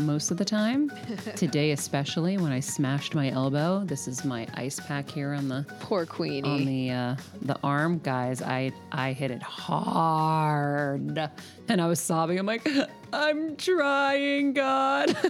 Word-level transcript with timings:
most 0.00 0.30
of 0.30 0.36
the 0.36 0.44
time. 0.44 0.90
Today, 1.36 1.72
especially 1.72 2.38
when 2.38 2.52
I 2.52 2.60
smashed 2.60 3.14
my 3.14 3.30
elbow. 3.30 3.84
This 3.84 4.08
is 4.08 4.24
my 4.24 4.46
ice 4.54 4.80
pack 4.80 5.10
here 5.10 5.32
on 5.32 5.48
the 5.48 5.66
poor 5.80 6.06
Queenie 6.06 6.48
on 6.48 6.64
the 6.64 6.90
uh, 6.90 7.16
the 7.42 7.58
arm, 7.62 7.98
guys. 7.98 8.42
I 8.42 8.72
I 8.92 9.12
hit 9.12 9.30
it 9.30 9.42
hard, 9.42 11.18
and 11.68 11.80
I 11.80 11.86
was 11.86 12.00
sobbing. 12.00 12.38
I'm 12.38 12.46
like, 12.46 12.68
I'm 13.12 13.56
trying, 13.56 14.52
God. 14.52 15.16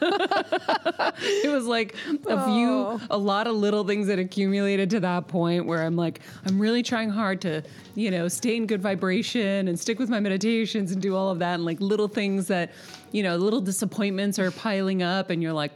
it 1.20 1.52
was 1.52 1.66
like 1.66 1.94
a 2.26 2.44
few, 2.44 2.68
oh. 2.68 3.00
a 3.10 3.18
lot 3.18 3.46
of 3.46 3.54
little 3.54 3.84
things 3.84 4.06
that 4.08 4.18
accumulated 4.18 4.90
to 4.90 5.00
that 5.00 5.28
point 5.28 5.66
where 5.66 5.82
I'm 5.82 5.96
like, 5.96 6.20
I'm 6.44 6.58
really 6.58 6.82
trying 6.82 7.10
hard 7.10 7.40
to, 7.42 7.62
you 7.94 8.10
know, 8.10 8.28
stay 8.28 8.56
in 8.56 8.66
good 8.66 8.82
vibration 8.82 9.68
and 9.68 9.78
stick 9.78 9.98
with 9.98 10.08
my 10.08 10.20
meditations 10.20 10.92
and 10.92 11.02
do 11.02 11.14
all 11.14 11.30
of 11.30 11.38
that, 11.40 11.54
and 11.54 11.64
like 11.64 11.80
little 11.80 12.08
things 12.08 12.46
that 12.48 12.72
you 13.12 13.22
know, 13.22 13.36
little 13.36 13.60
disappointments 13.60 14.38
are 14.38 14.50
piling 14.50 15.02
up, 15.02 15.30
and 15.30 15.42
you're 15.42 15.52
like, 15.52 15.72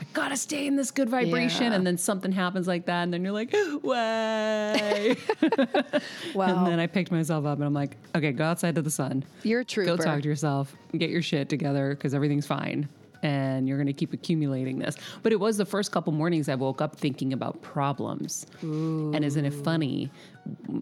I 0.00 0.04
gotta 0.12 0.36
stay 0.36 0.66
in 0.66 0.76
this 0.76 0.90
good 0.90 1.08
vibration. 1.08 1.66
Yeah. 1.66 1.74
And 1.74 1.86
then 1.86 1.98
something 1.98 2.32
happens 2.32 2.66
like 2.66 2.86
that, 2.86 3.02
and 3.02 3.12
then 3.12 3.22
you're 3.22 3.32
like, 3.32 3.52
way. 3.82 5.16
wow. 6.34 6.46
And 6.46 6.66
then 6.66 6.80
I 6.80 6.86
picked 6.86 7.10
myself 7.10 7.44
up, 7.46 7.58
and 7.58 7.64
I'm 7.64 7.74
like, 7.74 7.96
okay, 8.14 8.32
go 8.32 8.44
outside 8.44 8.74
to 8.76 8.82
the 8.82 8.90
sun. 8.90 9.24
You're 9.42 9.60
a 9.60 9.64
trooper. 9.64 9.96
Go 9.96 10.02
talk 10.02 10.22
to 10.22 10.28
yourself, 10.28 10.74
get 10.96 11.10
your 11.10 11.22
shit 11.22 11.48
together, 11.48 11.94
because 11.94 12.14
everything's 12.14 12.46
fine 12.46 12.88
and 13.22 13.68
you're 13.68 13.76
going 13.76 13.86
to 13.86 13.92
keep 13.92 14.12
accumulating 14.12 14.78
this. 14.78 14.96
But 15.22 15.32
it 15.32 15.40
was 15.40 15.56
the 15.56 15.64
first 15.64 15.92
couple 15.92 16.12
mornings 16.12 16.48
I 16.48 16.56
woke 16.56 16.80
up 16.80 16.96
thinking 16.96 17.32
about 17.32 17.62
problems. 17.62 18.46
Ooh. 18.64 19.12
And 19.14 19.24
isn't 19.24 19.44
it 19.44 19.54
funny? 19.54 20.10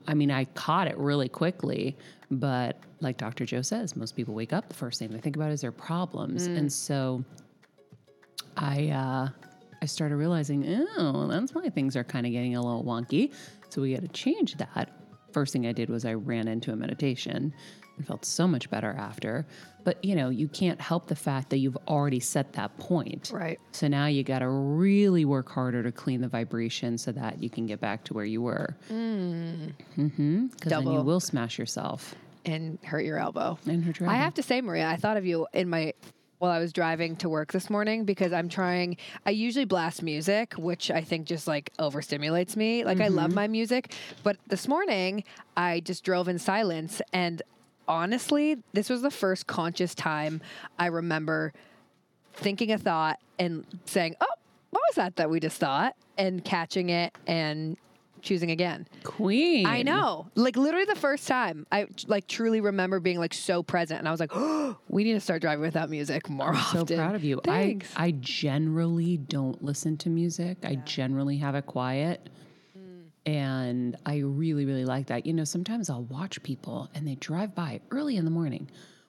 I 0.07 0.15
mean, 0.15 0.31
I 0.31 0.45
caught 0.47 0.87
it 0.87 0.97
really 0.99 1.29
quickly, 1.29 1.97
but 2.31 2.79
like 3.01 3.17
Dr. 3.17 3.45
Joe 3.45 3.63
says, 3.63 3.97
most 3.97 4.17
people 4.17 4.35
wake 4.35 4.53
up, 4.53 4.69
the 4.69 4.75
first 4.75 4.99
thing 4.99 5.11
they 5.11 5.19
think 5.19 5.37
about 5.37 5.51
is 5.51 5.61
their 5.61 5.73
problems. 5.73 6.49
Mm. 6.49 6.59
And 6.59 6.73
so 6.73 7.25
I 8.57 8.89
uh, 8.89 9.29
I 9.83 9.87
started 9.87 10.17
realizing, 10.17 10.87
oh, 10.97 11.27
that's 11.27 11.55
why 11.55 11.69
things 11.69 11.97
are 11.97 12.05
kind 12.05 12.27
of 12.27 12.33
getting 12.33 12.57
a 12.57 12.63
little 12.63 12.85
wonky. 12.85 13.33
So 13.71 13.83
we 13.83 13.95
got 13.95 14.03
to 14.03 14.09
change 14.09 14.57
that. 14.57 14.91
First 15.33 15.53
thing 15.53 15.67
I 15.67 15.73
did 15.73 15.89
was 15.89 16.05
I 16.05 16.15
ran 16.15 16.49
into 16.49 16.73
a 16.73 16.77
meditation 16.77 17.55
and 18.01 18.07
felt 18.07 18.25
so 18.25 18.49
much 18.49 18.71
better 18.71 18.95
after. 18.99 19.45
But 19.85 20.03
you 20.03 20.15
know, 20.15 20.31
you 20.31 20.49
can't 20.49 20.81
help 20.81 21.07
the 21.07 21.15
fact 21.15 21.51
that 21.51 21.59
you've 21.59 21.77
already 21.87 22.19
set 22.19 22.55
that 22.55 22.77
point. 22.79 23.31
Right. 23.33 23.61
So 23.73 23.89
now 23.89 24.07
you 24.07 24.23
got 24.23 24.39
to 24.39 24.49
really 24.49 25.27
work 25.27 25.51
harder 25.51 25.83
to 25.83 25.93
clean 25.93 26.23
the 26.23 26.29
vibration 26.29 26.97
so 26.97 27.13
that 27.13 27.43
you 27.43 27.51
can 27.51 27.67
get 27.67 27.79
back 27.79 28.05
to 28.05 28.15
where 28.15 28.25
you 28.25 28.41
were. 28.41 28.75
Mm. 28.91 29.75
Mm-hmm. 29.99 30.47
Because 30.47 30.71
then 30.71 30.91
you 30.91 31.03
will 31.03 31.21
smash 31.21 31.59
yourself 31.59 32.15
and 32.47 32.79
hurt 32.83 33.05
your 33.05 33.19
elbow. 33.19 33.59
And 33.67 33.85
hurt 33.85 34.01
your 34.01 34.09
elbow. 34.09 34.19
I 34.19 34.23
have 34.23 34.35
to 34.35 34.43
say, 34.43 34.63
Maria, 34.63 34.89
I 34.89 34.97
thought 34.97 35.19
of 35.19 35.27
you 35.27 35.47
in 35.53 35.69
my 35.69 35.93
while 36.39 36.51
I 36.51 36.59
was 36.59 36.73
driving 36.73 37.17
to 37.17 37.29
work 37.29 37.53
this 37.53 37.69
morning 37.69 38.07
because 38.07 38.33
I'm 38.33 38.49
trying. 38.49 38.97
I 39.27 39.31
usually 39.31 39.67
blast 39.67 40.03
music, 40.03 40.55
which 40.55 40.91
I 40.91 41.03
think 41.03 41.27
just 41.27 41.47
like 41.47 41.71
overstimulates 41.79 42.57
me. 42.57 42.83
Like 42.83 42.97
mm-hmm. 42.97 43.05
I 43.05 43.09
love 43.09 43.29
mm-hmm. 43.29 43.35
my 43.35 43.49
music, 43.49 43.93
but 44.23 44.39
this 44.47 44.67
morning 44.67 45.25
I 45.55 45.81
just 45.81 46.03
drove 46.03 46.29
in 46.29 46.39
silence 46.39 47.03
and 47.13 47.43
honestly, 47.91 48.57
this 48.73 48.89
was 48.89 49.03
the 49.03 49.11
first 49.11 49.47
conscious 49.49 49.95
time 49.95 50.41
I 50.79 50.87
remember 50.87 51.53
thinking 52.33 52.71
a 52.71 52.79
thought 52.79 53.19
and 53.39 53.67
saying, 53.85 54.15
"Oh, 54.21 54.27
what 54.71 54.83
was 54.89 54.95
that 54.97 55.17
that 55.17 55.29
we 55.29 55.41
just 55.41 55.59
thought?" 55.59 55.97
and 56.17 56.45
catching 56.45 56.91
it 56.91 57.17
and 57.27 57.77
choosing 58.21 58.51
again. 58.51 58.87
Queen. 59.05 59.65
I 59.67 59.83
know. 59.83 60.27
Like 60.35 60.57
literally 60.57 60.85
the 60.85 60.95
first 60.95 61.27
time 61.27 61.67
I 61.73 61.87
like 62.07 62.27
truly 62.27 62.61
remember 62.61 63.01
being 63.01 63.19
like 63.19 63.33
so 63.33 63.63
present 63.63 63.99
and 64.01 64.07
I 64.07 64.11
was 64.11 64.21
like, 64.21 64.33
oh, 64.35 64.77
we 64.89 65.05
need 65.05 65.15
to 65.15 65.21
start 65.21 65.41
driving 65.41 65.63
without 65.63 65.89
music 65.89 66.29
more 66.29 66.51
I'm 66.51 66.57
often. 66.57 66.87
so 66.87 66.97
proud 66.97 67.15
of 67.15 67.25
you. 67.25 67.41
Thanks. 67.43 67.91
I 67.97 68.07
I 68.07 68.11
generally 68.21 69.17
don't 69.17 69.65
listen 69.65 69.97
to 69.99 70.11
music. 70.11 70.59
Yeah. 70.63 70.71
I 70.71 70.75
generally 70.77 71.39
have 71.39 71.55
it 71.55 71.65
quiet. 71.67 72.29
And 73.31 73.97
I 74.05 74.19
really, 74.19 74.65
really 74.65 74.85
like 74.85 75.07
that. 75.07 75.25
You 75.25 75.33
know, 75.33 75.45
sometimes 75.45 75.89
I'll 75.89 76.03
watch 76.05 76.43
people 76.43 76.89
and 76.95 77.07
they 77.07 77.15
drive 77.17 77.55
by 77.55 77.81
early 77.93 78.17
in 78.17 78.25
the 78.25 78.31
morning 78.31 78.69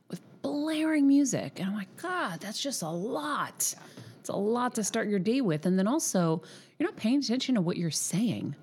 with 0.10 0.22
blaring 0.44 1.08
music. 1.08 1.60
And 1.60 1.70
I'm 1.70 1.76
like, 1.76 1.96
God, 1.98 2.40
that's 2.40 2.62
just 2.62 2.84
a 2.84 2.90
lot. 2.90 3.74
It's 4.20 4.30
a 4.30 4.36
lot 4.36 4.76
to 4.76 4.84
start 4.84 5.08
your 5.08 5.18
day 5.18 5.42
with. 5.42 5.66
And 5.66 5.80
then 5.80 5.88
also, 5.88 6.44
you're 6.78 6.88
not 6.88 6.98
paying 6.98 7.20
attention 7.20 7.56
to 7.56 7.62
what 7.62 7.78
you're 7.78 7.90
saying 7.90 8.56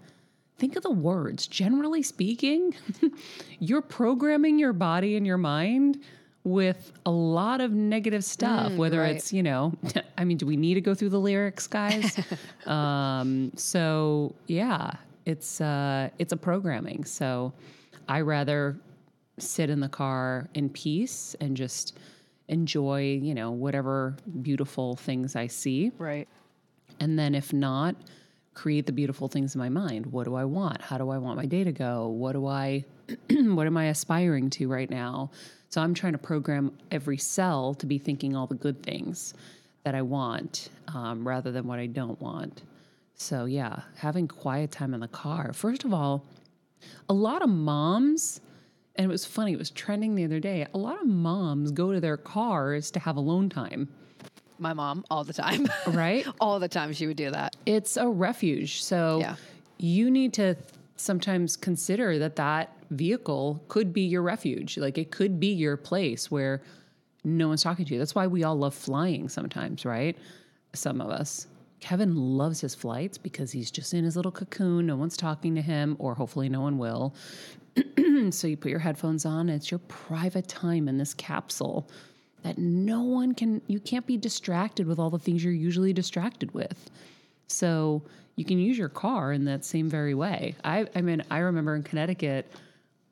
think 0.58 0.74
of 0.74 0.82
the 0.82 0.90
words. 0.90 1.46
Generally 1.46 2.02
speaking, 2.02 2.74
you're 3.60 3.80
programming 3.80 4.58
your 4.58 4.72
body 4.72 5.16
and 5.16 5.24
your 5.24 5.36
mind 5.36 6.00
with 6.42 6.92
a 7.06 7.10
lot 7.10 7.60
of 7.60 7.72
negative 7.72 8.24
stuff, 8.24 8.72
mm, 8.72 8.76
whether 8.76 9.00
right. 9.00 9.16
it's, 9.16 9.32
you 9.32 9.42
know, 9.42 9.72
I 10.18 10.24
mean, 10.24 10.36
do 10.36 10.46
we 10.46 10.56
need 10.56 10.74
to 10.74 10.80
go 10.80 10.94
through 10.94 11.10
the 11.10 11.20
lyrics, 11.20 11.66
guys? 11.66 12.18
um, 12.66 13.52
so 13.56 14.34
yeah, 14.46 14.94
it's 15.28 15.60
uh, 15.60 16.08
it's 16.18 16.32
a 16.32 16.36
programming. 16.36 17.04
So 17.04 17.52
I 18.08 18.22
rather 18.22 18.80
sit 19.38 19.70
in 19.70 19.78
the 19.78 19.88
car 19.88 20.48
in 20.54 20.70
peace 20.70 21.36
and 21.40 21.56
just 21.56 21.98
enjoy, 22.48 23.20
you 23.22 23.34
know, 23.34 23.50
whatever 23.50 24.16
beautiful 24.40 24.96
things 24.96 25.36
I 25.36 25.46
see. 25.46 25.92
Right. 25.98 26.26
And 26.98 27.18
then 27.18 27.34
if 27.34 27.52
not, 27.52 27.94
create 28.54 28.86
the 28.86 28.92
beautiful 28.92 29.28
things 29.28 29.54
in 29.54 29.58
my 29.58 29.68
mind. 29.68 30.06
What 30.06 30.24
do 30.24 30.34
I 30.34 30.44
want? 30.44 30.80
How 30.80 30.96
do 30.96 31.10
I 31.10 31.18
want 31.18 31.36
my 31.36 31.46
day 31.46 31.62
to 31.62 31.72
go? 31.72 32.08
What 32.08 32.32
do 32.32 32.46
I 32.46 32.84
what 33.30 33.66
am 33.66 33.76
I 33.76 33.86
aspiring 33.86 34.48
to 34.50 34.66
right 34.66 34.88
now? 34.88 35.30
So 35.68 35.82
I'm 35.82 35.92
trying 35.92 36.12
to 36.12 36.18
program 36.18 36.72
every 36.90 37.18
cell 37.18 37.74
to 37.74 37.84
be 37.84 37.98
thinking 37.98 38.34
all 38.34 38.46
the 38.46 38.54
good 38.54 38.82
things 38.82 39.34
that 39.84 39.94
I 39.94 40.00
want 40.00 40.70
um, 40.88 41.28
rather 41.28 41.52
than 41.52 41.66
what 41.66 41.78
I 41.78 41.86
don't 41.86 42.18
want. 42.18 42.62
So 43.18 43.44
yeah, 43.46 43.80
having 43.96 44.28
quiet 44.28 44.70
time 44.70 44.94
in 44.94 45.00
the 45.00 45.08
car. 45.08 45.52
First 45.52 45.84
of 45.84 45.92
all, 45.92 46.24
a 47.08 47.12
lot 47.14 47.42
of 47.42 47.48
moms 47.50 48.40
and 48.96 49.04
it 49.04 49.08
was 49.08 49.24
funny, 49.24 49.52
it 49.52 49.58
was 49.58 49.70
trending 49.70 50.14
the 50.16 50.24
other 50.24 50.40
day. 50.40 50.66
A 50.74 50.78
lot 50.78 51.00
of 51.00 51.06
moms 51.06 51.70
go 51.70 51.92
to 51.92 52.00
their 52.00 52.16
cars 52.16 52.90
to 52.92 53.00
have 53.00 53.16
alone 53.16 53.48
time 53.48 53.88
my 54.60 54.72
mom 54.72 55.04
all 55.08 55.22
the 55.22 55.32
time. 55.32 55.68
right? 55.88 56.26
all 56.40 56.58
the 56.58 56.66
time 56.68 56.92
she 56.92 57.06
would 57.06 57.16
do 57.16 57.30
that. 57.30 57.54
it's 57.66 57.96
a 57.96 58.08
refuge. 58.08 58.82
So 58.82 59.18
Yeah. 59.20 59.36
you 59.78 60.10
need 60.10 60.32
to 60.34 60.56
sometimes 60.96 61.56
consider 61.56 62.18
that 62.18 62.34
that 62.36 62.72
vehicle 62.90 63.62
could 63.68 63.92
be 63.92 64.00
your 64.02 64.22
refuge. 64.22 64.76
Like 64.76 64.98
it 64.98 65.12
could 65.12 65.38
be 65.38 65.52
your 65.52 65.76
place 65.76 66.28
where 66.28 66.60
no 67.22 67.46
one's 67.48 67.62
talking 67.62 67.84
to 67.84 67.92
you. 67.94 67.98
That's 68.00 68.16
why 68.16 68.26
we 68.26 68.42
all 68.42 68.56
love 68.56 68.74
flying 68.74 69.28
sometimes, 69.28 69.84
right? 69.84 70.16
Some 70.72 71.00
of 71.00 71.08
us. 71.10 71.46
Kevin 71.80 72.14
loves 72.16 72.60
his 72.60 72.74
flights 72.74 73.18
because 73.18 73.52
he's 73.52 73.70
just 73.70 73.94
in 73.94 74.04
his 74.04 74.16
little 74.16 74.32
cocoon. 74.32 74.86
No 74.86 74.96
one's 74.96 75.16
talking 75.16 75.54
to 75.54 75.62
him, 75.62 75.96
or 75.98 76.14
hopefully 76.14 76.48
no 76.48 76.60
one 76.60 76.78
will. 76.78 77.14
so 78.30 78.46
you 78.46 78.56
put 78.56 78.70
your 78.70 78.80
headphones 78.80 79.24
on, 79.24 79.48
it's 79.48 79.70
your 79.70 79.78
private 79.80 80.48
time 80.48 80.88
in 80.88 80.98
this 80.98 81.14
capsule 81.14 81.88
that 82.42 82.58
no 82.58 83.02
one 83.02 83.34
can, 83.34 83.60
you 83.66 83.80
can't 83.80 84.06
be 84.06 84.16
distracted 84.16 84.86
with 84.86 84.98
all 84.98 85.10
the 85.10 85.18
things 85.18 85.42
you're 85.42 85.52
usually 85.52 85.92
distracted 85.92 86.52
with. 86.54 86.90
So 87.48 88.02
you 88.36 88.44
can 88.44 88.58
use 88.58 88.78
your 88.78 88.88
car 88.88 89.32
in 89.32 89.44
that 89.46 89.64
same 89.64 89.88
very 89.88 90.14
way. 90.14 90.54
I, 90.64 90.86
I 90.94 91.00
mean, 91.00 91.22
I 91.30 91.38
remember 91.38 91.74
in 91.74 91.82
Connecticut, 91.82 92.50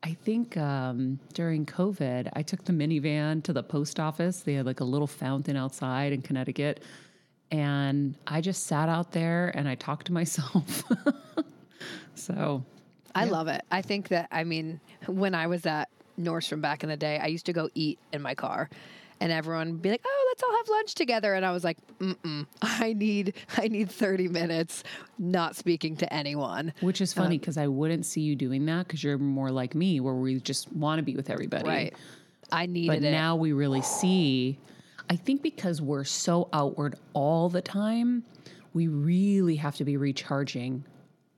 I 0.02 0.14
think 0.14 0.56
um, 0.56 1.18
during 1.34 1.66
COVID, 1.66 2.30
I 2.34 2.42
took 2.42 2.64
the 2.64 2.72
minivan 2.72 3.42
to 3.44 3.52
the 3.52 3.62
post 3.62 3.98
office. 3.98 4.40
They 4.40 4.54
had 4.54 4.66
like 4.66 4.80
a 4.80 4.84
little 4.84 5.08
fountain 5.08 5.56
outside 5.56 6.12
in 6.12 6.22
Connecticut. 6.22 6.82
And 7.50 8.16
I 8.26 8.40
just 8.40 8.64
sat 8.66 8.88
out 8.88 9.12
there 9.12 9.52
and 9.54 9.68
I 9.68 9.74
talked 9.76 10.06
to 10.06 10.12
myself. 10.20 10.82
so 12.14 12.64
I 13.14 13.24
love 13.24 13.48
it. 13.48 13.62
I 13.70 13.82
think 13.82 14.08
that 14.08 14.28
I 14.30 14.44
mean, 14.44 14.80
when 15.06 15.34
I 15.34 15.46
was 15.46 15.64
at 15.66 15.88
Nordstrom 16.18 16.60
back 16.60 16.82
in 16.82 16.88
the 16.88 16.96
day, 16.96 17.18
I 17.18 17.26
used 17.26 17.46
to 17.46 17.52
go 17.52 17.68
eat 17.74 17.98
in 18.12 18.22
my 18.22 18.34
car, 18.34 18.68
and 19.20 19.30
everyone 19.32 19.72
would 19.72 19.82
be 19.82 19.90
like, 19.90 20.02
"Oh, 20.04 20.24
let's 20.30 20.42
all 20.42 20.56
have 20.56 20.68
lunch 20.68 20.94
together," 20.94 21.34
and 21.34 21.44
I 21.44 21.52
was 21.52 21.62
like, 21.64 21.78
Mm-mm, 21.98 22.46
"I 22.62 22.92
need, 22.94 23.34
I 23.56 23.68
need 23.68 23.90
thirty 23.90 24.28
minutes 24.28 24.82
not 25.18 25.56
speaking 25.56 25.96
to 25.98 26.12
anyone." 26.12 26.72
Which 26.80 27.00
is 27.00 27.12
funny 27.12 27.36
uh, 27.36 27.38
because 27.40 27.56
I 27.58 27.66
wouldn't 27.68 28.06
see 28.06 28.22
you 28.22 28.34
doing 28.34 28.66
that 28.66 28.86
because 28.86 29.04
you're 29.04 29.18
more 29.18 29.50
like 29.50 29.74
me, 29.74 30.00
where 30.00 30.14
we 30.14 30.40
just 30.40 30.72
want 30.72 30.98
to 30.98 31.02
be 31.02 31.14
with 31.16 31.30
everybody. 31.30 31.68
Right. 31.68 31.94
I 32.52 32.66
needed 32.66 32.88
But 33.02 33.02
it. 33.08 33.10
now 33.10 33.34
we 33.36 33.52
really 33.52 33.82
see, 33.82 34.58
I 35.08 35.16
think 35.16 35.42
because 35.42 35.80
we're 35.80 36.04
so 36.04 36.48
outward 36.52 36.96
all 37.12 37.48
the 37.48 37.62
time, 37.62 38.24
we 38.74 38.88
really 38.88 39.56
have 39.56 39.76
to 39.76 39.84
be 39.84 39.96
recharging 39.96 40.84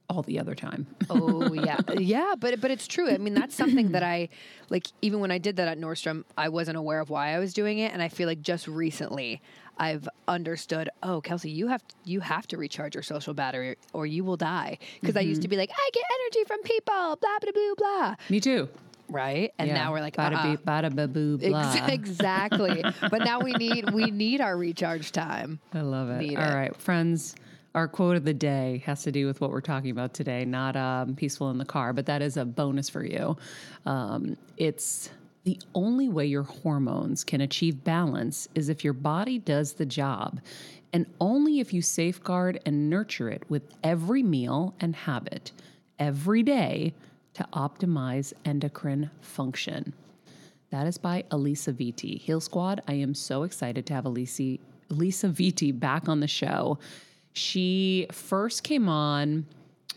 all 0.08 0.22
the 0.22 0.38
other 0.38 0.54
time. 0.54 0.86
oh 1.10 1.52
yeah, 1.52 1.78
yeah, 1.98 2.34
but 2.38 2.60
but 2.60 2.70
it's 2.70 2.86
true. 2.86 3.10
I 3.10 3.18
mean, 3.18 3.34
that's 3.34 3.54
something 3.54 3.92
that 3.92 4.02
I 4.02 4.28
like. 4.70 4.86
Even 5.02 5.20
when 5.20 5.30
I 5.30 5.38
did 5.38 5.56
that 5.56 5.68
at 5.68 5.78
Nordstrom, 5.78 6.24
I 6.36 6.48
wasn't 6.48 6.78
aware 6.78 7.00
of 7.00 7.10
why 7.10 7.34
I 7.34 7.38
was 7.38 7.52
doing 7.52 7.78
it, 7.78 7.92
and 7.92 8.02
I 8.02 8.08
feel 8.08 8.26
like 8.26 8.40
just 8.40 8.66
recently 8.66 9.42
I've 9.76 10.08
understood. 10.26 10.88
Oh, 11.02 11.20
Kelsey, 11.20 11.50
you 11.50 11.68
have 11.68 11.82
you 12.04 12.20
have 12.20 12.46
to 12.48 12.56
recharge 12.56 12.94
your 12.94 13.02
social 13.02 13.34
battery, 13.34 13.76
or 13.92 14.06
you 14.06 14.24
will 14.24 14.36
die. 14.36 14.78
Because 15.00 15.16
I 15.16 15.20
used 15.20 15.40
mm-hmm. 15.40 15.42
to 15.42 15.48
be 15.48 15.56
like, 15.56 15.70
I 15.70 15.90
get 15.92 16.04
energy 16.20 16.44
from 16.46 16.62
people, 16.62 17.18
blah 17.20 17.38
blah 17.40 17.52
blah 17.52 17.74
blah, 17.76 18.14
Me 18.30 18.40
too. 18.40 18.68
Right? 19.08 19.52
And 19.58 19.68
Yeah. 19.68 19.74
now 19.74 19.92
we're 19.92 20.00
like, 20.00 20.16
bada 20.16 20.34
uh-uh. 20.34 20.50
beep, 20.50 20.64
bada 20.64 20.94
ba 20.94 21.08
boo, 21.08 21.38
blah. 21.38 21.86
Exactly. 21.86 22.84
but 23.10 23.24
now 23.24 23.40
we 23.40 23.54
need 23.54 23.92
we 23.92 24.10
need 24.10 24.40
our 24.40 24.56
recharge 24.56 25.12
time. 25.12 25.58
I 25.72 25.80
love 25.80 26.10
it. 26.10 26.18
Need 26.18 26.36
All 26.38 26.44
it. 26.44 26.54
right, 26.54 26.76
friends. 26.76 27.34
Our 27.74 27.86
quote 27.86 28.16
of 28.16 28.24
the 28.24 28.34
day 28.34 28.82
has 28.86 29.02
to 29.02 29.12
do 29.12 29.26
with 29.26 29.40
what 29.40 29.50
we're 29.50 29.60
talking 29.60 29.90
about 29.90 30.14
today, 30.14 30.44
not 30.44 30.74
um, 30.74 31.14
peaceful 31.14 31.50
in 31.50 31.58
the 31.58 31.64
car, 31.64 31.92
but 31.92 32.06
that 32.06 32.22
is 32.22 32.36
a 32.36 32.44
bonus 32.44 32.88
for 32.88 33.04
you. 33.04 33.36
Um, 33.86 34.36
it's 34.56 35.10
the 35.44 35.58
only 35.74 36.08
way 36.08 36.26
your 36.26 36.42
hormones 36.42 37.24
can 37.24 37.40
achieve 37.42 37.84
balance 37.84 38.48
is 38.54 38.68
if 38.68 38.82
your 38.84 38.94
body 38.94 39.38
does 39.38 39.74
the 39.74 39.86
job, 39.86 40.40
and 40.92 41.06
only 41.20 41.60
if 41.60 41.72
you 41.72 41.82
safeguard 41.82 42.58
and 42.66 42.88
nurture 42.90 43.28
it 43.28 43.42
with 43.48 43.62
every 43.84 44.22
meal 44.22 44.74
and 44.80 44.96
habit 44.96 45.52
every 45.98 46.42
day 46.42 46.94
to 47.38 47.46
optimize 47.52 48.32
endocrine 48.44 49.08
function. 49.20 49.94
That 50.70 50.88
is 50.88 50.98
by 50.98 51.22
Alisa 51.30 51.72
Vitti. 51.72 52.18
Heal 52.18 52.40
Squad, 52.40 52.82
I 52.88 52.94
am 52.94 53.14
so 53.14 53.44
excited 53.44 53.86
to 53.86 53.94
have 53.94 54.04
Alisa, 54.04 54.58
Alisa 54.90 55.32
Vitti 55.32 55.78
back 55.78 56.08
on 56.08 56.18
the 56.18 56.26
show. 56.26 56.80
She 57.34 58.08
first 58.10 58.64
came 58.64 58.88
on, 58.88 59.46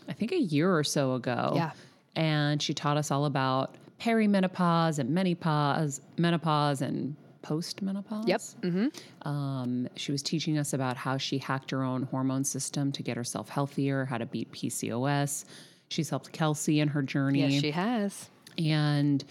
I 0.08 0.12
think, 0.12 0.30
a 0.30 0.40
year 0.40 0.72
or 0.72 0.84
so 0.84 1.14
ago. 1.14 1.54
Yeah. 1.56 1.72
And 2.14 2.62
she 2.62 2.74
taught 2.74 2.96
us 2.96 3.10
all 3.10 3.24
about 3.24 3.74
perimenopause 4.00 5.00
and 5.00 5.10
menopause, 5.10 6.00
menopause 6.18 6.80
and 6.80 7.16
postmenopause. 7.42 8.28
Yep. 8.28 8.40
Mm-hmm. 8.60 9.28
Um, 9.28 9.88
she 9.96 10.12
was 10.12 10.22
teaching 10.22 10.58
us 10.58 10.74
about 10.74 10.96
how 10.96 11.16
she 11.16 11.38
hacked 11.38 11.72
her 11.72 11.82
own 11.82 12.04
hormone 12.04 12.44
system 12.44 12.92
to 12.92 13.02
get 13.02 13.16
herself 13.16 13.48
healthier, 13.48 14.04
how 14.04 14.18
to 14.18 14.26
beat 14.26 14.52
PCOS. 14.52 15.44
She's 15.92 16.10
helped 16.10 16.32
Kelsey 16.32 16.80
in 16.80 16.88
her 16.88 17.02
journey 17.02 17.40
Yes, 17.46 17.60
she 17.60 17.70
has. 17.70 18.30
and 18.58 19.24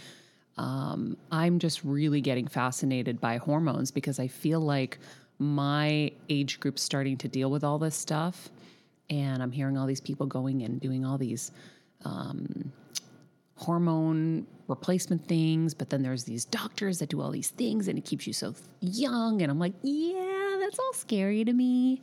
um, 0.57 1.17
I'm 1.31 1.59
just 1.59 1.83
really 1.83 2.21
getting 2.21 2.47
fascinated 2.47 3.19
by 3.19 3.37
hormones 3.37 3.89
because 3.91 4.19
I 4.19 4.27
feel 4.27 4.59
like 4.59 4.99
my 5.39 6.11
age 6.29 6.59
group's 6.59 6.83
starting 6.83 7.17
to 7.17 7.27
deal 7.27 7.49
with 7.49 7.63
all 7.63 7.79
this 7.79 7.95
stuff, 7.95 8.49
and 9.09 9.41
I'm 9.41 9.51
hearing 9.51 9.77
all 9.77 9.87
these 9.87 10.01
people 10.01 10.27
going 10.27 10.61
and 10.61 10.79
doing 10.79 11.03
all 11.05 11.17
these 11.17 11.51
um, 12.05 12.71
hormone 13.55 14.45
replacement 14.67 15.27
things, 15.27 15.73
but 15.73 15.89
then 15.89 16.01
there's 16.03 16.23
these 16.25 16.45
doctors 16.45 16.99
that 16.99 17.09
do 17.09 17.21
all 17.21 17.31
these 17.31 17.49
things, 17.49 17.87
and 17.87 17.97
it 17.97 18.05
keeps 18.05 18.27
you 18.27 18.33
so 18.33 18.53
young, 18.81 19.41
and 19.41 19.51
I'm 19.51 19.59
like, 19.59 19.73
yeah, 19.81 20.57
that's 20.59 20.77
all 20.79 20.93
scary 20.93 21.43
to 21.43 21.53
me. 21.53 22.01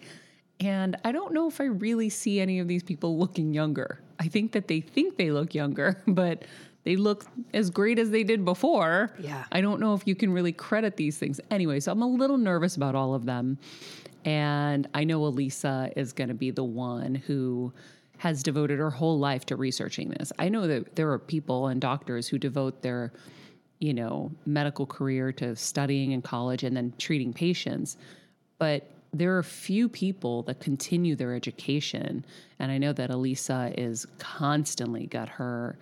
And 0.60 0.96
I 1.04 1.12
don't 1.12 1.32
know 1.32 1.46
if 1.46 1.60
I 1.60 1.64
really 1.64 2.08
see 2.08 2.40
any 2.40 2.58
of 2.58 2.68
these 2.68 2.82
people 2.82 3.18
looking 3.18 3.54
younger. 3.54 4.00
I 4.18 4.26
think 4.26 4.52
that 4.52 4.68
they 4.68 4.80
think 4.80 5.16
they 5.16 5.30
look 5.30 5.54
younger, 5.54 6.02
but 6.06 6.44
they 6.84 6.96
look 6.96 7.26
as 7.54 7.70
great 7.70 7.98
as 7.98 8.10
they 8.10 8.24
did 8.24 8.44
before. 8.44 9.14
Yeah. 9.18 9.44
I 9.52 9.60
don't 9.60 9.80
know 9.80 9.94
if 9.94 10.06
you 10.06 10.14
can 10.14 10.32
really 10.32 10.52
credit 10.52 10.96
these 10.96 11.18
things. 11.18 11.40
Anyway, 11.50 11.80
so 11.80 11.92
I'm 11.92 12.02
a 12.02 12.08
little 12.08 12.38
nervous 12.38 12.76
about 12.76 12.94
all 12.94 13.14
of 13.14 13.24
them. 13.24 13.58
And 14.24 14.88
I 14.94 15.04
know 15.04 15.20
Alisa 15.20 15.92
is 15.96 16.12
going 16.12 16.28
to 16.28 16.34
be 16.34 16.50
the 16.50 16.64
one 16.64 17.14
who 17.14 17.72
has 18.18 18.42
devoted 18.42 18.78
her 18.78 18.90
whole 18.90 19.18
life 19.18 19.46
to 19.46 19.56
researching 19.56 20.10
this. 20.10 20.32
I 20.38 20.48
know 20.48 20.66
that 20.66 20.96
there 20.96 21.10
are 21.12 21.18
people 21.18 21.68
and 21.68 21.80
doctors 21.80 22.26
who 22.26 22.36
devote 22.36 22.82
their, 22.82 23.12
you 23.78 23.94
know, 23.94 24.32
medical 24.44 24.86
career 24.86 25.30
to 25.34 25.54
studying 25.54 26.10
in 26.12 26.20
college 26.20 26.64
and 26.64 26.76
then 26.76 26.92
treating 26.98 27.32
patients. 27.32 27.96
But 28.58 28.90
there 29.12 29.36
are 29.36 29.42
few 29.42 29.88
people 29.88 30.42
that 30.42 30.60
continue 30.60 31.16
their 31.16 31.34
education. 31.34 32.24
And 32.58 32.70
I 32.70 32.78
know 32.78 32.92
that 32.92 33.10
Alisa 33.10 33.74
is 33.78 34.06
constantly 34.18 35.06
got 35.06 35.28
her 35.28 35.78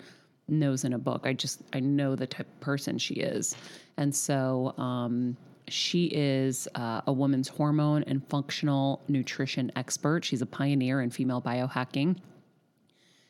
nose 0.47 0.85
in 0.85 0.93
a 0.93 0.97
book. 0.97 1.21
I 1.25 1.33
just, 1.33 1.61
I 1.73 1.79
know 1.79 2.15
the 2.15 2.27
type 2.27 2.47
of 2.47 2.59
person 2.61 2.97
she 2.97 3.15
is. 3.15 3.55
And 3.97 4.15
so 4.15 4.73
um, 4.77 5.35
she 5.67 6.05
is 6.05 6.67
uh, 6.75 7.01
a 7.07 7.11
woman's 7.11 7.47
hormone 7.47 8.03
and 8.03 8.25
functional 8.27 9.01
nutrition 9.07 9.71
expert. 9.75 10.23
She's 10.23 10.41
a 10.41 10.45
pioneer 10.45 11.01
in 11.01 11.09
female 11.09 11.41
biohacking. 11.41 12.17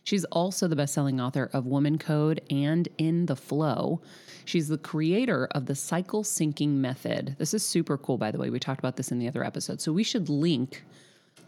She's 0.08 0.24
also 0.24 0.70
the 0.70 0.76
best-selling 0.78 1.20
author 1.20 1.50
of 1.52 1.66
Woman 1.66 1.98
Code 1.98 2.40
and 2.50 2.88
In 2.98 3.26
the 3.26 3.36
Flow. 3.36 4.00
She's 4.46 4.70
the 4.70 4.78
creator 4.78 5.50
of 5.52 5.66
the 5.66 5.76
cycle 5.76 6.24
syncing 6.24 6.76
method. 6.76 7.36
This 7.40 7.54
is 7.54 7.62
super 7.62 7.98
cool, 7.98 8.18
by 8.18 8.32
the 8.32 8.38
way. 8.38 8.50
We 8.50 8.58
talked 8.58 8.80
about 8.80 8.96
this 8.96 9.12
in 9.12 9.20
the 9.20 9.28
other 9.28 9.44
episode. 9.44 9.82
So 9.82 9.92
we 9.92 10.04
should 10.04 10.30
link 10.30 10.86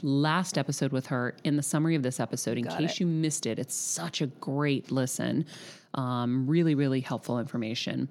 last 0.04 0.58
episode 0.58 0.92
with 0.92 1.06
her 1.06 1.38
in 1.46 1.56
the 1.56 1.64
summary 1.64 1.96
of 1.96 2.04
this 2.04 2.20
episode 2.20 2.58
in 2.58 2.68
case 2.68 3.00
you 3.00 3.08
missed 3.08 3.46
it. 3.46 3.60
It's 3.60 3.74
such 3.74 4.20
a 4.20 4.28
great 4.28 4.92
listen. 4.92 5.46
Um, 5.94 6.46
really, 6.46 6.76
really 6.76 7.00
helpful 7.00 7.40
information. 7.40 8.10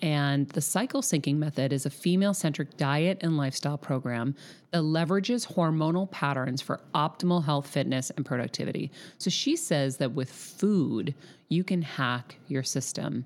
And 0.00 0.48
the 0.50 0.60
cycle 0.60 1.02
syncing 1.02 1.36
method 1.36 1.72
is 1.72 1.86
a 1.86 1.90
female 1.90 2.34
centric 2.34 2.76
diet 2.76 3.18
and 3.20 3.36
lifestyle 3.36 3.78
program 3.78 4.34
that 4.70 4.82
leverages 4.82 5.54
hormonal 5.54 6.10
patterns 6.10 6.62
for 6.62 6.80
optimal 6.94 7.44
health, 7.44 7.66
fitness, 7.66 8.10
and 8.10 8.24
productivity. 8.24 8.90
So 9.18 9.30
she 9.30 9.56
says 9.56 9.96
that 9.96 10.12
with 10.12 10.30
food, 10.30 11.14
you 11.48 11.64
can 11.64 11.82
hack 11.82 12.36
your 12.46 12.62
system, 12.62 13.24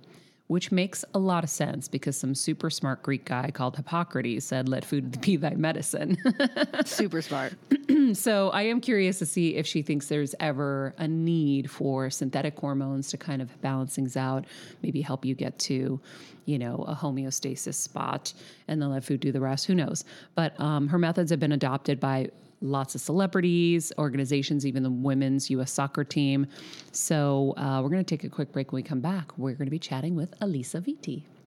which 0.53 0.71
makes 0.71 1.03
a 1.15 1.19
lot 1.19 1.43
of 1.43 1.49
sense 1.49 1.89
because 1.89 2.15
some 2.15 2.35
super 2.35 2.69
smart 2.69 3.03
Greek 3.03 3.25
guy 3.25 3.51
called 3.51 3.75
Hippocrates 3.75 4.45
said, 4.45 4.69
Let 4.69 4.85
food 4.85 5.19
be 5.23 5.37
thy 5.37 5.55
medicine. 5.55 6.19
Super 6.85 7.23
smart. 7.23 7.55
so 8.13 8.51
I 8.51 8.65
am 8.65 8.83
curious 8.83 9.19
to 9.21 9.27
see 9.27 9.57
if 9.57 9.67
she 9.67 9.81
thinks 9.81 10.09
there's 10.09 10.35
ever 10.41 10.95
a 10.99 11.09
need 11.09 11.71
for 11.71 12.11
synthetic 12.11 12.59
hormones 12.59 13.09
to 13.13 13.17
kind 13.17 13.41
of 13.41 13.59
balance 13.63 13.95
things 13.95 14.15
out, 14.15 14.45
maybe 14.83 15.01
help 15.01 15.25
you 15.25 15.35
get 15.35 15.59
to, 15.61 15.99
you 16.45 16.59
know, 16.59 16.85
a 16.87 16.95
homeostasis 16.95 17.75
spot, 17.75 18.35
and 18.69 18.83
then 18.83 18.91
let 18.91 19.05
food 19.05 19.21
do 19.21 19.33
the 19.33 19.41
rest. 19.41 19.65
Who 19.65 19.75
knows? 19.75 20.05
But 20.35 20.61
um, 20.61 20.87
her 20.89 20.99
methods 20.99 21.31
have 21.31 21.41
been 21.41 21.53
adopted 21.53 21.99
by 21.99 22.29
lots 22.63 22.95
of 22.95 23.01
celebrities, 23.01 23.93
organizations, 23.99 24.65
even 24.67 24.83
the 24.83 24.91
women's 24.91 25.51
U.S. 25.51 25.73
soccer 25.73 26.05
team. 26.05 26.47
So 26.93 27.55
uh, 27.57 27.81
we're 27.83 27.91
going 27.91 28.05
to 28.05 28.17
take 28.17 28.25
a 28.25 28.31
quick 28.31 28.53
break. 28.53 28.73
When 28.73 28.79
we 28.79 28.83
come 28.83 29.01
back, 29.01 29.37
we're 29.37 29.55
going 29.55 29.67
to 29.67 29.71
be 29.71 29.79
chatting 29.79 30.15
with 30.15 30.39
Alisa 30.41 30.81
Vitti. 30.81 31.25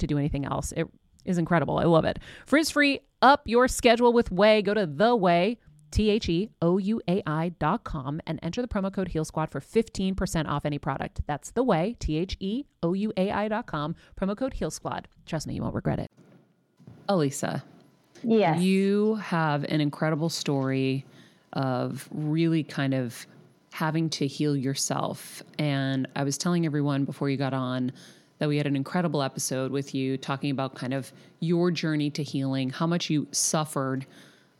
to 0.00 0.06
do 0.06 0.18
anything 0.18 0.44
else. 0.44 0.72
It 0.72 0.86
is 1.24 1.38
incredible. 1.38 1.78
I 1.78 1.84
love 1.84 2.04
it. 2.04 2.18
Frizz 2.46 2.70
free, 2.70 3.00
up 3.22 3.42
your 3.46 3.68
schedule 3.68 4.12
with 4.12 4.30
Ouai. 4.30 4.64
Go 4.64 4.74
to 4.74 4.86
the 4.86 5.16
Ouai. 5.16 5.58
T 5.90 6.10
H 6.10 6.28
E 6.28 6.50
O 6.60 6.76
U 6.76 7.00
A 7.08 7.22
I 7.26 7.48
dot 7.58 7.82
com 7.82 8.20
and 8.26 8.38
enter 8.42 8.60
the 8.60 8.68
promo 8.68 8.92
code 8.92 9.08
Heal 9.08 9.24
Squad 9.24 9.50
for 9.50 9.58
15% 9.58 10.46
off 10.46 10.66
any 10.66 10.78
product. 10.78 11.22
That's 11.26 11.50
the 11.52 11.64
Ouai, 11.64 11.98
T 11.98 12.18
H 12.18 12.36
E 12.40 12.64
O 12.82 12.92
U 12.92 13.10
A 13.16 13.30
I 13.30 13.48
dot 13.48 13.66
com, 13.66 13.96
promo 14.20 14.36
code 14.36 14.52
Heal 14.52 14.70
Squad. 14.70 15.08
Trust 15.24 15.46
me, 15.46 15.54
you 15.54 15.62
won't 15.62 15.74
regret 15.74 15.98
it. 15.98 16.10
Alisa, 17.08 17.62
Yes. 18.22 18.60
You 18.60 19.16
have 19.16 19.64
an 19.64 19.80
incredible 19.80 20.28
story 20.28 21.04
of 21.52 22.08
really 22.12 22.62
kind 22.62 22.94
of 22.94 23.26
having 23.72 24.10
to 24.10 24.26
heal 24.26 24.56
yourself. 24.56 25.42
And 25.58 26.08
I 26.16 26.24
was 26.24 26.36
telling 26.36 26.66
everyone 26.66 27.04
before 27.04 27.30
you 27.30 27.36
got 27.36 27.54
on 27.54 27.92
that 28.38 28.48
we 28.48 28.56
had 28.56 28.66
an 28.66 28.76
incredible 28.76 29.22
episode 29.22 29.70
with 29.70 29.94
you 29.94 30.16
talking 30.16 30.50
about 30.50 30.74
kind 30.74 30.94
of 30.94 31.12
your 31.40 31.70
journey 31.70 32.10
to 32.10 32.22
healing, 32.22 32.70
how 32.70 32.86
much 32.86 33.10
you 33.10 33.26
suffered. 33.32 34.06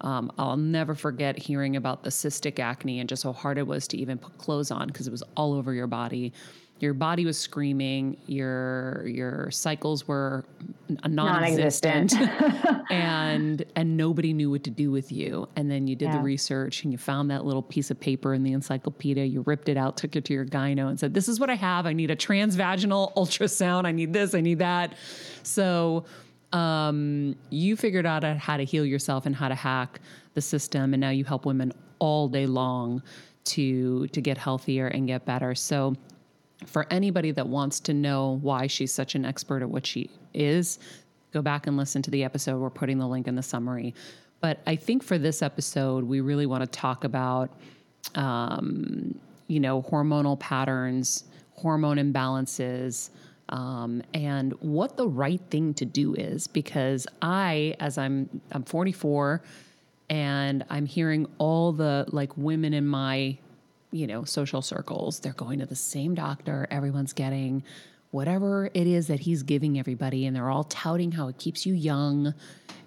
Um, 0.00 0.30
I'll 0.38 0.56
never 0.56 0.94
forget 0.94 1.38
hearing 1.38 1.76
about 1.76 2.04
the 2.04 2.10
cystic 2.10 2.58
acne 2.58 3.00
and 3.00 3.08
just 3.08 3.24
how 3.24 3.32
hard 3.32 3.58
it 3.58 3.66
was 3.66 3.88
to 3.88 3.96
even 3.96 4.18
put 4.18 4.36
clothes 4.38 4.70
on 4.70 4.86
because 4.86 5.06
it 5.06 5.10
was 5.10 5.22
all 5.36 5.54
over 5.54 5.72
your 5.72 5.88
body 5.88 6.32
your 6.80 6.94
body 6.94 7.24
was 7.24 7.38
screaming 7.38 8.16
your 8.26 9.04
your 9.06 9.50
cycles 9.50 10.06
were 10.06 10.44
non-existent, 11.06 12.12
Non-existent. 12.12 12.84
and 12.90 13.64
and 13.74 13.96
nobody 13.96 14.32
knew 14.32 14.50
what 14.50 14.64
to 14.64 14.70
do 14.70 14.90
with 14.90 15.10
you. 15.10 15.48
And 15.56 15.70
then 15.70 15.86
you 15.86 15.96
did 15.96 16.12
the 16.12 16.20
research 16.20 16.84
and 16.84 16.92
you 16.92 16.98
found 16.98 17.30
that 17.30 17.44
little 17.44 17.62
piece 17.62 17.90
of 17.90 17.98
paper 17.98 18.32
in 18.32 18.42
the 18.42 18.52
encyclopedia. 18.52 19.24
You 19.24 19.42
ripped 19.42 19.68
it 19.68 19.76
out 19.76 19.96
took 19.96 20.14
it 20.16 20.24
to 20.26 20.32
your 20.32 20.44
gyno 20.44 20.88
and 20.88 20.98
said 20.98 21.14
this 21.14 21.28
is 21.28 21.40
what 21.40 21.50
i 21.50 21.54
have. 21.54 21.86
I 21.86 21.92
need 21.92 22.10
a 22.10 22.16
transvaginal 22.16 23.12
ultrasound. 23.14 23.84
I 23.84 23.92
need 23.92 24.12
this. 24.12 24.34
I 24.34 24.40
need 24.40 24.60
that. 24.60 24.94
So 25.42 26.04
um, 26.52 27.36
you 27.50 27.76
figured 27.76 28.06
out 28.06 28.24
how 28.24 28.56
to 28.56 28.64
heal 28.64 28.84
yourself 28.84 29.26
and 29.26 29.34
how 29.34 29.48
to 29.48 29.54
hack 29.54 30.00
the 30.34 30.40
system. 30.40 30.94
And 30.94 31.00
now 31.00 31.10
you 31.10 31.24
help 31.24 31.44
women 31.44 31.72
all 31.98 32.28
day 32.28 32.46
long 32.46 33.02
to 33.44 34.06
to 34.08 34.20
get 34.20 34.38
healthier 34.38 34.88
and 34.88 35.06
get 35.06 35.24
better. 35.24 35.54
So 35.54 35.96
for 36.66 36.86
anybody 36.90 37.30
that 37.32 37.48
wants 37.48 37.80
to 37.80 37.94
know 37.94 38.38
why 38.42 38.66
she's 38.66 38.92
such 38.92 39.14
an 39.14 39.24
expert 39.24 39.62
at 39.62 39.70
what 39.70 39.86
she 39.86 40.10
is, 40.34 40.78
go 41.32 41.42
back 41.42 41.66
and 41.66 41.76
listen 41.76 42.02
to 42.02 42.10
the 42.10 42.24
episode. 42.24 42.58
We're 42.58 42.70
putting 42.70 42.98
the 42.98 43.06
link 43.06 43.28
in 43.28 43.34
the 43.34 43.42
summary. 43.42 43.94
But 44.40 44.60
I 44.66 44.76
think 44.76 45.02
for 45.02 45.18
this 45.18 45.42
episode, 45.42 46.04
we 46.04 46.20
really 46.20 46.46
want 46.46 46.62
to 46.62 46.66
talk 46.66 47.04
about, 47.04 47.50
um, 48.14 49.18
you 49.46 49.60
know, 49.60 49.82
hormonal 49.82 50.38
patterns, 50.38 51.24
hormone 51.54 51.96
imbalances, 51.96 53.10
um, 53.48 54.02
and 54.14 54.52
what 54.60 54.96
the 54.96 55.08
right 55.08 55.40
thing 55.50 55.74
to 55.74 55.84
do 55.84 56.14
is. 56.14 56.46
Because 56.46 57.06
I, 57.22 57.74
as 57.80 57.98
I'm, 57.98 58.28
I'm 58.52 58.62
44, 58.62 59.42
and 60.10 60.64
I'm 60.70 60.86
hearing 60.86 61.26
all 61.38 61.72
the 61.72 62.06
like 62.08 62.36
women 62.36 62.72
in 62.74 62.86
my 62.86 63.36
you 63.90 64.06
know, 64.06 64.24
social 64.24 64.62
circles. 64.62 65.20
They're 65.20 65.32
going 65.32 65.58
to 65.60 65.66
the 65.66 65.76
same 65.76 66.14
doctor. 66.14 66.66
Everyone's 66.70 67.12
getting 67.12 67.62
whatever 68.10 68.70
it 68.74 68.86
is 68.86 69.06
that 69.08 69.20
he's 69.20 69.42
giving 69.42 69.78
everybody, 69.78 70.26
and 70.26 70.34
they're 70.34 70.50
all 70.50 70.64
touting 70.64 71.12
how 71.12 71.28
it 71.28 71.38
keeps 71.38 71.66
you 71.66 71.74
young 71.74 72.32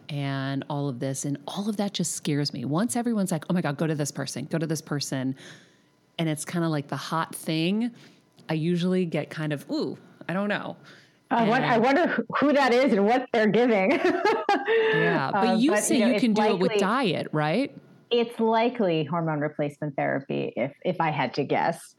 and 0.09 0.63
all 0.69 0.89
of 0.89 0.99
this. 0.99 1.25
And 1.25 1.37
all 1.47 1.69
of 1.69 1.77
that 1.77 1.93
just 1.93 2.13
scares 2.13 2.53
me. 2.53 2.65
Once 2.65 2.95
everyone's 2.95 3.31
like, 3.31 3.45
oh 3.49 3.53
my 3.53 3.61
God, 3.61 3.77
go 3.77 3.87
to 3.87 3.95
this 3.95 4.11
person, 4.11 4.45
go 4.45 4.57
to 4.57 4.67
this 4.67 4.81
person, 4.81 5.35
and 6.19 6.27
it's 6.27 6.43
kind 6.45 6.65
of 6.65 6.71
like 6.71 6.87
the 6.87 6.97
hot 6.97 7.33
thing, 7.35 7.91
I 8.49 8.53
usually 8.55 9.05
get 9.05 9.29
kind 9.29 9.53
of, 9.53 9.69
ooh, 9.71 9.97
I 10.27 10.33
don't 10.33 10.49
know. 10.49 10.75
I, 11.29 11.45
I 11.45 11.77
wonder 11.77 12.25
who- 12.39 12.51
that 12.51 12.73
is 12.73 12.91
and 12.91 13.05
what 13.05 13.25
they're 13.31 13.47
giving. 13.47 13.99
Yeah. 14.93 15.31
But 15.31 15.47
Uh, 15.47 15.53
you 15.55 15.71
but, 15.71 15.79
say 15.83 15.95
you 15.97 16.05
you, 16.07 16.13
know, 16.13 16.19
can 16.19 16.31
it's 16.31 16.39
do 16.39 16.45
it 16.47 16.59
with 16.59 16.73
diet, 16.77 17.27
right? 17.31 17.73
It's 18.11 18.39
likely 18.39 19.05
hormone 19.05 19.39
replacement 19.39 19.95
therapy 19.95 20.53
if 20.55 20.73
if 20.83 20.99
I 20.99 21.09
had 21.11 21.33
to 21.35 21.43
guess. 21.43 21.95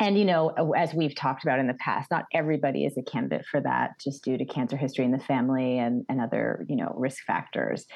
and 0.00 0.18
you 0.18 0.24
know 0.24 0.50
as 0.76 0.92
we've 0.92 1.14
talked 1.14 1.44
about 1.44 1.58
in 1.60 1.68
the 1.68 1.74
past 1.74 2.10
not 2.10 2.24
everybody 2.34 2.84
is 2.84 2.96
a 2.98 3.02
candidate 3.02 3.46
for 3.50 3.60
that 3.60 3.92
just 4.00 4.24
due 4.24 4.36
to 4.36 4.44
cancer 4.44 4.76
history 4.76 5.04
in 5.04 5.12
the 5.12 5.18
family 5.18 5.78
and, 5.78 6.04
and 6.08 6.20
other 6.20 6.66
you 6.68 6.76
know 6.76 6.92
risk 6.96 7.24
factors. 7.24 7.86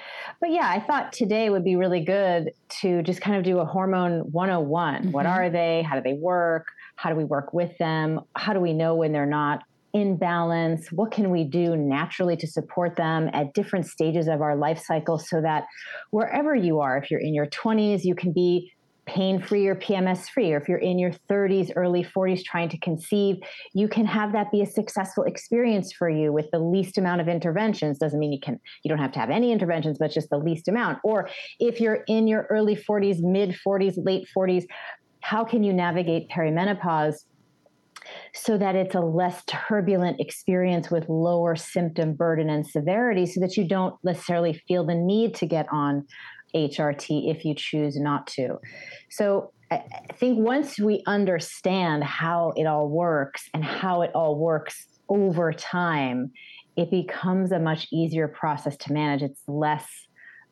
But 0.41 0.51
yeah 0.53 0.69
i 0.69 0.81
thought 0.81 1.13
today 1.13 1.51
would 1.51 1.65
be 1.65 1.77
really 1.77 2.05
good 2.05 2.53
to 2.81 3.03
just 3.03 3.21
kind 3.21 3.37
of 3.37 3.43
do 3.43 3.59
a 3.59 3.65
hormone 3.65 4.21
101 4.31 5.03
mm-hmm. 5.03 5.11
what 5.11 5.27
are 5.27 5.51
they? 5.51 5.83
How 5.83 5.97
do 5.97 6.03
they 6.03 6.15
work? 6.15 6.67
How 6.95 7.11
do 7.11 7.17
we 7.17 7.25
work 7.25 7.53
with 7.53 7.77
them? 7.79 8.21
How 8.37 8.53
do 8.53 8.61
we 8.61 8.73
know 8.73 8.95
when 8.95 9.13
they're 9.13 9.27
not 9.27 9.65
in 9.93 10.17
balance 10.17 10.93
what 10.93 11.11
can 11.11 11.31
we 11.31 11.45
do 11.45 11.77
naturally 11.77 12.37
to 12.37 12.47
support 12.47 12.97
them 12.97 13.29
at 13.33 13.53
different 13.55 13.87
stages 13.87 14.29
of 14.29 14.41
our 14.41 14.57
life 14.57 14.81
cycle 14.85 15.19
so 15.19 15.41
that 15.41 15.65
wherever 16.11 16.55
you 16.55 16.81
are 16.81 16.97
if 16.97 17.11
you're 17.11 17.21
in 17.21 17.35
your 17.35 17.47
20s 17.47 18.05
you 18.05 18.15
can 18.15 18.33
be 18.33 18.73
pain 19.11 19.43
free 19.43 19.67
or 19.67 19.75
PMS 19.75 20.29
free, 20.29 20.53
or 20.53 20.57
if 20.59 20.69
you're 20.69 20.79
in 20.79 20.99
your 20.99 21.11
30s, 21.29 21.73
early 21.75 22.05
40s 22.05 22.45
trying 22.45 22.69
to 22.69 22.79
conceive, 22.79 23.37
you 23.75 23.89
can 23.89 24.07
have 24.07 24.33
that 24.33 24.53
be 24.53 24.63
a 24.63 24.67
successful 24.67 25.25
experience 25.25 25.93
for 25.93 26.09
you 26.09 26.33
with 26.33 26.49
the 26.53 26.61
least 26.61 26.97
amount 26.97 27.21
of 27.21 27.27
interventions. 27.27 27.99
Doesn't 27.99 28.21
mean 28.21 28.33
you 28.33 28.41
can 28.41 28.61
you 28.85 28.89
don't 28.89 28.99
have 28.99 29.13
to 29.13 29.19
have 29.19 29.31
any 29.31 29.51
interventions, 29.51 29.99
but 29.99 30.13
just 30.13 30.31
the 30.31 30.39
least 30.39 30.69
amount. 30.69 30.99
Or 31.03 31.29
if 31.59 31.81
you're 31.81 32.05
in 32.07 32.29
your 32.29 32.47
early 32.51 32.77
40s, 32.77 33.21
mid 33.21 33.57
40s, 33.67 33.95
late 34.05 34.29
40s, 34.37 34.65
how 35.21 35.45
can 35.45 35.65
you 35.65 35.73
navigate 35.73 36.29
perimenopause? 36.31 37.25
So 38.33 38.57
that 38.59 38.75
it's 38.75 38.95
a 38.95 39.01
less 39.01 39.43
turbulent 39.47 40.21
experience 40.21 40.91
with 40.91 41.09
lower 41.09 41.57
symptom 41.57 42.15
burden 42.15 42.51
and 42.51 42.67
severity 42.67 43.27
so 43.27 43.41
that 43.41 43.57
you 43.57 43.67
don't 43.67 43.95
necessarily 44.05 44.63
feel 44.67 44.85
the 44.85 44.95
need 44.95 45.35
to 45.37 45.47
get 45.47 45.67
on 45.73 46.07
HRT 46.55 47.31
if 47.31 47.45
you 47.45 47.55
choose 47.55 47.99
not 47.99 48.27
to. 48.29 48.59
So 49.11 49.53
I 49.71 49.83
think 50.15 50.39
once 50.39 50.79
we 50.81 51.03
understand 51.07 52.03
how 52.03 52.53
it 52.57 52.67
all 52.67 52.89
works 52.89 53.49
and 53.55 53.65
how 53.65 54.03
it 54.03 54.11
all 54.15 54.37
works 54.37 54.87
over 55.09 55.53
time, 55.53 56.33
it 56.77 56.91
becomes 56.91 57.53
a 57.53 57.59
much 57.59 57.87
easier 57.93 58.27
process 58.27 58.77
to 58.79 58.93
manage. 58.93 59.23
It's 59.23 59.43
less 59.47 59.87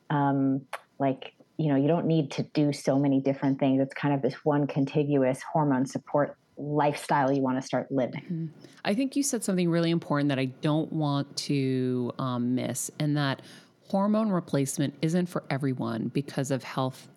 um, 0.09 0.61
like, 0.99 1.33
you 1.57 1.67
know, 1.67 1.75
you 1.75 1.87
don't 1.87 2.05
need 2.05 2.31
to 2.31 2.43
do 2.53 2.71
so 2.71 2.97
many 2.97 3.19
different 3.19 3.59
things. 3.59 3.81
It's 3.81 3.93
kind 3.93 4.13
of 4.13 4.21
this 4.21 4.35
one 4.43 4.67
contiguous 4.67 5.41
hormone 5.51 5.85
support 5.85 6.37
lifestyle 6.59 7.31
you 7.31 7.41
want 7.41 7.57
to 7.57 7.65
start 7.65 7.91
living. 7.91 8.21
Mm-hmm. 8.21 8.45
I 8.85 8.93
think 8.93 9.15
you 9.15 9.23
said 9.23 9.43
something 9.43 9.69
really 9.69 9.91
important 9.91 10.29
that 10.29 10.39
I 10.39 10.45
don't 10.45 10.91
want 10.91 11.35
to 11.37 12.11
um, 12.19 12.55
miss, 12.55 12.91
and 12.99 13.15
that 13.17 13.41
hormone 13.87 14.29
replacement 14.29 14.93
isn't 15.01 15.27
for 15.27 15.43
everyone 15.49 16.09
because 16.09 16.51
of 16.51 16.63
health 16.63 17.07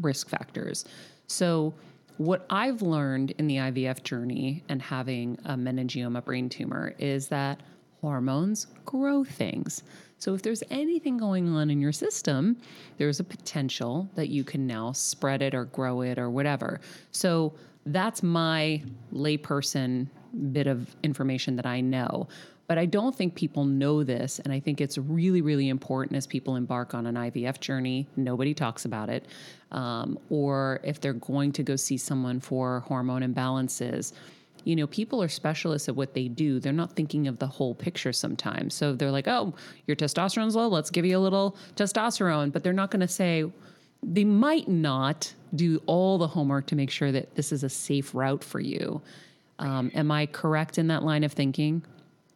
risk 0.00 0.28
factors. 0.28 0.84
So, 1.26 1.74
what 2.18 2.46
I've 2.48 2.80
learned 2.80 3.32
in 3.32 3.46
the 3.46 3.56
IVF 3.56 4.02
journey 4.02 4.64
and 4.70 4.80
having 4.80 5.38
a 5.44 5.54
meningioma 5.54 6.24
brain 6.24 6.48
tumor 6.48 6.94
is 6.98 7.28
that 7.28 7.60
hormones 8.00 8.68
grow 8.86 9.22
things. 9.22 9.82
So, 10.18 10.34
if 10.34 10.42
there's 10.42 10.62
anything 10.70 11.18
going 11.18 11.54
on 11.54 11.70
in 11.70 11.80
your 11.80 11.92
system, 11.92 12.56
there's 12.96 13.20
a 13.20 13.24
potential 13.24 14.08
that 14.14 14.28
you 14.28 14.44
can 14.44 14.66
now 14.66 14.92
spread 14.92 15.42
it 15.42 15.54
or 15.54 15.66
grow 15.66 16.00
it 16.00 16.18
or 16.18 16.30
whatever. 16.30 16.80
So, 17.10 17.54
that's 17.86 18.22
my 18.22 18.82
layperson 19.12 20.08
bit 20.52 20.66
of 20.66 20.94
information 21.02 21.56
that 21.56 21.66
I 21.66 21.80
know. 21.80 22.28
But 22.66 22.78
I 22.78 22.86
don't 22.86 23.14
think 23.14 23.36
people 23.36 23.64
know 23.64 24.02
this. 24.02 24.40
And 24.40 24.52
I 24.52 24.58
think 24.58 24.80
it's 24.80 24.98
really, 24.98 25.40
really 25.40 25.68
important 25.68 26.16
as 26.16 26.26
people 26.26 26.56
embark 26.56 26.94
on 26.94 27.06
an 27.06 27.14
IVF 27.14 27.60
journey. 27.60 28.08
Nobody 28.16 28.54
talks 28.54 28.84
about 28.84 29.08
it. 29.08 29.26
Um, 29.70 30.18
or 30.30 30.80
if 30.82 31.00
they're 31.00 31.12
going 31.12 31.52
to 31.52 31.62
go 31.62 31.76
see 31.76 31.96
someone 31.96 32.40
for 32.40 32.80
hormone 32.80 33.22
imbalances. 33.22 34.12
You 34.64 34.74
know, 34.74 34.88
people 34.88 35.22
are 35.22 35.28
specialists 35.28 35.88
at 35.88 35.94
what 35.94 36.14
they 36.14 36.26
do. 36.26 36.58
They're 36.58 36.72
not 36.72 36.96
thinking 36.96 37.28
of 37.28 37.38
the 37.38 37.46
whole 37.46 37.72
picture 37.72 38.12
sometimes. 38.12 38.74
So 38.74 38.94
they're 38.94 39.12
like, 39.12 39.28
oh, 39.28 39.54
your 39.86 39.96
testosterone's 39.96 40.56
low. 40.56 40.66
Let's 40.66 40.90
give 40.90 41.06
you 41.06 41.16
a 41.16 41.20
little 41.20 41.56
testosterone. 41.76 42.50
But 42.50 42.64
they're 42.64 42.72
not 42.72 42.90
going 42.90 43.00
to 43.00 43.08
say, 43.08 43.44
they 44.06 44.24
might 44.24 44.68
not 44.68 45.34
do 45.54 45.82
all 45.86 46.16
the 46.16 46.28
homework 46.28 46.66
to 46.66 46.76
make 46.76 46.90
sure 46.90 47.10
that 47.10 47.34
this 47.34 47.50
is 47.50 47.64
a 47.64 47.68
safe 47.68 48.14
route 48.14 48.44
for 48.44 48.60
you. 48.60 49.02
Um, 49.58 49.90
am 49.94 50.10
I 50.10 50.26
correct 50.26 50.78
in 50.78 50.86
that 50.88 51.02
line 51.02 51.24
of 51.24 51.32
thinking? 51.32 51.82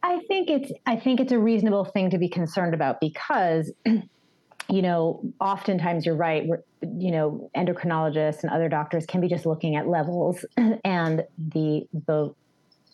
I 0.03 0.19
think 0.27 0.49
it's 0.49 0.71
I 0.85 0.95
think 0.97 1.19
it's 1.19 1.31
a 1.31 1.39
reasonable 1.39 1.85
thing 1.85 2.09
to 2.09 2.17
be 2.17 2.27
concerned 2.27 2.73
about 2.73 2.99
because 2.99 3.71
you 3.85 4.81
know 4.81 5.21
oftentimes 5.39 6.05
you're 6.05 6.15
right 6.15 6.47
you 6.81 7.11
know 7.11 7.49
endocrinologists 7.55 8.41
and 8.41 8.51
other 8.51 8.67
doctors 8.67 9.05
can 9.05 9.21
be 9.21 9.27
just 9.27 9.45
looking 9.45 9.75
at 9.75 9.87
levels 9.87 10.43
and 10.83 11.23
the 11.53 11.87
the 12.07 12.33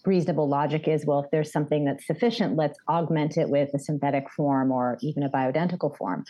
reasonable 0.06 0.47
logic 0.47 0.88
is 0.88 1.06
well 1.06 1.19
if 1.19 1.32
there's 1.32 1.52
something 1.52 1.86
that's 1.86 2.06
sufficient 2.06 2.56
let's 2.56 2.78
augment 2.89 3.38
it 3.38 3.49
with 3.49 3.69
a 3.73 3.80
synthetic 3.80 4.30
form 4.30 4.71
or 4.71 4.97
even 5.02 5.23
a 5.23 5.30
bioidentical 5.30 5.95
form 5.97 6.25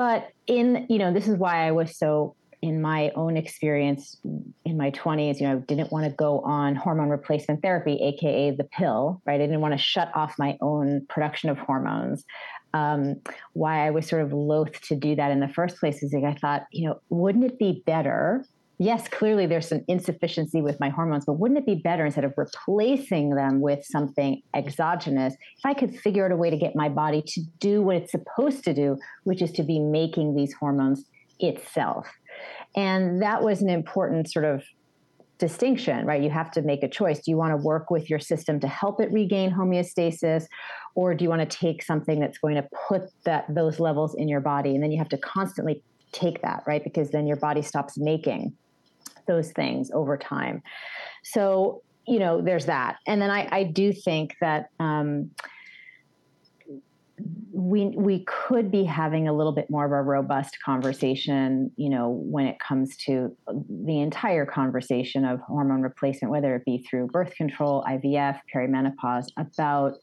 but 0.00 0.30
in 0.46 0.86
you 0.88 0.98
know 0.98 1.12
this 1.12 1.28
is 1.28 1.36
why 1.36 1.66
I 1.66 1.72
was 1.72 1.98
so 1.98 2.34
in 2.62 2.80
my 2.80 3.10
own 3.16 3.36
experience 3.36 4.16
in 4.64 4.76
my 4.76 4.90
20s, 4.90 5.40
you 5.40 5.46
know, 5.46 5.56
I 5.56 5.60
didn't 5.60 5.92
want 5.92 6.04
to 6.06 6.10
go 6.10 6.40
on 6.40 6.74
hormone 6.74 7.08
replacement 7.08 7.62
therapy, 7.62 7.98
aka 8.02 8.50
the 8.50 8.64
pill, 8.64 9.20
right? 9.26 9.34
I 9.34 9.44
didn't 9.44 9.60
want 9.60 9.72
to 9.72 9.78
shut 9.78 10.10
off 10.14 10.38
my 10.38 10.56
own 10.62 11.06
production 11.10 11.50
of 11.50 11.58
hormones. 11.58 12.24
Um, 12.72 13.20
why 13.52 13.86
I 13.86 13.90
was 13.90 14.06
sort 14.06 14.22
of 14.22 14.32
loath 14.32 14.80
to 14.88 14.96
do 14.96 15.16
that 15.16 15.32
in 15.32 15.40
the 15.40 15.48
first 15.48 15.78
place 15.78 16.02
is 16.02 16.14
like 16.14 16.24
I 16.24 16.34
thought, 16.34 16.62
you 16.72 16.88
know, 16.88 17.00
wouldn't 17.10 17.44
it 17.44 17.58
be 17.58 17.82
better? 17.84 18.44
Yes, 18.82 19.08
clearly 19.08 19.44
there's 19.44 19.68
some 19.68 19.84
insufficiency 19.88 20.62
with 20.62 20.80
my 20.80 20.88
hormones, 20.88 21.26
but 21.26 21.34
wouldn't 21.34 21.58
it 21.58 21.66
be 21.66 21.74
better 21.74 22.06
instead 22.06 22.24
of 22.24 22.32
replacing 22.38 23.34
them 23.34 23.60
with 23.60 23.84
something 23.84 24.40
exogenous 24.54 25.34
if 25.34 25.66
I 25.66 25.74
could 25.74 25.94
figure 25.94 26.24
out 26.24 26.32
a 26.32 26.36
way 26.36 26.48
to 26.48 26.56
get 26.56 26.74
my 26.74 26.88
body 26.88 27.22
to 27.26 27.42
do 27.58 27.82
what 27.82 27.96
it's 27.96 28.10
supposed 28.10 28.64
to 28.64 28.72
do, 28.72 28.96
which 29.24 29.42
is 29.42 29.52
to 29.52 29.62
be 29.62 29.80
making 29.80 30.34
these 30.34 30.54
hormones 30.54 31.04
itself? 31.40 32.10
And 32.74 33.20
that 33.20 33.42
was 33.42 33.60
an 33.60 33.68
important 33.68 34.32
sort 34.32 34.46
of 34.46 34.64
distinction, 35.36 36.06
right? 36.06 36.22
You 36.22 36.30
have 36.30 36.50
to 36.52 36.62
make 36.62 36.82
a 36.82 36.88
choice. 36.88 37.18
Do 37.18 37.30
you 37.30 37.36
want 37.36 37.52
to 37.52 37.58
work 37.58 37.90
with 37.90 38.08
your 38.08 38.18
system 38.18 38.60
to 38.60 38.66
help 38.66 38.98
it 38.98 39.12
regain 39.12 39.50
homeostasis, 39.50 40.46
or 40.94 41.14
do 41.14 41.22
you 41.22 41.28
want 41.28 41.42
to 41.42 41.58
take 41.58 41.82
something 41.82 42.18
that's 42.18 42.38
going 42.38 42.54
to 42.54 42.66
put 42.88 43.10
that 43.24 43.44
those 43.54 43.78
levels 43.78 44.14
in 44.14 44.26
your 44.26 44.40
body? 44.40 44.74
And 44.74 44.82
then 44.82 44.90
you 44.90 44.96
have 44.96 45.10
to 45.10 45.18
constantly 45.18 45.82
take 46.12 46.40
that, 46.40 46.62
right? 46.66 46.82
Because 46.82 47.10
then 47.10 47.26
your 47.26 47.36
body 47.36 47.60
stops 47.60 47.98
making 47.98 48.56
those 49.26 49.52
things 49.52 49.90
over 49.92 50.16
time. 50.16 50.62
So, 51.22 51.82
you 52.06 52.18
know, 52.18 52.40
there's 52.40 52.66
that. 52.66 52.96
And 53.06 53.20
then 53.20 53.30
I, 53.30 53.48
I 53.50 53.64
do 53.64 53.92
think 53.92 54.34
that 54.40 54.70
um, 54.80 55.30
we 57.52 57.86
we 57.88 58.24
could 58.24 58.70
be 58.70 58.84
having 58.84 59.28
a 59.28 59.32
little 59.32 59.52
bit 59.52 59.68
more 59.70 59.84
of 59.84 59.92
a 59.92 60.02
robust 60.02 60.56
conversation, 60.64 61.70
you 61.76 61.90
know, 61.90 62.08
when 62.08 62.46
it 62.46 62.58
comes 62.58 62.96
to 62.96 63.36
the 63.68 64.00
entire 64.00 64.46
conversation 64.46 65.24
of 65.24 65.40
hormone 65.40 65.82
replacement, 65.82 66.32
whether 66.32 66.54
it 66.54 66.64
be 66.64 66.78
through 66.88 67.08
birth 67.08 67.34
control, 67.34 67.84
IVF, 67.88 68.40
perimenopause, 68.54 69.26
about 69.36 69.94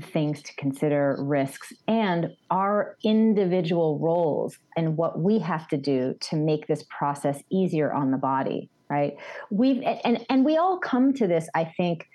things 0.00 0.42
to 0.42 0.54
consider, 0.56 1.16
risks, 1.20 1.72
and 1.86 2.34
our 2.50 2.96
individual 3.04 3.98
roles 3.98 4.58
and 4.76 4.96
what 4.96 5.20
we 5.20 5.38
have 5.38 5.68
to 5.68 5.76
do 5.76 6.14
to 6.20 6.36
make 6.36 6.66
this 6.66 6.84
process 6.90 7.40
easier 7.50 7.92
on 7.92 8.10
the 8.10 8.18
body. 8.18 8.68
Right? 8.90 9.16
We've 9.50 9.82
and 10.04 10.24
and 10.28 10.44
we 10.44 10.56
all 10.56 10.78
come 10.78 11.14
to 11.14 11.26
this, 11.26 11.48
I 11.54 11.64
think 11.64 12.06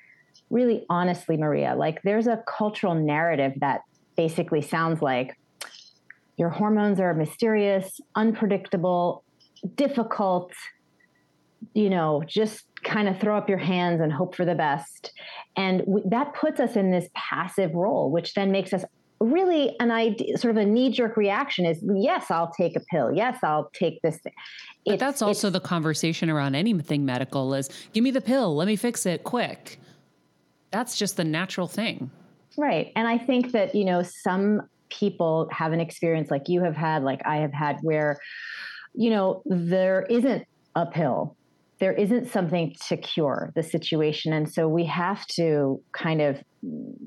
really 0.50 0.86
honestly, 0.90 1.38
Maria, 1.38 1.76
like 1.76 2.02
there's 2.04 2.28
a 2.28 2.44
cultural 2.48 2.96
narrative 2.96 3.54
that 3.58 3.82
basically 4.16 4.62
sounds 4.62 5.02
like 5.02 5.38
your 6.38 6.50
hormones 6.50 7.00
are 7.00 7.14
mysterious, 7.14 8.00
unpredictable, 8.16 9.24
difficult, 9.76 10.54
you 11.74 11.90
know, 11.90 12.24
just 12.28 12.66
kind 12.84 13.08
of 13.08 13.20
throw 13.20 13.38
up 13.38 13.50
your 13.50 13.58
hands 13.58 14.02
and 14.02 14.12
hope 14.12 14.36
for 14.36 14.46
the 14.46 14.56
best. 14.56 15.12
And 15.56 15.84
we, 15.86 16.02
that 16.06 16.34
puts 16.34 16.60
us 16.60 16.76
in 16.76 16.92
this 16.92 17.10
passive 17.14 17.74
role, 17.74 18.12
which 18.12 18.34
then 18.34 18.52
makes 18.52 18.74
us 18.74 18.86
really 19.20 19.76
an 19.80 19.92
idea, 19.92 20.38
sort 20.38 20.56
of 20.56 20.58
a 20.58 20.66
knee 20.66 20.90
jerk 20.90 21.18
reaction 21.18 21.66
is 21.66 21.84
yes, 21.94 22.32
I'll 22.32 22.52
take 22.52 22.78
a 22.78 22.80
pill. 22.80 23.12
Yes, 23.12 23.38
I'll 23.44 23.70
take 23.74 24.02
this 24.02 24.18
thing. 24.20 24.34
But 24.86 24.94
it's, 24.94 25.00
that's 25.02 25.22
also 25.22 25.50
the 25.50 25.60
conversation 25.60 26.30
around 26.30 26.56
anything 26.56 27.06
medical 27.06 27.54
is 27.54 27.70
give 27.92 28.04
me 28.04 28.12
the 28.12 28.22
pill, 28.22 28.56
let 28.56 28.68
me 28.68 28.78
fix 28.78 29.06
it 29.06 29.26
quick. 29.26 29.80
That's 30.72 30.98
just 30.98 31.18
the 31.18 31.26
natural 31.26 31.68
thing. 31.68 32.10
Right. 32.58 32.92
And 32.96 33.08
I 33.08 33.18
think 33.18 33.52
that, 33.52 33.76
you 33.76 33.84
know, 33.84 34.04
some 34.04 34.62
people 34.90 35.50
have 35.52 35.74
an 35.74 35.80
experience 35.80 36.32
like 36.32 36.48
you 36.48 36.64
have 36.64 36.76
had, 36.76 37.04
like 37.04 37.22
I 37.26 37.38
have 37.38 37.54
had, 37.54 37.80
where, 37.82 38.20
you 38.94 39.10
know, 39.10 39.42
there 39.46 40.06
isn't 40.10 40.46
a 40.76 40.86
pill, 40.86 41.36
there 41.80 41.94
isn't 41.94 42.28
something 42.28 42.76
to 42.88 42.98
cure 42.98 43.52
the 43.56 43.64
situation. 43.64 44.34
And 44.34 44.52
so 44.52 44.68
we 44.68 44.86
have 44.86 45.26
to 45.28 45.82
kind 45.94 46.22
of, 46.22 46.42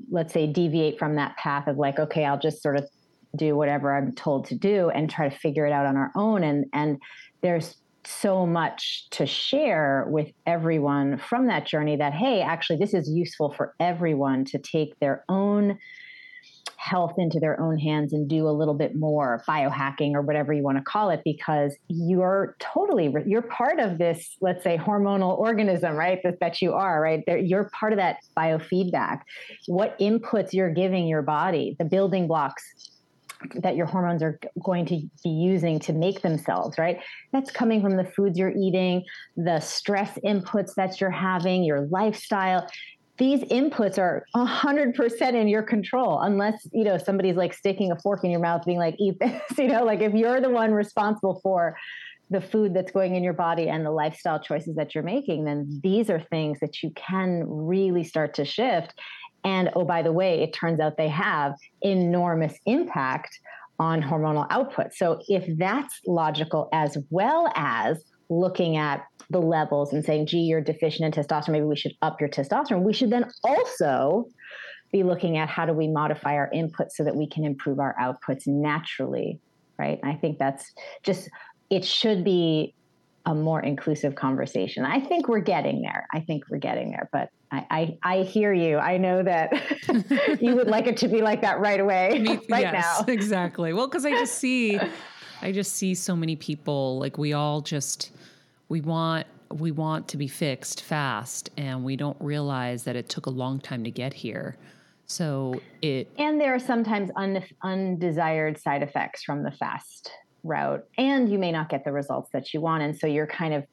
let's 0.09 0.33
say, 0.33 0.47
deviate 0.47 0.97
from 0.97 1.15
that 1.15 1.37
path 1.37 1.67
of 1.67 1.77
like, 1.77 1.99
okay, 1.99 2.25
I'll 2.25 2.39
just 2.39 2.61
sort 2.61 2.77
of 2.77 2.87
do 3.35 3.55
whatever 3.55 3.95
I'm 3.95 4.13
told 4.13 4.45
to 4.47 4.55
do 4.55 4.89
and 4.89 5.09
try 5.09 5.29
to 5.29 5.35
figure 5.35 5.65
it 5.65 5.71
out 5.71 5.85
on 5.85 5.95
our 5.95 6.11
own. 6.15 6.43
And, 6.43 6.65
and 6.73 6.99
there's 7.41 7.75
so 8.05 8.45
much 8.45 9.07
to 9.11 9.25
share 9.25 10.05
with 10.09 10.31
everyone 10.45 11.17
from 11.17 11.47
that 11.47 11.65
journey 11.65 11.95
that, 11.97 12.13
hey, 12.13 12.41
actually, 12.41 12.77
this 12.77 12.93
is 12.93 13.09
useful 13.09 13.53
for 13.53 13.75
everyone 13.79 14.45
to 14.45 14.57
take 14.57 14.99
their 14.99 15.23
own 15.29 15.77
health 16.83 17.13
into 17.17 17.39
their 17.39 17.59
own 17.61 17.79
hands 17.79 18.11
and 18.11 18.27
do 18.27 18.47
a 18.47 18.51
little 18.51 18.73
bit 18.73 18.93
more 18.93 19.41
biohacking 19.47 20.13
or 20.13 20.21
whatever 20.21 20.51
you 20.51 20.61
want 20.61 20.77
to 20.77 20.83
call 20.83 21.09
it 21.09 21.21
because 21.23 21.73
you're 21.87 22.57
totally 22.59 23.13
you're 23.25 23.41
part 23.41 23.79
of 23.79 23.97
this 23.97 24.35
let's 24.41 24.63
say 24.63 24.77
hormonal 24.77 25.37
organism 25.37 25.95
right 25.95 26.19
that, 26.23 26.39
that 26.41 26.61
you 26.61 26.73
are 26.73 27.01
right 27.01 27.23
you're 27.41 27.69
part 27.69 27.93
of 27.93 27.97
that 27.97 28.17
biofeedback 28.37 29.21
what 29.67 29.97
inputs 29.99 30.51
you're 30.51 30.73
giving 30.73 31.07
your 31.07 31.21
body 31.21 31.73
the 31.79 31.85
building 31.85 32.27
blocks 32.27 32.91
that 33.55 33.75
your 33.75 33.85
hormones 33.85 34.23
are 34.23 34.39
going 34.63 34.85
to 34.85 35.01
be 35.23 35.29
using 35.29 35.79
to 35.79 35.93
make 35.93 36.21
themselves, 36.21 36.77
right? 36.77 36.99
That's 37.31 37.51
coming 37.51 37.81
from 37.81 37.97
the 37.97 38.05
foods 38.05 38.37
you're 38.37 38.53
eating, 38.55 39.03
the 39.35 39.59
stress 39.59 40.17
inputs 40.23 40.75
that 40.75 41.01
you're 41.01 41.09
having, 41.09 41.63
your 41.63 41.81
lifestyle. 41.87 42.67
These 43.17 43.41
inputs 43.43 43.99
are 43.99 44.25
100% 44.35 45.21
in 45.33 45.47
your 45.47 45.61
control 45.61 46.21
unless, 46.21 46.67
you 46.71 46.83
know, 46.83 46.97
somebody's 46.97 47.35
like 47.35 47.53
sticking 47.53 47.91
a 47.91 47.99
fork 47.99 48.23
in 48.23 48.31
your 48.31 48.39
mouth 48.39 48.65
being 48.65 48.79
like 48.79 48.95
eat 48.97 49.19
this, 49.19 49.41
you 49.57 49.67
know, 49.67 49.83
like 49.83 50.01
if 50.01 50.13
you're 50.13 50.41
the 50.41 50.49
one 50.49 50.71
responsible 50.71 51.39
for 51.43 51.77
the 52.31 52.41
food 52.41 52.73
that's 52.73 52.91
going 52.91 53.15
in 53.15 53.23
your 53.23 53.33
body 53.33 53.69
and 53.69 53.85
the 53.85 53.91
lifestyle 53.91 54.39
choices 54.39 54.75
that 54.75 54.95
you're 54.95 55.03
making, 55.03 55.43
then 55.43 55.79
these 55.83 56.09
are 56.09 56.19
things 56.19 56.59
that 56.61 56.81
you 56.81 56.91
can 56.95 57.43
really 57.45 58.03
start 58.03 58.33
to 58.33 58.45
shift 58.45 58.95
and 59.43 59.69
oh, 59.75 59.85
by 59.85 60.01
the 60.01 60.11
way, 60.11 60.41
it 60.41 60.53
turns 60.53 60.79
out 60.79 60.97
they 60.97 61.09
have 61.09 61.55
enormous 61.81 62.57
impact 62.65 63.37
on 63.79 64.01
hormonal 64.01 64.47
output. 64.49 64.93
So 64.93 65.19
if 65.27 65.45
that's 65.57 65.99
logical, 66.07 66.69
as 66.71 66.97
well 67.09 67.51
as 67.55 68.03
looking 68.29 68.77
at 68.77 69.05
the 69.29 69.39
levels 69.39 69.93
and 69.93 70.03
saying, 70.03 70.27
gee, 70.27 70.39
you're 70.39 70.61
deficient 70.61 71.05
in 71.05 71.23
testosterone, 71.23 71.53
maybe 71.53 71.65
we 71.65 71.75
should 71.75 71.93
up 72.01 72.19
your 72.19 72.29
testosterone, 72.29 72.81
we 72.81 72.93
should 72.93 73.09
then 73.09 73.29
also 73.43 74.27
be 74.91 75.03
looking 75.03 75.37
at 75.37 75.49
how 75.49 75.65
do 75.65 75.73
we 75.73 75.87
modify 75.87 76.35
our 76.35 76.49
inputs 76.53 76.91
so 76.91 77.03
that 77.03 77.15
we 77.15 77.27
can 77.27 77.43
improve 77.43 77.79
our 77.79 77.95
outputs 77.99 78.45
naturally, 78.45 79.39
right? 79.77 79.99
I 80.03 80.13
think 80.13 80.37
that's 80.37 80.71
just, 81.01 81.29
it 81.69 81.83
should 81.83 82.23
be 82.23 82.75
a 83.25 83.33
more 83.33 83.61
inclusive 83.61 84.15
conversation. 84.15 84.85
I 84.85 84.99
think 84.99 85.27
we're 85.27 85.39
getting 85.39 85.81
there. 85.81 86.05
I 86.13 86.19
think 86.19 86.43
we're 86.49 86.57
getting 86.57 86.91
there, 86.91 87.09
but 87.11 87.29
I, 87.51 87.97
I, 88.03 88.17
I 88.17 88.17
hear 88.23 88.51
you. 88.51 88.77
I 88.77 88.97
know 88.97 89.23
that 89.23 89.53
you 90.41 90.55
would 90.55 90.67
like 90.67 90.87
it 90.87 90.97
to 90.97 91.07
be 91.07 91.21
like 91.21 91.41
that 91.41 91.59
right 91.59 91.79
away, 91.79 92.23
right 92.49 92.61
yes, 92.61 92.73
now. 92.73 93.05
Exactly. 93.07 93.71
Well, 93.73 93.87
because 93.87 94.05
I 94.05 94.11
just 94.11 94.39
see, 94.39 94.79
I 95.43 95.51
just 95.51 95.73
see 95.75 95.93
so 95.93 96.15
many 96.15 96.37
people 96.37 96.97
like 96.97 97.17
we 97.17 97.33
all 97.33 97.59
just 97.59 98.11
we 98.69 98.79
want 98.81 99.27
we 99.51 99.71
want 99.71 100.07
to 100.07 100.17
be 100.17 100.27
fixed 100.27 100.81
fast, 100.81 101.51
and 101.57 101.83
we 101.83 101.95
don't 101.95 102.17
realize 102.19 102.85
that 102.85 102.95
it 102.95 103.09
took 103.09 103.27
a 103.27 103.29
long 103.29 103.59
time 103.59 103.83
to 103.83 103.91
get 103.91 104.13
here. 104.13 104.57
So 105.05 105.61
it 105.81 106.09
and 106.17 106.39
there 106.39 106.55
are 106.55 106.59
sometimes 106.59 107.11
un, 107.17 107.43
undesired 107.61 108.57
side 108.59 108.83
effects 108.83 109.23
from 109.23 109.43
the 109.43 109.51
fast 109.51 110.11
route 110.43 110.85
and 110.97 111.31
you 111.31 111.37
may 111.37 111.51
not 111.51 111.69
get 111.69 111.85
the 111.85 111.91
results 111.91 112.29
that 112.33 112.53
you 112.53 112.59
want 112.59 112.83
and 112.83 112.97
so 112.97 113.07
you're 113.07 113.27
kind 113.27 113.53
of 113.53 113.65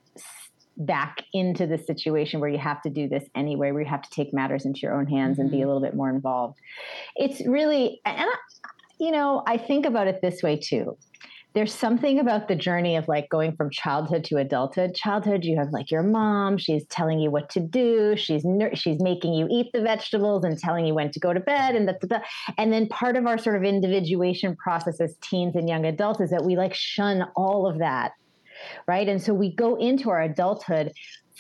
back 0.77 1.23
into 1.33 1.67
the 1.67 1.77
situation 1.77 2.39
where 2.39 2.49
you 2.49 2.59
have 2.59 2.81
to 2.81 2.89
do 2.89 3.09
this 3.09 3.25
anyway 3.35 3.73
where 3.73 3.83
you 3.83 3.89
have 3.89 4.03
to 4.03 4.11
take 4.11 4.33
matters 4.33 4.65
into 4.65 4.81
your 4.81 4.95
own 4.95 5.07
hands 5.07 5.33
mm-hmm. 5.33 5.43
and 5.43 5.51
be 5.51 5.57
a 5.57 5.61
mm-hmm. 5.61 5.67
little 5.67 5.83
bit 5.83 5.95
more 5.95 6.09
involved 6.09 6.59
it's 7.17 7.45
really 7.45 8.01
and 8.05 8.21
I, 8.21 8.35
you 9.01 9.11
know 9.11 9.43
i 9.49 9.57
think 9.57 9.85
about 9.85 10.07
it 10.07 10.21
this 10.23 10.45
way 10.45 10.59
too 10.59 10.97
there's 11.53 11.75
something 11.75 12.21
about 12.21 12.47
the 12.47 12.55
journey 12.55 12.97
of 12.97 13.09
like 13.09 13.29
going 13.29 13.57
from 13.57 13.71
childhood 13.71 14.23
to 14.25 14.37
adulthood. 14.37 14.95
Childhood, 14.95 15.45
you 15.45 15.57
have 15.57 15.71
like 15.73 15.91
your 15.91 16.03
mom; 16.03 16.59
she's 16.59 16.85
telling 16.87 17.19
you 17.19 17.31
what 17.31 17.51
to 17.51 17.61
do. 17.61 18.17
She's 18.17 18.45
she's 18.75 19.01
making 19.01 19.35
you 19.35 19.49
eat 19.51 19.73
the 19.73 19.81
vegetables 19.81 20.45
and 20.45 20.57
telling 20.57 20.87
you 20.87 20.95
when 20.95 21.11
to 21.11 21.19
go 21.19 21.33
to 21.33 21.41
bed, 21.41 21.75
and 21.75 21.89
the 21.89 22.23
and 22.57 22.73
then 22.73 22.87
part 22.89 23.17
of 23.17 23.27
our 23.27 23.37
sort 23.37 23.57
of 23.57 23.65
individuation 23.65 24.55
process 24.57 25.01
as 25.01 25.17
teens 25.23 25.57
and 25.57 25.69
young 25.69 25.85
adults 25.87 26.21
is 26.21 26.31
that 26.31 26.45
we 26.45 26.57
like 26.57 26.75
shun 26.75 27.25
all 27.35 27.67
of 27.67 27.79
that, 27.79 28.13
right? 28.87 29.09
And 29.09 29.21
so 29.21 29.35
we 29.35 29.53
go 29.53 29.77
into 29.77 30.11
our 30.11 30.23
adulthood 30.23 30.93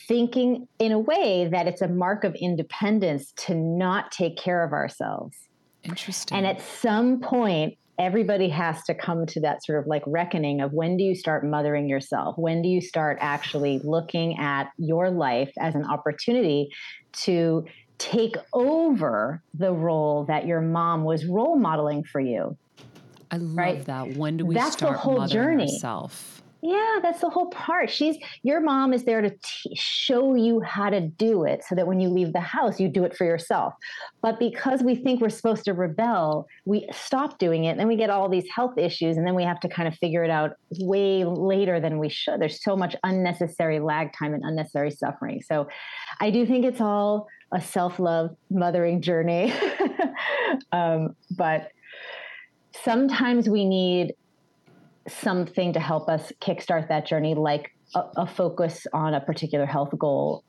thinking 0.08 0.66
in 0.80 0.90
a 0.90 0.98
way 0.98 1.48
that 1.52 1.68
it's 1.68 1.82
a 1.82 1.88
mark 1.88 2.24
of 2.24 2.34
independence 2.34 3.32
to 3.36 3.54
not 3.54 4.10
take 4.10 4.36
care 4.36 4.64
of 4.64 4.72
ourselves. 4.72 5.36
Interesting. 5.84 6.36
And 6.36 6.46
at 6.46 6.60
some 6.60 7.20
point, 7.20 7.78
everybody 8.00 8.48
has 8.48 8.82
to 8.84 8.94
come 8.94 9.26
to 9.26 9.40
that 9.40 9.62
sort 9.62 9.78
of 9.78 9.86
like 9.86 10.02
reckoning 10.06 10.62
of 10.62 10.72
when 10.72 10.96
do 10.96 11.04
you 11.04 11.14
start 11.14 11.44
mothering 11.44 11.86
yourself? 11.86 12.36
When 12.38 12.62
do 12.62 12.68
you 12.68 12.80
start 12.80 13.18
actually 13.20 13.78
looking 13.84 14.38
at 14.38 14.70
your 14.78 15.10
life 15.10 15.52
as 15.58 15.74
an 15.74 15.84
opportunity 15.84 16.70
to 17.24 17.66
take 17.98 18.36
over 18.54 19.42
the 19.52 19.72
role 19.72 20.24
that 20.24 20.46
your 20.46 20.62
mom 20.62 21.04
was 21.04 21.26
role 21.26 21.56
modeling 21.56 22.02
for 22.02 22.20
you? 22.20 22.56
I 23.30 23.36
love 23.36 23.56
right? 23.56 23.84
that. 23.84 24.16
When 24.16 24.38
do 24.38 24.46
we 24.46 24.54
That's 24.54 24.72
start 24.72 24.94
the 24.94 24.98
whole 24.98 25.26
journey. 25.26 25.64
ourselves? 25.64 26.39
Yeah, 26.62 26.98
that's 27.02 27.20
the 27.20 27.30
whole 27.30 27.50
part. 27.50 27.88
She's 27.90 28.16
your 28.42 28.60
mom 28.60 28.92
is 28.92 29.04
there 29.04 29.22
to 29.22 29.30
t- 29.30 29.74
show 29.74 30.34
you 30.34 30.60
how 30.60 30.90
to 30.90 31.00
do 31.00 31.44
it 31.44 31.64
so 31.66 31.74
that 31.74 31.86
when 31.86 32.00
you 32.00 32.08
leave 32.10 32.32
the 32.32 32.40
house, 32.40 32.78
you 32.78 32.88
do 32.88 33.04
it 33.04 33.16
for 33.16 33.24
yourself. 33.24 33.74
But 34.20 34.38
because 34.38 34.82
we 34.82 34.94
think 34.94 35.20
we're 35.20 35.30
supposed 35.30 35.64
to 35.64 35.72
rebel, 35.72 36.46
we 36.66 36.86
stop 36.92 37.38
doing 37.38 37.64
it. 37.64 37.70
And 37.70 37.80
then 37.80 37.88
we 37.88 37.96
get 37.96 38.10
all 38.10 38.28
these 38.28 38.48
health 38.54 38.76
issues, 38.76 39.16
and 39.16 39.26
then 39.26 39.34
we 39.34 39.44
have 39.44 39.60
to 39.60 39.68
kind 39.68 39.88
of 39.88 39.94
figure 39.94 40.22
it 40.22 40.30
out 40.30 40.52
way 40.78 41.24
later 41.24 41.80
than 41.80 41.98
we 41.98 42.10
should. 42.10 42.40
There's 42.40 42.62
so 42.62 42.76
much 42.76 42.94
unnecessary 43.04 43.80
lag 43.80 44.12
time 44.12 44.34
and 44.34 44.44
unnecessary 44.44 44.90
suffering. 44.90 45.42
So 45.42 45.68
I 46.20 46.30
do 46.30 46.44
think 46.44 46.66
it's 46.66 46.80
all 46.80 47.26
a 47.52 47.60
self 47.60 47.98
love 47.98 48.36
mothering 48.50 49.00
journey. 49.00 49.52
um, 50.72 51.16
but 51.36 51.70
sometimes 52.84 53.48
we 53.48 53.64
need 53.64 54.14
something 55.10 55.72
to 55.72 55.80
help 55.80 56.08
us 56.08 56.32
kickstart 56.40 56.88
that 56.88 57.06
journey, 57.06 57.34
like 57.34 57.72
a, 57.94 58.02
a, 58.16 58.26
focus 58.26 58.86
on 58.92 59.14
a 59.14 59.20
particular 59.20 59.66
health 59.66 59.96
goal. 59.98 60.44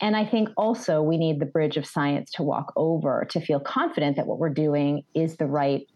And 0.00 0.16
I 0.16 0.24
think 0.24 0.48
also 0.56 1.02
we 1.02 1.16
need 1.16 1.40
the 1.40 1.46
bridge 1.46 1.76
of 1.76 1.86
science 1.86 2.30
to 2.32 2.42
walk 2.42 2.72
over 2.76 3.26
to 3.30 3.40
feel 3.40 3.60
confident 3.60 4.16
that 4.16 4.26
what 4.26 4.38
we're 4.38 4.50
doing 4.50 5.04
is 5.14 5.36
the 5.36 5.46
right 5.46 5.86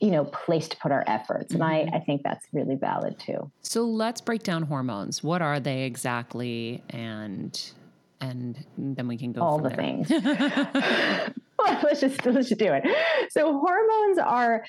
you 0.00 0.10
know 0.10 0.24
place 0.24 0.66
to 0.66 0.76
put 0.78 0.90
our 0.90 1.04
efforts 1.06 1.52
and 1.52 1.62
mm-hmm. 1.62 1.94
I, 1.94 1.98
I 1.98 2.00
think 2.00 2.22
that's 2.22 2.46
really 2.54 2.74
valid 2.74 3.18
too 3.18 3.50
so 3.60 3.84
let's 3.84 4.22
break 4.22 4.42
down 4.42 4.62
hormones 4.62 5.22
what 5.22 5.42
are 5.42 5.60
they 5.60 5.82
exactly 5.82 6.82
and 6.88 7.72
and 8.22 8.64
then 8.78 9.06
we 9.06 9.18
can 9.18 9.32
go 9.32 9.42
all 9.42 9.58
the 9.58 9.68
there. 9.68 9.76
things 9.76 10.10
let's 11.82 12.00
just 12.00 12.24
let's 12.24 12.48
just 12.48 12.58
do 12.58 12.72
it 12.72 12.84
so 13.30 13.58
hormones 13.58 14.18
are 14.18 14.64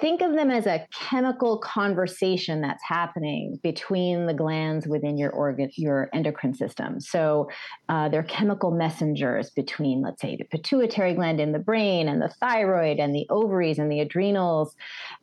think 0.00 0.22
of 0.22 0.32
them 0.32 0.50
as 0.50 0.66
a 0.66 0.86
chemical 0.92 1.58
conversation 1.58 2.60
that's 2.60 2.82
happening 2.82 3.60
between 3.62 4.26
the 4.26 4.34
glands 4.34 4.88
within 4.88 5.16
your 5.16 5.30
organ, 5.30 5.70
your 5.76 6.08
endocrine 6.12 6.52
system. 6.52 7.00
So 7.00 7.48
uh, 7.88 8.08
they're 8.08 8.24
chemical 8.24 8.72
messengers 8.72 9.50
between, 9.50 10.02
let's 10.02 10.20
say, 10.20 10.36
the 10.36 10.44
pituitary 10.44 11.14
gland 11.14 11.38
in 11.38 11.52
the 11.52 11.60
brain 11.60 12.08
and 12.08 12.20
the 12.20 12.28
thyroid 12.40 12.98
and 12.98 13.14
the 13.14 13.26
ovaries 13.30 13.78
and 13.78 13.90
the 13.90 14.00
adrenals, 14.00 14.74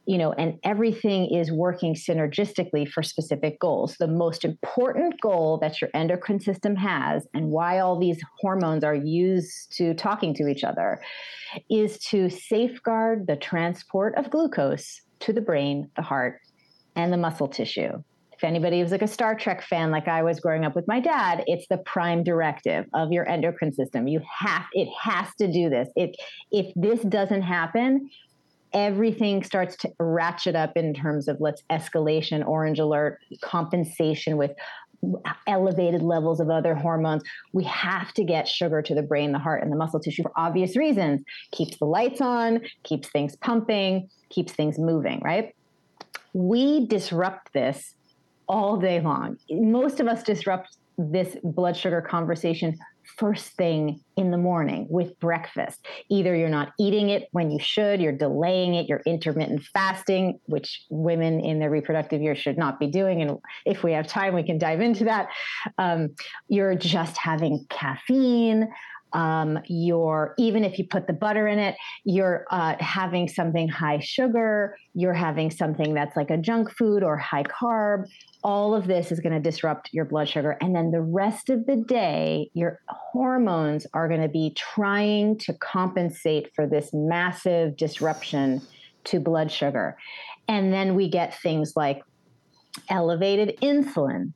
you 0.06 0.18
know, 0.18 0.32
and 0.34 0.58
everything 0.64 1.30
is 1.34 1.52
working 1.52 1.94
synergistically 1.94 2.88
for 2.88 3.04
specific 3.04 3.60
goals. 3.60 3.98
The 4.00 4.08
most 4.08 4.46
important 4.46 5.20
goal 5.20 5.58
that 5.58 5.82
your 5.82 5.90
endocrine 5.94 6.40
system 6.40 6.78
has, 6.78 7.28
and 7.34 7.48
why 7.48 7.80
all 7.80 8.00
these 8.00 8.22
hormones 8.40 8.86
are 8.86 8.96
used 8.96 9.76
to 9.78 9.94
talking 9.96 10.34
to 10.36 10.48
each 10.48 10.64
other 10.64 11.02
is 11.70 12.00
to 12.00 12.30
safeguard 12.30 13.28
the 13.28 13.36
transport 13.36 14.13
of 14.16 14.30
glucose 14.30 15.02
to 15.20 15.34
the 15.34 15.42
brain, 15.42 15.90
the 15.96 16.02
heart, 16.02 16.40
and 16.96 17.12
the 17.12 17.18
muscle 17.18 17.48
tissue. 17.48 18.04
If 18.32 18.44
anybody 18.44 18.82
was 18.82 18.92
like 18.92 19.02
a 19.02 19.08
Star 19.08 19.36
Trek 19.36 19.62
fan, 19.62 19.92
like 19.92 20.08
I 20.08 20.24
was 20.24 20.40
growing 20.40 20.66
up 20.66 20.76
with 20.76 20.88
my 20.88 21.00
dad, 21.00 21.44
it's 21.48 21.68
the 21.70 21.78
prime 21.78 22.24
directive 22.24 22.86
of 22.94 23.12
your 23.12 23.28
endocrine 23.30 23.74
system. 23.74 24.08
You 24.08 24.22
have 24.40 24.66
it 24.74 24.90
has 25.02 25.28
to 25.40 25.52
do 25.52 25.70
this. 25.70 25.90
If 25.96 26.16
if 26.52 26.74
this 26.76 27.02
doesn't 27.04 27.44
happen, 27.44 28.10
everything 28.74 29.44
starts 29.44 29.78
to 29.78 29.92
ratchet 30.00 30.56
up 30.56 30.76
in 30.76 30.94
terms 30.94 31.28
of 31.28 31.38
let's 31.40 31.64
escalation, 31.72 32.46
orange 32.46 32.80
alert, 32.80 33.20
compensation 33.42 34.36
with 34.36 34.52
elevated 35.48 36.02
levels 36.02 36.40
of 36.40 36.50
other 36.50 36.76
hormones. 36.76 37.24
We 37.52 37.64
have 37.66 38.14
to 38.14 38.24
get 38.24 38.48
sugar 38.48 38.82
to 38.82 38.96
the 38.96 39.02
brain, 39.02 39.32
the 39.32 39.40
heart, 39.40 39.64
and 39.64 39.72
the 39.72 39.76
muscle 39.76 40.00
tissue 40.00 40.24
for 40.24 40.32
obvious 40.36 40.76
reasons. 40.76 41.24
Keeps 41.52 41.78
the 41.78 41.86
lights 41.86 42.22
on, 42.22 42.62
keeps 42.84 43.10
things 43.10 43.36
pumping, 43.38 44.10
keeps 44.30 44.54
things 44.54 44.78
moving, 44.78 45.22
right? 45.24 45.56
We 46.34 46.88
disrupt 46.88 47.54
this 47.54 47.96
all 48.48 48.78
day 48.78 49.00
long. 49.00 49.38
Most 49.50 50.00
of 50.00 50.08
us 50.08 50.24
disrupt 50.24 50.78
this 50.98 51.38
blood 51.44 51.76
sugar 51.76 52.02
conversation 52.02 52.78
first 53.18 53.54
thing 53.54 54.00
in 54.16 54.32
the 54.32 54.38
morning 54.38 54.88
with 54.90 55.20
breakfast. 55.20 55.86
Either 56.10 56.36
you're 56.36 56.50
not 56.50 56.74
eating 56.80 57.10
it 57.10 57.28
when 57.32 57.52
you 57.52 57.60
should, 57.60 58.02
you're 58.02 58.12
delaying 58.12 58.76
it, 58.76 58.88
you're 58.88 59.02
intermittent 59.06 59.64
fasting, 59.74 60.40
which 60.46 60.86
women 60.90 61.40
in 61.40 61.60
their 61.60 61.70
reproductive 61.70 62.22
years 62.22 62.38
should 62.38 62.58
not 62.58 62.80
be 62.80 62.88
doing. 62.88 63.22
And 63.22 63.40
if 63.66 63.84
we 63.84 63.94
have 63.94 64.08
time, 64.08 64.36
we 64.36 64.44
can 64.44 64.58
dive 64.58 64.82
into 64.82 65.06
that. 65.06 65.30
Um, 65.78 66.10
you're 66.48 66.76
just 66.76 67.18
having 67.18 67.66
caffeine. 67.70 68.70
Um, 69.14 69.60
you're 69.68 70.34
even 70.38 70.64
if 70.64 70.78
you 70.80 70.88
put 70.88 71.08
the 71.08 71.14
butter 71.14 71.48
in 71.48 71.60
it, 71.60 71.76
you're 72.04 72.46
uh, 72.52 72.76
having 72.80 73.28
something 73.28 73.68
high 73.68 74.00
sugar. 74.00 74.76
You're 74.94 75.14
having 75.14 75.52
something 75.52 75.94
that's 75.94 76.16
like 76.16 76.30
a 76.30 76.38
junk 76.38 76.72
food 76.72 77.04
or 77.04 77.18
high 77.18 77.44
carb 77.44 78.06
all 78.44 78.76
of 78.76 78.88
this 78.88 79.12
is 79.12 79.20
going 79.20 79.34
to 79.34 79.40
disrupt 79.40 79.90
your 79.94 80.06
blood 80.06 80.28
sugar. 80.28 80.58
And 80.60 80.76
then 80.76 80.92
the 80.92 81.02
rest 81.02 81.50
of 81.50 81.66
the 81.66 81.78
day, 81.78 82.50
your 82.54 82.82
hormones 82.88 83.88
are 83.94 84.08
going 84.08 84.22
to 84.22 84.28
be 84.28 84.54
trying 84.56 85.38
to 85.40 85.54
compensate 85.54 86.54
for 86.54 86.68
this 86.68 86.90
massive 86.94 87.78
disruption 87.78 88.62
to 89.06 89.20
blood 89.20 89.52
sugar. 89.52 89.98
And 90.48 90.74
then 90.74 90.96
we 90.96 91.10
get 91.10 91.40
things 91.40 91.74
like 91.76 92.04
elevated 92.90 93.58
insulin, 93.62 94.34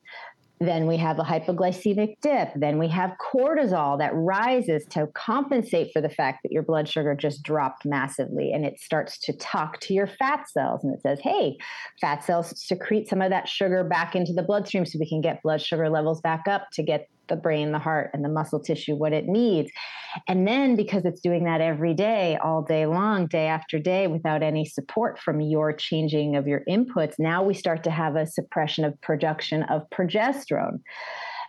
then 0.59 0.87
we 0.87 0.97
have 0.97 1.19
a 1.19 1.23
hypoglycemic 1.23 2.15
dip. 2.21 2.49
Then 2.55 2.79
we 2.79 2.87
have 2.87 3.15
cortisol 3.21 3.97
that 3.99 4.11
rises 4.13 4.85
to 4.91 5.07
compensate 5.13 5.91
for 5.93 6.01
the 6.01 6.09
fact 6.09 6.39
that 6.43 6.51
your 6.51 6.63
blood 6.63 6.89
sugar 6.89 7.15
just 7.15 7.43
dropped 7.43 7.85
massively. 7.85 8.51
And 8.51 8.65
it 8.65 8.79
starts 8.79 9.19
to 9.19 9.33
talk 9.33 9.79
to 9.81 9.93
your 9.93 10.07
fat 10.07 10.49
cells 10.49 10.83
and 10.83 10.93
it 10.93 11.01
says, 11.01 11.19
hey, 11.21 11.57
fat 12.01 12.23
cells 12.23 12.59
secrete 12.59 13.07
some 13.07 13.21
of 13.21 13.29
that 13.29 13.47
sugar 13.47 13.83
back 13.83 14.15
into 14.15 14.33
the 14.33 14.43
bloodstream 14.43 14.85
so 14.85 14.97
we 14.99 15.07
can 15.07 15.21
get 15.21 15.43
blood 15.43 15.61
sugar 15.61 15.89
levels 15.89 16.21
back 16.21 16.47
up 16.47 16.67
to 16.73 16.83
get 16.83 17.07
the 17.27 17.35
brain, 17.35 17.71
the 17.71 17.79
heart, 17.79 18.11
and 18.13 18.23
the 18.23 18.29
muscle 18.29 18.59
tissue 18.59 18.95
what 18.95 19.13
it 19.13 19.25
needs. 19.25 19.71
And 20.27 20.47
then 20.47 20.75
because 20.75 21.05
it's 21.05 21.21
doing 21.21 21.43
that 21.43 21.61
every 21.61 21.93
day, 21.93 22.37
all 22.43 22.61
day 22.61 22.85
long, 22.85 23.27
day 23.27 23.47
after 23.47 23.79
day, 23.79 24.07
without 24.07 24.43
any 24.43 24.65
support 24.65 25.19
from 25.19 25.41
your 25.41 25.73
changing 25.73 26.35
of 26.35 26.47
your 26.47 26.63
inputs, 26.67 27.15
now 27.19 27.43
we 27.43 27.53
start 27.53 27.83
to 27.83 27.91
have 27.91 28.15
a 28.15 28.25
suppression 28.25 28.85
of 28.85 28.99
production 29.01 29.63
of 29.63 29.83
progesterone. 29.89 30.79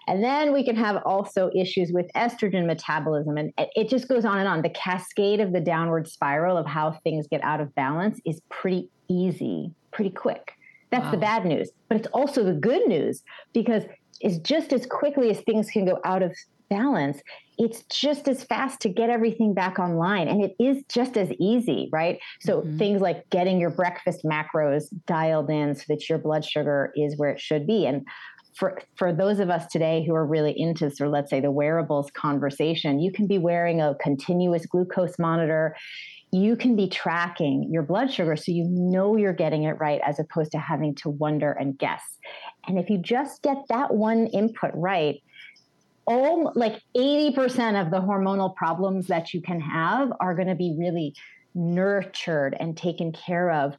And 0.09 0.25
then 0.25 0.55
we 0.55 0.64
can 0.64 0.75
have 0.77 1.03
also 1.05 1.51
issues 1.55 1.93
with 1.93 2.07
estrogen 2.17 2.67
metabolism. 2.67 3.37
And 3.37 3.53
it 3.59 3.91
just 3.91 4.09
goes 4.09 4.25
on 4.25 4.38
and 4.38 4.49
on. 4.49 4.62
The 4.62 4.71
cascade 4.71 5.38
of 5.38 5.53
the 5.53 5.61
downward 5.61 6.09
spiral 6.09 6.57
of 6.57 6.67
how 6.67 6.93
things 7.05 7.27
get 7.29 7.45
out 7.45 7.61
of 7.61 7.75
balance 7.75 8.19
is 8.25 8.41
pretty 8.49 8.88
easy, 9.09 9.71
pretty 9.93 10.11
quick. 10.11 10.53
That's 10.91 11.05
wow. 11.05 11.11
the 11.11 11.19
bad 11.19 11.45
news. 11.45 11.71
But 11.88 11.99
it's 11.99 12.09
also 12.09 12.43
the 12.43 12.55
good 12.55 12.88
news 12.88 13.23
because 13.53 13.85
is 14.22 14.38
just 14.38 14.72
as 14.72 14.87
quickly 14.87 15.31
as 15.31 15.40
things 15.40 15.70
can 15.70 15.85
go 15.85 15.98
out 16.04 16.22
of 16.22 16.35
balance, 16.68 17.20
it's 17.57 17.83
just 17.85 18.28
as 18.28 18.44
fast 18.44 18.81
to 18.81 18.88
get 18.88 19.11
everything 19.11 19.54
back 19.54 19.78
online. 19.78 20.28
And 20.28 20.42
it 20.42 20.54
is 20.61 20.83
just 20.88 21.16
as 21.16 21.31
easy, 21.40 21.88
right? 21.92 22.18
So 22.40 22.61
mm-hmm. 22.61 22.78
things 22.78 23.00
like 23.00 23.28
getting 23.31 23.59
your 23.59 23.70
breakfast 23.70 24.24
macros 24.24 24.85
dialed 25.07 25.50
in 25.50 25.74
so 25.74 25.85
that 25.88 26.09
your 26.09 26.18
blood 26.18 26.44
sugar 26.44 26.92
is 26.94 27.16
where 27.16 27.31
it 27.31 27.40
should 27.40 27.66
be. 27.66 27.87
And 27.87 28.07
for, 28.54 28.81
for 28.96 29.12
those 29.12 29.38
of 29.38 29.50
us 29.50 29.66
today 29.66 30.04
who 30.07 30.14
are 30.14 30.26
really 30.26 30.59
into 30.59 30.90
sort 30.90 31.09
of 31.09 31.12
let's 31.12 31.31
say 31.31 31.40
the 31.40 31.50
wearables 31.50 32.11
conversation, 32.11 33.00
you 33.00 33.12
can 33.12 33.26
be 33.26 33.38
wearing 33.38 33.81
a 33.81 33.94
continuous 34.00 34.66
glucose 34.66 35.18
monitor 35.18 35.76
you 36.31 36.57
can 36.57 36.77
be 36.77 36.88
tracking 36.88 37.71
your 37.71 37.83
blood 37.83 38.12
sugar 38.12 38.37
so 38.37 38.53
you 38.53 38.64
know 38.64 39.17
you're 39.17 39.33
getting 39.33 39.64
it 39.64 39.79
right 39.79 40.01
as 40.05 40.19
opposed 40.19 40.53
to 40.53 40.59
having 40.59 40.95
to 40.97 41.09
wonder 41.09 41.53
and 41.53 41.79
guess. 41.79 42.03
And 42.67 42.79
if 42.79 42.91
you 42.91 42.99
just 42.99 43.43
get 43.43 43.57
that 43.69 43.95
one 43.95 44.27
input 44.27 44.71
right, 44.75 45.23
all 46.07 46.53
like 46.55 46.81
80% 46.97 47.81
of 47.81 47.91
the 47.91 48.01
hormonal 48.01 48.55
problems 48.55 49.07
that 49.09 49.33
you 49.33 49.41
can 49.41 49.61
have 49.61 50.12
are 50.21 50.35
going 50.35 50.49
to 50.49 50.55
be 50.55 50.75
really 50.79 51.14
nurtured 51.59 52.57
and 52.61 52.77
taken 52.77 53.12
care 53.12 53.51
of 53.51 53.77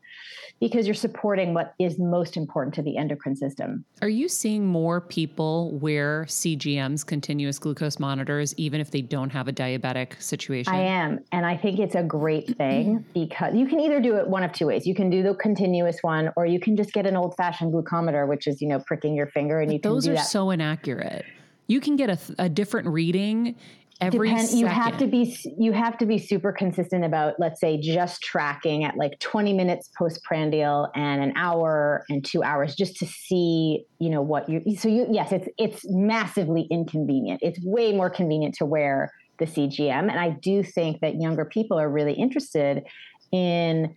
because 0.59 0.85
you're 0.85 0.93
supporting 0.93 1.53
what 1.53 1.73
is 1.79 1.97
most 1.97 2.35
important 2.35 2.75
to 2.75 2.81
the 2.81 2.97
endocrine 2.97 3.35
system. 3.35 3.85
Are 4.01 4.09
you 4.09 4.27
seeing 4.27 4.67
more 4.67 4.99
people 4.99 5.71
wear 5.77 6.25
CGMs, 6.25 7.05
continuous 7.05 7.57
glucose 7.57 7.97
monitors, 7.97 8.53
even 8.57 8.81
if 8.81 8.91
they 8.91 9.01
don't 9.01 9.29
have 9.29 9.47
a 9.47 9.53
diabetic 9.53 10.21
situation? 10.21 10.73
I 10.73 10.81
am. 10.81 11.19
And 11.31 11.45
I 11.45 11.55
think 11.55 11.79
it's 11.79 11.95
a 11.95 12.03
great 12.03 12.47
thing 12.57 13.05
because 13.13 13.55
you 13.55 13.67
can 13.67 13.79
either 13.79 14.01
do 14.01 14.17
it 14.17 14.27
one 14.27 14.43
of 14.43 14.51
two 14.51 14.67
ways. 14.67 14.85
You 14.85 14.95
can 14.95 15.09
do 15.09 15.23
the 15.23 15.33
continuous 15.35 15.99
one, 16.01 16.31
or 16.35 16.45
you 16.45 16.59
can 16.59 16.75
just 16.75 16.91
get 16.91 17.05
an 17.05 17.15
old 17.15 17.35
fashioned 17.37 17.73
glucometer, 17.73 18.27
which 18.27 18.45
is, 18.45 18.61
you 18.61 18.67
know, 18.67 18.79
pricking 18.85 19.15
your 19.15 19.27
finger 19.27 19.59
and 19.59 19.69
but 19.69 19.73
you 19.73 19.79
can 19.79 19.91
Those 19.91 20.07
are 20.07 20.17
so 20.17 20.49
inaccurate. 20.49 21.25
You 21.67 21.79
can 21.79 21.95
get 21.95 22.09
a, 22.09 22.17
a 22.39 22.49
different 22.49 22.87
reading 22.87 23.55
every 24.01 24.29
Depend, 24.29 24.51
you 24.51 24.65
have 24.65 24.97
to 24.97 25.07
be 25.07 25.37
you 25.57 25.71
have 25.71 25.97
to 25.97 26.05
be 26.05 26.17
super 26.17 26.51
consistent 26.51 27.03
about 27.03 27.35
let's 27.39 27.59
say 27.59 27.79
just 27.79 28.21
tracking 28.21 28.83
at 28.83 28.95
like 28.97 29.19
20 29.19 29.53
minutes 29.53 29.89
postprandial 29.97 30.89
and 30.95 31.21
an 31.21 31.33
hour 31.35 32.05
and 32.09 32.23
2 32.25 32.43
hours 32.43 32.75
just 32.75 32.95
to 32.97 33.05
see 33.05 33.85
you 33.99 34.09
know 34.09 34.21
what 34.21 34.47
you 34.49 34.61
so 34.77 34.87
you 34.87 35.05
yes 35.11 35.31
it's 35.31 35.47
it's 35.57 35.85
massively 35.89 36.67
inconvenient. 36.71 37.41
It's 37.43 37.59
way 37.63 37.91
more 37.91 38.09
convenient 38.09 38.55
to 38.55 38.65
wear 38.65 39.11
the 39.37 39.45
CGM 39.45 40.09
and 40.09 40.19
I 40.19 40.31
do 40.31 40.63
think 40.63 41.01
that 41.01 41.19
younger 41.19 41.45
people 41.45 41.79
are 41.79 41.89
really 41.89 42.13
interested 42.13 42.83
in 43.31 43.95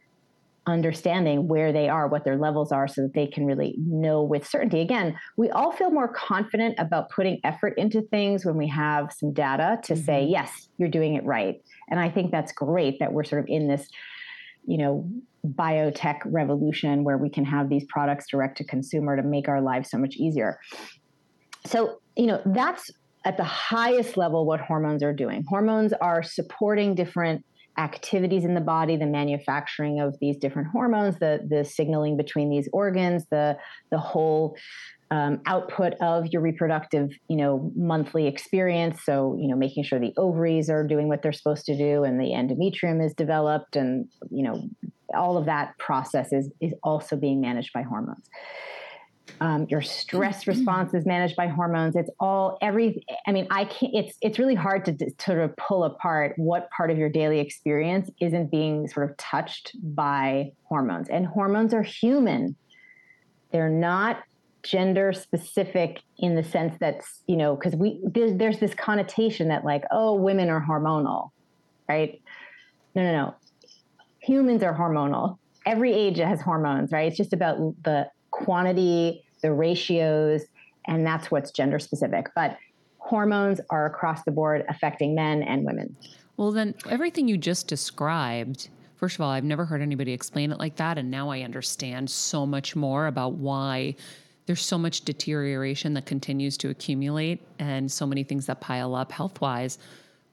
understanding 0.67 1.49
where 1.49 1.73
they 1.73 1.89
are, 1.89 2.07
what 2.07 2.25
their 2.25 2.37
levels 2.37 2.71
are, 2.71 2.87
so 2.87 3.03
that 3.03 3.15
they 3.15 3.27
can 3.27 3.47
really 3.47 3.75
know 3.79 4.23
with 4.23 4.47
certainty. 4.47 4.81
Again, 4.81 5.19
we 5.37 5.51
all 5.51 5.73
feel 5.73 5.91
more 5.91 6.09
confident 6.09 6.77
about 6.79 7.11
putting 7.11 7.41
effort 7.45 7.75
into 7.77 8.03
things 8.03 8.45
when 8.45 8.57
we 8.57 8.69
have 8.69 9.13
some 9.13 9.33
data 9.33 9.81
to 9.85 9.95
mm-hmm. 9.95 10.05
say, 10.05 10.25
yes, 10.25 10.69
you're 10.79 10.89
doing 10.89 11.15
it 11.15 11.25
right. 11.25 11.63
And 11.91 11.99
I 11.99 12.09
think 12.09 12.31
that's 12.31 12.53
great 12.53 12.99
that 13.01 13.13
we're 13.13 13.25
sort 13.25 13.43
of 13.43 13.49
in 13.49 13.69
this, 13.69 13.89
you 14.67 14.79
know, 14.79 15.09
biotech 15.45 16.21
revolution 16.27 17.03
where 17.03 17.19
we 17.19 17.29
can 17.29 17.45
have 17.45 17.69
these 17.69 17.85
products 17.89 18.27
direct 18.31 18.59
to 18.59 18.65
consumer 18.65 19.17
to 19.17 19.23
make 19.23 19.49
our 19.49 19.61
lives 19.61 19.91
so 19.91 19.99
much 19.99 20.15
easier. 20.15 20.61
So, 21.67 22.01
you 22.17 22.27
know, 22.27 22.41
that's 22.47 22.91
at 23.25 23.37
the 23.37 23.45
highest 23.45 24.17
level 24.17 24.47
what 24.47 24.61
hormones 24.61 25.03
are 25.03 25.13
doing. 25.13 25.45
Hormones 25.49 25.93
are 25.95 26.23
supporting 26.23 26.95
different 26.95 27.45
activities 27.79 28.45
in 28.45 28.55
the 28.55 28.61
body, 28.61 28.97
the 28.97 29.07
manufacturing 29.07 30.01
of 30.01 30.17
these 30.21 30.37
different 30.37 30.69
hormones, 30.69 31.19
the 31.19 31.41
the 31.49 31.65
signaling 31.65 32.17
between 32.17 32.51
these 32.51 32.69
organs, 32.73 33.27
the 33.31 33.57
the 33.91 33.99
whole 33.99 34.57
um, 35.11 35.41
output 35.47 35.93
of 36.01 36.27
your 36.29 36.41
reproductive, 36.41 37.11
you 37.29 37.37
know, 37.37 37.71
monthly 37.77 38.27
experience. 38.27 39.03
So, 39.05 39.37
you 39.39 39.47
know, 39.47 39.57
making 39.57 39.85
sure 39.85 39.99
the 39.99 40.15
ovaries 40.17 40.71
are 40.71 40.87
doing 40.87 41.09
what 41.09 41.23
they're 41.23 41.33
supposed 41.33 41.67
to 41.67 41.77
do, 41.77 42.05
and 42.05 42.19
the 42.19 42.31
endometrium 42.31 43.05
is 43.05 43.13
developed, 43.15 43.77
and 43.77 44.09
you 44.31 44.43
know, 44.43 44.69
all 45.15 45.37
of 45.37 45.47
that 45.47 45.77
process 45.79 46.33
is 46.33 46.51
is 46.61 46.73
also 46.83 47.17
being 47.17 47.41
managed 47.41 47.73
by 47.73 47.83
hormones. 47.83 48.29
Um, 49.41 49.67
your 49.69 49.83
stress 49.83 50.43
mm-hmm. 50.43 50.51
response 50.51 50.95
is 50.95 51.07
managed 51.07 51.37
by 51.37 51.49
hormones. 51.49 51.97
It's 51.97 52.11
all 52.21 52.59
every. 52.61 53.05
I 53.27 53.33
mean, 53.33 53.47
I 53.51 53.65
can't. 53.65 53.95
It's 53.95 54.17
it's 54.21 54.39
really 54.39 54.55
hard 54.55 54.85
to, 54.87 54.93
to 54.97 55.11
sort 55.19 55.39
of 55.39 55.57
pull 55.57 55.85
apart 55.85 56.35
what 56.37 56.71
part 56.71 56.91
of 56.91 56.99
your 56.99 57.09
daily 57.09 57.41
experience 57.41 58.11
isn't 58.21 58.51
being 58.51 58.87
sort 58.89 59.11
of 59.11 59.17
touched 59.17 59.73
by 59.83 60.53
hormones. 60.65 61.09
And 61.09 61.27
hormones 61.27 61.75
are 61.75 61.83
human. 61.83 62.57
They're 63.51 63.69
not 63.69 64.23
gender 64.63 65.13
specific 65.13 66.03
in 66.19 66.37
the 66.37 66.45
sense 66.45 66.77
that's 66.79 67.23
you 67.27 67.37
know 67.37 67.57
because 67.57 67.75
we 67.75 68.01
there's, 68.05 68.37
there's 68.37 68.61
this 68.61 68.75
connotation 68.75 69.49
that 69.49 69.65
like 69.65 69.83
oh 69.91 70.15
women 70.15 70.51
are 70.51 70.65
hormonal, 70.65 71.31
right? 71.89 72.21
No, 72.95 73.03
no, 73.03 73.13
no. 73.13 73.35
Humans 74.21 74.63
are 74.63 74.77
hormonal. 74.77 75.39
Every 75.67 75.93
age 75.93 76.19
has 76.19 76.41
hormones, 76.41 76.93
right? 76.93 77.09
It's 77.09 77.17
just 77.17 77.33
about 77.33 77.57
the 77.83 78.09
quantity, 78.45 79.25
the 79.43 79.53
ratios, 79.53 80.43
and 80.87 81.07
that's 81.07 81.31
what's 81.31 81.51
gender 81.51 81.79
specific. 81.79 82.27
But 82.35 82.59
hormones 82.99 83.61
are 83.71 83.87
across 83.87 84.23
the 84.25 84.31
board 84.31 84.65
affecting 84.69 85.15
men 85.15 85.43
and 85.43 85.65
women. 85.65 85.97
Well, 86.37 86.53
then 86.53 86.75
everything 86.89 87.29
you 87.29 87.37
just 87.37 87.69
described. 87.69 88.69
First 88.97 89.17
of 89.17 89.21
all, 89.21 89.31
I've 89.31 89.45
never 89.45 89.65
heard 89.65 89.83
anybody 89.83 90.13
explain 90.13 90.53
it 90.53 90.59
like 90.59 90.77
that. 90.77 90.99
And 90.99 91.11
now 91.11 91.29
I 91.31 91.43
understand 91.43 92.09
so 92.09 92.47
much 92.47 92.77
more 92.77 93.07
about 93.07 93.35
why 93.35 93.97
there's 94.47 94.65
so 94.65 94.79
much 94.79 95.03
deterioration 95.03 95.95
that 95.95 96.07
continues 96.07 96.57
to 96.59 96.71
accumulate 96.71 97.41
and 97.59 97.91
so 97.91 98.07
many 98.07 98.25
things 98.25 98.47
that 98.47 98.61
pile 98.61 98.95
up 98.95 99.13
health 99.13 99.41
wise. 99.41 99.79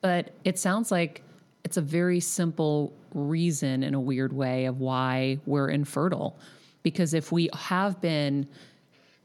But 0.02 0.32
it 0.46 0.58
sounds 0.58 0.92
like 0.92 1.24
it's 1.64 1.78
a 1.78 1.82
very 1.82 2.20
simple 2.20 2.94
reason 3.14 3.84
in 3.84 3.94
a 3.94 4.00
weird 4.00 4.34
way 4.34 4.66
of 4.66 4.80
why 4.80 5.40
we're 5.46 5.70
infertile. 5.70 6.40
Because 6.84 7.14
if 7.14 7.32
we 7.32 7.50
have 7.54 8.00
been 8.02 8.48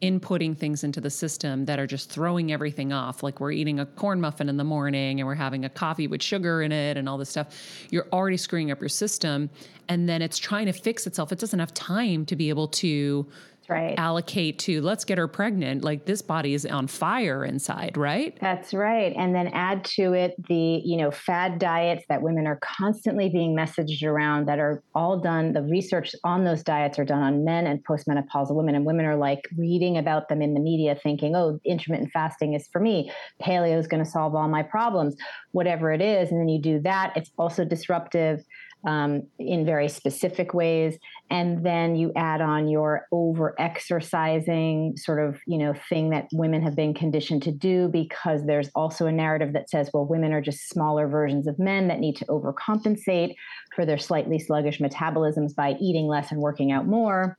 inputting 0.03 0.57
things 0.57 0.85
into 0.85 1.01
the 1.01 1.09
system 1.09 1.65
that 1.65 1.79
are 1.79 1.87
just 1.87 2.11
throwing 2.11 2.53
everything 2.53 2.93
off, 2.93 3.23
like 3.23 3.41
we're 3.41 3.53
eating 3.53 3.81
a 3.81 3.87
corn 3.87 4.21
muffin 4.21 4.49
in 4.49 4.57
the 4.57 4.65
morning 4.65 5.21
and 5.21 5.27
we're 5.27 5.35
having 5.35 5.65
a 5.65 5.69
coffee 5.69 6.07
with 6.07 6.23
sugar 6.23 6.63
in 6.63 6.73
it 6.73 6.97
and 6.97 7.09
all 7.09 7.17
this 7.17 7.31
stuff, 7.31 7.87
you're 7.91 8.07
already 8.13 8.37
screwing 8.37 8.71
up 8.71 8.81
your 8.81 8.89
system. 8.89 9.49
And 9.89 10.09
then 10.09 10.21
it's 10.21 10.39
trying 10.39 10.67
to 10.67 10.73
fix 10.73 11.07
itself. 11.07 11.33
It 11.33 11.39
doesn't 11.39 11.59
have 11.59 11.73
time 11.73 12.27
to 12.27 12.37
be 12.37 12.49
able 12.49 12.69
to 12.69 13.27
right. 13.69 13.95
allocate 13.99 14.59
to 14.61 14.81
let's 14.83 15.05
get 15.05 15.19
her 15.19 15.29
pregnant. 15.29 15.85
Like 15.85 16.05
this 16.05 16.23
body 16.23 16.55
is 16.55 16.67
on 16.67 16.87
fire 16.87 17.45
inside, 17.45 17.97
right? 17.97 18.37
That's 18.41 18.75
right. 18.75 19.13
And 19.17 19.35
then 19.35 19.49
add 19.49 19.85
to 19.97 20.13
it 20.13 20.35
the, 20.49 20.83
you 20.85 20.97
know, 20.97 21.11
fad 21.11 21.59
diets 21.59 22.05
that 22.09 22.23
women 22.23 22.47
are 22.47 22.59
constantly 22.63 23.29
being 23.29 23.57
messaged 23.57 24.03
around 24.03 24.47
that 24.49 24.59
are 24.59 24.83
all 24.95 25.19
done. 25.19 25.53
The 25.53 25.63
research 25.63 26.15
on 26.25 26.45
those 26.45 26.63
diets 26.63 26.99
are 26.99 27.05
done 27.05 27.23
on 27.23 27.45
men 27.45 27.67
and 27.67 27.85
postmenopausal 27.85 28.55
women. 28.55 28.75
And 28.75 28.85
women 28.85 29.07
are 29.07 29.17
like 29.17 29.49
reading 29.57 29.97
about 29.99 30.29
them 30.29 30.43
in 30.43 30.55
the 30.55 30.61
media 30.61 30.95
thinking, 30.95 31.35
oh, 31.37 31.59
intermittent 31.65 32.11
fasting 32.13 32.55
is 32.55 32.69
for 32.73 32.81
me. 32.81 33.11
Paleo 33.43 33.79
is 33.79 33.87
going 33.87 34.05
to 34.05 34.11
solve 34.11 34.35
all 34.35 34.49
my 34.49 34.63
problems, 34.63 35.17
whatever 35.53 35.93
it 35.93 36.01
is. 36.01 36.31
And 36.31 36.41
then 36.41 36.49
you 36.49 36.61
do 36.61 36.81
that. 36.81 37.13
It's 37.17 37.31
also 37.39 37.65
disruptive 37.65 38.45
um, 38.87 39.23
in 39.39 39.65
very 39.65 39.89
specific 39.89 40.55
ways. 40.55 40.99
And 41.31 41.65
then 41.65 41.97
you 41.97 42.13
add 42.17 42.41
on 42.41 42.69
your 42.69 43.07
over 43.13 43.55
exercising 43.59 44.97
sort 44.97 45.27
of, 45.27 45.41
you 45.47 45.59
know, 45.59 45.75
thing 45.89 46.11
that 46.11 46.29
women 46.33 46.63
have 46.63 46.77
been 46.77 46.95
conditioned 46.95 47.43
to 47.45 47.53
do 47.53 47.89
because 47.89 48.45
there's 48.47 48.71
also 48.75 49.07
a 49.07 49.13
narrative 49.13 49.53
that 49.55 49.71
says, 49.71 49.91
well, 49.93 50.05
women 50.05 50.33
are 50.33 50.41
just 50.41 50.69
smaller 50.69 51.09
versions 51.09 51.47
of 51.47 51.59
men 51.59 51.89
that 51.89 52.01
need 52.01 52.17
to 52.17 52.25
overcompensate 52.27 53.35
for 53.75 53.87
their 53.87 53.99
slightly 53.99 54.39
sluggish 54.39 54.79
metabolisms 54.81 55.55
by 55.55 55.75
eating 55.81 56.07
less 56.07 56.31
and 56.31 56.41
working 56.41 56.73
out 56.73 56.87
more 56.87 57.37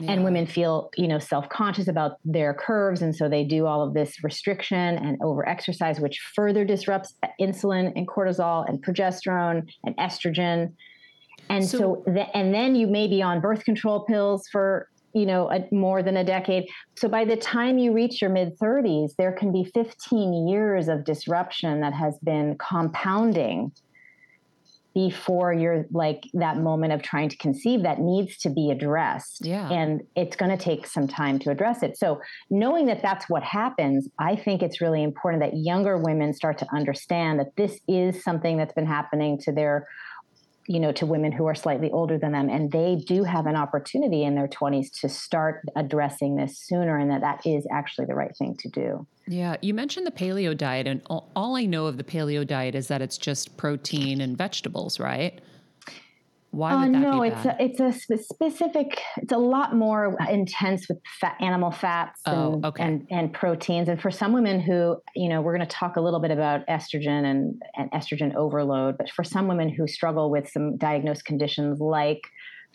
yeah. 0.00 0.12
and 0.12 0.24
women 0.24 0.46
feel 0.46 0.90
you 0.96 1.08
know 1.08 1.18
self-conscious 1.18 1.88
about 1.88 2.18
their 2.24 2.54
curves 2.54 3.02
and 3.02 3.14
so 3.14 3.28
they 3.28 3.44
do 3.44 3.66
all 3.66 3.82
of 3.82 3.94
this 3.94 4.22
restriction 4.22 4.96
and 4.98 5.18
over 5.22 5.48
exercise 5.48 6.00
which 6.00 6.20
further 6.34 6.64
disrupts 6.64 7.14
insulin 7.40 7.92
and 7.96 8.08
cortisol 8.08 8.68
and 8.68 8.84
progesterone 8.84 9.66
and 9.84 9.96
estrogen 9.96 10.72
and 11.50 11.64
so, 11.64 11.78
so 11.78 12.12
the, 12.12 12.36
and 12.36 12.54
then 12.54 12.74
you 12.74 12.86
may 12.86 13.06
be 13.06 13.22
on 13.22 13.40
birth 13.40 13.64
control 13.64 14.00
pills 14.00 14.48
for 14.48 14.88
you 15.14 15.26
know 15.26 15.50
a, 15.50 15.66
more 15.72 16.02
than 16.02 16.16
a 16.18 16.24
decade 16.24 16.64
so 16.96 17.08
by 17.08 17.24
the 17.24 17.36
time 17.36 17.78
you 17.78 17.92
reach 17.92 18.20
your 18.20 18.30
mid 18.30 18.58
30s 18.58 19.12
there 19.16 19.32
can 19.32 19.52
be 19.52 19.64
15 19.72 20.48
years 20.48 20.88
of 20.88 21.04
disruption 21.04 21.80
that 21.80 21.94
has 21.94 22.18
been 22.18 22.56
compounding 22.58 23.72
before 24.94 25.52
you're 25.52 25.86
like 25.90 26.24
that 26.34 26.58
moment 26.58 26.92
of 26.92 27.02
trying 27.02 27.28
to 27.28 27.36
conceive 27.36 27.82
that 27.82 27.98
needs 27.98 28.38
to 28.38 28.50
be 28.50 28.70
addressed. 28.70 29.44
Yeah. 29.44 29.68
And 29.68 30.02
it's 30.14 30.36
going 30.36 30.56
to 30.56 30.62
take 30.62 30.86
some 30.86 31.08
time 31.08 31.38
to 31.40 31.50
address 31.50 31.82
it. 31.82 31.98
So, 31.98 32.20
knowing 32.48 32.86
that 32.86 33.02
that's 33.02 33.28
what 33.28 33.42
happens, 33.42 34.08
I 34.18 34.36
think 34.36 34.62
it's 34.62 34.80
really 34.80 35.02
important 35.02 35.42
that 35.42 35.56
younger 35.56 35.98
women 35.98 36.32
start 36.32 36.58
to 36.58 36.66
understand 36.72 37.40
that 37.40 37.56
this 37.56 37.80
is 37.88 38.22
something 38.22 38.56
that's 38.56 38.72
been 38.72 38.86
happening 38.86 39.38
to 39.40 39.52
their 39.52 39.88
you 40.66 40.80
know 40.80 40.92
to 40.92 41.06
women 41.06 41.32
who 41.32 41.46
are 41.46 41.54
slightly 41.54 41.90
older 41.90 42.18
than 42.18 42.32
them 42.32 42.48
and 42.48 42.72
they 42.72 42.96
do 43.06 43.24
have 43.24 43.46
an 43.46 43.56
opportunity 43.56 44.24
in 44.24 44.34
their 44.34 44.48
20s 44.48 45.00
to 45.00 45.08
start 45.08 45.62
addressing 45.76 46.36
this 46.36 46.58
sooner 46.58 46.96
and 46.98 47.10
that 47.10 47.20
that 47.20 47.46
is 47.46 47.66
actually 47.70 48.06
the 48.06 48.14
right 48.14 48.36
thing 48.36 48.56
to 48.58 48.68
do. 48.68 49.06
Yeah 49.26 49.56
you 49.62 49.74
mentioned 49.74 50.06
the 50.06 50.10
paleo 50.10 50.56
diet 50.56 50.86
and 50.86 51.02
all, 51.06 51.30
all 51.36 51.56
i 51.56 51.64
know 51.64 51.86
of 51.86 51.96
the 51.96 52.04
paleo 52.04 52.46
diet 52.46 52.74
is 52.74 52.88
that 52.88 53.02
it's 53.02 53.18
just 53.18 53.56
protein 53.56 54.20
and 54.20 54.36
vegetables 54.36 54.98
right 54.98 55.40
why 56.54 56.72
uh, 56.72 56.86
no, 56.86 57.22
it's 57.22 57.44
a, 57.44 57.56
it's 57.58 57.80
a 57.80 57.92
specific. 57.92 59.00
It's 59.16 59.32
a 59.32 59.38
lot 59.38 59.74
more 59.74 60.16
intense 60.30 60.88
with 60.88 60.98
fat, 61.20 61.36
animal 61.40 61.70
fats 61.70 62.20
oh, 62.26 62.54
and, 62.54 62.64
okay. 62.64 62.82
and, 62.82 63.06
and 63.10 63.32
proteins. 63.32 63.88
And 63.88 64.00
for 64.00 64.10
some 64.10 64.32
women 64.32 64.60
who, 64.60 64.96
you 65.16 65.28
know, 65.28 65.42
we're 65.42 65.56
going 65.56 65.66
to 65.66 65.74
talk 65.74 65.96
a 65.96 66.00
little 66.00 66.20
bit 66.20 66.30
about 66.30 66.66
estrogen 66.66 67.24
and, 67.24 67.60
and 67.76 67.90
estrogen 67.92 68.34
overload. 68.34 68.96
But 68.96 69.10
for 69.10 69.24
some 69.24 69.48
women 69.48 69.68
who 69.68 69.88
struggle 69.88 70.30
with 70.30 70.48
some 70.48 70.76
diagnosed 70.76 71.24
conditions 71.24 71.80
like 71.80 72.20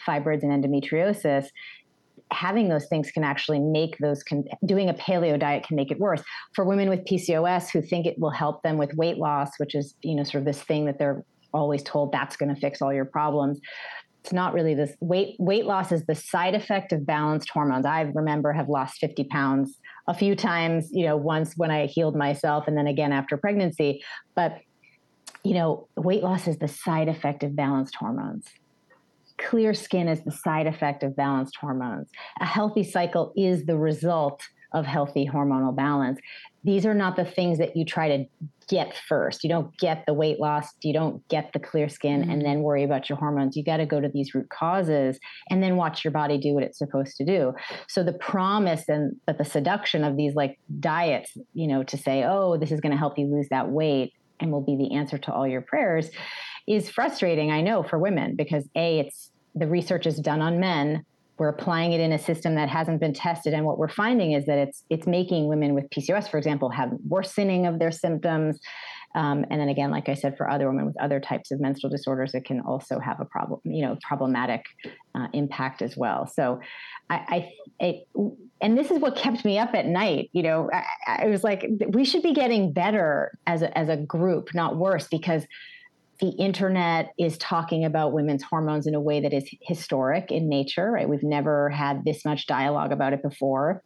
fibroids 0.05 0.43
and 0.43 0.51
endometriosis, 0.51 1.47
having 2.31 2.69
those 2.69 2.87
things 2.87 3.11
can 3.11 3.23
actually 3.23 3.59
make 3.59 3.97
those 3.99 4.23
con- 4.23 4.45
doing 4.65 4.89
a 4.89 4.93
paleo 4.93 5.39
diet 5.39 5.63
can 5.63 5.75
make 5.75 5.89
it 5.89 5.99
worse 5.99 6.21
for 6.53 6.63
women 6.63 6.87
with 6.87 7.03
pcos 7.05 7.71
who 7.71 7.81
think 7.81 8.05
it 8.05 8.19
will 8.19 8.29
help 8.29 8.61
them 8.61 8.77
with 8.77 8.93
weight 8.93 9.17
loss 9.17 9.49
which 9.57 9.73
is 9.73 9.95
you 10.03 10.13
know 10.13 10.23
sort 10.23 10.35
of 10.35 10.45
this 10.45 10.61
thing 10.61 10.85
that 10.85 10.99
they're 10.99 11.25
always 11.53 11.83
told 11.83 12.11
that's 12.11 12.35
going 12.35 12.53
to 12.53 12.59
fix 12.59 12.81
all 12.81 12.93
your 12.93 13.05
problems. 13.05 13.59
It's 14.23 14.33
not 14.33 14.53
really 14.53 14.73
this 14.73 14.95
weight 14.99 15.35
weight 15.39 15.65
loss 15.65 15.91
is 15.91 16.05
the 16.05 16.15
side 16.15 16.53
effect 16.53 16.91
of 16.91 17.05
balanced 17.05 17.49
hormones. 17.49 17.85
I 17.85 18.01
remember 18.01 18.51
have 18.51 18.67
lost 18.67 18.99
50 18.99 19.23
pounds 19.25 19.79
a 20.07 20.13
few 20.13 20.35
times 20.35 20.89
you 20.91 21.05
know 21.05 21.15
once 21.15 21.53
when 21.55 21.71
i 21.71 21.85
healed 21.85 22.15
myself 22.15 22.67
and 22.67 22.77
then 22.77 22.87
again 22.87 23.11
after 23.11 23.37
pregnancy. 23.37 24.03
But 24.35 24.59
you 25.43 25.53
know 25.53 25.87
weight 25.95 26.23
loss 26.23 26.47
is 26.47 26.57
the 26.57 26.67
side 26.67 27.07
effect 27.07 27.43
of 27.43 27.55
balanced 27.55 27.95
hormones. 27.95 28.45
Clear 29.37 29.73
skin 29.73 30.09
is 30.09 30.21
the 30.25 30.31
side 30.31 30.67
effect 30.67 31.01
of 31.01 31.15
balanced 31.15 31.55
hormones. 31.55 32.09
A 32.41 32.45
healthy 32.45 32.83
cycle 32.83 33.31
is 33.37 33.65
the 33.65 33.77
result 33.77 34.43
of 34.73 34.85
healthy 34.85 35.27
hormonal 35.27 35.75
balance. 35.75 36.19
These 36.63 36.85
are 36.85 36.93
not 36.93 37.15
the 37.15 37.25
things 37.25 37.57
that 37.57 37.75
you 37.75 37.85
try 37.85 38.17
to 38.17 38.25
get 38.69 38.95
first. 38.95 39.43
You 39.43 39.49
don't 39.49 39.75
get 39.77 40.05
the 40.05 40.13
weight 40.13 40.39
loss, 40.39 40.69
you 40.81 40.93
don't 40.93 41.27
get 41.27 41.51
the 41.53 41.59
clear 41.59 41.89
skin 41.89 42.21
mm-hmm. 42.21 42.31
and 42.31 42.45
then 42.45 42.61
worry 42.61 42.83
about 42.83 43.09
your 43.09 43.17
hormones. 43.17 43.57
You 43.57 43.63
got 43.63 43.77
to 43.77 43.85
go 43.85 43.99
to 43.99 44.07
these 44.07 44.33
root 44.33 44.49
causes 44.49 45.19
and 45.49 45.61
then 45.61 45.75
watch 45.75 46.05
your 46.05 46.11
body 46.11 46.37
do 46.37 46.53
what 46.53 46.63
it's 46.63 46.77
supposed 46.77 47.17
to 47.17 47.25
do. 47.25 47.53
So 47.87 48.03
the 48.03 48.13
promise 48.13 48.87
and 48.87 49.15
but 49.25 49.37
the 49.37 49.45
seduction 49.45 50.03
of 50.03 50.15
these 50.15 50.35
like 50.35 50.59
diets, 50.79 51.35
you 51.53 51.67
know, 51.67 51.83
to 51.83 51.97
say, 51.97 52.23
"Oh, 52.23 52.57
this 52.57 52.71
is 52.71 52.79
going 52.79 52.91
to 52.91 52.97
help 52.97 53.17
you 53.17 53.25
lose 53.25 53.47
that 53.49 53.69
weight 53.69 54.13
and 54.39 54.51
will 54.51 54.61
be 54.61 54.77
the 54.77 54.95
answer 54.95 55.17
to 55.17 55.33
all 55.33 55.47
your 55.47 55.61
prayers," 55.61 56.09
is 56.67 56.89
frustrating, 56.89 57.51
I 57.51 57.61
know, 57.61 57.83
for 57.83 57.97
women 57.97 58.35
because 58.35 58.69
a 58.75 58.99
it's 58.99 59.31
the 59.55 59.67
research 59.67 60.05
is 60.05 60.19
done 60.19 60.41
on 60.41 60.59
men 60.59 61.03
we're 61.39 61.49
applying 61.49 61.93
it 61.93 62.01
in 62.01 62.11
a 62.11 62.19
system 62.19 62.55
that 62.55 62.69
hasn't 62.69 62.99
been 62.99 63.13
tested. 63.13 63.53
And 63.53 63.65
what 63.65 63.77
we're 63.77 63.87
finding 63.87 64.33
is 64.33 64.45
that 64.45 64.57
it's 64.57 64.83
it's 64.89 65.07
making 65.07 65.47
women 65.47 65.73
with 65.73 65.89
pcos 65.89 66.29
for 66.29 66.37
example 66.37 66.69
have 66.69 66.91
worsening 67.07 67.65
of 67.65 67.79
their 67.79 67.91
symptoms. 67.91 68.59
Um, 69.15 69.43
and 69.49 69.59
then 69.59 69.69
again 69.69 69.89
like 69.89 70.07
i 70.07 70.13
said 70.13 70.37
for 70.37 70.47
other 70.47 70.67
women 70.67 70.85
with 70.85 71.01
other 71.01 71.19
types 71.19 71.49
of 71.49 71.59
menstrual 71.59 71.89
disorders 71.89 72.35
it 72.35 72.45
can 72.45 72.59
also 72.59 72.99
have 72.99 73.19
a 73.19 73.25
problem 73.25 73.59
you 73.63 73.81
know 73.81 73.97
problematic 74.03 74.63
uh, 75.15 75.27
impact 75.33 75.81
as 75.81 75.97
well. 75.97 76.27
So 76.27 76.59
i, 77.09 77.15
I 77.15 77.51
it, 77.79 78.07
and 78.61 78.77
this 78.77 78.91
is 78.91 78.99
what 78.99 79.15
kept 79.15 79.45
me 79.45 79.57
up 79.57 79.73
at 79.73 79.87
night 79.87 80.29
you 80.33 80.43
know 80.43 80.69
I, 80.71 81.23
I 81.23 81.27
was 81.27 81.43
like 81.43 81.65
we 81.87 82.05
should 82.05 82.21
be 82.21 82.33
getting 82.33 82.73
better 82.73 83.31
as 83.47 83.61
a, 83.61 83.75
as 83.75 83.89
a 83.89 83.97
group 83.97 84.53
not 84.53 84.75
worse 84.75 85.07
because 85.07 85.45
the 86.19 86.29
internet 86.31 87.13
is 87.17 87.37
talking 87.37 87.85
about 87.85 88.11
women's 88.11 88.43
hormones 88.43 88.87
in 88.87 88.95
a 88.95 88.99
way 88.99 89.21
that 89.21 89.33
is 89.33 89.49
historic 89.61 90.31
in 90.31 90.49
nature, 90.49 90.91
right? 90.91 91.07
We've 91.07 91.23
never 91.23 91.69
had 91.69 92.03
this 92.03 92.25
much 92.25 92.45
dialogue 92.45 92.91
about 92.91 93.13
it 93.13 93.21
before. 93.21 93.81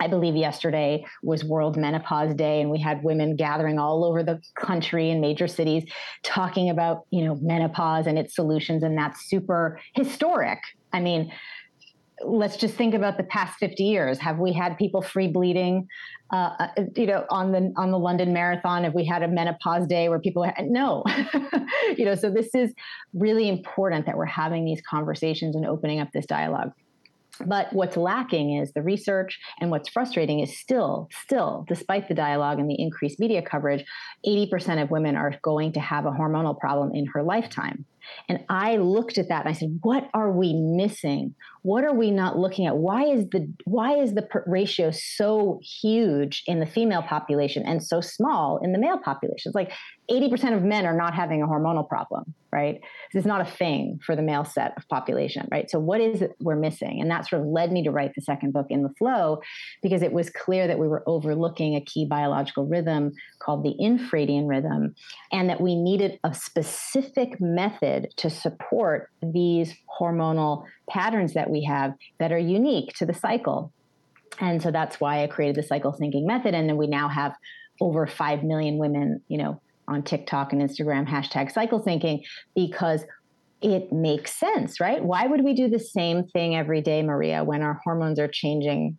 I 0.00 0.08
believe 0.08 0.36
yesterday 0.36 1.04
was 1.22 1.44
World 1.44 1.76
Menopause 1.76 2.34
Day, 2.34 2.60
and 2.60 2.70
we 2.70 2.80
had 2.80 3.02
women 3.02 3.36
gathering 3.36 3.78
all 3.78 4.04
over 4.04 4.22
the 4.22 4.40
country 4.56 5.10
in 5.10 5.20
major 5.20 5.46
cities 5.46 5.84
talking 6.22 6.70
about, 6.70 7.02
you 7.10 7.24
know, 7.24 7.36
menopause 7.42 8.06
and 8.06 8.18
its 8.18 8.34
solutions, 8.34 8.82
and 8.82 8.96
that's 8.96 9.28
super 9.28 9.78
historic. 9.94 10.60
I 10.92 11.00
mean, 11.00 11.32
let's 12.24 12.56
just 12.56 12.74
think 12.74 12.94
about 12.94 13.16
the 13.16 13.24
past 13.24 13.58
50 13.58 13.82
years. 13.82 14.18
Have 14.18 14.38
we 14.38 14.52
had 14.52 14.76
people 14.78 15.02
free 15.02 15.28
bleeding, 15.28 15.88
uh, 16.32 16.50
uh, 16.58 16.68
you 16.96 17.06
know, 17.06 17.24
on 17.30 17.52
the 17.52 17.72
on 17.76 17.90
the 17.90 17.98
London 17.98 18.32
Marathon? 18.32 18.84
Have 18.84 18.94
we 18.94 19.04
had 19.04 19.22
a 19.22 19.28
menopause 19.28 19.86
day 19.86 20.08
where 20.08 20.18
people 20.18 20.42
had, 20.42 20.66
no, 20.66 21.04
you 21.96 22.04
know? 22.04 22.14
So 22.14 22.30
this 22.30 22.54
is 22.54 22.72
really 23.12 23.48
important 23.48 24.06
that 24.06 24.16
we're 24.16 24.24
having 24.24 24.64
these 24.64 24.80
conversations 24.88 25.56
and 25.56 25.66
opening 25.66 26.00
up 26.00 26.08
this 26.12 26.26
dialogue. 26.26 26.72
But 27.46 27.72
what's 27.72 27.96
lacking 27.96 28.58
is 28.58 28.72
the 28.72 28.82
research, 28.82 29.38
and 29.60 29.70
what's 29.70 29.88
frustrating 29.88 30.40
is 30.40 30.58
still, 30.58 31.08
still, 31.24 31.64
despite 31.66 32.08
the 32.08 32.14
dialogue 32.14 32.58
and 32.58 32.68
the 32.68 32.80
increased 32.80 33.18
media 33.18 33.42
coverage, 33.42 33.84
80% 34.26 34.82
of 34.82 34.90
women 34.90 35.16
are 35.16 35.34
going 35.42 35.72
to 35.72 35.80
have 35.80 36.04
a 36.04 36.10
hormonal 36.10 36.58
problem 36.58 36.92
in 36.94 37.06
her 37.06 37.22
lifetime. 37.22 37.86
And 38.28 38.44
I 38.48 38.76
looked 38.76 39.18
at 39.18 39.28
that 39.28 39.44
and 39.44 39.54
I 39.54 39.58
said, 39.58 39.78
what 39.82 40.08
are 40.14 40.30
we 40.30 40.54
missing? 40.54 41.34
What 41.62 41.84
are 41.84 41.94
we 41.94 42.10
not 42.10 42.38
looking 42.38 42.66
at? 42.66 42.76
Why 42.76 43.04
is 43.04 43.26
the 43.30 43.52
why 43.64 43.96
is 43.96 44.14
the 44.14 44.28
ratio 44.46 44.90
so 44.90 45.60
huge 45.62 46.42
in 46.46 46.58
the 46.58 46.66
female 46.66 47.02
population 47.02 47.62
and 47.64 47.82
so 47.82 48.00
small 48.00 48.58
in 48.62 48.72
the 48.72 48.78
male 48.78 48.98
population? 48.98 49.50
It's 49.50 49.54
like 49.54 49.72
80% 50.10 50.56
of 50.56 50.64
men 50.64 50.84
are 50.84 50.96
not 50.96 51.14
having 51.14 51.42
a 51.42 51.46
hormonal 51.46 51.88
problem, 51.88 52.34
right? 52.50 52.80
This 53.12 53.20
is 53.20 53.26
not 53.26 53.40
a 53.40 53.44
thing 53.44 54.00
for 54.04 54.16
the 54.16 54.22
male 54.22 54.44
set 54.44 54.74
of 54.76 54.86
population, 54.88 55.46
right? 55.52 55.70
So 55.70 55.78
what 55.78 56.00
is 56.00 56.20
it 56.20 56.32
we're 56.40 56.56
missing? 56.56 57.00
And 57.00 57.10
that 57.10 57.28
sort 57.28 57.42
of 57.42 57.48
led 57.48 57.70
me 57.70 57.84
to 57.84 57.92
write 57.92 58.12
the 58.16 58.22
second 58.22 58.52
book 58.52 58.66
In 58.68 58.82
the 58.82 58.92
FLO 58.98 59.40
because 59.82 60.02
it 60.02 60.12
was 60.12 60.28
clear 60.28 60.66
that 60.66 60.78
we 60.78 60.88
were 60.88 61.04
overlooking 61.06 61.76
a 61.76 61.80
key 61.80 62.04
biological 62.04 62.66
rhythm 62.66 63.12
called 63.38 63.64
the 63.64 63.74
infradian 63.80 64.48
rhythm 64.48 64.94
and 65.30 65.48
that 65.48 65.60
we 65.60 65.76
needed 65.76 66.18
a 66.24 66.34
specific 66.34 67.40
method 67.40 67.91
to 68.16 68.30
support 68.30 69.10
these 69.22 69.74
hormonal 70.00 70.64
patterns 70.88 71.34
that 71.34 71.50
we 71.50 71.64
have 71.64 71.94
that 72.18 72.32
are 72.32 72.38
unique 72.38 72.94
to 72.94 73.06
the 73.06 73.14
cycle. 73.14 73.72
And 74.40 74.62
so 74.62 74.70
that's 74.70 75.00
why 75.00 75.22
I 75.22 75.26
created 75.26 75.56
the 75.56 75.66
cycle 75.66 75.92
syncing 75.92 76.26
method. 76.26 76.54
And 76.54 76.68
then 76.68 76.76
we 76.76 76.86
now 76.86 77.08
have 77.08 77.34
over 77.80 78.06
5 78.06 78.44
million 78.44 78.78
women, 78.78 79.20
you 79.28 79.38
know, 79.38 79.60
on 79.88 80.02
TikTok 80.02 80.52
and 80.52 80.62
Instagram, 80.62 81.06
hashtag 81.06 81.52
cycle 81.52 81.80
thinking, 81.80 82.24
because 82.54 83.04
it 83.60 83.92
makes 83.92 84.34
sense, 84.34 84.80
right? 84.80 85.02
Why 85.02 85.26
would 85.26 85.44
we 85.44 85.54
do 85.54 85.68
the 85.68 85.78
same 85.78 86.24
thing 86.24 86.56
every 86.56 86.80
day, 86.80 87.02
Maria, 87.02 87.44
when 87.44 87.62
our 87.62 87.80
hormones 87.84 88.18
are 88.18 88.28
changing 88.28 88.96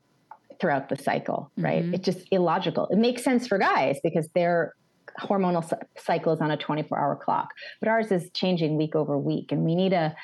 throughout 0.59 0.89
the 0.89 0.97
cycle, 0.97 1.51
right? 1.57 1.83
Mm-hmm. 1.83 1.95
It's 1.95 2.05
just 2.05 2.27
illogical. 2.31 2.87
It 2.87 2.97
makes 2.97 3.23
sense 3.23 3.47
for 3.47 3.57
guys 3.57 3.99
because 4.03 4.29
their 4.29 4.73
hormonal 5.19 5.69
cycle 5.97 6.33
is 6.33 6.41
on 6.41 6.51
a 6.51 6.57
24 6.57 6.97
hour 6.97 7.15
clock, 7.15 7.49
but 7.79 7.89
ours 7.89 8.11
is 8.11 8.29
changing 8.33 8.77
week 8.77 8.95
over 8.95 9.17
week. 9.17 9.51
And 9.51 9.63
we 9.63 9.75
need 9.75 9.93
a, 9.93 10.15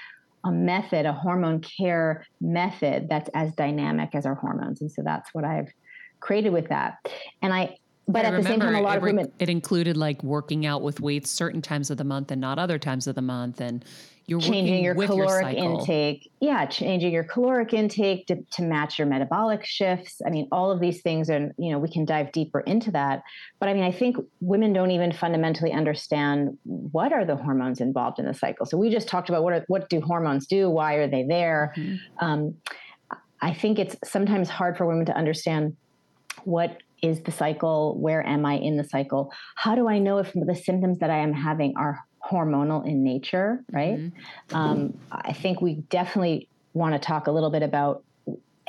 a 0.46 0.52
method, 0.52 1.06
a 1.06 1.14
hormone 1.14 1.62
care 1.62 2.26
method 2.42 3.08
that's 3.10 3.30
as 3.34 3.54
dynamic 3.54 4.16
as 4.16 4.26
our 4.26 4.36
hormones. 4.36 4.82
And 4.82 4.92
so 4.92 5.02
that's 5.04 5.34
what 5.34 5.44
I've 5.44 5.70
created 6.20 6.52
with 6.52 6.70
that. 6.70 6.98
And 7.42 7.54
I, 7.54 7.78
but 8.08 8.26
I 8.26 8.30
at 8.30 8.42
the 8.42 8.48
same 8.48 8.60
time, 8.60 8.76
a 8.76 8.82
lot 8.82 8.96
it, 8.96 8.98
of 8.98 9.04
women. 9.04 9.32
It 9.40 9.50
included 9.50 9.96
like 9.96 10.24
working 10.24 10.66
out 10.66 10.82
with 10.82 11.00
weights 11.00 11.30
certain 11.30 11.62
times 11.62 11.92
of 11.92 11.98
the 11.98 12.04
month 12.04 12.32
and 12.32 12.42
not 12.42 12.58
other 12.58 12.80
times 12.80 13.06
of 13.06 13.16
the 13.16 13.22
month. 13.22 13.62
And 13.62 13.86
you're 14.30 14.40
changing 14.40 14.84
your 14.84 14.96
caloric 14.96 15.58
your 15.58 15.80
intake. 15.80 16.32
Yeah, 16.40 16.66
changing 16.66 17.12
your 17.12 17.24
caloric 17.24 17.74
intake 17.74 18.28
to, 18.28 18.44
to 18.52 18.62
match 18.62 19.00
your 19.00 19.08
metabolic 19.08 19.66
shifts. 19.66 20.22
I 20.26 20.30
mean, 20.30 20.48
all 20.52 20.72
of 20.72 20.80
these 20.80 21.02
things, 21.02 21.30
and 21.30 21.52
you 21.58 21.72
know, 21.72 21.80
we 21.80 21.90
can 21.90 22.06
dive 22.06 22.32
deeper 22.32 22.60
into 22.62 22.92
that. 22.92 23.24
But 23.60 23.70
I 23.70 23.74
mean, 23.74 23.84
I 23.84 23.92
think 23.92 24.18
women 24.40 24.72
don't 24.72 24.92
even 24.92 25.12
fundamentally 25.12 25.72
understand 25.72 26.58
what 26.64 27.12
are 27.12 27.26
the 27.26 27.36
hormones 27.36 27.82
involved 27.82 28.20
in 28.20 28.26
the 28.26 28.34
cycle. 28.34 28.66
So 28.66 28.78
we 28.78 28.90
just 28.90 29.08
talked 29.08 29.30
about 29.30 29.44
what 29.44 29.54
are, 29.54 29.66
what 29.68 29.90
do 29.90 30.00
hormones 30.02 30.46
do? 30.46 30.70
Why 30.70 30.96
are 30.96 31.08
they 31.08 31.24
there? 31.24 31.74
Mm-hmm. 31.76 32.26
Um, 32.26 32.56
I 33.42 33.54
think 33.54 33.80
it's 33.80 33.96
sometimes 34.04 34.50
hard 34.50 34.78
for 34.78 34.86
women 34.86 35.06
to 35.08 35.16
understand 35.16 35.76
what 36.44 36.78
is 37.02 37.22
the 37.22 37.32
cycle? 37.32 37.98
Where 37.98 38.26
am 38.26 38.46
I 38.46 38.56
in 38.56 38.78
the 38.78 38.84
cycle? 38.84 39.32
How 39.56 39.76
do 39.76 39.88
I 39.88 40.00
know 40.00 40.18
if 40.18 40.34
the 40.34 40.56
symptoms 40.56 41.00
that 41.00 41.10
I 41.10 41.20
am 41.20 41.34
having 41.34 41.74
are 41.78 42.00
hormonal 42.30 42.86
in 42.86 43.04
nature, 43.04 43.64
right? 43.72 43.98
Mm-hmm. 43.98 44.56
Um, 44.56 44.98
I 45.12 45.34
think 45.34 45.62
we 45.62 45.76
definitely 45.76 46.48
want 46.74 46.94
to 46.94 47.00
talk 47.00 47.28
a 47.28 47.32
little 47.32 47.50
bit 47.50 47.64
about 47.64 48.04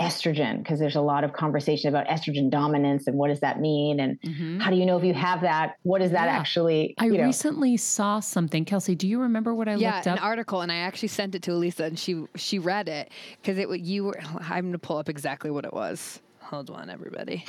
estrogen 0.00 0.58
because 0.58 0.78
there's 0.78 0.96
a 0.96 1.00
lot 1.00 1.24
of 1.24 1.34
conversation 1.34 1.88
about 1.90 2.06
estrogen 2.06 2.50
dominance 2.50 3.06
and 3.06 3.18
what 3.18 3.28
does 3.28 3.40
that 3.40 3.60
mean 3.60 4.00
and 4.00 4.18
mm-hmm. 4.22 4.58
how 4.58 4.70
do 4.70 4.76
you 4.76 4.86
know 4.86 4.96
if 4.96 5.04
you 5.04 5.12
have 5.12 5.42
that 5.42 5.74
what 5.82 6.00
does 6.00 6.10
that 6.10 6.24
yeah. 6.24 6.38
actually 6.38 6.94
i 6.96 7.06
know? 7.06 7.22
recently 7.22 7.76
saw 7.76 8.18
something 8.18 8.64
kelsey 8.64 8.94
do 8.94 9.06
you 9.06 9.20
remember 9.20 9.54
what 9.54 9.68
i 9.68 9.74
yeah, 9.74 9.96
looked 9.96 10.06
up 10.06 10.16
an 10.16 10.22
article 10.22 10.62
and 10.62 10.72
i 10.72 10.76
actually 10.76 11.06
sent 11.08 11.34
it 11.34 11.42
to 11.42 11.50
Alisa 11.50 11.80
and 11.80 11.98
she 11.98 12.24
she 12.34 12.58
read 12.58 12.88
it 12.88 13.10
because 13.42 13.58
it 13.58 13.68
you 13.80 14.04
were 14.04 14.18
i'm 14.40 14.62
going 14.62 14.72
to 14.72 14.78
pull 14.78 14.96
up 14.96 15.10
exactly 15.10 15.50
what 15.50 15.66
it 15.66 15.72
was 15.74 16.18
hold 16.40 16.70
on 16.70 16.88
everybody 16.88 17.44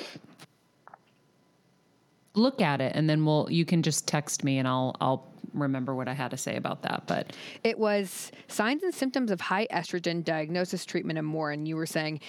look 2.33 2.61
at 2.61 2.81
it 2.81 2.93
and 2.95 3.09
then 3.09 3.25
we'll 3.25 3.47
you 3.49 3.65
can 3.65 3.81
just 3.81 4.07
text 4.07 4.43
me 4.43 4.57
and 4.57 4.67
I'll 4.67 4.95
I'll 5.01 5.30
remember 5.53 5.95
what 5.95 6.07
I 6.07 6.13
had 6.13 6.31
to 6.31 6.37
say 6.37 6.55
about 6.55 6.81
that. 6.83 7.03
But 7.07 7.35
it 7.63 7.77
was 7.77 8.31
signs 8.47 8.83
and 8.83 8.93
symptoms 8.93 9.31
of 9.31 9.41
high 9.41 9.67
estrogen, 9.71 10.23
diagnosis, 10.23 10.85
treatment, 10.85 11.19
and 11.19 11.27
more. 11.27 11.51
And 11.51 11.67
you 11.67 11.75
were 11.75 11.85
saying 11.85 12.21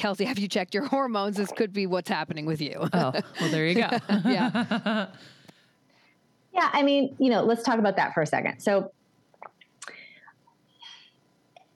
Kelsey, 0.00 0.24
have 0.24 0.38
you 0.38 0.48
checked 0.48 0.74
your 0.74 0.86
hormones? 0.86 1.36
This 1.36 1.52
could 1.52 1.72
be 1.72 1.86
what's 1.86 2.08
happening 2.08 2.46
with 2.46 2.60
you. 2.60 2.74
oh, 2.92 3.12
well, 3.40 3.50
there 3.50 3.66
you 3.66 3.74
go. 3.74 3.90
yeah. 4.24 5.08
Yeah. 6.52 6.70
I 6.72 6.82
mean, 6.82 7.14
you 7.18 7.30
know, 7.30 7.42
let's 7.42 7.62
talk 7.62 7.78
about 7.78 7.96
that 7.96 8.14
for 8.14 8.22
a 8.22 8.26
second. 8.26 8.60
So, 8.60 8.92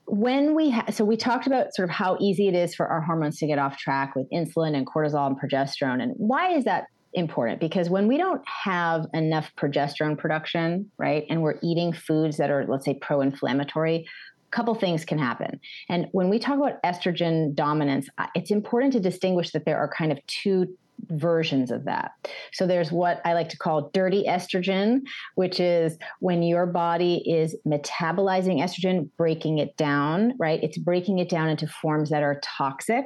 when 0.07 0.53
we 0.55 0.71
ha- 0.71 0.85
so 0.91 1.03
we 1.03 1.17
talked 1.17 1.47
about 1.47 1.73
sort 1.73 1.89
of 1.89 1.93
how 1.93 2.17
easy 2.19 2.47
it 2.47 2.55
is 2.55 2.75
for 2.75 2.87
our 2.87 3.01
hormones 3.01 3.37
to 3.39 3.47
get 3.47 3.57
off 3.57 3.77
track 3.77 4.15
with 4.15 4.29
insulin 4.31 4.75
and 4.75 4.85
cortisol 4.85 5.27
and 5.27 5.39
progesterone 5.39 6.01
and 6.01 6.13
why 6.17 6.51
is 6.51 6.63
that 6.65 6.85
important 7.15 7.59
because 7.59 7.89
when 7.89 8.07
we 8.07 8.17
don't 8.17 8.41
have 8.45 9.05
enough 9.13 9.51
progesterone 9.57 10.17
production, 10.17 10.91
right, 10.97 11.25
and 11.29 11.41
we're 11.41 11.59
eating 11.63 11.93
foods 11.93 12.37
that 12.37 12.49
are, 12.49 12.65
let's 12.67 12.85
say, 12.85 12.93
pro 12.95 13.21
inflammatory, 13.21 14.05
a 14.47 14.55
couple 14.55 14.75
things 14.75 15.05
can 15.05 15.17
happen. 15.17 15.59
And 15.89 16.07
when 16.11 16.29
we 16.29 16.39
talk 16.39 16.57
about 16.57 16.81
estrogen 16.83 17.55
dominance, 17.55 18.09
uh, 18.17 18.27
it's 18.35 18.51
important 18.51 18.93
to 18.93 18.99
distinguish 18.99 19.51
that 19.51 19.65
there 19.65 19.77
are 19.77 19.87
kind 19.87 20.11
of 20.11 20.19
two 20.27 20.75
versions 21.07 21.71
of 21.71 21.83
that. 21.85 22.11
So 22.53 22.65
there's 22.65 22.91
what 22.91 23.21
I 23.25 23.33
like 23.33 23.49
to 23.49 23.57
call 23.57 23.89
dirty 23.93 24.23
estrogen, 24.27 25.01
which 25.35 25.59
is 25.59 25.97
when 26.19 26.41
your 26.41 26.65
body 26.65 27.23
is 27.29 27.55
metabolizing 27.67 28.61
estrogen, 28.61 29.09
breaking 29.17 29.57
it 29.57 29.75
down, 29.77 30.33
right? 30.39 30.63
It's 30.63 30.77
breaking 30.77 31.19
it 31.19 31.29
down 31.29 31.49
into 31.49 31.67
forms 31.67 32.09
that 32.09 32.23
are 32.23 32.39
toxic 32.41 33.05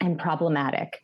and 0.00 0.18
problematic. 0.18 1.00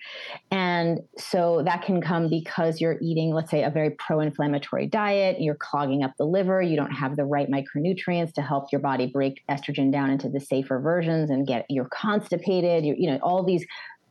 And 0.50 1.00
so 1.16 1.62
that 1.64 1.82
can 1.82 2.00
come 2.00 2.28
because 2.28 2.80
you're 2.80 2.98
eating, 3.00 3.32
let's 3.32 3.50
say, 3.50 3.62
a 3.62 3.70
very 3.70 3.90
pro 3.90 4.20
inflammatory 4.20 4.86
diet, 4.86 5.40
you're 5.40 5.54
clogging 5.54 6.02
up 6.02 6.12
the 6.18 6.26
liver, 6.26 6.60
you 6.60 6.76
don't 6.76 6.92
have 6.92 7.16
the 7.16 7.24
right 7.24 7.48
micronutrients 7.50 8.32
to 8.34 8.42
help 8.42 8.70
your 8.70 8.80
body 8.80 9.06
break 9.06 9.42
estrogen 9.50 9.90
down 9.90 10.10
into 10.10 10.28
the 10.28 10.40
safer 10.40 10.80
versions 10.80 11.30
and 11.30 11.46
get 11.46 11.64
you're 11.68 11.88
constipated, 11.88 12.84
you 12.84 12.94
you 12.98 13.10
know, 13.10 13.18
all 13.22 13.42
these 13.42 13.66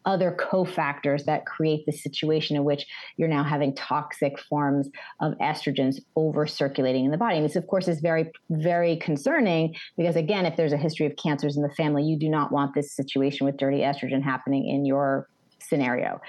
other 0.05 0.35
cofactors 0.39 1.25
that 1.25 1.45
create 1.45 1.85
the 1.85 1.91
situation 1.91 2.55
in 2.55 2.63
which 2.63 2.85
you're 3.17 3.27
now 3.27 3.43
having 3.43 3.75
toxic 3.75 4.39
forms 4.39 4.89
of 5.19 5.33
estrogens 5.39 5.97
over 6.15 6.47
circulating 6.47 7.05
in 7.05 7.11
the 7.11 7.17
body. 7.17 7.37
And 7.37 7.45
this, 7.45 7.55
of 7.55 7.67
course, 7.67 7.87
is 7.87 7.99
very, 8.01 8.31
very 8.49 8.97
concerning 8.97 9.75
because, 9.97 10.15
again, 10.15 10.45
if 10.45 10.57
there's 10.57 10.73
a 10.73 10.77
history 10.77 11.05
of 11.05 11.15
cancers 11.15 11.57
in 11.57 11.63
the 11.63 11.73
family, 11.75 12.03
you 12.03 12.17
do 12.17 12.29
not 12.29 12.51
want 12.51 12.73
this 12.73 12.95
situation 12.95 13.45
with 13.45 13.57
dirty 13.57 13.79
estrogen 13.79 14.23
happening 14.23 14.67
in 14.67 14.85
your 14.85 15.27
scenario. 15.59 16.19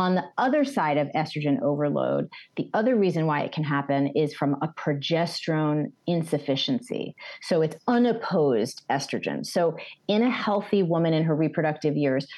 On 0.00 0.14
the 0.14 0.24
other 0.38 0.64
side 0.64 0.96
of 0.96 1.08
estrogen 1.08 1.60
overload, 1.60 2.28
the 2.56 2.70
other 2.72 2.94
reason 2.94 3.26
why 3.26 3.40
it 3.40 3.50
can 3.50 3.64
happen 3.64 4.06
is 4.14 4.32
from 4.32 4.54
a 4.62 4.68
progesterone 4.68 5.90
insufficiency. 6.06 7.16
So 7.42 7.62
it's 7.62 7.74
unopposed 7.88 8.84
estrogen. 8.88 9.44
So 9.44 9.76
in 10.06 10.22
a 10.22 10.30
healthy 10.30 10.84
woman 10.84 11.14
in 11.14 11.24
her 11.24 11.34
reproductive 11.34 11.96
years, 11.96 12.28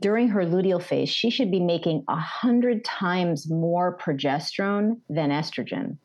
during 0.00 0.28
her 0.28 0.44
luteal 0.44 0.82
phase, 0.82 1.08
she 1.08 1.30
should 1.30 1.50
be 1.50 1.60
making 1.60 2.04
a 2.08 2.16
hundred 2.16 2.84
times 2.84 3.50
more 3.50 3.96
progesterone 3.98 5.00
than 5.08 5.30
estrogen. 5.30 5.98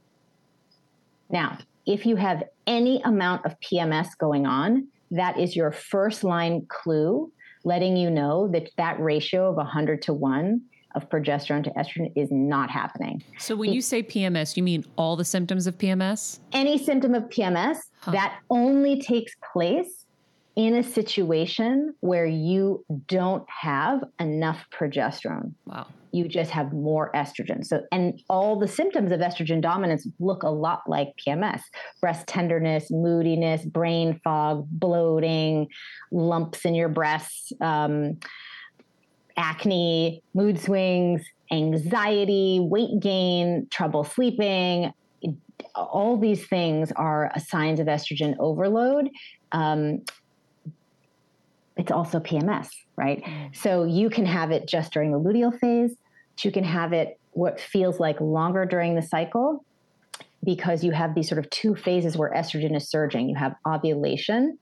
Now, 1.30 1.60
if 1.86 2.06
you 2.06 2.16
have 2.16 2.44
any 2.68 3.02
amount 3.04 3.46
of 3.46 3.56
PMS 3.60 4.10
going 4.18 4.46
on, 4.46 4.88
that 5.12 5.40
is 5.40 5.56
your 5.56 5.72
first 5.72 6.24
line 6.24 6.66
clue 6.70 7.32
letting 7.64 7.98
you 7.98 8.10
know 8.10 8.48
that 8.50 8.70
that 8.78 9.00
ratio 9.00 9.50
of 9.50 9.56
100 9.56 10.02
to 10.04 10.14
1 10.14 10.62
of 10.96 11.10
progesterone 11.10 11.64
to 11.64 11.70
estrogen 11.72 12.12
is 12.16 12.30
not 12.32 12.70
happening. 12.70 13.24
So 13.38 13.56
when 13.56 13.72
you 13.72 13.82
say 13.82 14.02
PMS, 14.02 14.58
you 14.58 14.64
mean 14.64 14.86
all 14.98 15.16
the 15.16 15.26
symptoms 15.26 15.68
of 15.68 15.78
PMS? 15.78 16.40
Any 16.52 16.78
symptom 16.78 17.14
of 17.14 17.24
PMS 17.24 17.78
huh. 18.02 18.12
that 18.12 18.40
only 18.50 19.00
takes 19.02 19.34
place 19.54 19.99
in 20.56 20.76
a 20.76 20.84
situation 20.84 21.93
where 22.02 22.26
you 22.26 22.84
don't 23.08 23.45
have 23.47 24.04
enough 24.20 24.66
progesterone. 24.78 25.54
Wow. 25.66 25.88
You 26.12 26.28
just 26.28 26.52
have 26.52 26.74
more 26.74 27.12
estrogen. 27.14 27.64
So, 27.64 27.82
and 27.91 28.20
all 28.30 28.58
the 28.60 28.68
symptoms 28.68 29.12
of 29.12 29.20
estrogen 29.20 29.62
dominance 29.62 30.08
look 30.20 30.43
a 30.43 30.50
lot 30.50 30.82
like 30.88 31.10
PMS 31.26 31.62
breast 32.02 32.28
tenderness, 32.28 32.89
moodiness, 32.89 33.64
brain 33.64 34.20
fog, 34.24 34.68
bloating, 34.72 35.68
lumps 36.12 36.66
in 36.66 36.74
your 36.74 36.89
breasts, 36.89 37.54
um, 37.62 38.18
acne, 39.38 40.22
mood 40.34 40.60
swings, 40.60 41.24
anxiety, 41.52 42.60
weight 42.60 43.00
gain, 43.00 43.68
trouble 43.70 44.04
sleeping. 44.04 44.91
All 45.76 46.18
these 46.18 46.45
things 46.47 46.91
are 46.95 47.32
signs 47.38 47.80
of 47.80 47.88
estrogen 47.88 48.36
overload. 48.39 49.10
Um, 49.52 50.02
it's 51.80 51.92
also 51.94 52.20
PMS, 52.20 52.68
right? 52.98 53.24
Mm. 53.24 53.56
So 53.56 53.86
you 53.86 54.10
can 54.10 54.26
have 54.26 54.52
it 54.52 54.68
just 54.68 54.92
during 54.92 55.12
the 55.12 55.20
luteal 55.20 55.58
phase. 55.58 55.96
You 56.44 56.52
can 56.52 56.66
have 56.66 56.94
it 56.94 57.20
what 57.32 57.60
feels 57.60 58.00
like 58.00 58.20
longer 58.20 58.66
during 58.66 58.96
the 58.96 59.02
cycle 59.02 59.66
because 60.44 60.84
you 60.84 60.92
have 60.92 61.16
these 61.16 61.28
sort 61.28 61.40
of 61.40 61.50
two 61.50 61.76
phases 61.76 62.18
where 62.18 62.32
estrogen 62.32 62.76
is 62.76 62.90
surging. 62.90 63.30
You 63.30 63.36
have 63.36 63.56
ovulation, 63.68 64.58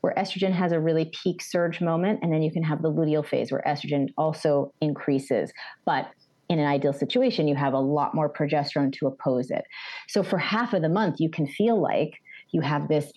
where 0.00 0.14
estrogen 0.14 0.52
has 0.52 0.72
a 0.72 0.80
really 0.80 1.12
peak 1.22 1.42
surge 1.42 1.80
moment, 1.80 2.20
and 2.22 2.32
then 2.32 2.42
you 2.42 2.52
can 2.52 2.62
have 2.62 2.82
the 2.82 2.90
luteal 2.90 3.26
phase 3.26 3.50
where 3.52 3.62
estrogen 3.66 4.08
also 4.16 4.72
increases. 4.80 5.52
But 5.84 6.08
in 6.48 6.58
an 6.58 6.66
ideal 6.66 6.92
situation, 6.92 7.46
you 7.46 7.56
have 7.56 7.72
a 7.72 7.80
lot 7.80 8.14
more 8.14 8.32
progesterone 8.32 8.92
to 8.94 9.06
oppose 9.06 9.50
it. 9.50 9.64
So 10.08 10.22
for 10.22 10.38
half 10.38 10.72
of 10.72 10.82
the 10.82 10.88
month, 10.88 11.16
you 11.18 11.30
can 11.30 11.46
feel 11.46 11.80
like 11.80 12.14
you 12.52 12.62
have 12.62 12.88
this 12.88 13.12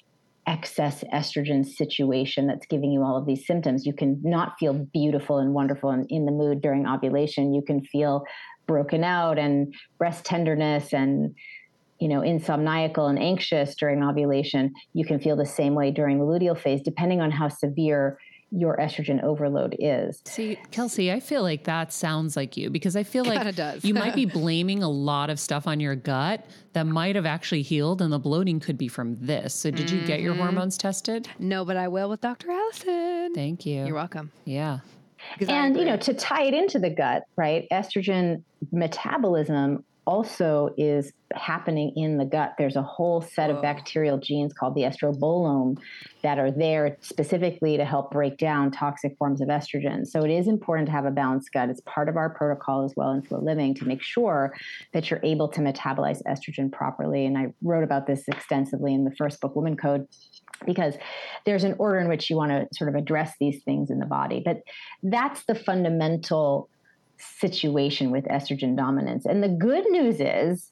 excess 0.47 1.03
estrogen 1.13 1.65
situation 1.65 2.47
that's 2.47 2.65
giving 2.65 2.91
you 2.91 3.03
all 3.03 3.17
of 3.17 3.25
these 3.25 3.45
symptoms. 3.45 3.85
You 3.85 3.93
can 3.93 4.19
not 4.23 4.53
feel 4.59 4.73
beautiful 4.73 5.37
and 5.37 5.53
wonderful 5.53 5.91
and 5.91 6.05
in 6.09 6.25
the 6.25 6.31
mood 6.31 6.61
during 6.61 6.87
ovulation. 6.87 7.53
You 7.53 7.61
can 7.61 7.83
feel 7.83 8.23
broken 8.67 9.03
out 9.03 9.37
and 9.37 9.73
breast 9.97 10.25
tenderness 10.25 10.93
and 10.93 11.35
you 11.99 12.07
know 12.07 12.21
insomniacal 12.21 13.09
and 13.09 13.19
anxious 13.19 13.75
during 13.75 14.03
ovulation. 14.03 14.73
You 14.93 15.05
can 15.05 15.19
feel 15.19 15.35
the 15.35 15.45
same 15.45 15.75
way 15.75 15.91
during 15.91 16.19
the 16.19 16.25
luteal 16.25 16.57
phase, 16.57 16.81
depending 16.81 17.21
on 17.21 17.31
how 17.31 17.47
severe 17.47 18.17
your 18.51 18.75
estrogen 18.77 19.23
overload 19.23 19.75
is. 19.79 20.21
See, 20.25 20.57
Kelsey, 20.71 21.11
I 21.11 21.19
feel 21.21 21.41
like 21.41 21.63
that 21.63 21.93
sounds 21.93 22.35
like 22.35 22.57
you 22.57 22.69
because 22.69 22.95
I 22.97 23.03
feel 23.03 23.23
like 23.31 23.37
Kinda 23.37 23.53
does. 23.53 23.85
you 23.85 23.93
might 23.93 24.13
be 24.13 24.25
blaming 24.41 24.83
a 24.83 24.89
lot 24.89 25.29
of 25.29 25.39
stuff 25.39 25.67
on 25.67 25.79
your 25.79 25.95
gut 25.95 26.45
that 26.73 26.85
might 26.85 27.15
have 27.15 27.25
actually 27.25 27.61
healed, 27.61 28.01
and 28.01 28.11
the 28.11 28.19
bloating 28.19 28.59
could 28.59 28.77
be 28.77 28.87
from 28.87 29.17
this. 29.19 29.53
So, 29.55 29.71
did 29.71 29.89
you 29.89 30.01
get 30.05 30.19
your 30.21 30.33
Mm-hmm. 30.33 30.41
hormones 30.43 30.77
tested? 30.77 31.27
No, 31.39 31.63
but 31.65 31.77
I 31.77 31.87
will 31.87 32.09
with 32.09 32.21
Dr. 32.21 32.51
Allison. 32.51 33.33
Thank 33.33 33.65
you. 33.65 33.85
You're 33.85 33.95
welcome. 33.95 34.31
Yeah. 34.45 34.79
I 35.39 35.43
And 35.45 35.77
you 35.77 35.85
know, 35.85 35.97
to 35.97 36.13
tie 36.13 36.43
it 36.45 36.53
into 36.53 36.79
the 36.79 36.89
gut, 36.89 37.23
right? 37.37 37.67
Estrogen 37.71 38.43
metabolism 38.71 39.83
also 40.05 40.73
is 40.77 41.11
happening 41.33 41.93
in 41.95 42.17
the 42.17 42.25
gut. 42.25 42.55
There's 42.57 42.75
a 42.75 42.81
whole 42.81 43.21
set 43.21 43.49
of 43.49 43.61
bacterial 43.61 44.17
genes 44.17 44.53
called 44.53 44.75
the 44.75 44.81
estrobolome 44.81 45.77
that 46.23 46.39
are 46.39 46.51
there 46.51 46.97
specifically 47.01 47.77
to 47.77 47.85
help 47.85 48.11
break 48.11 48.37
down 48.37 48.71
toxic 48.71 49.15
forms 49.17 49.41
of 49.41 49.47
estrogen. 49.47 50.05
So 50.05 50.23
it 50.23 50.31
is 50.31 50.47
important 50.47 50.87
to 50.87 50.91
have 50.91 51.05
a 51.05 51.11
balanced 51.11 51.51
gut. 51.53 51.69
It's 51.69 51.81
part 51.85 52.09
of 52.09 52.17
our 52.17 52.29
protocol 52.29 52.83
as 52.83 52.93
well 52.95 53.11
in 53.11 53.21
FLO 53.21 53.39
Living 53.39 53.75
to 53.75 53.85
make 53.85 54.01
sure 54.01 54.53
that 54.93 55.09
you're 55.09 55.21
able 55.23 55.47
to 55.49 55.61
metabolize 55.61 56.21
estrogen 56.23 56.71
properly. 56.71 57.25
And 57.25 57.37
I 57.37 57.53
wrote 57.61 57.83
about 57.83 58.07
this 58.07 58.27
extensively 58.27 58.93
in 58.93 59.03
the 59.03 59.15
first 59.15 59.39
book, 59.39 59.53
WomanCode 59.55 60.07
because 60.65 60.95
there's 61.45 61.63
an 61.63 61.75
order 61.79 61.99
in 61.99 62.07
which 62.07 62.29
you 62.29 62.35
want 62.35 62.51
to 62.51 62.67
sort 62.75 62.89
of 62.89 62.95
address 62.95 63.33
these 63.39 63.63
things 63.63 63.89
in 63.89 63.99
the 63.99 64.05
body. 64.05 64.41
But 64.43 64.61
that's 65.01 65.43
the 65.45 65.55
fundamental 65.55 66.69
situation 67.21 68.11
with 68.11 68.25
estrogen 68.25 68.75
dominance. 68.75 69.25
And 69.25 69.43
the 69.43 69.49
good 69.49 69.85
news 69.89 70.19
is 70.19 70.71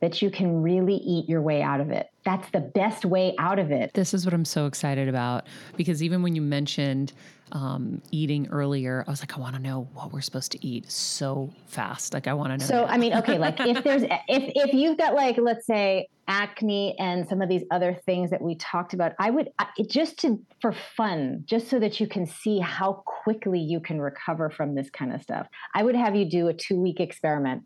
that 0.00 0.22
you 0.22 0.30
can 0.30 0.62
really 0.62 0.96
eat 0.96 1.28
your 1.28 1.42
way 1.42 1.62
out 1.62 1.80
of 1.80 1.90
it. 1.90 2.08
That's 2.24 2.48
the 2.50 2.60
best 2.60 3.04
way 3.04 3.34
out 3.38 3.58
of 3.58 3.70
it. 3.70 3.92
This 3.94 4.14
is 4.14 4.24
what 4.24 4.34
I'm 4.34 4.44
so 4.44 4.66
excited 4.66 5.08
about 5.08 5.46
because 5.76 6.02
even 6.02 6.22
when 6.22 6.34
you 6.36 6.42
mentioned 6.42 7.12
um, 7.52 8.02
eating 8.10 8.46
earlier, 8.48 9.04
I 9.06 9.10
was 9.10 9.20
like, 9.20 9.36
I 9.36 9.40
want 9.40 9.56
to 9.56 9.62
know 9.62 9.88
what 9.94 10.12
we're 10.12 10.20
supposed 10.20 10.52
to 10.52 10.66
eat 10.66 10.90
so 10.90 11.50
fast. 11.66 12.12
Like, 12.12 12.26
I 12.26 12.34
want 12.34 12.52
to 12.52 12.58
know. 12.58 12.64
So 12.64 12.84
now. 12.84 12.92
I 12.92 12.98
mean, 12.98 13.14
okay, 13.14 13.38
like 13.38 13.58
if 13.60 13.82
there's 13.84 14.02
if 14.02 14.12
if 14.28 14.74
you've 14.74 14.98
got 14.98 15.14
like 15.14 15.38
let's 15.38 15.66
say 15.66 16.08
acne 16.26 16.94
and 16.98 17.26
some 17.26 17.40
of 17.40 17.48
these 17.48 17.64
other 17.70 17.94
things 18.04 18.30
that 18.30 18.42
we 18.42 18.54
talked 18.56 18.92
about, 18.92 19.12
I 19.18 19.30
would 19.30 19.48
I- 19.58 19.68
just 19.88 20.18
to 20.20 20.38
for 20.60 20.74
fun, 20.96 21.44
just 21.46 21.68
so 21.68 21.78
that 21.78 21.98
you 21.98 22.06
can 22.06 22.26
see 22.26 22.58
how 22.58 23.02
quickly 23.06 23.60
you 23.60 23.80
can 23.80 24.00
recover 24.00 24.50
from 24.50 24.74
this 24.74 24.90
kind 24.90 25.14
of 25.14 25.22
stuff. 25.22 25.46
I 25.74 25.82
would 25.82 25.96
have 25.96 26.14
you 26.14 26.26
do 26.26 26.48
a 26.48 26.54
2-week 26.54 27.00
experiment 27.00 27.62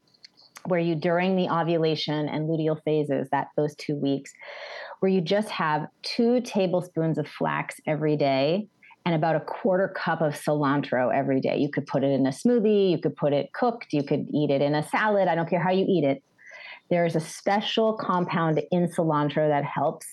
where 0.66 0.80
you 0.80 0.94
during 0.94 1.36
the 1.36 1.48
ovulation 1.48 2.28
and 2.28 2.48
luteal 2.48 2.82
phases, 2.84 3.28
that 3.30 3.48
those 3.56 3.74
2 3.76 3.96
weeks, 3.96 4.32
where 5.00 5.10
you 5.10 5.20
just 5.20 5.48
have 5.48 5.86
2 6.02 6.40
tablespoons 6.42 7.18
of 7.18 7.26
flax 7.26 7.80
every 7.86 8.16
day 8.16 8.68
and 9.04 9.14
about 9.14 9.34
a 9.34 9.40
quarter 9.40 9.88
cup 9.88 10.20
of 10.20 10.32
cilantro 10.32 11.12
every 11.12 11.40
day. 11.40 11.56
You 11.56 11.68
could 11.68 11.86
put 11.86 12.04
it 12.04 12.12
in 12.12 12.26
a 12.26 12.30
smoothie, 12.30 12.90
you 12.90 12.98
could 12.98 13.16
put 13.16 13.32
it 13.32 13.52
cooked, 13.52 13.92
you 13.92 14.04
could 14.04 14.26
eat 14.32 14.50
it 14.50 14.62
in 14.62 14.74
a 14.76 14.88
salad. 14.88 15.26
I 15.26 15.34
don't 15.34 15.50
care 15.50 15.60
how 15.60 15.72
you 15.72 15.84
eat 15.88 16.04
it. 16.04 16.22
There 16.88 17.04
is 17.04 17.16
a 17.16 17.20
special 17.20 17.94
compound 17.94 18.62
in 18.70 18.86
cilantro 18.86 19.48
that 19.48 19.64
helps 19.64 20.06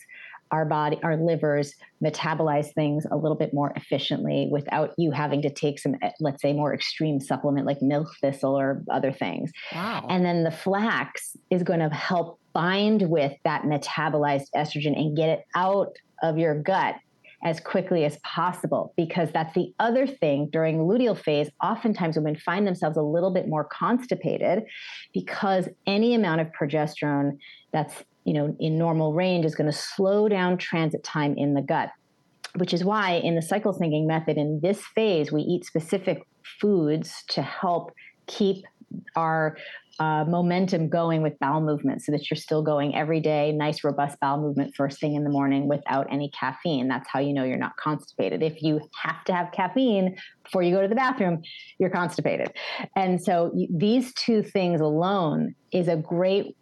our 0.52 0.66
body, 0.66 1.00
our 1.04 1.16
livers 1.16 1.76
metabolize 2.04 2.74
things 2.74 3.06
a 3.12 3.16
little 3.16 3.38
bit 3.38 3.54
more 3.54 3.72
efficiently 3.76 4.48
without 4.52 4.94
you 4.98 5.12
having 5.12 5.42
to 5.44 5.50
take 5.50 5.80
some, 5.80 5.96
eh, 6.02 6.12
let's 6.20 6.42
say, 6.42 6.54
more 6.54 6.74
extreme 6.74 7.20
supplement 7.20 7.68
like 7.68 7.82
milk 7.82 8.08
thistle 8.22 8.58
or 8.58 8.84
other 8.90 9.12
things. 9.12 9.52
wow. 9.74 10.06
And 10.10 10.26
then 10.26 10.44
the 10.44 10.52
flax 10.52 11.38
is 11.50 11.64
going 11.64 11.80
to 11.80 11.90
help 11.90 12.40
bind 12.54 13.10
with 13.10 13.34
that 13.44 13.64
metabolized 13.64 14.48
estrogen 14.56 14.98
and 14.98 15.16
get 15.16 15.30
it 15.30 15.46
out 15.56 15.96
of 16.22 16.38
your 16.38 16.60
gut 16.62 16.96
as 17.44 17.60
quickly 17.60 18.04
as 18.04 18.18
possible 18.18 18.94
because 18.98 19.32
that's 19.32 19.54
the 19.54 19.74
other 19.80 20.06
thing 20.06 20.50
during 20.52 20.80
luteal 20.80 21.18
phase 21.18 21.50
oftentimes 21.64 22.18
women 22.18 22.36
find 22.36 22.68
themselves 22.68 22.98
a 22.98 23.02
little 23.02 23.32
bit 23.32 23.48
more 23.48 23.64
constipated 23.64 24.64
because 25.14 25.70
any 25.88 26.14
amount 26.14 26.42
of 26.42 26.48
progesterone 26.48 27.38
that's 27.72 28.04
you 28.30 28.36
know 28.36 28.56
in 28.60 28.78
normal 28.78 29.14
range 29.14 29.44
is 29.44 29.56
going 29.56 29.70
to 29.70 29.76
slow 29.76 30.30
down 30.30 30.56
transit 30.56 31.04
time 31.04 31.34
in 31.36 31.56
the 31.56 31.62
gut 31.62 31.90
which 32.58 32.74
is 32.76 32.84
why 32.84 33.14
in 33.14 33.36
the 33.36 33.42
cycle 33.42 33.74
syncing 33.74 34.06
method 34.06 34.38
in 34.38 34.60
this 34.62 34.82
phase 34.94 35.32
we 35.32 35.42
eat 35.42 35.66
specific 35.66 36.28
foods 36.62 37.24
to 37.28 37.42
help 37.42 37.92
keep 38.28 38.64
our 39.16 39.58
uh, 40.00 40.24
momentum 40.26 40.88
going 40.88 41.22
with 41.22 41.38
bowel 41.40 41.60
movement 41.60 42.02
so 42.02 42.12
that 42.12 42.30
you're 42.30 42.38
still 42.38 42.62
going 42.62 42.96
every 42.96 43.20
day 43.20 43.52
nice 43.52 43.84
robust 43.84 44.18
bowel 44.20 44.40
movement 44.40 44.74
first 44.76 45.00
thing 45.00 45.16
in 45.16 45.24
the 45.24 45.30
morning 45.30 45.68
without 45.68 46.08
any 46.10 46.30
caffeine. 46.40 46.88
That's 46.88 47.10
how 47.12 47.20
you 47.20 47.34
know 47.34 47.44
you're 47.44 47.58
not 47.58 47.76
constipated. 47.76 48.42
If 48.42 48.62
you 48.62 48.80
have 49.04 49.24
to 49.26 49.34
have 49.34 49.52
caffeine 49.52 50.16
before 50.50 50.64
you 50.64 50.74
go 50.74 50.82
to 50.82 50.88
the 50.88 50.96
bathroom 50.96 51.42
you're 51.78 51.90
constipated 51.90 52.52
and 52.96 53.22
so 53.22 53.52
these 53.70 54.14
two 54.16 54.42
things 54.42 54.82
alone 54.82 55.54
is 55.72 55.88
a 55.88 55.96
great 55.96 56.56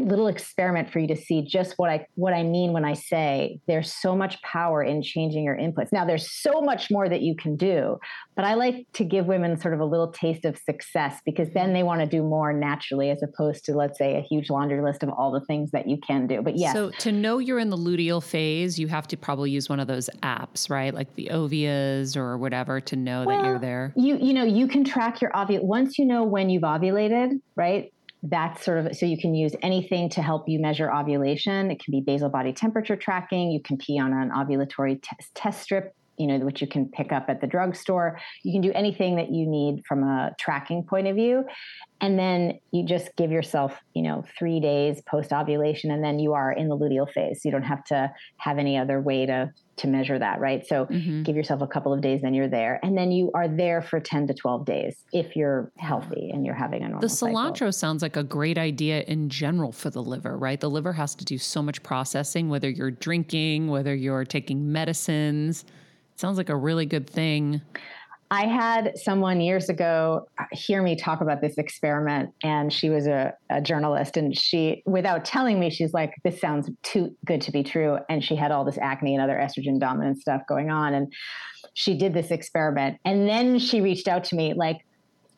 little 0.00 0.28
experiment 0.28 0.90
for 0.90 0.98
you 0.98 1.06
to 1.06 1.16
see 1.16 1.42
just 1.42 1.74
what 1.76 1.90
I 1.90 2.06
what 2.14 2.32
I 2.32 2.42
mean 2.42 2.72
when 2.72 2.84
I 2.84 2.94
say 2.94 3.60
there's 3.66 3.92
so 3.92 4.16
much 4.16 4.40
power 4.42 4.82
in 4.82 5.02
changing 5.02 5.44
your 5.44 5.56
inputs. 5.56 5.92
Now 5.92 6.04
there's 6.04 6.30
so 6.30 6.62
much 6.62 6.90
more 6.90 7.08
that 7.08 7.20
you 7.20 7.34
can 7.36 7.56
do, 7.56 7.98
but 8.36 8.44
I 8.44 8.54
like 8.54 8.86
to 8.94 9.04
give 9.04 9.26
women 9.26 9.58
sort 9.60 9.74
of 9.74 9.80
a 9.80 9.84
little 9.84 10.12
taste 10.12 10.44
of 10.44 10.56
success 10.56 11.20
because 11.24 11.50
then 11.52 11.72
they 11.72 11.82
want 11.82 12.00
to 12.00 12.06
do 12.06 12.22
more 12.22 12.52
naturally 12.52 13.10
as 13.10 13.22
opposed 13.22 13.64
to 13.66 13.74
let's 13.74 13.98
say 13.98 14.16
a 14.16 14.22
huge 14.22 14.50
laundry 14.50 14.82
list 14.82 15.02
of 15.02 15.10
all 15.10 15.30
the 15.30 15.44
things 15.46 15.70
that 15.72 15.88
you 15.88 15.98
can 15.98 16.26
do. 16.26 16.42
But 16.42 16.56
yes, 16.56 16.74
So 16.74 16.90
to 16.90 17.12
know 17.12 17.38
you're 17.38 17.58
in 17.58 17.70
the 17.70 17.76
luteal 17.76 18.22
phase, 18.22 18.78
you 18.78 18.88
have 18.88 19.06
to 19.08 19.16
probably 19.16 19.50
use 19.50 19.68
one 19.68 19.80
of 19.80 19.86
those 19.86 20.08
apps, 20.22 20.70
right? 20.70 20.94
Like 20.94 21.14
the 21.16 21.28
Ovias 21.32 22.16
or 22.16 22.38
whatever 22.38 22.80
to 22.80 22.96
know 22.96 23.24
that 23.30 23.44
you're 23.44 23.58
there. 23.58 23.92
You 23.96 24.16
you 24.16 24.32
know 24.34 24.44
you 24.44 24.68
can 24.68 24.84
track 24.84 25.20
your 25.20 25.30
ovul 25.32 25.62
once 25.62 25.98
you 25.98 26.04
know 26.04 26.24
when 26.24 26.50
you've 26.50 26.62
ovulated, 26.62 27.40
right? 27.56 27.92
That's 28.22 28.64
sort 28.64 28.84
of 28.84 28.96
so 28.96 29.06
you 29.06 29.18
can 29.18 29.34
use 29.34 29.54
anything 29.62 30.10
to 30.10 30.22
help 30.22 30.48
you 30.48 30.60
measure 30.60 30.92
ovulation. 30.92 31.70
It 31.70 31.82
can 31.82 31.92
be 31.92 32.00
basal 32.00 32.28
body 32.28 32.52
temperature 32.52 32.96
tracking. 32.96 33.50
You 33.50 33.60
can 33.60 33.78
pee 33.78 33.98
on 33.98 34.12
an 34.12 34.30
ovulatory 34.30 35.00
test, 35.02 35.34
test 35.34 35.62
strip, 35.62 35.94
you 36.20 36.26
know, 36.26 36.38
which 36.44 36.60
you 36.60 36.66
can 36.66 36.86
pick 36.90 37.12
up 37.12 37.24
at 37.28 37.40
the 37.40 37.46
drugstore. 37.46 38.18
You 38.44 38.52
can 38.52 38.60
do 38.60 38.72
anything 38.74 39.16
that 39.16 39.32
you 39.32 39.46
need 39.46 39.82
from 39.88 40.04
a 40.04 40.32
tracking 40.38 40.84
point 40.84 41.06
of 41.06 41.16
view. 41.16 41.44
And 42.02 42.18
then 42.18 42.58
you 42.72 42.84
just 42.84 43.08
give 43.16 43.30
yourself, 43.30 43.78
you 43.94 44.02
know, 44.02 44.22
three 44.38 44.60
days 44.60 45.02
post 45.08 45.32
ovulation, 45.32 45.90
and 45.90 46.04
then 46.04 46.18
you 46.18 46.32
are 46.34 46.52
in 46.52 46.68
the 46.68 46.76
luteal 46.76 47.10
phase. 47.10 47.40
You 47.44 47.50
don't 47.50 47.62
have 47.62 47.84
to 47.84 48.12
have 48.38 48.58
any 48.58 48.76
other 48.78 49.00
way 49.00 49.26
to 49.26 49.50
to 49.76 49.86
measure 49.86 50.18
that, 50.18 50.40
right? 50.40 50.66
So 50.66 50.84
Mhm. 50.86 51.24
give 51.24 51.36
yourself 51.36 51.62
a 51.62 51.66
couple 51.66 51.90
of 51.94 52.02
days, 52.02 52.20
then 52.20 52.34
you're 52.34 52.48
there, 52.48 52.78
and 52.82 52.98
then 52.98 53.10
you 53.10 53.30
are 53.34 53.48
there 53.48 53.80
for 53.80 53.98
ten 53.98 54.26
to 54.26 54.34
twelve 54.34 54.66
days 54.66 54.94
if 55.14 55.34
you're 55.34 55.72
healthy 55.78 56.28
and 56.30 56.44
you're 56.44 56.54
having 56.54 56.82
a 56.82 56.88
normal. 56.88 57.00
The 57.00 57.08
cycle. 57.08 57.38
cilantro 57.38 57.72
sounds 57.72 58.02
like 58.02 58.16
a 58.16 58.22
great 58.22 58.58
idea 58.58 59.00
in 59.02 59.30
general 59.30 59.72
for 59.72 59.88
the 59.88 60.02
liver, 60.02 60.36
right? 60.36 60.60
The 60.60 60.68
liver 60.68 60.92
has 60.92 61.14
to 61.14 61.24
do 61.24 61.38
so 61.38 61.62
much 61.62 61.82
processing, 61.82 62.50
whether 62.50 62.68
you're 62.68 62.90
drinking, 62.90 63.68
whether 63.68 63.94
you're 63.94 64.26
taking 64.26 64.70
medicines. 64.70 65.64
Sounds 66.20 66.36
like 66.36 66.50
a 66.50 66.56
really 66.56 66.84
good 66.84 67.08
thing. 67.08 67.62
I 68.30 68.42
had 68.46 68.92
someone 68.98 69.40
years 69.40 69.70
ago 69.70 70.28
uh, 70.38 70.44
hear 70.52 70.82
me 70.82 70.94
talk 70.94 71.22
about 71.22 71.40
this 71.40 71.56
experiment, 71.56 72.34
and 72.42 72.70
she 72.70 72.90
was 72.90 73.06
a, 73.06 73.32
a, 73.48 73.62
journalist. 73.62 74.18
And 74.18 74.36
she, 74.36 74.82
without 74.84 75.24
telling 75.24 75.58
me, 75.58 75.70
she's 75.70 75.94
like, 75.94 76.12
This 76.22 76.38
sounds 76.38 76.68
too 76.82 77.16
good 77.24 77.40
to 77.40 77.52
be 77.52 77.62
true. 77.62 77.96
And 78.10 78.22
she 78.22 78.36
had 78.36 78.52
all 78.52 78.66
this 78.66 78.76
acne 78.76 79.14
and 79.14 79.24
other 79.24 79.36
estrogen 79.36 79.80
dominant 79.80 80.20
stuff 80.20 80.42
going 80.46 80.70
on. 80.70 80.92
And 80.92 81.10
she 81.72 81.96
did 81.96 82.12
this 82.12 82.30
experiment. 82.30 82.98
And 83.06 83.26
then 83.26 83.58
she 83.58 83.80
reached 83.80 84.06
out 84.06 84.24
to 84.24 84.36
me, 84.36 84.52
like, 84.52 84.84